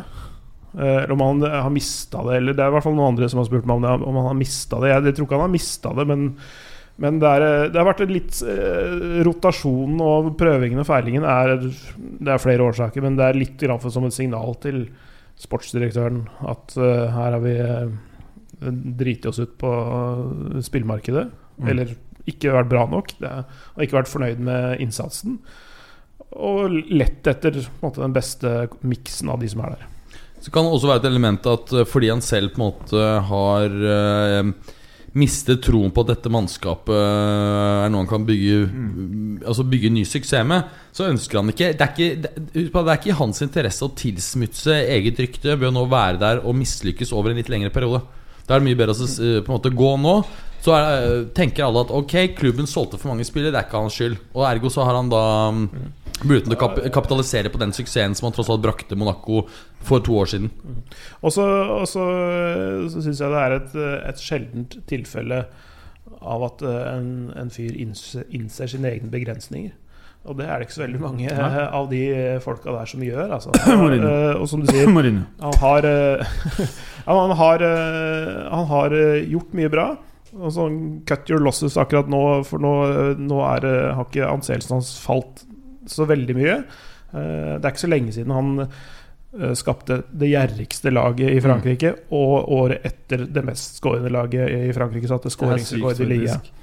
Eller 0.77 1.11
om 1.13 1.21
han 1.21 1.43
har 1.45 1.69
mista 1.73 2.23
det. 2.25 2.39
Eller 2.39 2.55
det 2.57 2.63
er 2.63 2.71
i 2.71 2.73
hvert 2.75 2.85
fall 2.85 2.95
noen 2.97 3.13
andre 3.13 3.29
som 3.29 3.41
har 3.41 3.47
spurt 3.49 3.67
meg 3.69 3.79
om, 3.79 3.85
det, 3.85 4.07
om 4.09 4.17
han 4.17 4.29
har 4.31 4.37
mista 4.37 4.79
det. 4.81 4.89
Jeg, 4.91 5.05
jeg 5.09 5.17
tror 5.17 5.27
ikke 5.27 5.37
han 5.37 5.45
har 5.45 5.53
mista 5.53 5.93
det, 5.97 6.05
men, 6.09 6.23
men 7.05 7.19
det, 7.21 7.33
er, 7.33 7.45
det 7.73 7.81
har 7.81 7.89
vært 7.89 8.05
litt 8.09 8.39
eh, 8.49 9.21
Rotasjonen 9.25 10.01
og 10.05 10.31
prøvingen 10.39 10.81
og 10.81 10.89
feilingen 10.89 11.25
er 11.29 11.53
Det 11.67 12.33
er 12.33 12.41
flere 12.41 12.65
årsaker, 12.65 13.05
men 13.05 13.17
det 13.19 13.27
er 13.27 13.41
litt 13.41 13.61
grann 13.61 13.81
for 13.83 13.93
som 13.93 14.07
et 14.09 14.17
signal 14.17 14.57
til 14.63 14.87
sportsdirektøren 15.37 16.23
at 16.49 16.75
uh, 16.79 17.07
her 17.13 17.35
har 17.35 17.41
vi 17.43 17.55
uh, 17.61 17.93
driti 18.97 19.29
oss 19.29 19.37
ut 19.37 19.53
på 19.61 19.69
eh, 19.69 20.61
spillmarkedet. 20.65 21.27
Mm. 21.61 21.67
Eller 21.69 21.91
ikke 22.27 22.55
vært 22.55 22.71
bra 22.71 22.87
nok. 22.89 23.11
Det 23.21 23.29
har 23.29 23.83
ikke 23.85 23.99
vært 23.99 24.09
fornøyd 24.09 24.41
med 24.41 24.81
innsatsen. 24.81 25.35
Og 26.33 26.73
lett 26.89 27.29
etter 27.29 27.59
måte, 27.83 28.01
den 28.01 28.15
beste 28.15 28.55
miksen 28.81 29.29
av 29.29 29.43
de 29.43 29.51
som 29.51 29.61
er 29.61 29.75
der. 29.75 29.85
Så 30.41 30.49
kan 30.53 30.65
det 30.65 30.73
også 30.73 30.89
være 30.89 31.03
et 31.03 31.07
element 31.11 31.45
at 31.49 31.75
fordi 31.89 32.09
han 32.09 32.25
selv 32.25 32.55
på 32.55 32.59
en 32.59 32.65
måte 32.65 33.05
har 33.29 33.77
eh, 35.17 35.21
mistet 35.21 35.63
troen 35.65 35.93
på 35.93 36.03
at 36.05 36.11
dette 36.13 36.31
mannskapet 36.31 36.93
eh, 36.93 37.85
er 37.85 37.91
noe 37.93 38.03
han 38.03 38.09
kan 38.09 38.27
bygge 38.27 38.59
Altså 39.47 39.65
bygge 39.67 39.91
ny 39.93 40.03
suksess 40.07 40.45
med, 40.47 40.67
så 40.95 41.09
ønsker 41.11 41.39
han 41.39 41.51
ikke 41.53 41.71
Det 41.77 41.85
er 41.85 41.93
ikke, 41.93 42.09
det, 42.23 42.31
husk 42.53 42.73
på, 42.73 42.83
det 42.83 42.93
er 42.93 43.01
ikke 43.01 43.13
i 43.13 43.19
hans 43.21 43.43
interesse 43.45 43.85
å 43.85 43.93
tilsmutse 43.97 44.77
eget 44.97 45.21
rykte 45.23 45.55
ved 45.55 45.69
å 45.69 45.75
nå 45.75 45.85
være 45.91 46.21
der 46.21 46.43
og 46.43 46.57
mislykkes 46.57 47.13
over 47.15 47.33
en 47.33 47.41
litt 47.41 47.51
lengre 47.53 47.73
periode. 47.73 48.03
Da 48.47 48.55
er 48.55 48.61
det 48.61 48.69
mye 48.69 48.79
bedre 48.79 48.95
å 48.95 49.07
eh, 49.07 49.39
på 49.41 49.51
en 49.51 49.57
måte 49.57 49.73
gå 49.75 49.95
nå, 50.01 50.19
Så 50.63 50.73
er, 50.73 51.27
tenker 51.37 51.67
alle 51.67 51.85
at 51.85 51.91
ok, 51.93 52.15
klubben 52.35 52.67
solgte 52.67 52.97
for 52.97 53.11
mange 53.11 53.27
spillere, 53.27 53.53
det 53.53 53.59
er 53.61 53.67
ikke 53.67 53.83
hans 53.83 53.95
skyld. 53.95 54.17
Og 54.33 54.47
ergo 54.49 54.71
så 54.73 54.87
har 54.87 54.97
han 54.97 55.11
da 55.11 55.23
mm, 56.17 56.27
muligheten 56.27 56.55
å 56.55 56.59
kap 56.59 56.81
kapitalisere 56.93 57.51
på 57.53 57.61
den 57.61 57.73
suksessen 57.75 58.15
som 58.17 58.27
han 58.27 58.35
tross 58.35 58.49
alt 58.53 58.63
brakte 58.65 58.97
Monaco 58.99 59.45
for 59.87 60.03
to 60.03 60.17
år 60.19 60.29
siden. 60.33 60.51
Og 61.21 61.33
så, 61.33 61.47
og 61.77 61.87
så, 61.89 62.05
så 62.91 63.03
syns 63.05 63.23
jeg 63.23 63.33
det 63.33 63.41
er 63.43 63.57
et, 63.57 63.75
et 64.11 64.21
sjeldent 64.21 64.79
tilfelle 64.89 65.43
av 66.17 66.45
at 66.47 66.63
eh, 66.65 66.85
en, 66.95 67.11
en 67.37 67.51
fyr 67.53 67.75
innser, 67.77 68.25
innser 68.33 68.71
sine 68.71 68.89
egne 68.95 69.11
begrensninger. 69.13 69.75
Og 70.27 70.35
det 70.35 70.47
er 70.47 70.59
det 70.59 70.67
ikke 70.67 70.75
så 70.75 70.83
veldig 70.83 70.99
mange 70.99 71.29
Nei. 71.31 71.61
av 71.63 71.85
de 71.91 72.01
folka 72.43 72.73
der 72.75 72.89
som 72.89 73.03
gjør. 73.05 73.31
Altså. 73.37 73.53
Mourinho. 73.79 74.09
Eh, 74.09 74.33
og 74.35 74.49
som 74.51 74.63
du 74.63 74.67
sier, 74.71 74.89
Mourinho. 74.95 75.23
han 75.39 75.59
har, 75.61 75.87
eh, 75.87 76.35
han, 77.07 77.35
har 77.39 77.63
eh, 77.63 78.33
han 78.51 78.67
har 78.73 78.97
eh, 78.97 79.23
gjort 79.31 79.55
mye 79.57 79.71
bra. 79.71 79.87
Og 80.37 80.51
sånn 80.53 80.79
cut 81.07 81.29
your 81.31 81.39
losses 81.41 81.77
akkurat 81.79 82.09
nå, 82.11 82.23
for 82.49 82.61
nå, 82.61 82.73
eh, 82.89 83.13
nå 83.21 83.39
er, 83.53 83.69
har 83.95 84.09
ikke 84.09 84.27
anseelsen 84.27 84.75
hans 84.75 84.91
falt 84.99 85.45
så 85.91 86.07
veldig 86.09 86.35
mye. 86.37 86.57
Eh, 87.13 87.57
Det 87.57 87.65
er 87.65 87.71
ikke 87.73 87.85
så 87.85 87.91
lenge 87.91 88.13
siden 88.15 88.33
han 88.35 88.51
eh, 88.65 89.53
skapte 89.57 90.01
det 90.11 90.31
gjerrigste 90.33 90.91
laget 90.93 91.31
i 91.35 91.41
Frankrike, 91.43 91.93
og 92.11 92.49
året 92.57 92.85
etter 92.87 93.25
det 93.27 93.43
mest 93.47 93.79
skårende 93.81 94.11
laget 94.13 94.49
i 94.51 94.73
Frankrike 94.75 95.07
satte 95.11 95.31
skåringsrekord 95.33 96.01
i 96.03 96.09
ligaen. 96.13 96.53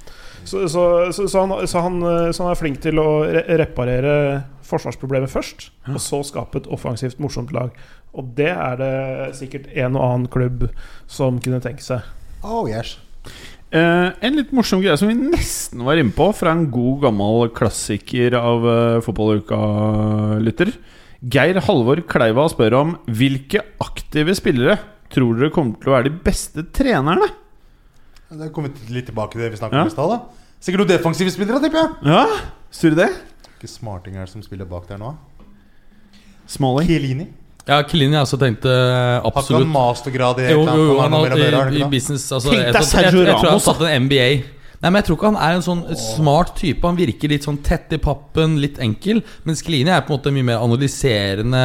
Så, 0.45 0.67
så, 0.69 0.81
så, 1.11 1.23
så, 1.27 1.41
han, 1.41 1.67
så, 1.67 1.79
han, 1.81 1.95
eh, 2.05 2.31
så 2.31 2.43
han 2.45 2.51
er 2.53 2.59
flink 2.59 2.81
til 2.83 2.99
å 3.01 3.07
re 3.25 3.41
reparere 3.57 4.43
forsvarsproblemet 4.65 5.29
først, 5.29 5.71
og 5.89 5.97
så 6.01 6.19
skape 6.25 6.61
et 6.61 6.67
offensivt, 6.73 7.17
morsomt 7.21 7.51
lag. 7.53 7.73
Og 8.17 8.29
det 8.37 8.51
er 8.53 8.77
det 8.79 8.93
sikkert 9.37 9.65
en 9.73 9.97
og 9.97 10.05
annen 10.05 10.27
klubb 10.31 10.67
som 11.11 11.37
kunne 11.43 11.59
tenke 11.61 11.83
seg. 11.85 12.05
Oh, 12.45 12.63
yes. 12.69 12.95
Eh, 13.75 14.09
en 14.23 14.37
litt 14.37 14.53
morsom 14.55 14.79
greie 14.83 14.95
som 14.99 15.09
vi 15.09 15.15
nesten 15.17 15.81
var 15.83 15.99
inne 15.99 16.13
på, 16.15 16.29
fra 16.37 16.53
en 16.55 16.67
god 16.71 17.01
gammel 17.09 17.49
klassiker 17.55 18.37
av 18.39 18.63
eh, 18.71 18.99
Fotballuka-lytter. 19.03 20.71
Geir 21.25 21.59
Halvor 21.65 21.99
Kleiva 22.07 22.45
spør 22.51 22.77
om 22.79 22.93
hvilke 23.09 23.63
aktive 23.83 24.35
spillere 24.37 24.77
tror 25.11 25.35
dere 25.39 25.51
kommer 25.53 25.79
til 25.81 25.91
å 25.91 25.95
være 25.97 26.07
de 26.09 26.15
beste 26.23 26.63
trenerne? 26.75 27.27
Det 28.35 28.51
kommer 28.55 28.71
vi 28.73 28.95
litt 28.95 29.09
tilbake 29.09 29.35
til 29.35 29.43
det 29.45 29.51
vi 29.53 29.59
snakket 29.59 29.77
Ja. 29.79 29.85
om 29.85 29.91
i 29.91 29.95
stad. 29.95 30.43
Sikkert 30.65 30.81
noen 30.85 30.91
defensive 30.95 31.31
spillere, 31.33 31.59
tipper 31.63 31.81
jeg. 31.83 31.89
Ja, 32.09 32.23
Tror 32.75 32.91
du 32.95 32.99
det? 32.99 33.09
Hvilke 33.55 33.69
smartinger 33.71 34.23
er 34.23 34.29
som 34.31 34.41
spiller 34.43 34.67
bak 34.67 34.87
der 34.89 34.97
nå? 34.99 35.13
Smalling. 36.51 36.87
Chiellini? 36.89 37.27
Ja, 37.65 37.79
Kilini 37.89 38.13
altså 38.19 38.35
også 38.37 38.43
tenkte 38.45 38.73
absolutt 39.25 39.33
Har 39.33 39.41
ikke 39.41 39.61
han 39.63 39.71
mastergrad 39.73 40.39
i 40.43 40.49
Jo, 40.51 40.59
jo, 40.67 40.73
jo, 40.85 40.97
Han 40.99 41.15
han 41.15 41.15
har 41.17 41.33
har 41.33 41.55
har 41.63 41.71
i, 41.73 41.79
i 41.81 41.87
business 41.89 42.27
altså, 42.31 42.51
Tenk 42.51 42.61
jeg, 42.61 42.73
deg 42.75 42.75
tror- 42.75 42.83
jeg, 42.83 42.91
Sergio 42.91 43.23
jeg, 43.23 43.31
tror 43.31 43.39
han 43.39 43.47
Ramos, 43.49 43.65
da. 43.65 43.73
satt 43.73 43.81
en 43.89 44.03
MBA. 44.05 44.27
Nei, 44.83 44.89
men 44.91 44.99
Jeg 44.99 45.05
tror 45.07 45.17
ikke 45.17 45.29
han 45.31 45.39
er 45.41 45.55
en 45.57 45.63
sånn 45.65 45.81
smart 45.97 46.51
type. 46.59 46.85
Han 46.85 46.99
virker 46.99 47.31
litt 47.31 47.47
sånn 47.47 47.57
tett 47.65 47.95
i 47.95 47.97
pappen, 48.03 48.57
litt 48.61 48.77
enkel. 48.83 49.23
Mens 49.47 49.63
Kilini 49.65 49.89
er 49.89 50.03
på 50.05 50.13
en 50.13 50.19
måte 50.19 50.33
mye 50.35 50.45
mer 50.51 50.61
analyserende, 50.61 51.63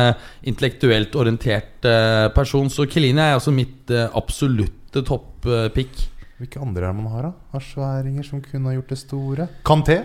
intellektuelt 0.49 1.19
orientert 1.21 1.85
eh, 1.91 2.29
person. 2.33 2.71
Så 2.73 2.87
Kilini 2.89 3.21
er 3.21 3.35
altså 3.37 3.53
mitt 3.53 3.93
eh, 3.93 4.07
absolutte 4.17 5.03
toppick. 5.05 6.07
Hvilke 6.41 6.63
andre 6.65 6.87
er 6.87 6.95
det 6.95 7.03
man 7.03 7.13
har, 7.13 7.29
da? 7.29 7.33
Har 7.53 7.67
sværinger 7.67 8.25
som 8.25 8.41
kunne 8.41 8.71
ha 8.73 8.79
gjort 8.79 8.95
det 8.95 9.01
store? 9.03 9.51
Kanté? 9.69 10.01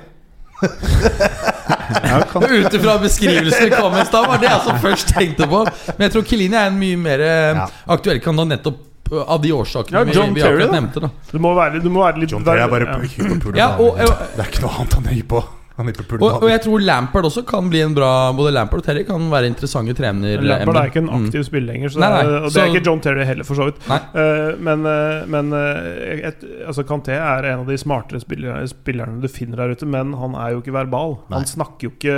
Ja, 1.67 2.21
kan. 2.31 2.43
Ut 2.57 2.73
ifra 2.73 2.97
beskrivelsen 3.01 3.67
i 3.67 4.05
stad, 4.05 4.27
var 4.27 4.41
det 4.41 4.49
jeg 4.49 4.61
som 4.67 4.79
først 4.83 5.13
tenkte 5.15 5.47
på. 5.49 5.63
Men 5.95 6.07
jeg 6.07 6.13
tror 6.15 6.27
Kilini 6.29 6.59
er 6.59 6.69
en 6.71 6.79
mye 6.79 6.97
mer 6.97 7.23
eh, 7.25 7.61
Ja. 7.61 7.67
aktuell 7.97 8.19
kandidat 8.23 8.51
nettopp 8.53 9.11
eh, 9.11 9.21
av 9.35 9.41
de 9.41 9.51
årsakene 9.55 10.01
Ja, 10.01 10.13
John 10.13 10.33
vi 10.33 10.41
Terry, 10.41 10.61
akkurat 10.61 10.71
da. 10.71 10.79
nevnte. 10.79 10.99
da 11.05 11.09
Du 11.31 11.39
må 11.43 11.53
være, 11.57 11.81
du 11.83 11.89
må 11.89 12.03
være 12.05 12.23
litt 12.23 12.31
John 12.35 12.45
Terry 12.45 12.63
er 12.65 12.71
bare 12.71 12.89
ja. 12.89 12.97
på 12.97 13.11
hypp 13.11 13.51
Ja, 13.57 13.69
og, 13.77 13.99
og, 14.01 14.25
Det 14.35 14.45
er 14.45 14.51
ikke 14.51 14.65
noe 14.65 14.75
annet 14.79 14.99
han 14.99 15.11
er 15.11 15.17
hypp 15.19 15.31
på. 15.35 15.43
Og, 15.77 16.21
og 16.41 16.45
jeg 16.47 16.61
tror 16.63 16.79
Lampard 16.87 17.25
også 17.27 17.41
kan 17.45 17.65
bli 17.69 17.81
en 17.83 17.93
bra 17.97 18.31
Både 18.31 18.53
Lampard 18.55 18.79
og 18.79 18.85
Terry 18.85 19.01
kan 19.03 19.25
være 19.29 19.49
interessante 19.51 19.91
trener. 19.97 20.39
Lampard 20.39 20.77
er 20.79 20.87
ikke 20.91 21.01
en 21.03 21.09
Mm. 21.09 21.25
aktiv 21.27 21.43
spiller 21.43 21.73
lenger, 21.73 21.89
så 21.91 21.99
Nei, 21.99 22.09
det 22.09 22.19
er, 22.21 22.35
og 22.37 22.43
det 22.43 22.51
så- 22.53 22.61
er 22.63 22.69
ikke 22.73 22.85
John 22.85 23.01
Terry 23.01 23.25
heller, 23.25 23.43
for 23.43 23.55
så 23.55 23.65
vidt. 23.67 23.81
Nei. 23.89 23.99
Eh, 24.15 24.55
men 24.57 24.85
eh, 24.85 25.25
men 25.27 25.51
eh, 25.53 26.27
et, 26.29 26.45
altså 26.67 26.83
Kanté 26.87 27.09
er 27.19 27.45
en 27.51 27.59
av 27.59 27.67
de 27.67 27.77
smartere 27.77 28.21
spillerne, 28.23 28.63
spillerne 28.71 29.19
du 29.21 29.27
finner 29.27 29.57
der 29.57 29.71
ute, 29.75 29.85
men 29.85 30.13
han 30.13 30.33
er 30.35 30.51
jo 30.55 30.61
ikke 30.61 30.71
verbal. 30.73 31.17
Nei. 31.29 31.39
Han 31.39 31.45
snakker 31.45 31.89
jo 31.89 31.91
ikke 31.91 32.15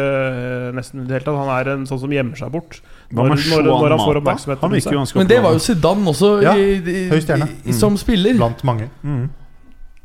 nesten 0.77 1.01
i 1.01 1.07
det 1.07 1.17
hele 1.17 1.25
tatt. 1.25 1.41
Han 1.41 1.49
er 1.57 1.73
en 1.73 1.85
sånn 1.89 1.99
som 1.99 2.09
gjemmer 2.13 2.38
seg 2.38 2.51
bort. 2.51 2.81
Hva 3.11 3.25
Når- 3.25 3.41
når- 3.49 3.63
når 3.63 3.89
han 3.89 3.99
får 4.05 4.17
oppmerksomhet 4.21 4.59
Han 4.61 4.71
virker 4.71 4.91
jo 4.91 4.99
ganske 4.99 5.15
Men 5.15 5.27
det 5.27 5.41
var 5.41 5.51
jo 5.53 5.59
Zidane 5.59 6.05
også, 6.11 6.41
Ja, 6.43 6.53
i, 6.53 6.75
i, 6.77 7.09
i, 7.09 7.69
i, 7.69 7.71
som 7.73 7.95
spiller. 7.97 8.35
Blant 8.38 8.63
mange. 8.63 8.89
Mm. 9.03 9.29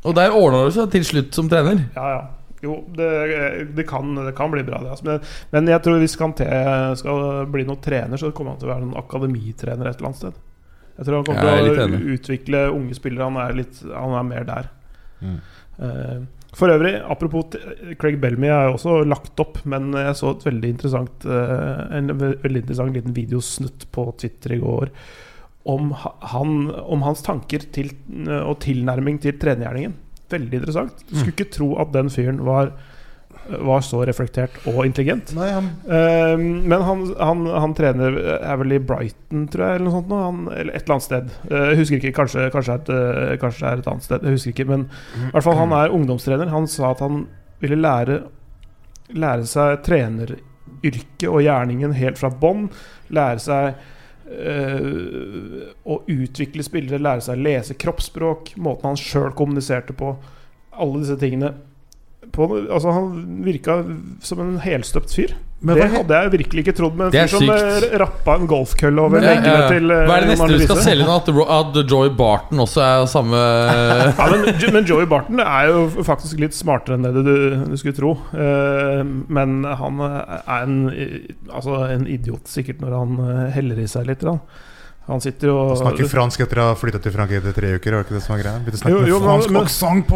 Og 0.05 0.15
der 0.15 0.31
ordna 0.31 0.65
det 0.65 0.73
seg 0.73 0.89
til 0.91 1.03
slutt 1.03 1.33
som 1.35 1.47
trener. 1.49 1.85
Ja, 1.95 2.07
ja. 2.17 2.21
Jo, 2.63 2.77
det, 2.95 3.09
det, 3.75 3.83
kan, 3.89 4.15
det 4.15 4.31
kan 4.37 4.51
bli 4.53 4.63
bra, 4.63 4.79
det. 4.83 4.93
Altså. 4.93 5.05
Men, 5.09 5.23
men 5.51 5.71
jeg 5.73 5.83
tror 5.83 5.99
hvis 5.99 6.15
Kanté 6.19 6.47
skal 6.99 7.49
bli 7.51 7.65
noen 7.67 7.81
trener, 7.83 8.19
så 8.19 8.31
kommer 8.35 8.53
han 8.53 8.61
til 8.61 8.69
å 8.69 8.73
være 8.73 8.85
noen 8.85 9.01
akademitrener 9.01 9.89
et 9.89 9.99
eller 9.99 10.11
annet 10.11 10.21
sted. 10.21 10.37
Jeg 10.93 11.07
tror 11.07 11.17
han 11.17 11.25
kommer 11.27 11.49
er 11.49 11.67
til 11.67 11.97
å 11.97 12.13
utvikle 12.13 12.61
unge 12.71 12.95
spillere. 12.95 13.27
Han 13.27 13.41
er, 13.41 13.57
litt, 13.57 13.81
han 13.89 14.15
er 14.15 14.29
mer 14.29 14.47
der. 14.47 14.71
Mm. 15.23 15.35
Uh, 15.81 16.47
for 16.53 16.69
øvrig, 16.69 16.93
apropos 17.09 17.57
Craig 17.97 18.19
Bellamy 18.21 18.51
er 18.53 18.67
jo 18.69 18.77
også 18.77 18.99
lagt 19.09 19.41
opp, 19.41 19.57
men 19.67 19.89
jeg 19.97 20.15
så 20.19 20.35
et 20.35 20.45
veldig 20.45 20.69
interessant 20.75 21.25
uh, 21.25 21.89
en 21.97 22.13
veldig 22.13 22.61
interessant 22.61 22.93
liten 22.93 23.15
videosnutt 23.17 23.87
på 23.95 24.05
Twitter 24.21 24.53
i 24.53 24.61
går 24.61 24.93
om, 25.73 25.89
han, 25.97 26.55
om 26.71 27.03
hans 27.07 27.23
tanker 27.25 27.65
til, 27.73 27.89
og 28.43 28.59
tilnærming 28.63 29.17
til 29.23 29.37
trenergjerningen. 29.41 29.95
Veldig 30.33 30.59
interessant. 30.61 31.05
Skulle 31.11 31.35
ikke 31.35 31.51
tro 31.53 31.69
at 31.83 31.93
den 31.93 32.09
fyren 32.13 32.41
var, 32.47 32.71
var 33.63 33.81
så 33.85 34.03
reflektert 34.07 34.55
og 34.69 34.83
intelligent. 34.87 35.33
Nei, 35.37 35.49
han 35.51 35.71
Uh, 35.83 36.39
men 36.39 36.81
han, 36.87 37.01
han, 37.19 37.41
han 37.65 37.73
trener 37.77 38.15
er 38.39 38.55
vel 38.61 38.77
i 38.77 38.79
Brighton, 38.81 39.47
tror 39.51 39.65
jeg, 39.65 39.79
eller 39.79 39.87
noe 39.89 39.95
sånt. 39.97 40.09
nå. 40.11 40.21
Han, 40.23 40.39
eller 40.53 40.73
et 40.73 40.85
eller 40.85 40.95
annet 40.95 41.07
sted. 41.07 41.33
Eh, 41.49 41.65
jeg 41.71 41.79
husker 41.81 41.99
ikke, 41.99 42.13
kanskje, 42.21 42.47
kanskje, 42.53 42.77
et, 42.79 42.91
eh, 42.95 43.33
kanskje 43.41 43.67
er 43.69 43.83
et 43.83 43.89
annet 43.91 44.07
sted. 44.07 44.23
Jeg 44.23 44.37
husker 44.37 44.55
ikke, 44.55 44.69
Men 44.71 44.87
i 44.87 45.31
hvert 45.35 45.45
fall 45.45 45.59
han 45.59 45.75
er 45.77 45.93
ungdomstrener. 45.93 46.53
Han 46.53 46.69
sa 46.71 46.93
at 46.93 47.03
han 47.03 47.25
ville 47.63 47.77
lære, 47.79 48.21
lære 49.13 49.45
seg 49.47 49.83
treneryrket 49.85 51.27
og 51.29 51.43
gjerningen 51.45 51.93
helt 51.99 52.17
fra 52.19 52.31
bånn. 52.31 52.69
Lære 53.13 53.43
seg 53.43 53.83
eh, 54.29 55.73
å 55.83 55.99
utvikle 56.09 56.65
spillere, 56.65 57.01
lære 57.01 57.25
seg 57.25 57.39
å 57.39 57.45
lese 57.47 57.77
kroppsspråk, 57.79 58.53
måten 58.57 58.91
han 58.91 58.99
sjøl 58.99 59.33
kommuniserte 59.37 59.95
på. 59.97 60.15
Alle 60.73 61.03
disse 61.03 61.19
tingene. 61.21 61.53
På, 62.33 62.47
altså 62.63 62.93
Han 62.95 63.43
virka 63.45 63.81
som 64.23 64.39
en 64.41 64.55
helstøpt 64.63 65.13
fyr. 65.13 65.35
Men 65.63 65.77
det 65.79 65.85
hadde 65.93 66.17
jeg 66.19 66.31
virkelig 66.33 66.63
ikke 66.65 66.73
trodd 66.75 66.97
med 66.99 67.05
en 67.07 67.13
Det 67.15 67.19
er 67.23 67.29
som 67.31 67.43
sykt. 67.45 67.85
eh, 67.87 67.97
rappa 68.01 68.33
en 68.35 68.47
golfkølle 68.51 69.05
over 69.05 69.23
Ja, 69.23 69.23
ja, 69.23 69.35
leggene 69.37 69.61
ja. 69.61 69.69
til 69.71 69.93
eh, 69.95 70.01
Hva 70.09 70.17
er 70.17 70.25
det 70.25 70.31
neste 70.33 70.47
du 70.51 70.63
skal 70.65 70.81
selge 70.83 71.05
nå? 71.07 71.15
At, 71.21 71.29
at 71.57 71.79
Joey 71.93 72.11
Barton 72.19 72.63
også 72.65 72.83
er 72.83 73.05
samme 73.13 73.39
Ja, 74.19 74.27
men, 74.33 74.43
men 74.75 74.89
Joey 74.89 75.07
Barton 75.09 75.39
er 75.45 75.69
jo 75.71 75.85
faktisk 76.03 76.43
litt 76.43 76.57
smartere 76.57 76.97
enn 76.99 77.07
det 77.07 77.23
du, 77.23 77.33
du 77.71 77.77
skulle 77.79 77.95
tro. 77.95 78.11
Eh, 78.35 79.01
men 79.07 79.63
han 79.63 80.03
er 80.03 80.43
en, 80.59 80.77
altså 81.47 81.79
en 81.93 82.05
idiot 82.11 82.51
sikkert 82.51 82.83
når 82.83 82.97
han 82.99 83.17
eh, 83.23 83.43
heller 83.55 83.79
i 83.79 83.87
seg 83.89 84.07
litt. 84.11 84.23
Da. 84.27 84.35
Han 85.05 85.19
sitter 85.19 85.49
jo 85.51 85.55
Han 85.67 85.77
snakker 85.81 86.07
fransk 86.07 86.39
etter 86.45 86.59
å 86.63 86.65
ha 86.69 86.75
flytta 86.79 86.99
til 87.03 87.11
Frankrike 87.11 87.41
etter 87.43 87.55
tre 87.57 87.71
uker. 87.75 87.91
Var 87.97 88.03
det 88.03 88.07
ikke 88.07 88.15
det 88.15 88.21
som 88.23 88.33
var 88.35 88.41
greia? 88.43 88.59
Begynte 88.63 88.77
å 88.77 88.81
snakke 88.83 88.93
Jo, 88.93 88.99
jo, 89.09 89.17
med 89.19 89.25
men- 89.25 89.29
fransk 89.29 89.49
men- 89.51 89.63
aksent 89.63 90.07
på, 90.07 90.15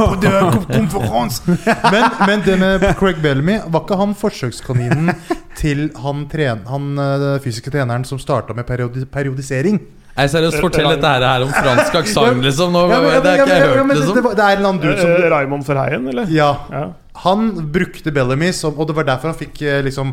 på, 0.00 0.08
det 0.24 0.32
er 0.34 0.56
konferanse! 0.74 1.58
Men, 1.94 2.06
men 2.26 2.42
det 2.46 2.56
med 2.58 2.86
Craig 2.98 3.20
Bellamy 3.22 3.60
Var 3.70 3.84
ikke 3.84 3.98
han 4.00 4.14
forsøkskaninen 4.18 5.12
til 5.60 5.84
han, 6.02 6.24
tren, 6.32 6.64
han 6.66 6.88
eh, 6.98 7.26
fysiske 7.44 7.70
treneren 7.70 8.02
som 8.08 8.18
starta 8.18 8.56
med 8.58 8.66
periodi, 8.66 9.04
periodisering? 9.06 9.78
Nei, 10.14 10.26
seriøst, 10.30 10.58
fortell 10.62 10.86
dette 10.92 11.08
her, 11.14 11.24
her 11.26 11.42
om 11.46 11.50
fransk 11.54 11.94
aksent, 12.02 12.42
liksom. 12.44 12.74
Nå, 12.74 12.84
Ja, 12.90 12.98
men- 13.02 13.14
ja, 13.14 13.20
det 13.22 13.30
har 13.30 13.40
ikke 13.40 13.54
jeg 13.54 13.62
ja, 13.62 13.70
hørt, 13.70 13.86
men 13.86 13.96
det, 13.96 14.02
det, 14.02 14.08
liksom. 14.10 14.24
var- 14.26 14.34
det 14.38 14.44
er 14.50 14.58
en 14.60 14.66
annen 14.68 14.82
dude 14.82 14.98
som 15.00 15.10
Eh, 15.14 15.30
Raymond 15.30 15.64
Ferheien, 15.66 16.08
eller? 16.10 16.26
Ja. 16.30 16.50
Ja. 16.74 16.84
Han 17.24 17.48
brukte 17.74 18.10
Bellamy, 18.14 18.50
som, 18.52 18.74
og 18.78 18.86
det 18.90 18.94
var 18.98 19.06
derfor 19.08 19.30
han 19.30 19.38
fikk 19.38 19.62
eh, 19.62 19.80
liksom 19.86 20.10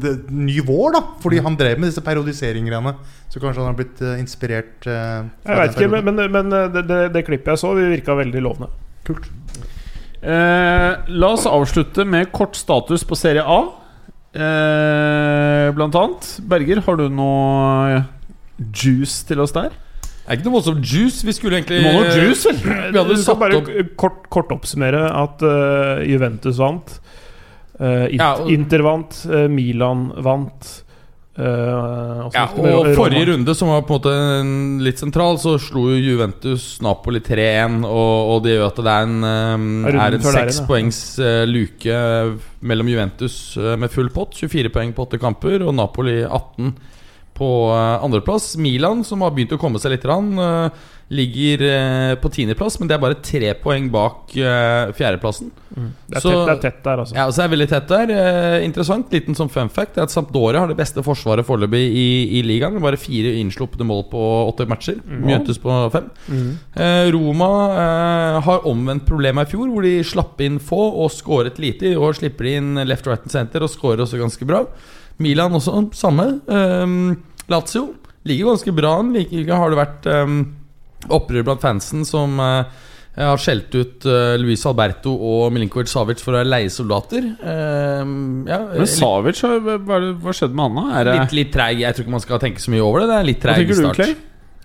det, 0.00 0.12
ny 0.30 0.60
vår. 0.64 0.94
da 0.96 1.02
Fordi 1.22 1.42
han 1.44 1.56
drev 1.58 1.80
med 1.80 1.90
disse 1.90 2.04
periodiseringene. 2.04 2.94
Så 3.32 3.40
kanskje 3.40 3.62
han 3.62 3.72
har 3.72 3.78
blitt 3.78 4.00
uh, 4.04 4.16
inspirert 4.20 4.86
Uh, 4.86 5.28
Jeg 5.46 5.58
veit 5.58 5.76
ikke, 5.76 5.90
men, 5.92 6.08
men, 6.08 6.24
men 6.32 6.56
eh, 6.56 6.70
det, 6.72 6.82
det, 6.88 7.00
det 7.14 7.24
klippet 7.26 7.52
jeg 7.54 7.60
så, 7.62 7.74
vi 7.76 7.90
virka 7.92 8.16
veldig 8.18 8.42
lovende. 8.44 8.68
Kult. 9.06 9.28
Eh, 10.22 10.90
la 11.08 11.30
oss 11.34 11.48
avslutte 11.50 12.04
med 12.06 12.30
kort 12.34 12.54
status 12.58 13.02
på 13.08 13.18
Serie 13.18 13.42
A. 13.42 13.60
Eh, 14.32 15.68
blant 15.74 15.96
annet. 15.98 16.28
Berger, 16.48 16.82
har 16.86 17.00
du 17.00 17.08
noe 17.10 18.02
juice 18.70 19.26
til 19.26 19.42
oss 19.42 19.54
der? 19.56 19.72
Det 19.72 20.30
er 20.30 20.38
ikke 20.38 20.46
noe 20.46 20.58
voldsomt 20.60 20.86
juice. 20.86 21.24
Vi 21.26 21.34
skulle 21.34 21.58
egentlig 21.58 21.80
Du 21.82 21.88
må 21.88 22.04
noe 22.04 22.12
juice, 22.14 22.46
vel? 22.46 22.92
Vi 22.94 23.00
hadde 23.00 23.18
satt 23.24 23.40
bare 23.40 23.58
opp 23.58 23.72
kort, 23.98 24.20
kort 24.30 24.52
oppsummere 24.54 25.02
at 25.10 25.42
uh, 25.42 25.98
Juventus 26.06 26.60
vant. 26.62 26.94
Eh, 27.82 28.06
Inter, 28.12 28.16
Ja, 28.16 28.32
og- 28.38 28.50
Inter 28.54 28.86
vant. 28.86 29.18
uh, 29.26 29.48
Milan 29.50 30.12
vant. 30.22 30.70
Uh, 31.32 32.28
Ja, 32.34 32.44
og. 32.52 32.90
Forrige 32.94 33.30
runde, 33.32 33.54
som 33.56 33.68
var 33.72 33.82
på 33.88 33.96
en 33.96 34.00
måte 34.02 34.84
litt 34.84 34.98
sentral, 35.00 35.38
så 35.40 35.54
slo 35.58 35.86
Juventus 35.96 36.78
Napoli 36.84 37.20
3-1. 37.24 37.86
Og, 37.88 38.30
og 38.34 38.42
det 38.44 38.58
gjør 38.58 38.66
at 38.68 38.80
det 38.84 38.92
er 38.92 39.06
en, 39.06 39.16
um, 39.24 39.86
er 39.88 39.96
en 39.96 40.92
eh, 40.92 41.44
luke 41.48 42.00
mellom 42.60 42.88
Juventus 42.92 43.56
uh, 43.56 43.76
med 43.80 43.90
full 43.90 44.10
pott. 44.12 44.36
24 44.36 44.68
poeng 44.74 44.92
på 44.92 45.06
åtte 45.06 45.18
kamper, 45.22 45.64
og 45.64 45.74
Napoli 45.74 46.20
18 46.22 46.74
på 47.32 47.48
uh, 47.72 48.04
andreplass. 48.04 48.56
Milan, 48.60 49.02
som 49.04 49.24
har 49.24 49.32
begynt 49.32 49.56
å 49.56 49.60
komme 49.60 49.80
seg 49.80 49.96
litt, 49.96 50.04
rann, 50.08 50.34
eh, 50.36 50.90
ligger 51.12 51.60
eh, 51.66 52.14
på 52.16 52.30
tiendeplass, 52.32 52.78
men 52.80 52.88
det 52.88 52.94
er 52.96 53.00
bare 53.02 53.16
tre 53.20 53.50
poeng 53.60 53.90
bak 53.92 54.30
eh, 54.40 54.92
fjerdeplassen. 54.96 55.50
Det 55.72 56.16
er, 56.16 56.20
Så- 56.24 56.30
tett, 56.32 56.46
det 56.48 56.52
er 56.54 56.60
tett 56.62 56.78
der, 56.86 57.02
altså. 57.02 57.16
Ja, 57.16 57.26
så 57.28 57.42
er 57.42 57.48
det 57.50 57.52
veldig 57.54 57.68
tett 57.68 57.90
der. 57.90 58.12
Eh, 58.16 58.64
interessant. 58.64 59.12
Liten 59.12 59.36
som 59.36 59.50
fun 59.52 59.68
fact 59.72 59.98
er 60.00 60.06
at 60.06 60.12
Sampdoria 60.14 60.62
har 60.62 60.70
det 60.72 60.76
beste 60.78 61.04
forsvaret 61.04 61.44
foreløpig 61.48 61.82
i, 61.84 62.06
i 62.38 62.42
ligaen. 62.48 62.78
Bare 62.80 63.00
fire 63.00 63.34
innsluppede 63.42 63.84
mål 63.88 64.06
på 64.12 64.22
åtte 64.48 64.66
matcher. 64.70 65.02
Mjøtes 65.04 65.60
på 65.60 65.76
fem. 65.92 66.08
Mm. 66.32 66.48
Eh, 66.80 67.10
Roma 67.16 67.50
har 68.48 68.66
omvendt 68.68 69.04
problemet 69.08 69.48
i 69.48 69.52
fjor, 69.56 69.68
hvor 69.72 69.84
de 69.84 69.94
slapp 70.06 70.40
inn 70.44 70.56
få 70.62 70.80
og 71.04 71.12
skåret 71.12 71.60
lite. 71.60 71.92
I 71.92 72.00
år 72.00 72.16
slipper 72.20 72.48
de 72.48 72.56
inn 72.62 72.74
left, 72.88 73.06
right 73.10 73.22
and 73.28 73.32
center 73.36 73.64
og 73.64 73.72
skårer 73.72 74.04
også 74.06 74.20
ganske 74.20 74.48
bra. 74.48 74.64
Milan 75.22 75.52
også 75.60 75.76
samme. 75.96 76.30
Lazio 77.52 77.90
ligger 78.28 78.52
ganske 78.52 78.72
bra 78.74 78.96
an. 79.00 79.12
Like 79.16 79.48
har 79.50 79.72
det 79.72 79.78
vært 79.80 80.06
um, 80.24 80.36
opprør 81.10 81.44
blant 81.46 81.62
fansen 81.62 82.04
som 82.06 82.38
eh, 82.42 82.88
har 83.18 83.40
skjelt 83.42 83.74
ut 83.76 84.06
uh, 84.08 84.34
Luis 84.40 84.62
Alberto 84.64 85.12
og 85.12 85.50
Milinkovic 85.52 85.90
Savic 85.92 86.22
for 86.24 86.32
å 86.32 86.38
være 86.40 86.48
leiesoldater. 86.48 87.26
Uh, 87.42 88.02
ja, 88.48 88.60
Men 88.72 88.88
Savic, 88.88 89.42
hva, 89.42 89.98
hva 90.22 90.32
skjedde 90.32 90.56
med 90.56 90.68
han 90.70 90.78
da? 90.78 90.84
Er 91.00 91.08
det, 91.10 91.16
litt, 91.18 91.34
litt 91.42 91.50
treig. 91.52 91.82
Jeg 91.82 91.92
tror 91.96 92.06
ikke 92.06 92.14
man 92.14 92.22
skal 92.24 92.40
tenke 92.44 92.62
så 92.62 92.72
mye 92.72 92.84
over 92.86 93.02
det. 93.02 93.10
Det 93.10 93.16
er 93.18 93.26
litt 93.28 93.42
treig 93.42 93.74
start. 93.76 94.00
du, 94.00 94.22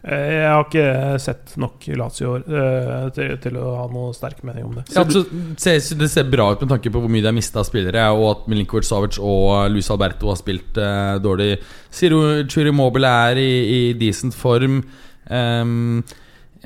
Jeg 0.07 0.45
har 0.47 0.63
ikke 0.63 0.85
sett 1.19 1.57
nok 1.59 1.87
Lazio 1.99 2.29
i 2.37 2.37
år 2.37 3.09
til, 3.17 3.33
til 3.43 3.57
å 3.59 3.73
ha 3.81 3.87
noe 3.91 4.13
sterk 4.15 4.39
mening 4.47 4.69
om 4.69 4.77
det. 4.77 4.85
Ja, 4.93 5.03
altså, 5.03 5.25
ser- 5.59 5.99
det 5.99 6.07
ser 6.13 6.29
bra 6.31 6.45
ut 6.53 6.63
med 6.63 6.71
tanke 6.71 6.93
på 6.93 7.01
hvor 7.03 7.11
mye 7.11 7.25
de 7.25 7.27
har 7.27 7.35
mista 7.35 7.65
spillere, 7.67 8.05
og 8.15 8.29
at 8.29 8.45
Milinkovic 8.53 8.87
Savic 8.87 9.19
og 9.19 9.73
Luis 9.73 9.91
Alberto 9.91 10.31
har 10.31 10.39
spilt 10.39 10.79
uh, 10.79 11.17
dårlig. 11.19 11.57
Ciro 11.91 12.21
Churimobile 12.47 13.11
er 13.33 13.43
i, 13.43 13.51
i 13.67 13.81
decent 13.99 14.37
form. 14.37 14.79
Ehm, 15.27 15.99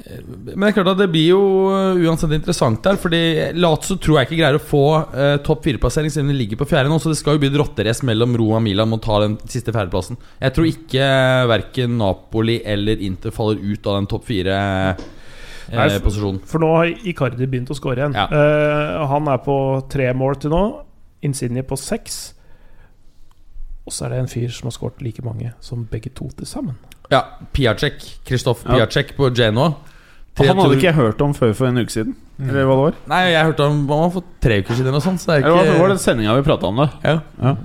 men 0.01 0.57
det 0.57 0.65
er 0.71 0.73
klart 0.75 0.89
at 0.95 1.01
det 1.01 1.13
blir 1.13 1.27
jo 1.29 1.41
uh, 1.69 1.99
uansett 2.01 2.31
interessant 2.33 2.81
der. 2.85 2.95
Fordi 2.99 3.21
Lazio 3.57 3.95
tror 4.01 4.17
jeg 4.17 4.25
ikke 4.27 4.39
greier 4.39 4.57
å 4.57 4.63
få 4.63 4.85
eh, 5.13 5.37
topp 5.45 5.63
fire-plassering 5.67 6.11
siden 6.13 6.29
de 6.31 6.39
ligger 6.39 6.57
på 6.59 6.69
fjerde 6.71 6.89
nå. 6.91 6.97
Så 7.01 7.09
det 7.11 7.19
skal 7.19 7.33
jo 7.37 7.41
bli 7.43 7.51
et 7.51 7.61
rotterace 7.61 8.03
mellom 8.07 8.31
Roma 8.39 8.55
og 8.59 8.65
Milan 8.65 8.89
om 8.89 8.97
å 8.97 9.03
ta 9.03 9.15
den 9.23 9.33
siste 9.45 9.71
fjerdeplassen. 9.75 10.15
Jeg 10.41 10.51
tror 10.55 10.65
ikke 10.71 11.03
uh, 11.05 11.49
verken 11.51 11.89
Napoli 12.01 12.57
eller 12.65 12.95
Inter 13.05 13.31
faller 13.35 13.57
ut 13.61 13.83
av 13.87 13.93
den 13.99 14.09
topp 14.11 14.23
fire-posisjonen. 14.29 16.39
For 16.49 16.57
nå 16.63 16.69
har 16.79 16.85
Icardi 17.13 17.45
begynt 17.45 17.73
å 17.73 17.75
score 17.77 17.97
igjen. 18.01 18.15
Ja. 18.17 18.25
Eh, 18.27 18.91
han 19.11 19.23
er 19.31 19.39
på 19.45 19.55
tre 19.91 20.07
mål 20.17 20.33
til 20.41 20.49
nå. 20.55 20.63
Insigne 21.25 21.61
på 21.67 21.75
seks. 21.79 22.13
Og 23.85 23.91
så 23.93 23.99
er 24.05 24.09
det 24.15 24.19
en 24.23 24.31
fyr 24.31 24.49
som 24.53 24.65
har 24.69 24.75
skåret 24.75 25.01
like 25.05 25.21
mange 25.25 25.49
som 25.63 25.77
begge 25.89 26.09
to 26.17 26.25
til 26.37 26.47
sammen. 26.49 26.75
Ja, 27.11 27.21
Piacek. 27.53 27.95
Kristoff 28.25 28.65
Ja. 28.65 28.85
På 29.17 29.29
Genoa. 29.35 29.73
Han 30.39 30.61
hadde 30.61 30.77
ikke 30.77 30.87
jeg 30.87 30.95
hørt 30.95 31.21
om 31.21 31.33
før 31.35 31.51
for 31.57 31.67
en 31.67 31.81
uke 31.81 31.91
siden. 31.93 32.15
Eller 32.41 32.65
hva 32.65 32.77
det 32.77 32.85
var? 32.85 32.95
Nei, 33.11 33.19
jeg 33.33 33.49
hørte 33.51 33.65
om 33.67 33.81
han 33.91 34.13
for 34.13 34.29
tre 34.41 34.61
uker 34.63 34.79
siden. 34.79 34.95
Og 34.95 35.03
sånt, 35.03 35.21
så 35.21 35.31
det 35.31 35.35
er 35.35 35.43
ikke 35.43 35.65
det 35.67 35.81
var 35.81 35.91
den 35.91 36.01
sendinga 36.01 36.37
vi 36.39 36.45
prata 36.47 36.71
om 36.71 36.81
det? 36.81 36.87
Ja. 37.03 37.17
Ja. 37.41 37.55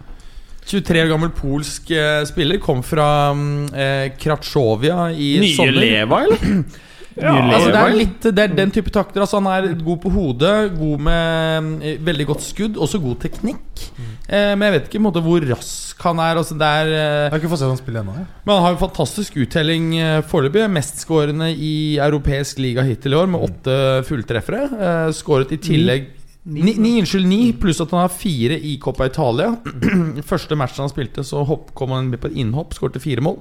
23 0.66 1.04
år 1.04 1.12
gammel 1.12 1.30
polsk 1.30 1.92
eh, 1.94 2.24
spiller. 2.26 2.58
Kom 2.62 2.82
fra 2.82 3.06
mm, 3.38 3.68
eh, 3.70 4.08
Kratsjovia 4.18 5.12
i 5.14 5.30
Nye 5.44 5.54
sommer. 5.54 5.78
Leva, 5.78 6.24
eller? 6.26 6.42
Ja, 7.16 7.32
Altså, 7.40 7.70
det 7.72 7.80
er 7.80 7.94
litt 7.96 8.26
Det 8.28 8.42
er 8.42 8.50
den 8.52 8.72
type 8.74 8.92
takter. 8.92 9.22
Altså, 9.24 9.40
han 9.40 9.48
er 9.48 9.70
god 9.80 10.00
på 10.02 10.12
hodet, 10.12 10.54
god 10.76 11.04
med 11.06 11.84
eh, 11.86 12.00
veldig 12.04 12.26
godt 12.28 12.44
skudd, 12.44 12.76
også 12.76 13.00
god 13.00 13.20
teknikk. 13.22 13.86
Eh, 14.28 14.52
men 14.52 14.66
jeg 14.66 14.74
vet 14.74 14.90
ikke 14.90 15.00
måte, 15.04 15.22
hvor 15.24 15.44
rask 15.48 16.02
han 16.04 16.20
er. 16.20 16.40
Altså, 16.42 16.58
det 16.60 16.68
er 16.82 16.90
eh, 16.92 16.98
Jeg 16.98 17.32
har 17.32 17.40
ikke 17.40 17.52
fått 17.54 17.62
se 17.62 17.70
han 17.70 17.80
spille 17.80 18.02
ennå. 18.04 18.18
Men 18.18 18.52
han 18.52 18.66
har 18.66 18.76
en 18.76 18.82
fantastisk 18.82 19.38
uttelling 19.46 19.88
eh, 20.00 20.20
foreløpig. 20.28 20.66
Mestskårende 20.76 21.50
i 21.54 21.74
europeisk 22.02 22.60
liga 22.60 22.84
hittil 22.86 23.16
i 23.16 23.20
år, 23.22 23.32
med 23.32 23.48
åtte 23.48 23.80
fulltreffere. 24.10 24.62
Eh, 24.76 25.10
skåret 25.16 25.56
i 25.56 25.62
tillegg 25.70 26.12
Ni, 26.46 26.76
ni, 26.78 26.92
unnskyld, 27.00 27.26
ni, 27.26 27.40
pluss 27.58 27.80
at 27.82 27.90
han 27.90 28.04
har 28.04 28.12
fire 28.14 28.54
i 28.54 28.76
Coppa 28.78 29.08
Italia. 29.08 29.48
Første 30.30 30.54
matchen 30.54 30.84
han 30.84 30.92
spilte, 30.92 31.24
så 31.26 31.40
hopp, 31.42 31.72
kom 31.74 31.90
han 31.90 32.06
med 32.12 32.20
på 32.22 32.30
et 32.30 32.36
innhopp, 32.38 32.76
skårte 32.76 33.02
fire 33.02 33.24
mål. 33.24 33.40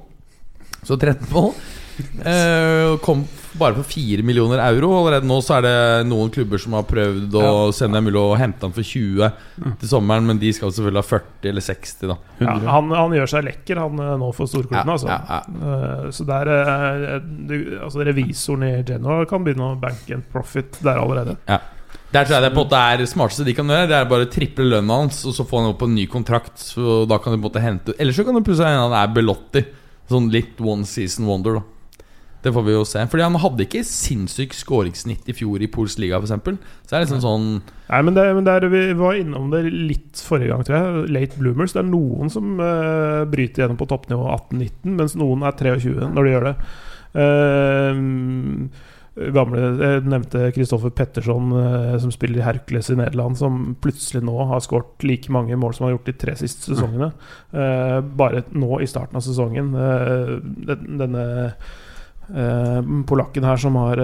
Så 0.82 0.96
13 0.98 1.28
mål. 1.30 1.52
Eh, 1.96 2.96
kom 3.04 3.24
bare 3.56 3.74
for 3.78 3.88
4 3.88 4.22
millioner 4.26 4.60
euro. 4.60 4.90
Allerede 4.98 5.28
nå 5.28 5.38
så 5.44 5.56
er 5.58 5.64
det 5.64 5.76
noen 6.10 6.30
klubber 6.32 6.60
som 6.60 6.76
har 6.76 6.84
prøvd 6.88 7.36
å 7.40 7.44
se 7.74 7.86
om 7.86 7.94
det 7.94 8.00
er 8.00 8.06
mulig 8.06 8.20
å 8.20 8.36
hente 8.36 8.66
han 8.66 8.74
for 8.76 8.84
20 8.84 9.78
til 9.80 9.90
sommeren, 9.90 10.26
men 10.28 10.40
de 10.40 10.52
skal 10.52 10.72
selvfølgelig 10.74 11.02
ha 11.02 11.08
40 11.08 11.50
eller 11.52 11.66
60, 11.68 12.10
da. 12.12 12.18
Ja, 12.42 12.56
han, 12.76 12.92
han 12.92 13.16
gjør 13.16 13.32
seg 13.32 13.46
lekker, 13.48 13.80
han 13.80 14.02
eh, 14.02 14.12
nå 14.20 14.32
for 14.36 14.50
storklubben. 14.50 14.92
Ja, 14.92 14.98
altså. 14.98 15.12
ja, 15.12 15.42
Eh, 15.56 16.10
så 16.14 16.24
der 16.26 16.48
uh, 16.50 17.14
du, 17.22 17.54
altså 17.82 18.04
Revisoren 18.06 18.64
i 18.66 18.74
Genoa 18.86 19.24
kan 19.28 19.44
begynne 19.44 19.72
å 19.72 19.78
banke 19.80 20.14
en 20.16 20.24
profit 20.32 20.78
der 20.84 21.00
allerede. 21.00 21.36
Der 22.12 22.24
tror 22.24 22.36
jeg 22.36 22.44
det 22.44 22.52
på 22.54 22.62
en 22.62 22.68
måte 22.68 22.80
er 22.80 23.00
det 23.00 23.08
smarteste 23.10 23.44
de 23.46 23.54
kan 23.56 23.70
gjøre. 23.70 23.88
Det 23.90 23.96
er 23.98 24.10
bare 24.10 24.26
å 24.28 24.30
triple 24.30 24.68
lønna 24.68 25.00
hans, 25.02 25.22
og 25.26 25.34
så 25.36 25.46
få 25.48 25.60
han 25.60 25.72
opp 25.72 25.80
på 25.82 25.88
en 25.88 25.96
ny 25.96 26.06
kontrakt. 26.10 26.54
Så 26.62 27.02
da 27.08 27.18
kan 27.18 27.34
du 27.34 27.38
på 27.38 27.40
en 27.40 27.46
måte 27.48 27.64
hente 27.64 27.96
Eller 27.98 28.16
så 28.16 28.24
kan 28.24 28.36
du 28.36 28.44
plutselig 28.46 28.70
hende 28.70 28.86
han 28.86 28.98
er 29.00 29.14
Belotti. 29.16 29.64
Sånn 30.10 30.30
litt 30.30 30.60
one 30.62 30.86
season 30.86 31.26
wonder, 31.26 31.58
da. 31.58 31.75
Det 32.46 32.52
får 32.54 32.62
vi 32.62 32.74
jo 32.76 32.84
se. 32.86 33.02
Fordi 33.10 33.24
han 33.26 33.38
hadde 33.42 33.64
ikke 33.66 33.82
sinnssykt 33.86 34.54
skåringssnitt 34.54 35.26
i 35.26 35.34
fjor 35.34 35.64
i 35.64 35.68
Pols 35.72 35.96
liga, 35.98 36.20
f.eks. 36.22 36.30
Så 36.30 36.92
det 36.92 36.98
er 36.98 37.06
liksom 37.06 37.22
sånn 37.24 37.46
Nei, 37.88 38.00
men, 38.06 38.14
det, 38.14 38.26
men 38.38 38.46
det 38.46 38.54
er, 38.54 38.66
Vi 38.70 38.82
var 38.98 39.18
innom 39.18 39.50
det 39.50 39.64
litt 39.66 40.22
forrige 40.22 40.52
gang, 40.52 40.62
tror 40.66 40.78
jeg. 40.78 41.06
Late 41.16 41.40
bloomers. 41.42 41.74
Det 41.74 41.82
er 41.82 41.88
noen 41.90 42.30
som 42.30 42.56
uh, 42.62 43.24
bryter 43.30 43.64
gjennom 43.64 43.80
på 43.80 43.88
toppnivå 43.90 44.28
18-19, 44.30 44.94
mens 45.00 45.16
noen 45.18 45.42
er 45.46 45.58
23 45.58 46.12
når 46.14 46.20
de 46.28 46.34
gjør 46.36 46.50
det. 46.50 46.58
Uh, 47.16 48.92
gamle 49.16 49.60
Jeg 49.80 50.04
nevnte 50.04 50.50
Kristoffer 50.52 50.92
Petterson, 50.92 51.52
eh, 51.56 51.94
som 52.02 52.12
spiller 52.12 52.42
i 52.42 52.44
Hercules 52.44 52.90
i 52.92 52.98
Nederland, 52.98 53.38
som 53.40 53.74
plutselig 53.80 54.22
nå 54.26 54.36
har 54.50 54.60
skåret 54.64 55.06
like 55.08 55.32
mange 55.32 55.56
mål 55.56 55.72
som 55.74 55.86
han 55.86 55.92
har 55.92 55.96
gjort 55.96 56.10
de 56.10 56.16
tre 56.20 56.34
siste 56.36 56.68
sesongene. 56.68 57.10
Uh, 57.54 58.00
bare 58.04 58.44
nå 58.52 58.80
i 58.84 58.88
starten 58.90 59.16
av 59.16 59.24
sesongen. 59.24 59.72
Uh, 59.72 60.36
den- 60.68 61.00
denne 61.00 61.24
eh, 61.46 61.72
polakken 63.06 63.44
her 63.46 63.60
som 63.60 63.76
har 63.78 64.00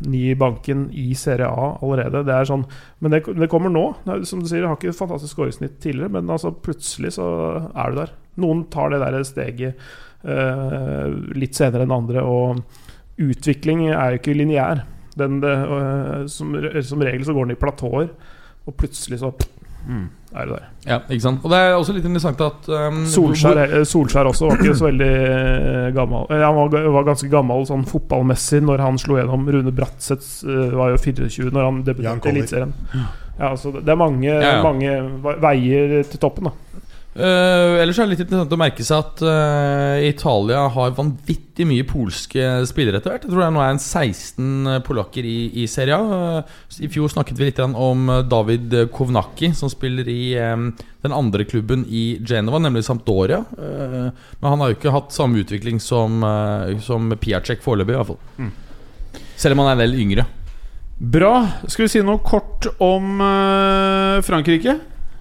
ny 0.00 0.10
ni 0.10 0.30
i 0.30 0.36
banken 0.36 0.90
i 0.92 1.14
Serie 1.14 1.48
A 1.48 1.70
allerede. 1.82 2.22
Det 2.24 2.34
er 2.34 2.48
sånn 2.48 2.64
Men 2.98 3.14
det, 3.14 3.22
det 3.36 3.48
kommer 3.52 3.72
nå. 3.72 3.84
Det 4.04 4.14
er, 4.14 4.22
som 4.28 4.42
du 4.42 4.48
sier, 4.48 4.62
jeg 4.64 4.70
har 4.70 4.78
ikke 4.78 4.96
fantastisk 4.96 5.36
skåringssnitt 5.36 5.80
tidligere, 5.82 6.12
men 6.16 6.30
altså 6.30 6.52
plutselig 6.52 7.14
så 7.18 7.26
er 7.70 7.92
du 7.92 8.00
der. 8.00 8.14
Noen 8.40 8.64
tar 8.72 8.92
det 8.92 9.02
der 9.02 9.18
steget 9.28 9.90
uh, 10.24 11.08
litt 11.36 11.58
senere 11.58 11.84
enn 11.86 11.96
andre, 11.96 12.24
og 12.24 13.20
utvikling 13.20 13.88
er 13.90 14.14
jo 14.14 14.22
ikke 14.22 14.36
lineær. 14.36 14.84
Det, 15.20 15.26
eh, 15.44 16.26
som, 16.30 16.54
som 16.86 17.02
regel 17.04 17.24
så 17.26 17.34
går 17.36 17.48
den 17.48 17.56
i 17.56 17.60
platåer, 17.60 18.06
og 18.64 18.76
plutselig 18.78 19.18
så 19.20 19.32
er 20.30 20.46
det 20.46 20.56
der. 20.56 20.66
Ja, 20.86 20.98
ikke 21.10 21.24
sant. 21.24 21.42
Og 21.44 21.50
det 21.52 21.58
er 21.58 21.74
også 21.74 21.94
litt 21.96 22.06
interessant 22.06 22.40
at 22.44 22.68
um, 22.70 23.00
Solskjær, 23.10 23.60
eh, 23.64 23.82
Solskjær 23.88 24.30
også 24.30 24.46
var 24.48 24.60
ikke 24.62 24.76
så 24.78 24.86
veldig 24.86 25.08
eh, 25.10 25.88
gammel. 25.96 26.30
Han 26.30 26.58
var, 26.60 26.76
var 26.96 27.08
ganske 27.08 27.30
gammel 27.32 27.66
sånn 27.68 27.82
fotballmessig 27.88 28.62
når 28.64 28.84
han 28.86 29.00
slo 29.02 29.18
gjennom. 29.18 29.48
Rune 29.50 29.74
Bratseth 29.74 30.46
eh, 30.46 30.70
var 30.78 30.94
jo 30.94 31.00
24 31.02 31.50
når 31.50 31.66
han 31.66 31.82
debuterte 31.88 32.30
i. 32.30 32.36
Eliteserien. 32.36 32.74
Ja, 32.94 33.50
altså, 33.54 33.72
det 33.74 33.88
er 33.88 33.98
mange, 33.98 34.28
Ja, 34.28 34.56
ja. 34.58 34.62
mange 34.64 34.96
veier 35.42 36.00
til 36.06 36.22
toppen, 36.22 36.50
da. 36.50 36.86
Uh, 37.10 37.80
ellers 37.82 37.98
er 37.98 38.06
det 38.06 38.12
litt 38.12 38.20
interessant 38.22 38.52
å 38.54 38.58
merke 38.60 38.84
seg 38.86 39.00
at 39.02 39.22
uh, 39.26 39.98
Italia 40.06 40.60
har 40.70 40.92
vanvittig 40.94 41.66
mye 41.66 41.82
polske 41.88 42.44
spillere 42.70 43.00
etter 43.00 43.10
hvert. 43.10 43.24
Jeg 43.26 43.32
tror 43.32 43.42
det 43.42 43.48
er 43.48 43.56
nå 43.56 43.64
er 43.64 43.72
en 43.74 43.82
16 43.82 44.84
polakker 44.86 45.26
i, 45.26 45.38
i 45.58 45.66
Serie 45.70 45.98
A. 45.98 46.20
Uh, 46.38 46.78
I 46.86 46.90
fjor 46.92 47.10
snakket 47.10 47.40
vi 47.40 47.48
litt 47.48 47.58
om 47.66 48.06
eh, 48.14 48.22
David 48.30 48.76
Kovnacki, 48.94 49.50
som 49.58 49.72
spiller 49.72 50.06
i 50.08 50.36
um, 50.38 50.70
den 51.02 51.14
andre 51.16 51.44
klubben 51.50 51.82
i 51.90 52.20
Genova, 52.22 52.60
nemlig 52.62 52.86
Sampdoria. 52.86 53.42
Eh, 53.58 54.10
men 54.38 54.52
han 54.54 54.62
har 54.62 54.70
jo 54.70 54.78
ikke 54.78 54.94
hatt 54.94 55.14
samme 55.14 55.42
utvikling 55.42 55.82
som, 55.82 56.22
som 56.84 57.10
Piacek 57.18 57.64
foreløpig, 57.64 57.96
i 57.96 57.98
hvert 57.98 58.12
fall. 58.12 58.52
Selv 59.40 59.56
om 59.56 59.64
han 59.64 59.72
er 59.72 59.80
en 59.80 59.82
del 59.82 59.98
yngre. 59.98 60.26
Bra. 61.00 61.32
Skal 61.64 61.86
vi 61.86 61.92
si 61.94 62.02
noe 62.04 62.20
kort 62.20 62.66
om 62.84 63.22
eh, 63.24 64.20
Frankrike? 64.26 64.76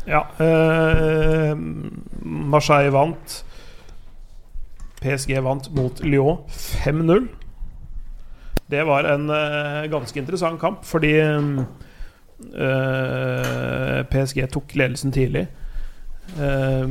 Ja, 0.10 0.24
eh, 0.42 1.54
Marseille 2.26 2.92
vant. 2.94 3.46
PSG 5.00 5.38
vant 5.46 5.70
mot 5.76 6.02
Lyon 6.04 6.38
5-0. 6.50 7.28
Det 8.70 8.86
var 8.86 9.08
en 9.10 9.30
eh, 9.34 9.90
ganske 9.90 10.20
interessant 10.20 10.60
kamp, 10.62 10.86
fordi 10.86 11.14
eh, 11.20 11.64
PSG 14.12 14.50
tok 14.52 14.76
ledelsen 14.76 15.12
tidlig. 15.16 15.48
Eh, 16.38 16.88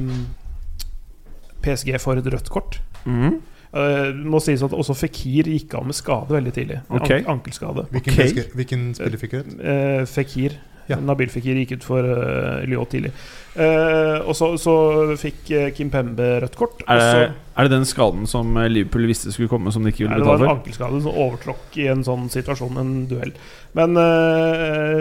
PSG 1.63 2.01
får 2.01 2.23
et 2.23 2.33
rødt 2.33 2.51
kort. 2.55 2.81
Mm. 3.05 3.41
Uh, 3.69 4.15
må 4.25 4.41
sies 4.41 4.63
at 4.65 4.73
også 4.73 4.95
Fikir 4.97 5.51
gikk 5.53 5.75
av 5.77 5.85
med 5.85 5.97
skade 5.97 6.33
veldig 6.33 6.53
tidlig. 6.57 6.79
Okay. 6.89 7.21
An 7.21 7.35
ankelskade. 7.35 7.85
Hvilken, 7.93 8.15
okay. 8.17 8.45
hvilken 8.57 8.87
spiller 8.97 9.21
fikk 9.21 9.35
rødt? 9.37 9.51
Uh, 9.61 10.07
Fekir. 10.09 10.57
Ja. 10.89 10.99
Nabil 11.05 11.31
Fikir 11.33 11.59
gikk 11.61 11.77
ut 11.79 11.85
for 11.87 12.05
uh, 12.05 12.65
Lyon 12.69 12.89
tidlig. 12.91 13.13
Uh, 13.59 14.23
og 14.29 14.35
så, 14.39 14.53
så 14.61 14.75
fikk 15.19 15.51
uh, 15.51 15.69
Kim 15.75 15.91
Pembe 15.93 16.27
rødt 16.45 16.57
kort. 16.59 16.83
Er, 16.87 17.01
det, 17.01 17.31
er 17.59 17.67
det 17.67 17.75
den 17.75 17.87
skaden 17.89 18.29
som 18.31 18.57
eh, 18.57 18.69
Liverpool 18.71 19.09
visste 19.11 19.33
skulle 19.35 19.51
komme, 19.51 19.73
som 19.75 19.83
de 19.85 19.91
ikke 19.93 20.05
ville 20.05 20.17
Nei, 20.17 20.23
for? 20.23 20.37
det 20.39 20.47
var 20.47 20.53
en 20.53 20.61
ankelskade 20.61 21.01
som 21.05 21.17
overtråkk 21.25 21.79
i 21.83 21.89
en 21.93 22.05
sånn 22.07 22.29
situasjon, 22.33 22.79
en 22.81 22.93
duell. 23.11 23.33
Men 23.79 23.99
eh, 24.03 25.01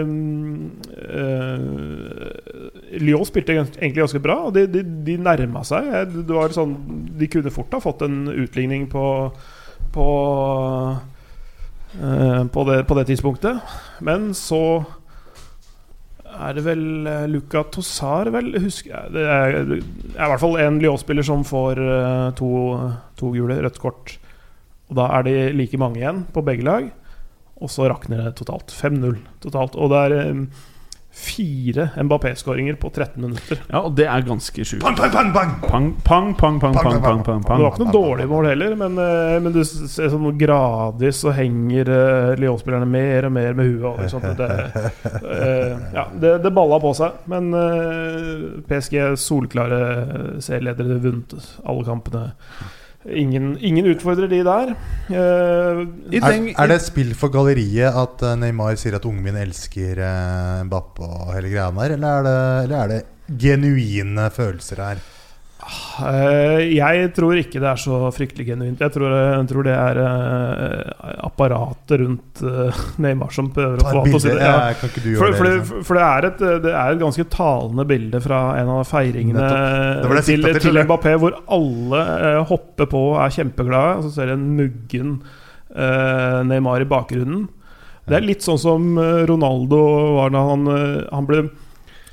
eh, 1.18 1.68
Lyon 2.98 3.28
spilte 3.28 3.54
egentlig 3.54 4.02
ganske 4.02 4.24
bra, 4.24 4.40
og 4.48 4.58
de, 4.58 4.66
de, 4.74 4.82
de 5.06 5.20
nærma 5.22 5.62
seg. 5.66 5.92
Det 6.18 6.34
var 6.34 6.56
sånn, 6.56 6.74
de 7.20 7.30
kunne 7.30 7.54
fort 7.54 7.78
ha 7.78 7.80
fått 7.84 8.02
en 8.08 8.26
utligning 8.34 8.90
på 8.90 9.06
på, 9.92 10.96
eh, 12.02 12.44
på, 12.44 12.64
det, 12.64 12.84
på 12.84 12.94
det 12.94 13.04
tidspunktet. 13.04 13.58
Men 14.00 14.34
så 14.34 14.84
er 16.46 16.54
det 16.56 16.64
vel 16.66 16.84
eh, 17.08 17.26
Luca 17.30 17.64
Tossar, 17.72 18.30
vel? 18.34 18.52
Husker 18.62 18.94
jeg. 18.94 19.12
Det 19.16 19.24
er, 19.24 19.58
det 19.66 19.80
er 20.14 20.24
i 20.26 20.30
hvert 20.32 20.42
fall 20.42 20.56
en 20.62 20.80
Lyon-spiller 20.82 21.26
som 21.26 21.44
får 21.46 21.80
eh, 21.82 22.28
to, 22.38 22.50
to 23.18 23.32
gule, 23.34 23.58
rødt 23.64 23.80
kort. 23.82 24.16
Og 24.88 24.96
da 24.98 25.10
er 25.18 25.26
de 25.26 25.36
like 25.56 25.80
mange 25.80 26.00
igjen 26.00 26.24
på 26.34 26.44
begge 26.46 26.66
lag. 26.66 26.88
Og 27.58 27.72
så 27.72 27.88
rakner 27.90 28.22
det 28.22 28.36
totalt. 28.38 28.72
5-0 28.72 29.18
totalt. 29.44 29.76
Og 29.76 29.92
det 29.92 30.02
er 30.06 30.16
eh, 30.20 30.44
fire 31.18 31.88
Mbappé-skåringer 31.96 32.74
på 32.74 32.90
13 32.90 33.22
minutter. 33.22 33.60
Ja, 33.68 33.80
og 33.82 33.96
det 33.98 34.06
er 34.06 34.24
ganske 34.26 34.64
sjukt. 34.64 34.82
Pang, 34.84 34.96
pang, 34.96 35.10
pang, 35.10 35.32
pang! 35.34 35.88
Pang, 36.04 36.34
pang, 36.34 36.60
pang, 36.60 36.60
pang, 36.60 37.00
pang, 37.02 37.22
pang, 37.24 37.42
pang, 37.42 37.58
Det 37.58 37.64
var 37.64 37.74
ikke 37.74 37.84
noe 37.84 37.94
dårlig 37.94 38.28
mål 38.30 38.48
heller, 38.52 38.76
men, 38.78 38.98
eh, 39.02 39.38
men 39.42 39.54
du 39.54 39.60
ser 39.66 40.12
sånn 40.12 40.28
gradvis 40.38 41.22
så 41.24 41.34
henger 41.34 41.90
uh, 41.90 42.32
Lyon-spillerne 42.38 42.88
mer 42.88 43.28
og 43.28 43.34
mer 43.34 43.58
med 43.58 43.72
huet. 43.72 44.08
Sånn 44.12 44.26
det, 44.38 44.48
uh, 45.24 45.74
ja, 45.96 46.06
det, 46.14 46.34
det 46.44 46.54
balla 46.54 46.78
på 46.82 46.94
seg. 46.98 47.18
Men 47.30 47.50
uh, 47.54 48.62
PSG 48.68 49.00
solklare 49.18 49.80
serieledere, 50.44 51.00
vunnet 51.02 51.34
alle 51.64 51.86
kampene. 51.88 52.28
Ingen, 53.08 53.52
ingen 53.64 53.86
utfordrer 53.88 54.28
de 54.28 54.40
der. 54.44 54.72
Uh, 55.08 55.84
I 56.12 56.20
Er, 56.20 56.32
den, 56.32 56.48
er 56.52 56.70
det 56.70 56.80
spill 56.84 57.14
for 57.16 57.32
galleriet 57.32 57.96
at 57.96 58.24
eh, 58.26 58.34
Neymar 58.36 58.76
sier 58.76 58.98
at 58.98 59.06
ungen 59.08 59.24
min 59.24 59.38
elsker 59.40 60.00
uh, 60.02 60.64
Bappe 60.68 61.06
og 61.06 61.32
hele 61.36 61.52
greia 61.52 61.70
der, 61.72 61.94
eller 61.96 62.08
er, 62.08 62.26
det, 62.26 62.40
eller 62.64 62.76
er 62.82 62.92
det 62.92 63.38
genuine 63.40 64.28
følelser 64.34 64.84
her? 64.84 65.06
Eh, 65.68 66.62
jeg 66.76 67.10
tror 67.16 67.38
ikke 67.40 67.60
det 67.60 67.68
er 67.68 67.80
så 67.80 67.98
fryktelig 68.14 68.46
genuint. 68.48 68.80
Jeg 68.80 68.94
tror, 68.94 69.12
jeg 69.12 69.48
tror 69.50 69.66
det 69.66 69.74
er 69.74 70.00
eh, 70.02 71.10
apparatet 71.26 72.00
rundt 72.02 72.42
eh, 72.46 72.80
Neymar 73.04 73.34
som 73.34 73.50
prøver 73.54 73.82
å 73.82 73.88
få 73.88 73.96
ham 73.98 74.08
til 74.08 74.16
å 74.16 74.22
For, 75.20 75.98
det? 75.98 76.06
er 76.06 76.28
et, 76.30 76.44
det 76.64 76.72
er 76.72 76.94
et 76.94 77.02
ganske 77.02 77.26
talende 77.32 77.84
bilde 77.88 78.22
fra 78.24 78.40
en 78.60 78.72
av 78.78 78.86
feiringene 78.88 79.44
Det 79.44 80.14
det 80.16 80.24
til, 80.30 80.48
til. 80.62 80.80
Mbappé, 80.88 81.14
hvor 81.20 81.36
alle 81.58 82.02
eh, 82.16 82.40
hopper 82.48 82.88
på 82.88 83.04
og 83.12 83.20
er 83.26 83.36
kjempeglade. 83.36 84.00
Og 84.00 84.08
så 84.08 84.16
ser 84.16 84.32
du 84.32 84.38
en 84.38 84.50
muggen 84.58 85.14
eh, 85.74 86.40
Neymar 86.48 86.84
i 86.84 86.88
bakgrunnen. 86.88 87.48
Det 88.08 88.16
er 88.16 88.24
litt 88.24 88.44
sånn 88.44 88.60
som 88.60 88.92
eh, 88.96 89.24
Ronaldo 89.28 89.80
var 90.16 90.32
da 90.32 90.44
han, 90.48 90.68
eh, 90.72 91.00
han 91.12 91.28
ble 91.28 91.48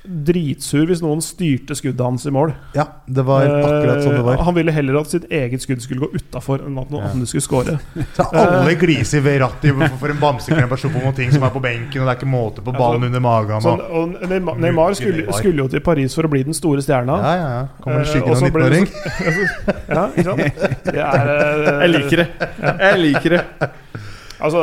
dritsur 0.07 0.85
hvis 0.89 1.01
noen 1.03 1.21
styrte 1.23 1.75
skuddet 1.77 2.01
hans 2.05 2.25
i 2.25 2.31
mål. 2.33 2.53
Ja, 2.75 2.85
det 3.07 3.23
var 3.27 3.45
akkurat 3.45 4.03
sånn 4.03 4.13
det 4.15 4.19
Eh, 4.21 4.25
var. 4.27 4.37
Han 4.47 4.55
ville 4.55 4.71
heller 4.71 4.99
at 5.01 5.07
sitt 5.11 5.25
eget 5.31 5.61
skudd 5.63 5.81
skulle 5.81 6.05
gå 6.05 6.09
utafor 6.15 6.63
enn 6.65 6.77
at 6.79 6.89
noen 6.93 7.03
Ja. 7.05 7.11
andre 7.11 7.25
skulle 7.27 7.41
score. 7.45 7.79
Så 8.17 8.25
alle 8.31 8.75
gliser 8.75 9.21
ved 9.25 9.41
rattet 9.41 9.75
for- 9.99 10.09
en 10.09 10.17
bamseklem 10.21 10.69
person 10.69 10.91
på 10.93 11.01
noen 11.03 11.15
ting 11.15 11.31
som 11.31 11.43
er 11.43 11.49
på 11.49 11.61
benken, 11.61 12.01
og 12.01 12.07
det 12.07 12.13
er 12.15 12.19
ikke 12.21 12.31
måte 12.31 12.61
på 12.65 12.71
ballen 12.77 13.03
under 13.03 13.19
magen. 13.19 13.65
Og, 13.65 13.79
og 13.91 14.29
Neymar, 14.29 14.55
Neymar 14.57 14.93
skulle, 14.95 15.25
skulle 15.33 15.57
jo 15.63 15.67
til 15.67 15.81
Paris 15.81 16.13
for 16.15 16.23
å 16.23 16.29
bli 16.29 16.43
den 16.43 16.53
store 16.53 16.81
stjerna. 16.85 17.17
ja, 17.21 17.35
ja, 17.35 17.49
ja. 17.59 17.67
Kommer 17.81 18.03
det 18.03 18.07
Eh, 18.07 18.13
skyggen 18.13 18.31
og 18.31 18.37
av 18.37 18.43
en 18.43 18.51
19-åring? 18.51 18.87
Ja, 19.95 20.07
ikke 20.11 20.23
sant? 20.23 20.83
Det 20.85 21.01
er, 21.01 21.29
eh, 21.35 21.81
jeg 21.85 21.89
liker 21.95 22.17
det. 22.23 22.27
Jeg 22.79 22.99
liker 23.01 23.29
det. 23.37 23.71
Altså, 24.45 24.61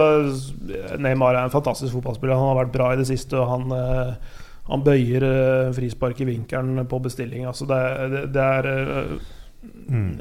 Neymar 1.01 1.35
er 1.39 1.45
en 1.47 1.51
fantastisk 1.55 1.95
fotballspiller. 1.97 2.37
Han 2.37 2.51
har 2.53 2.59
vært 2.65 2.73
bra 2.75 2.91
i 2.93 2.99
det 3.01 3.07
siste, 3.09 3.39
og 3.41 3.49
han, 3.49 3.73
eh, 3.73 4.15
han 4.71 4.83
bøyer 4.87 5.25
eh, 5.27 5.71
frispark 5.75 6.21
i 6.23 6.29
vinkelen 6.29 6.85
på 6.89 7.01
bestilling. 7.03 7.47
Altså, 7.51 7.67
det, 7.67 7.81
det, 8.13 8.27
det 8.35 8.43
er 8.43 8.69
eh, 8.73 9.15
Mm. 9.63 10.17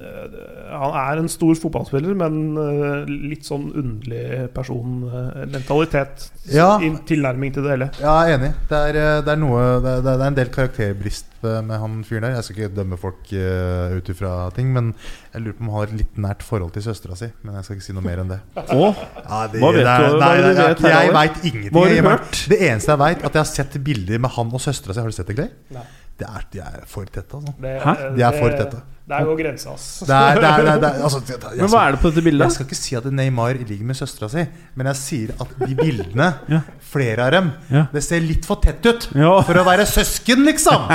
Han 0.72 0.93
er 0.97 1.19
en 1.22 1.30
stor 1.31 1.55
fotballspiller, 1.57 2.13
men 2.18 2.57
eh, 2.61 3.09
litt 3.31 3.45
sånn 3.47 3.69
underlig 3.77 4.49
person. 4.53 5.03
eh, 5.09 5.45
Mentalitet. 5.51 6.27
Ja. 6.51 6.76
tilnærming 7.07 7.53
til 7.53 7.63
det 7.65 7.72
hele. 7.76 7.88
Ja, 8.01 8.15
jeg 8.26 8.34
er 8.35 8.38
enig. 8.39 8.51
Det 8.69 8.77
er, 8.89 8.99
eh, 9.01 9.22
det 9.26 9.34
er 9.34 9.39
noe 9.41 9.63
Det 9.81 9.91
er, 9.97 10.01
det 10.05 10.13
er 10.13 10.26
en 10.27 10.38
del 10.38 10.51
karakterbrist 10.53 11.26
med 11.41 11.73
han 11.81 12.03
fyren 12.05 12.22
der. 12.27 12.35
Jeg 12.38 12.43
skal 12.45 12.57
ikke 12.59 12.76
dømme 12.77 12.97
folk 13.01 13.31
uh, 13.34 13.95
ut 13.97 14.09
ifra 14.13 14.51
ting, 14.53 14.68
men 14.76 14.91
jeg 15.34 15.41
lurer 15.41 15.55
på 15.57 15.63
om 15.65 15.69
han 15.72 15.80
har 15.80 15.88
et 15.89 15.95
litt 16.03 16.19
nært 16.22 16.43
forhold 16.45 16.69
til 16.76 16.84
søstera 16.85 17.15
si. 17.18 17.31
Men 17.41 17.55
jeg 17.57 17.65
skal 17.65 17.80
ikke 17.80 17.88
si 17.88 17.95
noe 17.97 18.05
mer 18.05 18.22
enn 18.22 18.30
det. 18.30 18.38
Oh. 18.76 18.93
Ja, 19.26 19.47
det, 19.49 19.57
Hva 19.63 19.72
vet 19.73 19.81
det 19.81 19.88
er- 19.89 20.05
du- 20.11 20.19
nei, 20.22 20.35
det 20.38 20.77
du 20.77 20.85
jeg- 20.88 21.13
veit 21.18 21.39
ingenting. 21.49 21.72
Hva 21.73 21.81
har 21.81 21.89
du 21.89 21.95
Jeg- 21.95 22.05
hørt? 22.05 22.43
Det 22.53 22.59
eneste 22.61 22.91
jeg 22.93 22.99
veit, 23.01 23.18
at 23.26 23.34
jeg 23.34 23.39
har 23.41 23.49
sett 23.55 23.84
bilder 23.84 24.19
med 24.19 24.30
han 24.38 24.53
og 24.53 24.61
søstera 24.61 24.93
si. 24.93 24.99
Har 25.01 25.07
du 25.09 25.18
sett 25.18 25.27
det, 25.27 25.35
Clay? 25.35 25.49
Nei. 25.73 25.84
Det 26.20 26.28
er, 26.28 26.44
de 26.54 26.60
er 26.62 26.82
for 26.86 27.06
tette, 27.10 27.34
altså. 27.40 27.54
Det, 27.62 27.70
Hæ? 27.82 27.94
De 28.16 28.22
er 28.28 28.36
for 28.38 28.50
tette. 28.54 28.82
Der 29.12 29.24
går 29.28 29.38
grensa, 29.42 29.72
ass. 29.74 29.86
Det 30.08 30.18
det 30.38 30.52
det 30.80 30.90
altså, 31.04 31.20
Men 31.58 31.68
hva 31.74 31.80
er 31.88 31.96
det 31.96 32.00
på 32.04 32.12
dette 32.14 32.22
bildet? 32.24 32.46
Jeg 32.46 32.52
skal 32.56 32.68
ikke 32.70 32.78
si 32.78 32.96
at 32.96 33.08
Neymar 33.12 33.58
ligger 33.58 33.88
med 33.90 33.98
søstera 33.98 34.30
si, 34.32 34.44
men 34.78 34.88
jeg 34.92 34.96
sier 35.02 35.34
at 35.42 35.56
de 35.66 35.76
bildene, 35.76 36.28
Ja. 36.54 36.60
flere 36.94 37.26
av 37.26 37.32
dem, 37.36 37.50
Ja. 37.74 37.88
det 37.92 38.04
ser 38.06 38.22
litt 38.24 38.46
for 38.48 38.62
tett 38.64 38.86
ut. 38.86 39.10
Ja. 39.18 39.34
For 39.48 39.58
å 39.60 39.66
være 39.68 39.88
søsken, 39.90 40.46
liksom! 40.48 40.86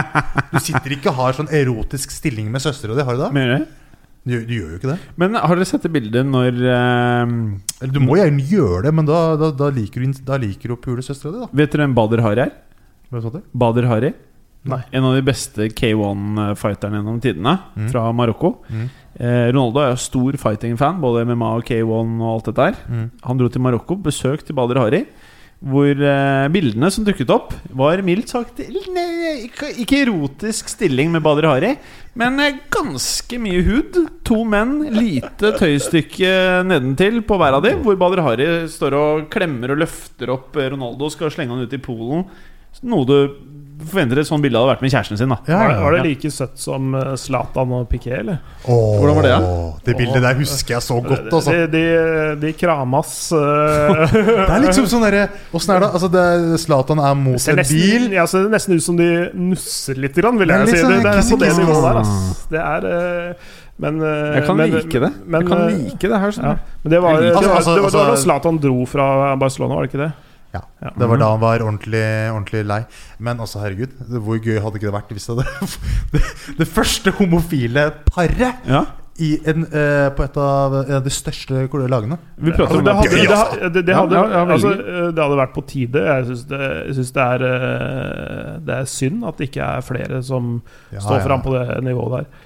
Du 0.55 0.61
sitter 0.63 0.95
ikke 0.97 1.11
og 1.13 1.19
har 1.19 1.37
sånn 1.41 1.51
erotisk 1.53 2.15
stilling 2.15 2.49
med 2.55 2.63
søstera 2.65 2.95
di, 2.97 3.05
har 3.05 3.19
du 3.19 3.25
det? 3.27 3.33
Mener 3.37 3.59
du? 3.59 3.67
Du, 4.27 4.33
gjør- 4.33 4.47
du 4.47 4.55
gjør 4.55 4.71
jo 4.71 4.79
ikke 4.81 4.93
det. 4.95 4.99
Men 5.23 5.35
har 5.39 5.55
dere 5.59 5.67
sett 5.69 5.83
det 5.87 5.93
bildet 5.95 6.27
når 6.27 6.63
eh, 6.73 7.91
Du 7.93 8.01
må 8.03 8.17
gjerne 8.23 8.47
gjøre 8.49 8.87
det, 8.87 8.95
men 8.95 9.07
da, 9.11 9.21
da, 9.39 9.51
da 9.55 9.69
liker 9.75 10.01
du 10.07 10.23
da 10.25 10.39
liker 10.41 10.71
du 10.73 10.75
å 10.79 10.81
pule 10.83 11.03
søstera 11.05 11.35
di, 11.35 11.43
da. 11.45 11.51
Vet 11.53 11.75
dere 11.75 11.85
hvem 11.85 11.95
Bader 11.99 12.23
Hari 12.25 12.47
er? 12.47 12.55
Hva 13.13 13.21
sa 13.23 13.31
du? 13.37 13.43
Bader 13.55 13.87
Hari? 13.91 14.15
Nei. 14.73 14.81
En 14.93 15.05
av 15.09 15.15
de 15.15 15.23
beste 15.27 15.69
K1-fighterne 15.73 16.99
gjennom 17.01 17.21
tidene, 17.23 17.59
Mm. 17.77 17.89
fra 17.93 18.13
Marokko. 18.13 18.57
Mm. 18.71 18.89
Eh, 19.19 19.53
Ronaldo 19.53 19.81
er 19.81 19.91
jo 19.95 19.97
stor 19.97 20.33
fighting-fan, 20.43 21.01
både 21.01 21.25
MMA 21.27 21.55
og 21.57 21.65
K1 21.65 22.21
og 22.21 22.35
alt 22.35 22.45
dette 22.51 22.67
her. 22.71 22.77
Mm. 22.91 23.11
Han 23.25 23.39
dro 23.39 23.49
til 23.49 23.63
Marokko, 23.63 23.97
besøk 23.97 24.45
til 24.45 24.55
Bader 24.59 24.79
Hari. 24.83 25.07
Hvor 25.67 25.89
eh, 25.89 26.49
bildene 26.53 26.91
som 26.93 27.03
dukket 27.07 27.31
opp, 27.33 27.55
var 27.73 28.03
mildt 28.05 28.29
sagt 28.29 28.59
nei, 28.93 29.47
ikke, 29.49 29.71
ikke 29.81 30.03
erotisk 30.05 30.69
stilling 30.69 31.09
med 31.11 31.23
Bader 31.25 31.49
Hari, 31.49 31.71
men 32.15 32.37
eh, 32.45 32.59
ganske 32.71 33.39
mye 33.41 33.63
hud. 33.65 33.97
To 34.29 34.43
menn, 34.45 34.83
lite 34.93 35.55
tøystykke 35.57 36.35
nedentil 36.69 37.23
på 37.25 37.39
hver 37.41 37.57
av 37.57 37.65
dem. 37.65 37.81
Hvor 37.87 37.97
Bader 37.97 38.21
Hari 38.27 38.51
står 38.69 38.99
og 39.01 39.31
klemmer 39.33 39.73
og 39.73 39.81
løfter 39.81 40.29
opp 40.37 40.57
eh, 40.61 40.69
Ronaldo 40.75 41.09
og 41.09 41.13
skal 41.17 41.33
slenge 41.33 41.57
han 41.57 41.65
ut 41.65 41.73
i 41.73 41.81
Polen. 41.81 42.27
Noe 42.85 43.07
du 43.09 43.17
forventer 43.85 44.19
et 44.23 44.27
sånt 44.29 44.41
bilde 44.43 44.57
hadde 44.57 44.71
vært 44.73 44.83
med 44.85 44.93
kjæresten 44.93 45.19
sin. 45.21 45.29
da 45.29 45.37
Ja, 45.49 45.57
Var, 45.59 45.69
det- 45.69 45.81
var 45.83 45.93
det 45.97 46.03
like 46.07 46.31
søtt 46.33 46.57
som 46.59 46.95
eh, 46.95 47.15
Zlatan 47.21 47.73
og 47.77 47.89
Piqué, 47.91 48.19
eller? 48.21 48.39
Åh, 48.65 48.99
Hvordan 49.01 49.17
var 49.17 49.23
det, 49.27 49.33
da? 49.37 49.73
Det 49.85 49.97
bildet 49.99 50.23
der 50.23 50.35
husker 50.41 50.75
jeg 50.77 50.83
så 50.83 50.97
godt, 51.05 51.29
altså. 51.33 51.51
De, 51.51 51.67
de, 51.75 52.37
de 52.41 52.53
kramas 52.57 53.33
uh... 53.37 54.07
Det 54.13 54.49
er 54.49 54.65
liksom 54.65 54.87
sånn 54.89 55.05
derre 55.05 55.27
Åssen 55.53 55.75
er 55.77 55.85
det? 55.85 55.91
Altså, 55.93 56.09
det 56.13 56.25
er- 56.25 56.57
Zlatan 56.65 56.99
er 57.05 57.15
mot 57.15 57.49
en 57.53 57.63
bil. 57.69 58.09
ja, 58.17 58.25
ser 58.27 58.49
nesten 58.49 58.75
ut 58.79 58.83
som 58.83 58.97
de 58.97 59.11
nusser 59.35 60.01
litt, 60.01 60.17
grann, 60.17 60.39
vil 60.41 60.49
Det 60.49 60.57
er 60.57 60.67
jeg 60.67 60.75
si. 60.77 60.83
sånn 60.83 60.97
Det, 60.97 61.03
det 61.05 61.15
er 61.15 61.31
på 61.31 61.41
det 61.45 61.53
nivået 61.61 61.85
der. 61.85 62.03
Altså. 62.03 62.51
Det 62.51 62.61
er 62.65 62.91
uh... 62.91 63.55
Men 63.77 63.99
Jeg 64.01 64.45
kan 64.47 64.57
men, 64.57 64.71
like 64.73 65.01
det. 65.03 65.11
Men, 65.29 65.43
jeg 65.43 65.49
kan 65.51 65.67
like 65.69 66.09
det 66.09 66.19
her. 66.23 66.33
ja. 66.41 66.53
Men 66.83 66.93
det 66.95 67.01
var, 67.05 67.19
det 67.21 67.35
var, 67.35 67.43
det. 67.43 67.51
Altså, 67.59 67.75
var, 67.75 67.77
det 67.77 67.83
var 67.85 67.91
da 67.93 68.05
altså- 68.15 68.23
Zlatan 68.25 68.59
dro 68.63 68.87
fra 68.89 69.37
Barcelona, 69.37 69.75
var 69.77 69.85
det 69.85 69.91
ikke 69.93 70.01
det? 70.07 70.13
Ja, 70.57 70.63
Ja. 70.83 70.91
Det 70.99 71.09
var 71.11 71.21
da 71.21 71.31
han 71.35 71.41
var 71.43 71.63
ordentlig, 71.65 72.05
ordentlig 72.33 72.67
lei. 72.69 72.83
Men 73.19 73.41
altså, 73.41 73.61
herregud, 73.65 73.97
hvor 74.21 74.39
gøy 74.39 74.61
hadde 74.63 74.79
ikke 74.81 74.89
det 74.91 74.95
vært 74.99 75.11
hvis 75.17 75.27
det 75.27 75.37
hadde 75.41 76.21
Det, 76.61 76.69
første 76.69 77.13
homofile 77.19 77.91
paret 78.13 78.63
Ja, 78.69 78.85
i 79.17 79.31
en, 79.49 79.63
eh, 79.73 80.11
på 80.13 80.25
et 80.27 80.35
av, 80.37 80.75
de 81.05 81.11
største 81.11 81.63
lagene. 81.89 82.19
vi 82.37 82.53
prater 82.53 82.77
Altså, 82.77 82.79
om 82.79 82.85
det, 82.85 82.95
hadde, 82.99 83.17
det, 83.17 83.29
hadde- 83.33 83.71
det, 83.73 83.83
det, 83.87 83.95
hadde, 83.97 84.25
altså, 84.53 84.73
eh, 84.77 85.07
det 85.17 85.23
hadde 85.25 85.39
vært 85.41 85.55
på 85.57 85.65
tide. 85.71 86.03
Jeg 86.05 86.27
syns 86.27 87.13
det, 87.17 87.23
er, 87.25 87.47
eh, 87.49 88.51
det 88.67 88.75
er 88.77 88.85
synd 88.93 89.25
at 89.25 89.39
det 89.41 89.49
ikke 89.49 89.65
er 89.65 89.81
flere 89.87 90.21
som 90.23 90.59
står 90.93 91.25
fram 91.25 91.41
på 91.47 91.55
det 91.57 91.81
nivået 91.89 92.19
der. 92.19 92.45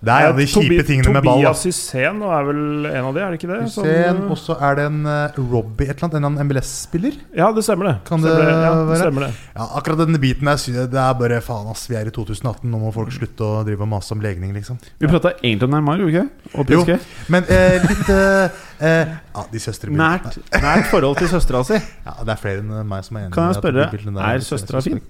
Det 0.00 0.08
er 0.14 0.22
jo 0.30 0.32
de 0.38 0.44
Tobi- 0.48 0.68
kjipe 0.78 0.84
tingene 0.88 1.12
med 1.12 1.24
ball. 1.26 1.42
Tobias 1.42 1.64
Hysén 1.68 2.22
er 2.24 2.44
vel 2.48 2.86
en 2.88 3.04
av 3.04 3.12
de, 3.14 3.20
er 3.20 3.30
det 3.34 3.38
ikke 3.40 3.50
det? 3.50 3.68
Som- 3.70 4.30
Og 4.32 4.38
så 4.40 4.56
er 4.56 4.74
det 4.78 4.84
en 4.88 5.04
eh, 5.04 5.36
Robbie 5.36 5.90
et 5.90 5.96
eller 6.02 6.08
annet, 6.24 6.40
en 6.40 6.46
MLS-spiller. 6.48 7.18
ja, 7.36 7.50
det 7.52 7.64
stemmer 7.66 7.84
det. 7.90 7.94
Kan 8.08 8.20
stemmer 8.24 8.40
det 8.40 8.54
Ja, 8.54 8.70
det 8.80 8.86
være? 8.88 9.26
det. 9.26 9.34
Ja, 9.56 9.66
akkurat 9.76 9.98
denne 9.98 10.18
biten 10.18 10.44
der, 10.48 10.86
det 10.88 10.94
er 11.04 11.12
bare 11.20 11.40
faen 11.42 11.68
ass, 11.70 11.86
vi 11.90 11.96
er 11.96 12.06
i 12.08 12.10
2018. 12.10 12.64
Nå 12.70 12.78
må 12.80 12.92
folk 12.94 13.12
slutte 13.12 13.40
å 13.44 13.60
drive 13.66 13.82
og 13.84 13.88
mase 13.88 14.12
om 14.12 14.20
legning, 14.20 14.54
liksom. 14.54 14.78
Vi 14.98 15.06
prata 15.06 15.34
egentlig 15.42 15.64
om 15.68 15.70
Neymar, 15.76 15.98
gjorde 16.00 16.28
vi 16.64 16.74
ikke? 16.80 16.96
Jo. 16.96 16.98
Men 17.28 17.44
eh, 17.44 17.84
litt 17.84 18.08
eh, 18.08 18.48
eh, 18.80 19.06
Ja, 19.36 19.44
de 19.52 19.58
søstrebildene. 19.58 20.00
Nært, 20.00 20.38
nært 20.62 20.86
forhold 20.88 21.18
til 21.18 21.28
søstera 21.28 21.60
si. 21.64 21.74
Ja, 22.06 22.16
det 22.24 22.32
er 22.32 22.40
flere 22.40 22.64
enn 22.64 22.88
meg 22.88 23.04
som 23.04 23.16
er 23.20 23.26
enig. 23.28 23.32
Kan 23.36 23.52
jeg 23.52 23.60
spørre, 23.60 23.90
der 23.92 24.24
er 24.32 24.38
søstera 24.48 24.80
fin? 24.80 25.00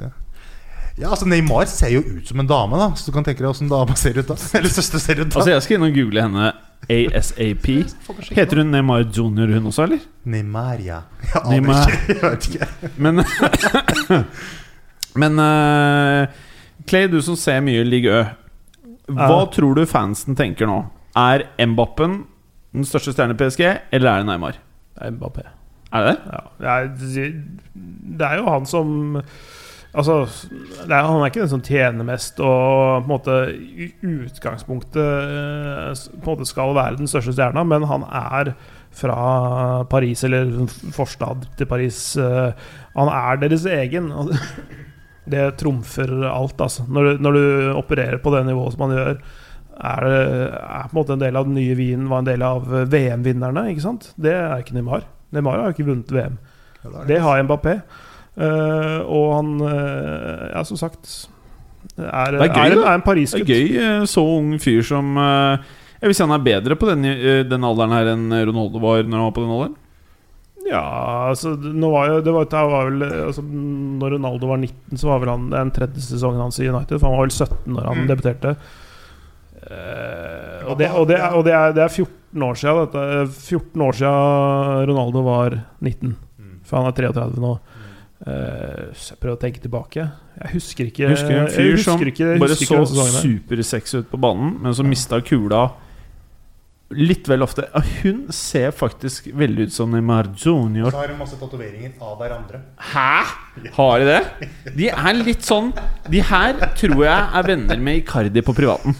Ja, 1.00 1.08
altså 1.14 1.24
Neymar 1.28 1.64
ser 1.70 1.94
jo 1.94 2.02
ut 2.04 2.28
som 2.28 2.42
en 2.42 2.48
dame, 2.48 2.76
da. 2.76 2.90
Så 2.98 3.08
du 3.08 3.14
kan 3.14 3.24
tenke 3.24 3.40
deg 3.40 3.48
åssen 3.48 3.70
dama 3.70 3.94
ser 3.96 4.18
ut 4.20 4.28
da. 4.28 4.36
Eller 4.58 4.72
søster 4.72 5.00
ser 5.00 5.22
ut 5.22 5.30
da. 5.30 5.38
Altså, 5.40 5.54
jeg 5.54 5.64
skal 5.64 5.78
inn 5.78 5.86
og 5.86 5.96
google 5.96 6.24
henne 6.26 6.50
ASAP. 6.90 7.68
Heter 8.36 8.60
hun 8.60 8.72
Neymar 8.74 9.06
Junior, 9.08 9.48
hun 9.56 9.70
også, 9.70 9.86
eller? 9.88 10.04
Neymar, 10.28 10.80
ja. 10.84 11.00
Jeg 11.24 11.40
aner 11.40 11.54
Neymar. 11.54 11.94
ikke. 11.94 12.12
Jeg 12.12 12.22
vet 12.26 12.48
ikke. 12.50 12.68
Men 13.04 13.24
Men 15.20 15.42
uh, 15.42 16.40
Clay, 16.88 17.08
du 17.10 17.18
som 17.24 17.36
ser 17.38 17.62
mye 17.64 17.84
Ligue 17.86 18.12
Ø. 18.12 18.24
Hva 19.10 19.40
uh. 19.42 19.48
tror 19.50 19.74
du 19.74 19.86
fansen 19.90 20.36
tenker 20.38 20.68
nå? 20.70 20.82
Er 21.18 21.48
Mbappen 21.66 22.20
den 22.76 22.86
største 22.86 23.14
stjernen 23.16 23.34
i 23.34 23.40
PSG, 23.40 23.64
eller 23.90 24.12
er 24.12 24.20
det 24.22 24.28
Neymar? 24.28 24.60
Mbappé. 25.16 25.48
Er 25.90 26.04
det 26.04 26.12
det? 26.12 26.18
Ja, 26.30 26.74
det, 26.84 27.24
er, 27.24 27.32
det 28.20 28.28
er 28.28 28.38
jo 28.38 28.50
han 28.52 28.68
som 28.68 29.16
Altså, 29.90 30.20
er, 30.84 30.92
han 30.94 31.18
er 31.18 31.30
ikke 31.30 31.42
den 31.42 31.50
som 31.50 31.62
tjener 31.66 32.06
mest 32.06 32.38
og 32.38 32.50
på 32.52 32.98
en 33.00 33.08
måte 33.10 33.38
i 33.58 33.88
utgangspunktet 34.06 35.00
eh, 35.02 36.04
på 36.14 36.20
en 36.22 36.28
måte 36.36 36.46
skal 36.46 36.76
være 36.76 37.00
den 37.00 37.10
største 37.10 37.34
stjerna, 37.34 37.64
men 37.66 37.88
han 37.90 38.04
er 38.06 38.52
fra 38.94 39.16
Paris, 39.90 40.22
eller 40.26 40.52
forstad 40.94 41.44
til 41.58 41.66
Paris. 41.70 41.98
eh, 42.18 42.52
Han 42.94 43.10
er 43.10 43.42
deres 43.42 43.66
egen. 43.66 44.10
Det 45.30 45.44
trumfer 45.60 46.10
alt, 46.26 46.58
altså. 46.58 46.86
Når 46.88 47.04
du, 47.04 47.22
når 47.22 47.36
du 47.36 47.42
opererer 47.78 48.18
på 48.18 48.32
det 48.34 48.40
nivået 48.48 48.72
som 48.74 48.86
han 48.86 48.94
gjør, 48.96 49.18
er, 49.80 50.06
det, 50.06 50.22
er 50.50 50.88
på 50.88 50.94
en 50.94 50.98
måte 50.98 51.14
en 51.14 51.22
del 51.22 51.36
av 51.38 51.46
den 51.46 51.54
nye 51.54 51.76
Wien 51.78 52.08
var 52.10 52.22
en 52.24 52.30
del 52.30 52.42
av 52.42 52.66
VM-vinnerne. 52.90 53.68
ikke 53.70 53.84
sant? 53.84 54.08
Det 54.18 54.32
er 54.34 54.58
ikke 54.64 54.74
Neymar. 54.74 55.04
Neymar 55.30 55.60
har 55.62 55.74
ikke 55.76 55.86
vunnet 55.86 56.10
VM. 56.10 56.40
Det 57.06 57.20
har 57.22 57.44
Mbappé. 57.46 57.76
Eh, 58.38 58.98
og 59.10 59.26
han 59.36 59.48
eh, 59.66 60.44
Ja, 60.54 60.62
som 60.64 60.78
sagt 60.78 61.28
er, 61.98 62.36
Det 62.38 62.46
er 62.46 62.54
gøy, 62.54 62.62
er, 62.62 62.72
en, 62.76 62.84
er 62.84 62.94
en 62.94 63.00
Det 63.02 63.04
Paris-gutt. 63.08 63.42
er 63.42 63.50
gøy. 63.50 63.76
eh, 63.82 64.04
Så 64.08 64.22
ung 64.22 64.52
fyr 64.62 64.82
som 64.86 65.16
Jeg 65.18 66.06
vil 66.08 66.14
si 66.16 66.22
han 66.22 66.32
er 66.36 66.44
bedre 66.46 66.76
på 66.78 66.86
den, 66.88 67.02
den 67.50 67.64
alderen 67.66 67.92
her 67.92 68.12
enn 68.14 68.30
Ronaldo 68.48 68.80
var 68.80 69.02
når 69.02 69.18
han 69.18 69.26
var 69.28 69.34
på 69.36 69.42
den 69.44 69.54
alderen. 69.56 69.76
Ja, 70.70 70.80
altså 71.32 71.54
var 71.56 72.06
jo, 72.12 72.20
det 72.22 72.32
var, 72.36 72.44
det 72.52 72.62
var 72.70 72.90
vel 72.90 73.02
altså, 73.26 73.42
Når 73.42 74.12
Ronaldo 74.14 74.46
var 74.52 74.58
19, 74.60 74.96
så 75.00 75.08
var 75.10 75.18
vel 75.24 75.30
han 75.32 75.48
den 75.50 75.70
tredje 75.74 76.00
sesongen 76.04 76.40
hans 76.44 76.60
i 76.60 76.68
United. 76.70 77.00
For 77.00 77.08
han 77.08 77.16
var 77.18 77.26
vel 77.26 77.34
17 77.34 77.74
når 77.74 77.88
han 77.90 77.98
Mm. 78.04 78.08
debuterte. 78.12 78.52
Og 80.70 80.78
det, 80.78 80.88
og, 80.94 81.06
det, 81.08 81.18
og 81.34 81.44
det, 81.44 81.52
er, 81.54 81.72
det 81.76 81.82
er 81.84 81.92
14 81.92 82.42
år 82.46 82.54
siden 82.60 82.80
dette. 82.86 83.04
14 83.50 83.82
år 83.86 83.96
siden 83.98 84.88
Ronaldo 84.90 85.22
var 85.26 85.56
19. 85.82 86.14
For 86.64 86.78
han 86.80 86.88
er 86.90 86.96
33 86.96 87.40
nå. 87.42 87.52
Eh, 88.26 88.90
så 88.92 89.14
jeg 89.14 89.18
prøver 89.22 89.36
å 89.36 89.40
tenke 89.40 89.60
tilbake. 89.64 90.02
Jeg 90.40 90.50
husker 90.52 90.90
ikke 90.90 91.08
husker 91.08 91.30
en 91.40 91.46
fyr 91.48 91.70
husker 91.72 91.84
som 91.84 92.00
ikke- 92.00 92.38
bare 92.38 92.56
så 92.56 92.84
supersexy 93.22 93.98
ut 94.02 94.10
på 94.10 94.20
banen, 94.20 94.58
men 94.62 94.74
som 94.74 94.86
mista 94.86 95.20
kula 95.20 95.70
litt 96.90 97.28
vel 97.30 97.44
ofte. 97.44 97.66
Hun 98.02 98.24
ser 98.34 98.72
faktisk 98.74 99.28
veldig 99.38 99.68
ut 99.68 99.74
som 99.74 99.92
Neymar 99.94 100.32
Junior. 100.34 100.90
Så 100.90 100.98
har 100.98 101.12
hun 101.12 101.20
masse 101.20 101.38
tatoveringer 101.38 101.92
av 102.02 102.16
hverandre. 102.18 102.62
Hæ? 102.90 103.12
Har 103.76 104.02
de 104.02 104.08
det? 104.08 104.48
De 104.78 104.88
er 104.88 105.16
litt 105.18 105.42
sånn 105.44 105.68
De 106.08 106.20
her 106.24 106.54
tror 106.78 107.02
jeg 107.02 107.16
er 107.36 107.44
venner 107.44 107.82
med 107.82 107.98
Icardi 108.00 108.42
på 108.46 108.54
privaten. 108.56 108.96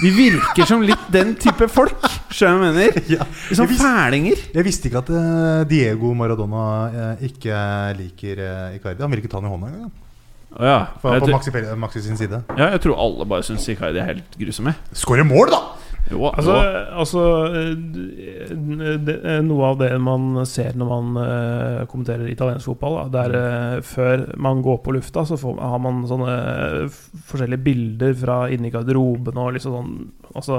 De 0.00 0.12
virker 0.14 0.68
som 0.68 0.84
litt 0.84 1.10
den 1.12 1.34
type 1.40 1.68
folk. 1.72 1.98
Skjønner 2.32 2.56
du 2.56 2.64
hva 2.64 2.70
jeg 2.70 2.94
mener? 2.94 3.12
Ja. 3.12 3.28
Jeg 3.50 3.78
fælinger. 3.80 4.46
Jeg 4.54 4.66
visste 4.66 4.88
ikke 4.88 5.04
at 5.04 5.12
eh, 5.12 5.66
Diego 5.68 6.14
Maradona 6.16 6.64
eh, 6.88 7.28
ikke 7.28 7.60
liker 8.00 8.40
uh, 8.40 8.78
Icardi. 8.78 9.04
Han 9.04 9.12
vil 9.12 9.24
ikke 9.24 9.32
ta 9.34 9.42
den 9.42 9.50
i 9.50 9.54
hånda 9.54 9.72
engang. 9.72 9.92
Oh, 10.54 10.64
ja. 10.64 10.80
På, 11.02 11.10
på 11.18 11.32
Maxi, 11.32 11.50
Maxi 11.76 12.04
sin 12.04 12.16
side. 12.16 12.44
ja, 12.54 12.68
jeg 12.76 12.84
tror 12.84 13.00
alle 13.02 13.26
bare 13.28 13.44
syns 13.46 13.66
Icardi 13.68 14.00
er 14.00 14.12
helt 14.14 14.36
grusom. 14.38 14.70
jeg. 14.70 14.94
Skåre 14.96 15.26
mål, 15.26 15.50
da! 15.52 15.83
Jo, 16.10 16.28
Altså, 16.28 16.54
altså 17.00 17.22
eh, 17.56 17.70
det, 19.00 19.14
eh, 19.24 19.40
Noe 19.44 19.70
av 19.70 19.78
det 19.80 19.90
man 20.04 20.42
ser 20.48 20.76
når 20.76 20.90
man 20.90 21.16
uh, 21.16 21.84
kommenterer 21.88 22.28
italiensk 22.28 22.68
fotball, 22.68 22.98
da, 22.98 23.04
det 23.14 23.22
er 23.24 23.36
eh, 23.38 23.84
før 23.88 24.26
man 24.36 24.60
går 24.64 24.82
på 24.84 24.96
lufta, 24.98 25.24
så 25.28 25.38
får, 25.40 25.60
har 25.62 25.80
man 25.80 26.04
sånne 26.10 26.34
forskjellige 27.30 27.64
bilder 27.64 28.16
fra 28.20 28.38
inni 28.52 28.72
garderoben 28.74 29.40
og 29.40 29.54
liksom 29.56 29.78
sånn 29.78 29.94
Altså 30.34 30.56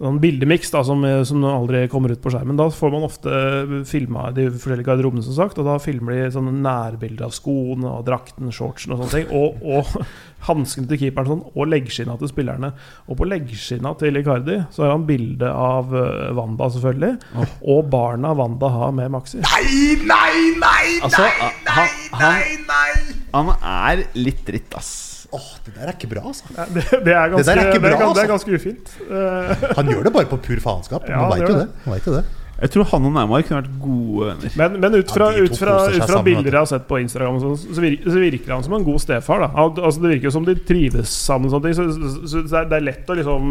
Sånn 0.00 0.16
bildemiks 0.16 0.70
da, 0.72 0.80
som, 0.80 1.02
eh, 1.04 1.20
som 1.28 1.42
aldri 1.44 1.82
kommer 1.92 2.14
ut 2.14 2.22
på 2.24 2.30
skjermen. 2.32 2.56
Da 2.56 2.70
får 2.72 2.92
man 2.94 3.02
ofte 3.04 3.84
filma 3.84 4.30
de 4.32 4.46
forskjellige 4.48 4.86
garderobene, 4.86 5.20
som 5.26 5.36
sagt. 5.36 5.58
Og 5.60 5.68
da 5.68 5.76
filmer 5.76 6.16
de 6.16 6.30
sånne 6.32 6.54
nærbilder 6.56 7.26
av 7.26 7.34
skoene 7.36 7.84
og 7.98 8.06
drakten, 8.06 8.48
shortsen 8.48 8.94
og 8.94 9.02
sånne 9.02 9.12
ting. 9.12 9.28
Og, 9.36 9.60
og 9.60 10.06
hanskene 10.48 10.88
til 10.88 11.02
keeperen 11.02 11.28
sånn, 11.28 11.44
og 11.52 11.68
leggskinna 11.68 12.16
til 12.16 12.32
spillerne. 12.32 12.72
Og 13.12 13.20
på 13.20 13.28
leggskinna 13.28 13.92
til 14.00 14.16
Icardi 14.22 14.56
så 14.72 14.86
har 14.86 14.94
han 14.96 15.04
bilde 15.10 15.52
av 15.52 15.92
eh, 15.92 16.32
Wanda, 16.38 16.70
selvfølgelig. 16.72 17.20
Og 17.68 17.84
barna 17.92 18.32
Wanda 18.40 18.72
har 18.72 18.96
med 18.96 19.12
Maxi. 19.12 19.44
Nei, 19.44 20.00
nei, 20.08 20.56
nei! 20.64 20.96
Altså, 21.04 21.28
han, 21.28 21.92
han, 22.16 22.66
nei! 22.72 22.90
han 23.36 23.54
er 23.60 24.06
litt 24.16 24.46
dritt, 24.48 24.72
ass. 24.80 25.09
Åh, 25.36 25.46
det 25.66 25.76
der 25.76 25.86
er 25.86 25.94
ikke 25.94 26.10
bra, 26.10 26.24
altså. 26.32 26.44
Ja, 26.56 26.64
Det, 26.74 26.82
det, 27.06 27.14
er 27.14 27.28
ganske, 27.30 27.44
det, 27.46 27.54
er 27.54 27.70
ikke 27.70 27.78
det, 27.78 27.78
er, 27.78 27.80
bra, 27.80 27.90
det 27.90 28.02
er 28.02 28.08
altså. 28.08 28.26
ganske 28.34 28.58
ufint. 28.58 28.92
Eh, 29.06 29.64
Han 29.78 29.90
gjør 29.94 30.04
det 30.08 30.12
bare 30.18 30.28
på 30.32 30.38
pur 30.48 30.60
faenskap. 30.64 31.06
Ja, 31.08 31.20
Man 31.22 31.30
han 31.30 31.38
veit 31.38 31.48
jo 31.48 31.56
det. 31.56 31.66
det. 31.68 31.86
Man 31.86 31.94
vet 31.98 32.06
jo 32.10 32.14
det. 32.18 32.24
Jeg 32.60 32.70
tror 32.74 32.84
han 32.90 33.06
og 33.08 33.12
Neymar 33.14 33.44
kunne 33.48 33.60
vært 33.62 33.76
gode 33.80 34.26
venner. 34.28 34.56
Men, 34.60 34.74
men 34.82 34.96
ut 35.00 35.12
fra, 35.14 35.30
Ja, 35.32 35.44
ut 35.46 35.54
fra, 35.56 35.76
ut 35.88 35.94
fra 35.96 36.08
sammen, 36.10 36.26
bilder 36.26 36.50
jeg 36.52 36.60
har 36.60 36.66
sett 36.68 36.82
på 36.90 36.98
Instagram, 37.00 37.38
og 37.38 37.44
sånn, 37.46 37.76
så, 37.76 37.80
virker, 37.80 38.10
så 38.12 38.20
virker 38.20 38.52
han 38.52 38.66
som 38.66 38.74
en 38.76 38.84
god 38.84 39.00
stefar. 39.00 39.44
Da. 39.46 39.48
Altså, 39.70 40.02
det 40.02 40.10
virker 40.12 40.28
jo 40.28 40.32
som 40.34 40.44
de 40.48 40.54
trives 40.68 41.14
sammen. 41.30 41.48
Sånne 41.54 41.70
ting, 41.70 41.78
så, 41.78 41.86
så, 41.94 42.26
så 42.34 42.42
det, 42.44 42.58
er, 42.60 42.68
det 42.74 42.76
er 42.82 42.84
lett 42.90 43.08
å 43.08 43.16
liksom 43.16 43.48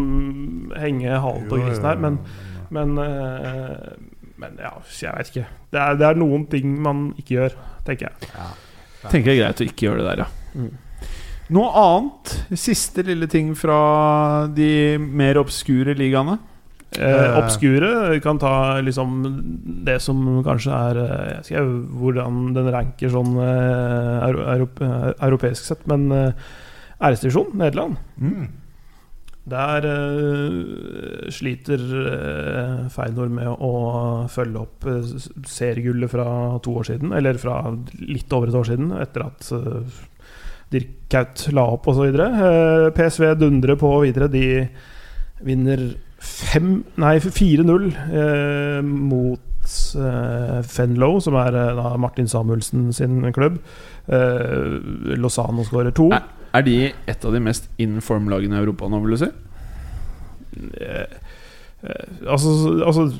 henge 0.78 1.24
halt 1.26 1.48
jo, 1.50 1.58
grisen 1.64 1.88
her, 1.90 2.04
men, 2.06 2.20
men, 2.76 2.94
eh, 3.02 3.90
men 4.44 4.62
ja, 4.62 4.76
jeg 5.00 5.16
veit 5.18 5.34
ikke. 5.34 5.48
Det 5.74 5.82
er, 5.88 5.98
det 6.04 6.10
er 6.12 6.22
noen 6.22 6.46
ting 6.54 6.78
man 6.86 7.02
ikke 7.18 7.40
gjør, 7.40 7.58
tenker 7.90 8.12
jeg. 8.12 8.38
Tenker 9.10 9.32
jeg 9.34 9.40
er 9.40 9.42
greit 9.48 9.64
å 9.66 9.70
ikke 9.72 9.88
gjøre 9.90 10.04
det 10.04 10.08
der, 10.12 10.26
ja. 10.28 10.30
Mm. 10.60 10.70
Noe 11.56 11.70
annet? 11.82 12.36
Siste 12.60 13.04
lille 13.06 13.28
ting 13.30 13.56
fra 13.58 14.48
de 14.54 15.00
mer 15.02 15.40
obskure 15.42 15.96
ligaene? 15.98 16.38
Eh, 16.98 17.36
obskure 17.38 17.90
vi 18.16 18.22
kan 18.22 18.40
ta 18.42 18.80
liksom 18.82 19.20
det 19.86 20.00
som 20.02 20.24
kanskje 20.42 20.74
er 20.74 20.98
eh, 20.98 21.28
Jeg 21.30 21.36
vet 21.38 21.52
ikke 21.52 22.00
hvordan 22.02 22.40
den 22.56 22.70
ranker 22.74 23.12
sånn 23.14 23.36
eh, 23.44 24.24
europe, 24.26 24.82
eh, 24.82 25.12
europeisk 25.28 25.68
sett, 25.68 25.86
men 25.90 26.08
eh, 26.14 26.50
æresdivisjon, 26.98 27.54
Nederland. 27.62 28.00
Mm. 28.18 28.48
Der 29.50 29.86
eh, 29.90 31.30
sliter 31.34 31.82
uh, 31.82 32.90
Feinor 32.94 33.32
med 33.34 33.50
å 33.50 33.74
følge 34.30 34.62
opp 34.62 34.90
seriegullet 35.50 36.12
fra 36.12 36.28
to 36.66 36.76
år 36.82 36.90
siden. 36.92 37.14
Eller 37.18 37.40
fra 37.42 37.64
litt 38.02 38.34
over 38.36 38.52
et 38.52 38.60
år 38.60 38.70
siden, 38.70 38.92
etter 39.00 39.26
at 39.26 39.50
uh, 40.70 40.72
Dirk 40.72 40.96
Kaut 41.10 41.48
la 41.58 41.66
opp 41.74 41.88
osv. 41.90 42.14
Uh, 42.14 42.90
PSV 42.94 43.34
dundrer 43.42 43.80
på 43.82 43.90
videre. 44.06 44.30
De 44.30 44.68
vinner 45.42 45.90
4-0 46.20 47.86
eh, 48.14 48.82
mot 48.84 49.40
eh, 49.96 50.64
Fenlo, 50.68 51.20
som 51.24 51.38
er 51.40 51.56
eh, 51.56 51.98
Martin 51.98 52.28
Samuelsen 52.28 52.94
sin 52.94 53.22
klubb. 53.34 53.60
Eh, 54.08 55.16
Lozano 55.18 55.64
skårer 55.64 55.92
to. 55.96 56.10
Er, 56.12 56.28
Er 56.54 56.62
de 56.66 56.94
et 57.08 57.26
av 57.26 57.34
de 57.34 57.40
mest 57.40 57.70
inform-lagene 57.78 58.58
i 58.58 58.60
Europa 58.64 58.88
nå, 58.90 59.00
vil 59.04 59.16
du 59.16 59.20
si? 59.22 59.30
Eh, 60.82 61.06
eh, 61.84 62.08
altså, 62.28 62.50
altså 62.86 63.12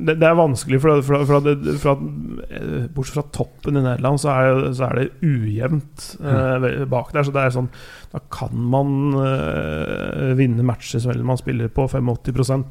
det, 0.00 0.14
det 0.20 0.26
er 0.28 0.36
vanskelig, 0.38 0.78
for, 0.80 1.02
for, 1.04 1.24
for, 1.28 1.40
det- 1.44 1.74
for 1.82 1.92
at, 1.92 2.02
eh, 2.50 2.86
bortsett 2.94 3.16
fra 3.18 3.24
toppen 3.34 3.76
i 3.76 3.82
Nederland, 3.84 4.20
så 4.22 4.30
er, 4.32 4.60
så 4.76 4.86
er 4.88 4.98
det 5.00 5.10
ujevnt 5.26 6.06
eh, 6.22 6.84
bak 6.88 7.12
der. 7.12 7.26
Så 7.26 7.34
det 7.34 7.42
er 7.44 7.54
sånn 7.56 7.68
Da 8.12 8.20
kan 8.32 8.52
man 8.72 8.94
eh, 9.20 10.32
vinne 10.38 10.64
matcher 10.68 11.00
selv 11.00 11.20
om 11.24 11.30
man 11.32 11.40
spiller 11.40 11.68
på 11.72 11.86
85 11.88 12.64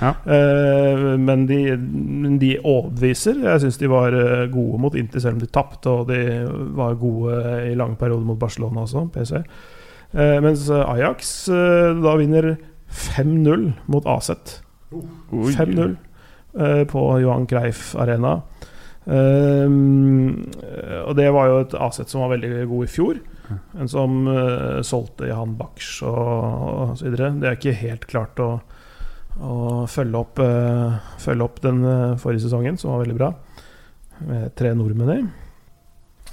Ja. 0.00 0.14
eh, 0.26 1.04
Men 1.18 1.46
de, 1.46 1.60
men 1.76 2.38
de 2.42 2.56
overbeviser. 2.62 3.38
Jeg 3.44 3.60
syns 3.64 3.78
de 3.78 3.90
var 3.90 4.12
eh, 4.16 4.46
gode 4.52 4.80
mot 4.82 4.94
Inter, 4.98 5.20
selv 5.22 5.38
om 5.38 5.44
de 5.44 5.50
tapte, 5.50 5.90
og 5.90 6.08
de 6.10 6.20
var 6.76 6.94
gode 7.00 7.36
i 7.70 7.74
lange 7.78 7.96
perioder 8.00 8.26
mot 8.26 8.38
Barcelona 8.40 8.82
også, 8.86 9.06
PC. 9.14 9.42
Eh, 10.12 10.38
mens 10.42 10.66
Ajax 10.74 11.46
da 12.02 12.16
vinner 12.18 12.56
5-0 12.90 13.68
mot 13.86 14.06
Aset. 14.10 14.56
5-0 14.90 15.78
eh, 15.78 15.96
på 16.50 17.00
Johan 17.22 17.46
Greif 17.46 17.92
Arena. 17.94 18.40
Ehm, 19.10 20.46
og 21.06 21.14
det 21.18 21.28
var 21.34 21.48
jo 21.48 21.60
et 21.64 21.76
AZ 21.78 22.02
som 22.04 22.24
var 22.24 22.34
veldig 22.34 22.66
god 22.70 22.86
i 22.86 22.90
fjor. 22.90 23.20
En 23.80 23.90
som 23.90 24.28
eh, 24.30 24.80
solgte 24.86 25.26
Johan 25.30 25.56
Bachs 25.58 25.98
og, 26.06 26.94
så 26.98 27.08
videre. 27.08 27.32
Det 27.40 27.48
er 27.48 27.58
ikke 27.58 27.78
helt 27.80 28.06
klart 28.10 28.42
å, 28.42 28.50
å 29.42 29.54
følge, 29.90 30.20
opp, 30.20 30.42
eh, 30.44 30.98
følge 31.22 31.46
opp 31.46 31.62
den 31.64 31.82
eh, 31.82 32.18
forrige 32.20 32.46
sesongen, 32.46 32.78
som 32.78 32.94
var 32.94 33.04
veldig 33.04 33.18
bra. 33.18 33.32
Med 34.28 34.52
tre 34.58 34.74
nordmenn 34.76 35.14
i. 35.16 35.20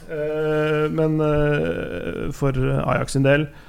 Eh, 0.08 0.84
men 0.94 1.18
eh, 1.24 2.28
for 2.36 2.54
Ajax 2.54 3.18
sin 3.18 3.26
del 3.26 3.48
eh, 3.48 3.67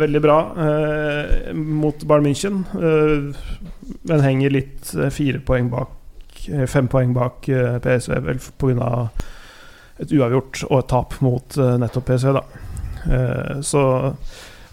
veldig 0.00 0.20
bra 0.20 0.38
eh, 0.62 1.52
mot 1.54 2.04
Bayern 2.04 2.26
München. 2.26 2.64
eh, 2.76 3.36
men 4.06 4.20
henger 4.24 4.50
litt 4.50 4.94
eh, 4.94 5.10
fire 5.14 5.40
poeng 5.40 5.70
bak 5.72 6.48
eh, 6.50 6.66
Fem 6.70 6.88
poeng 6.88 7.14
bak 7.16 7.48
uh, 7.48 7.78
PSV, 7.82 8.18
vel 8.26 8.38
pga. 8.60 8.90
et 9.98 10.12
uavgjort 10.12 10.64
og 10.68 10.78
et 10.78 10.88
tap 10.92 11.14
mot 11.24 11.56
eh, 11.58 11.76
nettopp 11.80 12.10
PSV, 12.10 12.32
da. 12.36 12.42
Eh, 13.06 13.60
så 13.64 13.82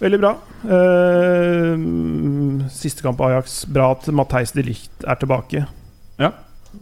veldig 0.04 0.20
bra. 0.20 0.34
Uh, 0.68 1.78
siste 2.74 3.06
kamp 3.06 3.22
av 3.22 3.32
Ajax. 3.32 3.62
Bra 3.72 3.92
at 3.94 4.10
Matheis 4.12 4.52
de 4.52 4.66
Ligt 4.68 5.06
er 5.08 5.16
tilbake. 5.22 5.64
Ja. 6.20 6.34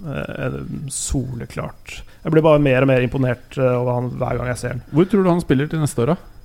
Uh, 0.02 0.64
soleklart. 0.90 2.02
Jeg 2.24 2.34
blir 2.34 2.46
bare 2.46 2.62
mer 2.62 2.86
og 2.86 2.90
mer 2.92 3.02
imponert 3.02 3.58
eh, 3.58 3.74
over 3.80 3.96
han 3.98 4.10
hver 4.22 4.38
gang 4.38 4.52
jeg 4.52 4.60
ser 4.62 4.76
han. 4.76 4.84
Hvor 4.94 5.08
tror 5.10 5.24
du 5.26 5.30
han 5.32 5.42
spiller 5.42 5.70
til 5.70 5.82
neste 5.82 6.04
år, 6.04 6.14
da? 6.14 6.41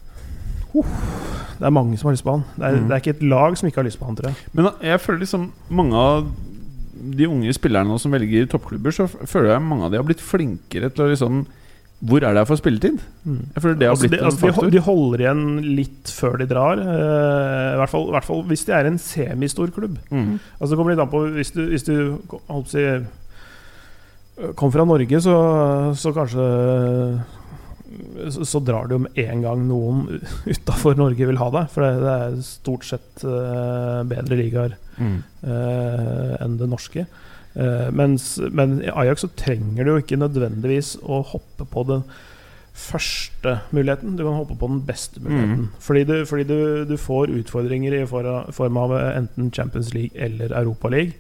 Det 1.56 1.64
er 1.64 1.72
mange 1.72 1.96
som 1.96 2.10
har 2.10 2.16
lyst 2.16 2.26
på 2.26 2.34
han. 2.36 2.42
Det 2.56 2.66
er, 2.66 2.76
mm. 2.76 2.88
det 2.88 2.96
er 2.96 3.04
ikke 3.04 3.14
et 3.16 3.28
lag 3.32 3.56
som 3.56 3.68
ikke 3.68 3.80
har 3.80 3.88
lyst 3.88 4.00
på 4.00 4.08
han, 4.08 4.16
tror 4.18 4.32
jeg. 4.32 4.48
Men 4.52 4.68
jeg 4.84 5.00
føler 5.00 5.22
liksom 5.24 5.46
mange 5.72 5.96
av 6.00 6.26
de 7.16 7.28
unge 7.28 7.52
spillerne 7.56 7.88
nå 7.88 7.98
som 8.00 8.14
velger 8.14 8.48
toppklubber, 8.50 8.94
så 8.94 9.06
føler 9.08 9.54
jeg 9.54 9.64
mange 9.64 9.86
av 9.86 9.92
de 9.92 10.00
har 10.00 10.06
blitt 10.08 10.24
flinkere 10.24 10.90
til 10.92 11.06
å 11.06 11.12
liksom 11.12 11.46
Hvor 12.06 12.20
er 12.20 12.34
det 12.34 12.42
jeg 12.42 12.48
får 12.50 12.58
spilletid? 12.60 12.96
Jeg 13.24 13.62
føler 13.64 13.76
det 13.80 13.86
har 13.86 13.94
Altså, 13.94 14.08
blitt 14.08 14.20
de, 14.20 14.24
altså, 14.26 14.40
en 14.46 14.52
faktor. 14.52 14.70
de 14.74 14.80
holder 14.84 15.22
igjen 15.24 15.44
litt 15.78 16.10
før 16.12 16.34
de 16.42 16.46
drar. 16.50 16.80
Uh, 16.80 17.72
I 17.72 17.78
hvert, 17.80 17.92
fall, 17.92 18.08
I 18.08 18.16
hvert 18.16 18.28
fall 18.28 18.42
hvis 18.50 18.66
de 18.68 18.74
er 18.76 18.88
en 18.90 18.98
semistor 19.00 19.72
klubb. 19.72 19.96
Mm. 20.10 20.34
Altså 20.58 20.72
Det 20.74 20.80
kommer 20.80 20.92
litt 20.92 21.04
an 21.04 21.12
på 21.12 21.22
Hvis 21.38 21.54
du, 21.56 21.62
hvis 21.70 21.86
du 21.88 21.94
holdt 22.50 22.50
på 22.50 22.58
å 22.60 22.74
si, 22.74 22.84
kom 24.60 24.72
fra 24.72 24.84
Norge, 24.84 25.20
så, 25.24 25.36
så 25.96 26.12
kanskje 26.12 26.44
så, 28.32 28.60
drar 28.64 28.88
du 28.88 28.96
jo 28.96 29.02
med 29.04 29.18
en 29.22 29.42
gang 29.44 29.62
noen 29.68 30.20
utafor 30.46 30.96
Norge 30.98 31.28
vil 31.28 31.40
ha 31.40 31.50
deg. 31.54 31.70
For 31.72 31.84
det, 31.84 32.02
det 32.02 32.14
er 32.16 32.36
stort 32.46 32.86
sett 32.88 33.24
uh, 33.26 34.02
bedre 34.08 34.40
ligaer 34.42 34.76
Mm. 34.96 35.18
uh, 35.44 36.36
enn 36.40 36.54
det 36.56 36.70
norske. 36.72 37.02
Uh, 37.52 37.90
mens, 37.92 38.38
men 38.48 38.78
i 38.80 38.88
Ajax 38.88 39.26
så 39.26 39.28
trenger 39.36 39.84
du 39.84 39.90
jo 39.90 40.00
ikke 40.00 40.16
nødvendigvis 40.16 40.94
å 41.04 41.18
hoppe 41.34 41.66
på 41.68 41.84
den 41.88 42.06
første 42.76 43.58
muligheten. 43.76 44.16
Du 44.16 44.24
kan 44.24 44.36
hoppe 44.36 44.56
på 44.56 44.68
den 44.68 44.82
beste 44.88 45.20
muligheten. 45.20 45.68
Fordi, 45.80 46.04
du, 46.08 46.14
fordi 46.28 46.44
du, 46.48 46.58
du 46.88 46.96
får 47.00 47.32
utfordringer 47.42 47.96
i 47.96 48.06
form 48.08 48.80
av 48.80 48.96
enten 49.00 49.52
Champions 49.52 49.92
League 49.96 50.16
eller 50.16 50.52
Europaliga. 50.56 51.12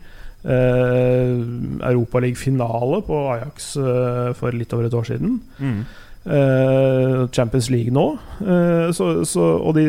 Uh, 0.46 1.42
Europaliga-finale 1.82 3.00
på 3.02 3.16
Ajax 3.32 3.72
uh, 3.80 4.32
for 4.36 4.54
litt 4.54 4.72
over 4.76 4.86
et 4.86 4.94
år 4.94 5.08
siden. 5.08 5.40
Mm. 5.58 5.80
Eh, 6.26 7.28
Champions 7.30 7.70
League 7.70 7.92
nå. 7.94 8.06
Eh, 8.42 8.88
så, 8.96 9.10
så, 9.28 9.44
og 9.62 9.76
de 9.78 9.84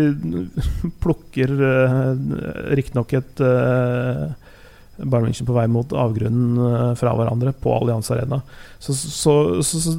plukker 1.03 1.53
uh, 1.57 2.11
riktignok 2.77 3.15
et 3.18 3.41
Bayern 4.97 5.27
München 5.27 5.45
på 5.45 5.53
vei 5.53 5.68
mot 5.69 5.91
avgrunnen 5.93 6.57
eh, 6.57 6.93
fra 6.97 7.14
hverandre 7.18 7.53
på 7.53 7.73
Allianz 7.76 8.09
Arena. 8.14 8.41
Så, 8.80 8.95
så, 8.97 9.35
så, 9.61 9.81
så, 9.81 9.93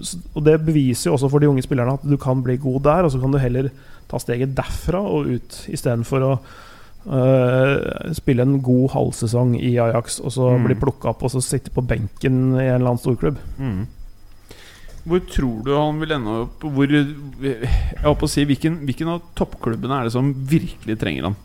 så, 0.00 0.20
og 0.34 0.44
det 0.46 0.60
beviser 0.66 1.10
jo 1.10 1.16
også 1.16 1.30
for 1.32 1.42
de 1.42 1.50
unge 1.50 1.64
spillerne 1.66 1.96
at 1.98 2.06
du 2.06 2.16
kan 2.20 2.42
bli 2.44 2.56
god 2.62 2.84
der, 2.86 3.06
og 3.06 3.14
så 3.14 3.22
kan 3.22 3.34
du 3.34 3.40
heller 3.42 3.70
ta 4.10 4.20
steget 4.22 4.54
derfra 4.56 5.00
og 5.02 5.32
ut, 5.34 5.58
istedenfor 5.74 6.26
å 6.26 6.30
uh, 6.36 8.12
spille 8.14 8.46
en 8.46 8.58
god 8.62 8.92
halvsesong 8.94 9.56
i 9.58 9.74
Ajax, 9.82 10.20
og 10.22 10.34
så 10.36 10.52
Mm. 10.54 10.68
bli 10.68 10.78
plukka 10.86 11.10
opp 11.10 11.24
og 11.26 11.34
så 11.34 11.42
sitte 11.42 11.74
på 11.74 11.82
benken 11.82 12.54
i 12.54 12.68
en 12.68 12.78
eller 12.78 12.94
annen 12.94 13.02
storklubb. 13.02 13.40
Mm. 13.58 13.86
Hvor 15.04 15.20
tror 15.28 15.64
du 15.66 15.72
han 15.76 15.98
vil 16.00 16.14
ende 16.16 16.34
opp? 16.46 16.62
Hvor, 16.64 16.88
jeg 16.88 17.70
håper 18.00 18.24
å 18.24 18.30
si, 18.30 18.44
hvilken, 18.48 18.78
hvilken 18.88 19.10
av 19.12 19.24
toppklubbene 19.36 19.98
er 20.00 20.08
det 20.08 20.14
som 20.14 20.30
virkelig 20.48 20.96
trenger 21.00 21.28
han? 21.28 21.36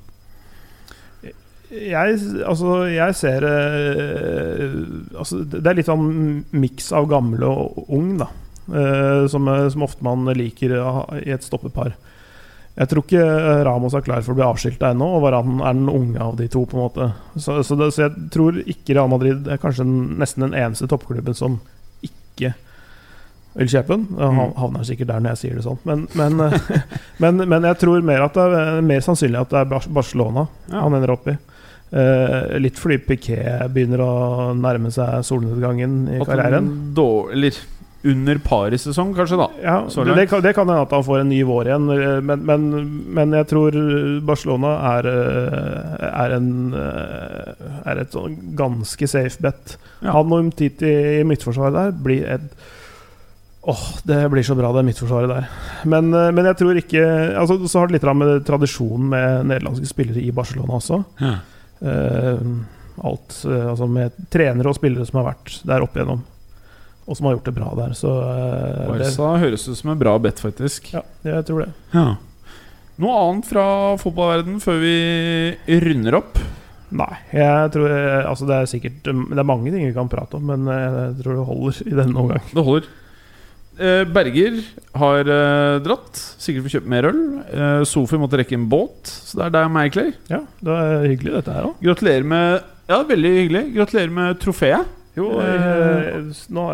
Jeg, 1.69 2.15
altså, 2.49 2.75
jeg 2.89 3.13
ser 3.13 3.45
eh, 3.45 4.71
altså, 5.13 5.43
Det 5.45 5.67
er 5.69 5.75
litt 5.77 5.89
sånn 5.89 6.07
miks 6.57 6.87
av 6.97 7.05
gamle 7.11 7.45
og 7.45 7.91
ung, 7.93 8.15
da. 8.17 8.29
eh, 8.71 9.25
som, 9.29 9.45
eh, 9.51 9.67
som 9.69 9.83
ofte 9.85 10.07
man 10.07 10.23
liker 10.33 10.73
eh, 10.79 11.01
i 11.27 11.35
et 11.35 11.45
stoppepar. 11.45 11.93
Jeg 12.79 12.89
tror 12.89 13.03
ikke 13.05 13.21
eh, 13.27 13.61
Ramos 13.67 13.93
er 13.93 14.07
klar 14.07 14.23
for 14.23 14.33
å 14.33 14.39
bli 14.39 14.47
avskilta 14.47 14.93
ennå, 14.95 15.11
og 15.17 15.27
Varan 15.27 15.59
er 15.59 15.77
den 15.77 15.91
unge 15.91 16.23
av 16.23 16.39
de 16.39 16.47
to. 16.49 16.63
på 16.63 16.79
en 16.79 16.85
måte 16.87 17.11
Så, 17.35 17.59
så, 17.67 17.77
det, 17.77 17.91
så 17.93 18.07
jeg 18.07 18.31
tror 18.33 18.63
ikke 18.63 18.95
Real 18.95 19.11
Madrid 19.11 19.51
er 19.51 19.61
kanskje 19.61 19.85
den, 19.85 20.01
nesten 20.23 20.47
den 20.47 20.57
eneste 20.57 20.89
toppklubben 20.89 21.37
som 21.37 21.59
ikke 22.07 22.55
vil 22.55 22.68
Jeg 23.57 23.85
Mm. 23.89 24.35
hav- 24.37 24.55
havner 24.57 24.83
sikkert 24.85 25.07
der 25.07 25.19
når 25.19 25.29
jeg 25.35 25.37
sier 25.37 25.55
det 25.55 25.63
sånn. 25.65 25.79
Men, 25.85 26.07
men, 26.15 26.39
eh, 26.39 26.59
men, 27.19 27.37
men 27.49 27.63
jeg 27.63 27.79
tror 27.79 28.01
mer 28.05 28.21
at 28.27 28.33
det 28.33 28.45
er 28.59 28.81
mer 28.81 28.99
sannsynlig 29.01 29.39
at 29.41 29.49
det 29.49 29.59
er 29.59 29.89
Barcelona 29.89 30.47
Ja. 30.71 30.81
han 30.81 30.93
ender 30.93 31.11
opp 31.11 31.27
i. 31.27 31.37
Uh, 31.91 32.59
litt 32.61 32.77
fordi 32.77 32.99
Piquet 33.01 33.63
begynner 33.73 33.97
å 34.05 34.53
nærme 34.53 34.91
seg 34.93 35.23
solnedgangen 35.25 36.03
i 36.13 36.19
At 36.21 36.27
karrieren. 36.29 36.93
eller 37.33 37.57
under 38.05 38.37
paris 38.39 38.83
sesong, 38.85 39.09
kanskje, 39.17 39.35
da. 39.41 39.47
Ja, 39.61 39.79
det, 40.05 40.13
det, 40.15 40.29
kan, 40.29 40.41
det 40.45 40.53
kan 40.55 40.67
hende 40.69 40.83
at 40.85 40.91
han 40.95 41.03
får 41.03 41.19
en 41.19 41.29
ny 41.33 41.41
vår 41.43 41.65
igjen, 41.67 41.89
eh, 41.91 42.21
men, 42.21 42.45
men, 42.45 42.67
men 43.11 43.31
jeg 43.35 43.47
tror 43.49 43.75
Barcelona 44.23 44.75
er, 44.99 45.09
eh, 45.09 46.05
er, 46.07 46.35
en, 46.37 46.47
eh, 46.77 47.67
er 47.91 47.97
et 48.05 48.13
sånn 48.15 48.37
ganske 48.55 49.09
safe 49.09 49.41
bet. 49.43 49.75
Ja. 50.03 50.13
Han 50.13 50.31
og 50.31 50.45
Umtiti 50.45 50.93
i 51.19 51.25
midtforsvaret 51.27 51.73
der 51.75 51.91
blir 52.05 52.29
et 52.37 52.53
Åh, 53.69 53.97
det 54.03 54.29
blir 54.29 54.43
så 54.43 54.55
bra, 54.55 54.71
det 54.73 54.81
midtforsvaret 54.87 55.29
der. 55.29 55.47
Men, 55.85 56.09
eh, 56.13 56.31
men 56.33 56.47
jeg 56.49 56.57
tror 56.57 56.77
ikke 56.79 57.03
altså, 57.37 57.59
Så 57.67 57.79
har 57.79 57.89
det 57.89 57.99
litt 57.99 58.07
med 58.17 58.45
tradisjonen 58.47 59.09
med 59.11 59.49
nederlandske 59.51 59.89
spillere 59.91 60.23
i 60.23 60.31
Barcelona 60.33 60.79
også. 60.79 61.03
Ja. 61.21 61.35
Uh, 61.79 62.41
alt 63.07 63.35
uh, 63.47 63.69
Altså 63.69 63.85
med 63.87 64.15
trenere 64.33 64.67
og 64.67 64.75
spillere 64.75 65.05
som 65.07 65.21
har 65.21 65.29
vært 65.29 65.53
der 65.69 65.85
opp 65.85 65.93
igjennom, 65.95 66.25
og 67.05 67.15
som 67.15 67.29
har 67.29 67.37
gjort 67.37 67.45
det 67.47 67.53
bra 67.55 67.69
der. 67.77 67.93
Så 67.95 68.09
eh, 68.25 68.97
det, 68.99 69.11
høres 69.43 69.67
ut 69.69 69.77
som 69.77 69.93
en 69.93 70.01
bra 70.01 70.15
bet, 70.19 70.41
faktisk. 70.41 70.89
ja, 70.95 71.03
jeg 71.23 71.45
tror 71.47 71.63
det. 71.63 71.69
Ja. 71.93 72.07
Noe 72.99 73.19
annet 73.27 73.47
fra 73.47 73.65
fotballverden 74.01 74.57
før 74.63 74.81
vi 74.81 74.95
runder 75.85 76.19
opp? 76.19 76.41
Nei, 76.89 77.11
jeg 77.37 77.69
tror 77.69 77.91
Altså 78.25 78.47
det 78.49 78.55
er 78.55 78.69
sikkert 78.71 78.95
Det 79.05 79.13
er 79.13 79.45
mange 79.45 79.69
ting 79.69 79.83
vi 79.85 79.93
kan 79.93 80.07
prate 80.09 80.39
om, 80.39 80.49
men 80.49 80.65
jeg 80.65 81.19
tror 81.19 81.37
det 81.37 81.45
holder 81.51 81.83
i 81.85 81.99
denne 82.01 82.25
omgang. 82.25 82.41
Det 82.49 82.65
holder. 82.65 82.89
Eh, 83.79 84.03
Berger 84.11 84.57
har 84.99 85.29
eh, 85.31 85.77
dratt. 85.85 86.19
Sikkert 86.41 86.65
for 86.65 86.69
å 86.69 86.73
kjøpe 86.73 86.91
mer 86.91 87.07
øl. 87.07 87.19
Eh, 87.47 87.83
Sofi 87.87 88.19
måtte 88.19 88.41
rekke 88.41 88.57
en 88.57 88.67
båt, 88.71 89.07
så 89.07 89.39
det 89.39 89.45
er 89.45 89.53
deg 89.55 89.67
og 89.69 89.75
meg, 89.77 89.93
Clay. 89.95 90.11
Ja, 90.31 90.41
det 90.65 90.75
er 90.83 91.05
hyggelig 91.07 91.35
dette 91.37 91.55
her 91.55 91.69
òg. 91.69 91.77
Gratulerer 91.85 92.27
med 92.27 92.47
Ja, 92.89 92.99
veldig 93.07 93.31
hyggelig. 93.37 93.63
Gratulerer 93.77 94.15
med 94.19 94.41
trofeet. 94.43 94.95
Jo, 95.19 95.31
eh, 95.43 96.27
nå, 96.55 96.65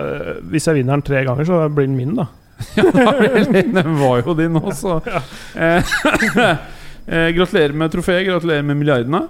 hvis 0.52 0.68
jeg 0.69 0.80
vinner 0.80 0.98
den 0.98 1.06
tre 1.06 1.22
ganger, 1.27 1.48
så 1.48 1.61
blir 1.69 1.90
den 1.90 1.98
min, 1.99 2.15
da. 2.18 2.27
ja, 2.80 3.11
Den 3.52 3.98
var 3.99 4.22
jo 4.23 4.36
din 4.38 4.53
nå, 4.56 4.64
så 4.77 4.98
Gratulerer 7.38 7.76
med 7.77 7.94
trofeet. 7.94 8.26
Gratulerer 8.32 8.65
med 8.65 8.82
milliardene. 8.82 9.27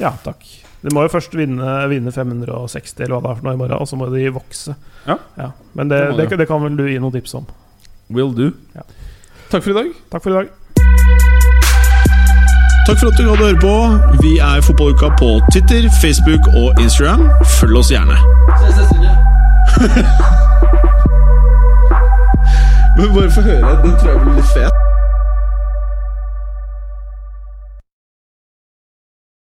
Ja, 0.00 0.14
takk. 0.24 0.46
Du 0.82 0.90
må 0.94 1.02
jo 1.06 1.08
først 1.12 1.34
vinne, 1.34 1.70
vinne 1.90 2.12
560 2.12 3.00
eller 3.04 3.16
hva 3.16 3.22
det 3.24 3.30
er 3.30 3.38
for 3.40 3.46
noe 3.48 3.54
i 3.56 3.60
morgen, 3.62 3.78
og 3.80 3.88
så 3.88 3.96
må 3.98 4.08
de 4.12 4.26
vokse. 4.34 4.74
Ja. 5.06 5.16
Men 5.74 5.88
det, 5.90 6.02
Det 6.16 6.28
det, 6.30 6.38
det 6.42 6.48
kan 6.48 6.62
vel 6.62 6.76
du 6.78 6.84
gi 6.86 6.98
noen 7.02 7.14
tips 7.14 7.34
om. 7.38 7.46
Will 8.10 8.32
do. 8.36 8.52
Ja. 8.76 8.84
Takk 9.50 9.62
for 9.64 9.70
i 9.72 9.74
dag. 9.80 9.90
Takk 10.12 10.22
for 10.22 10.30
i 10.30 10.38
dag. 10.40 10.52
Takk 12.86 13.00
for 13.00 13.10
at 13.10 13.18
du 13.18 13.24
gadd 13.26 13.40
å 13.42 13.46
høre 13.48 13.58
på. 13.58 13.74
Vi 14.22 14.36
er 14.38 14.60
Fotballuka 14.62 15.08
på 15.18 15.32
Twitter, 15.50 15.88
Facebook 15.98 16.46
og 16.54 16.78
Instagram. 16.78 17.26
Følg 17.58 17.80
oss 17.80 17.90
gjerne. 17.90 18.14
Ses 18.62 18.78
neste 18.78 18.94
uke. 18.94 19.12
Men 22.96 23.10
bare 23.14 23.30
få 23.34 23.42
høre. 23.42 23.74
Den 23.82 23.98
tror 23.98 24.10
jeg 24.12 24.20
blir 24.22 24.38
litt 24.38 24.52
fet. 24.54 24.85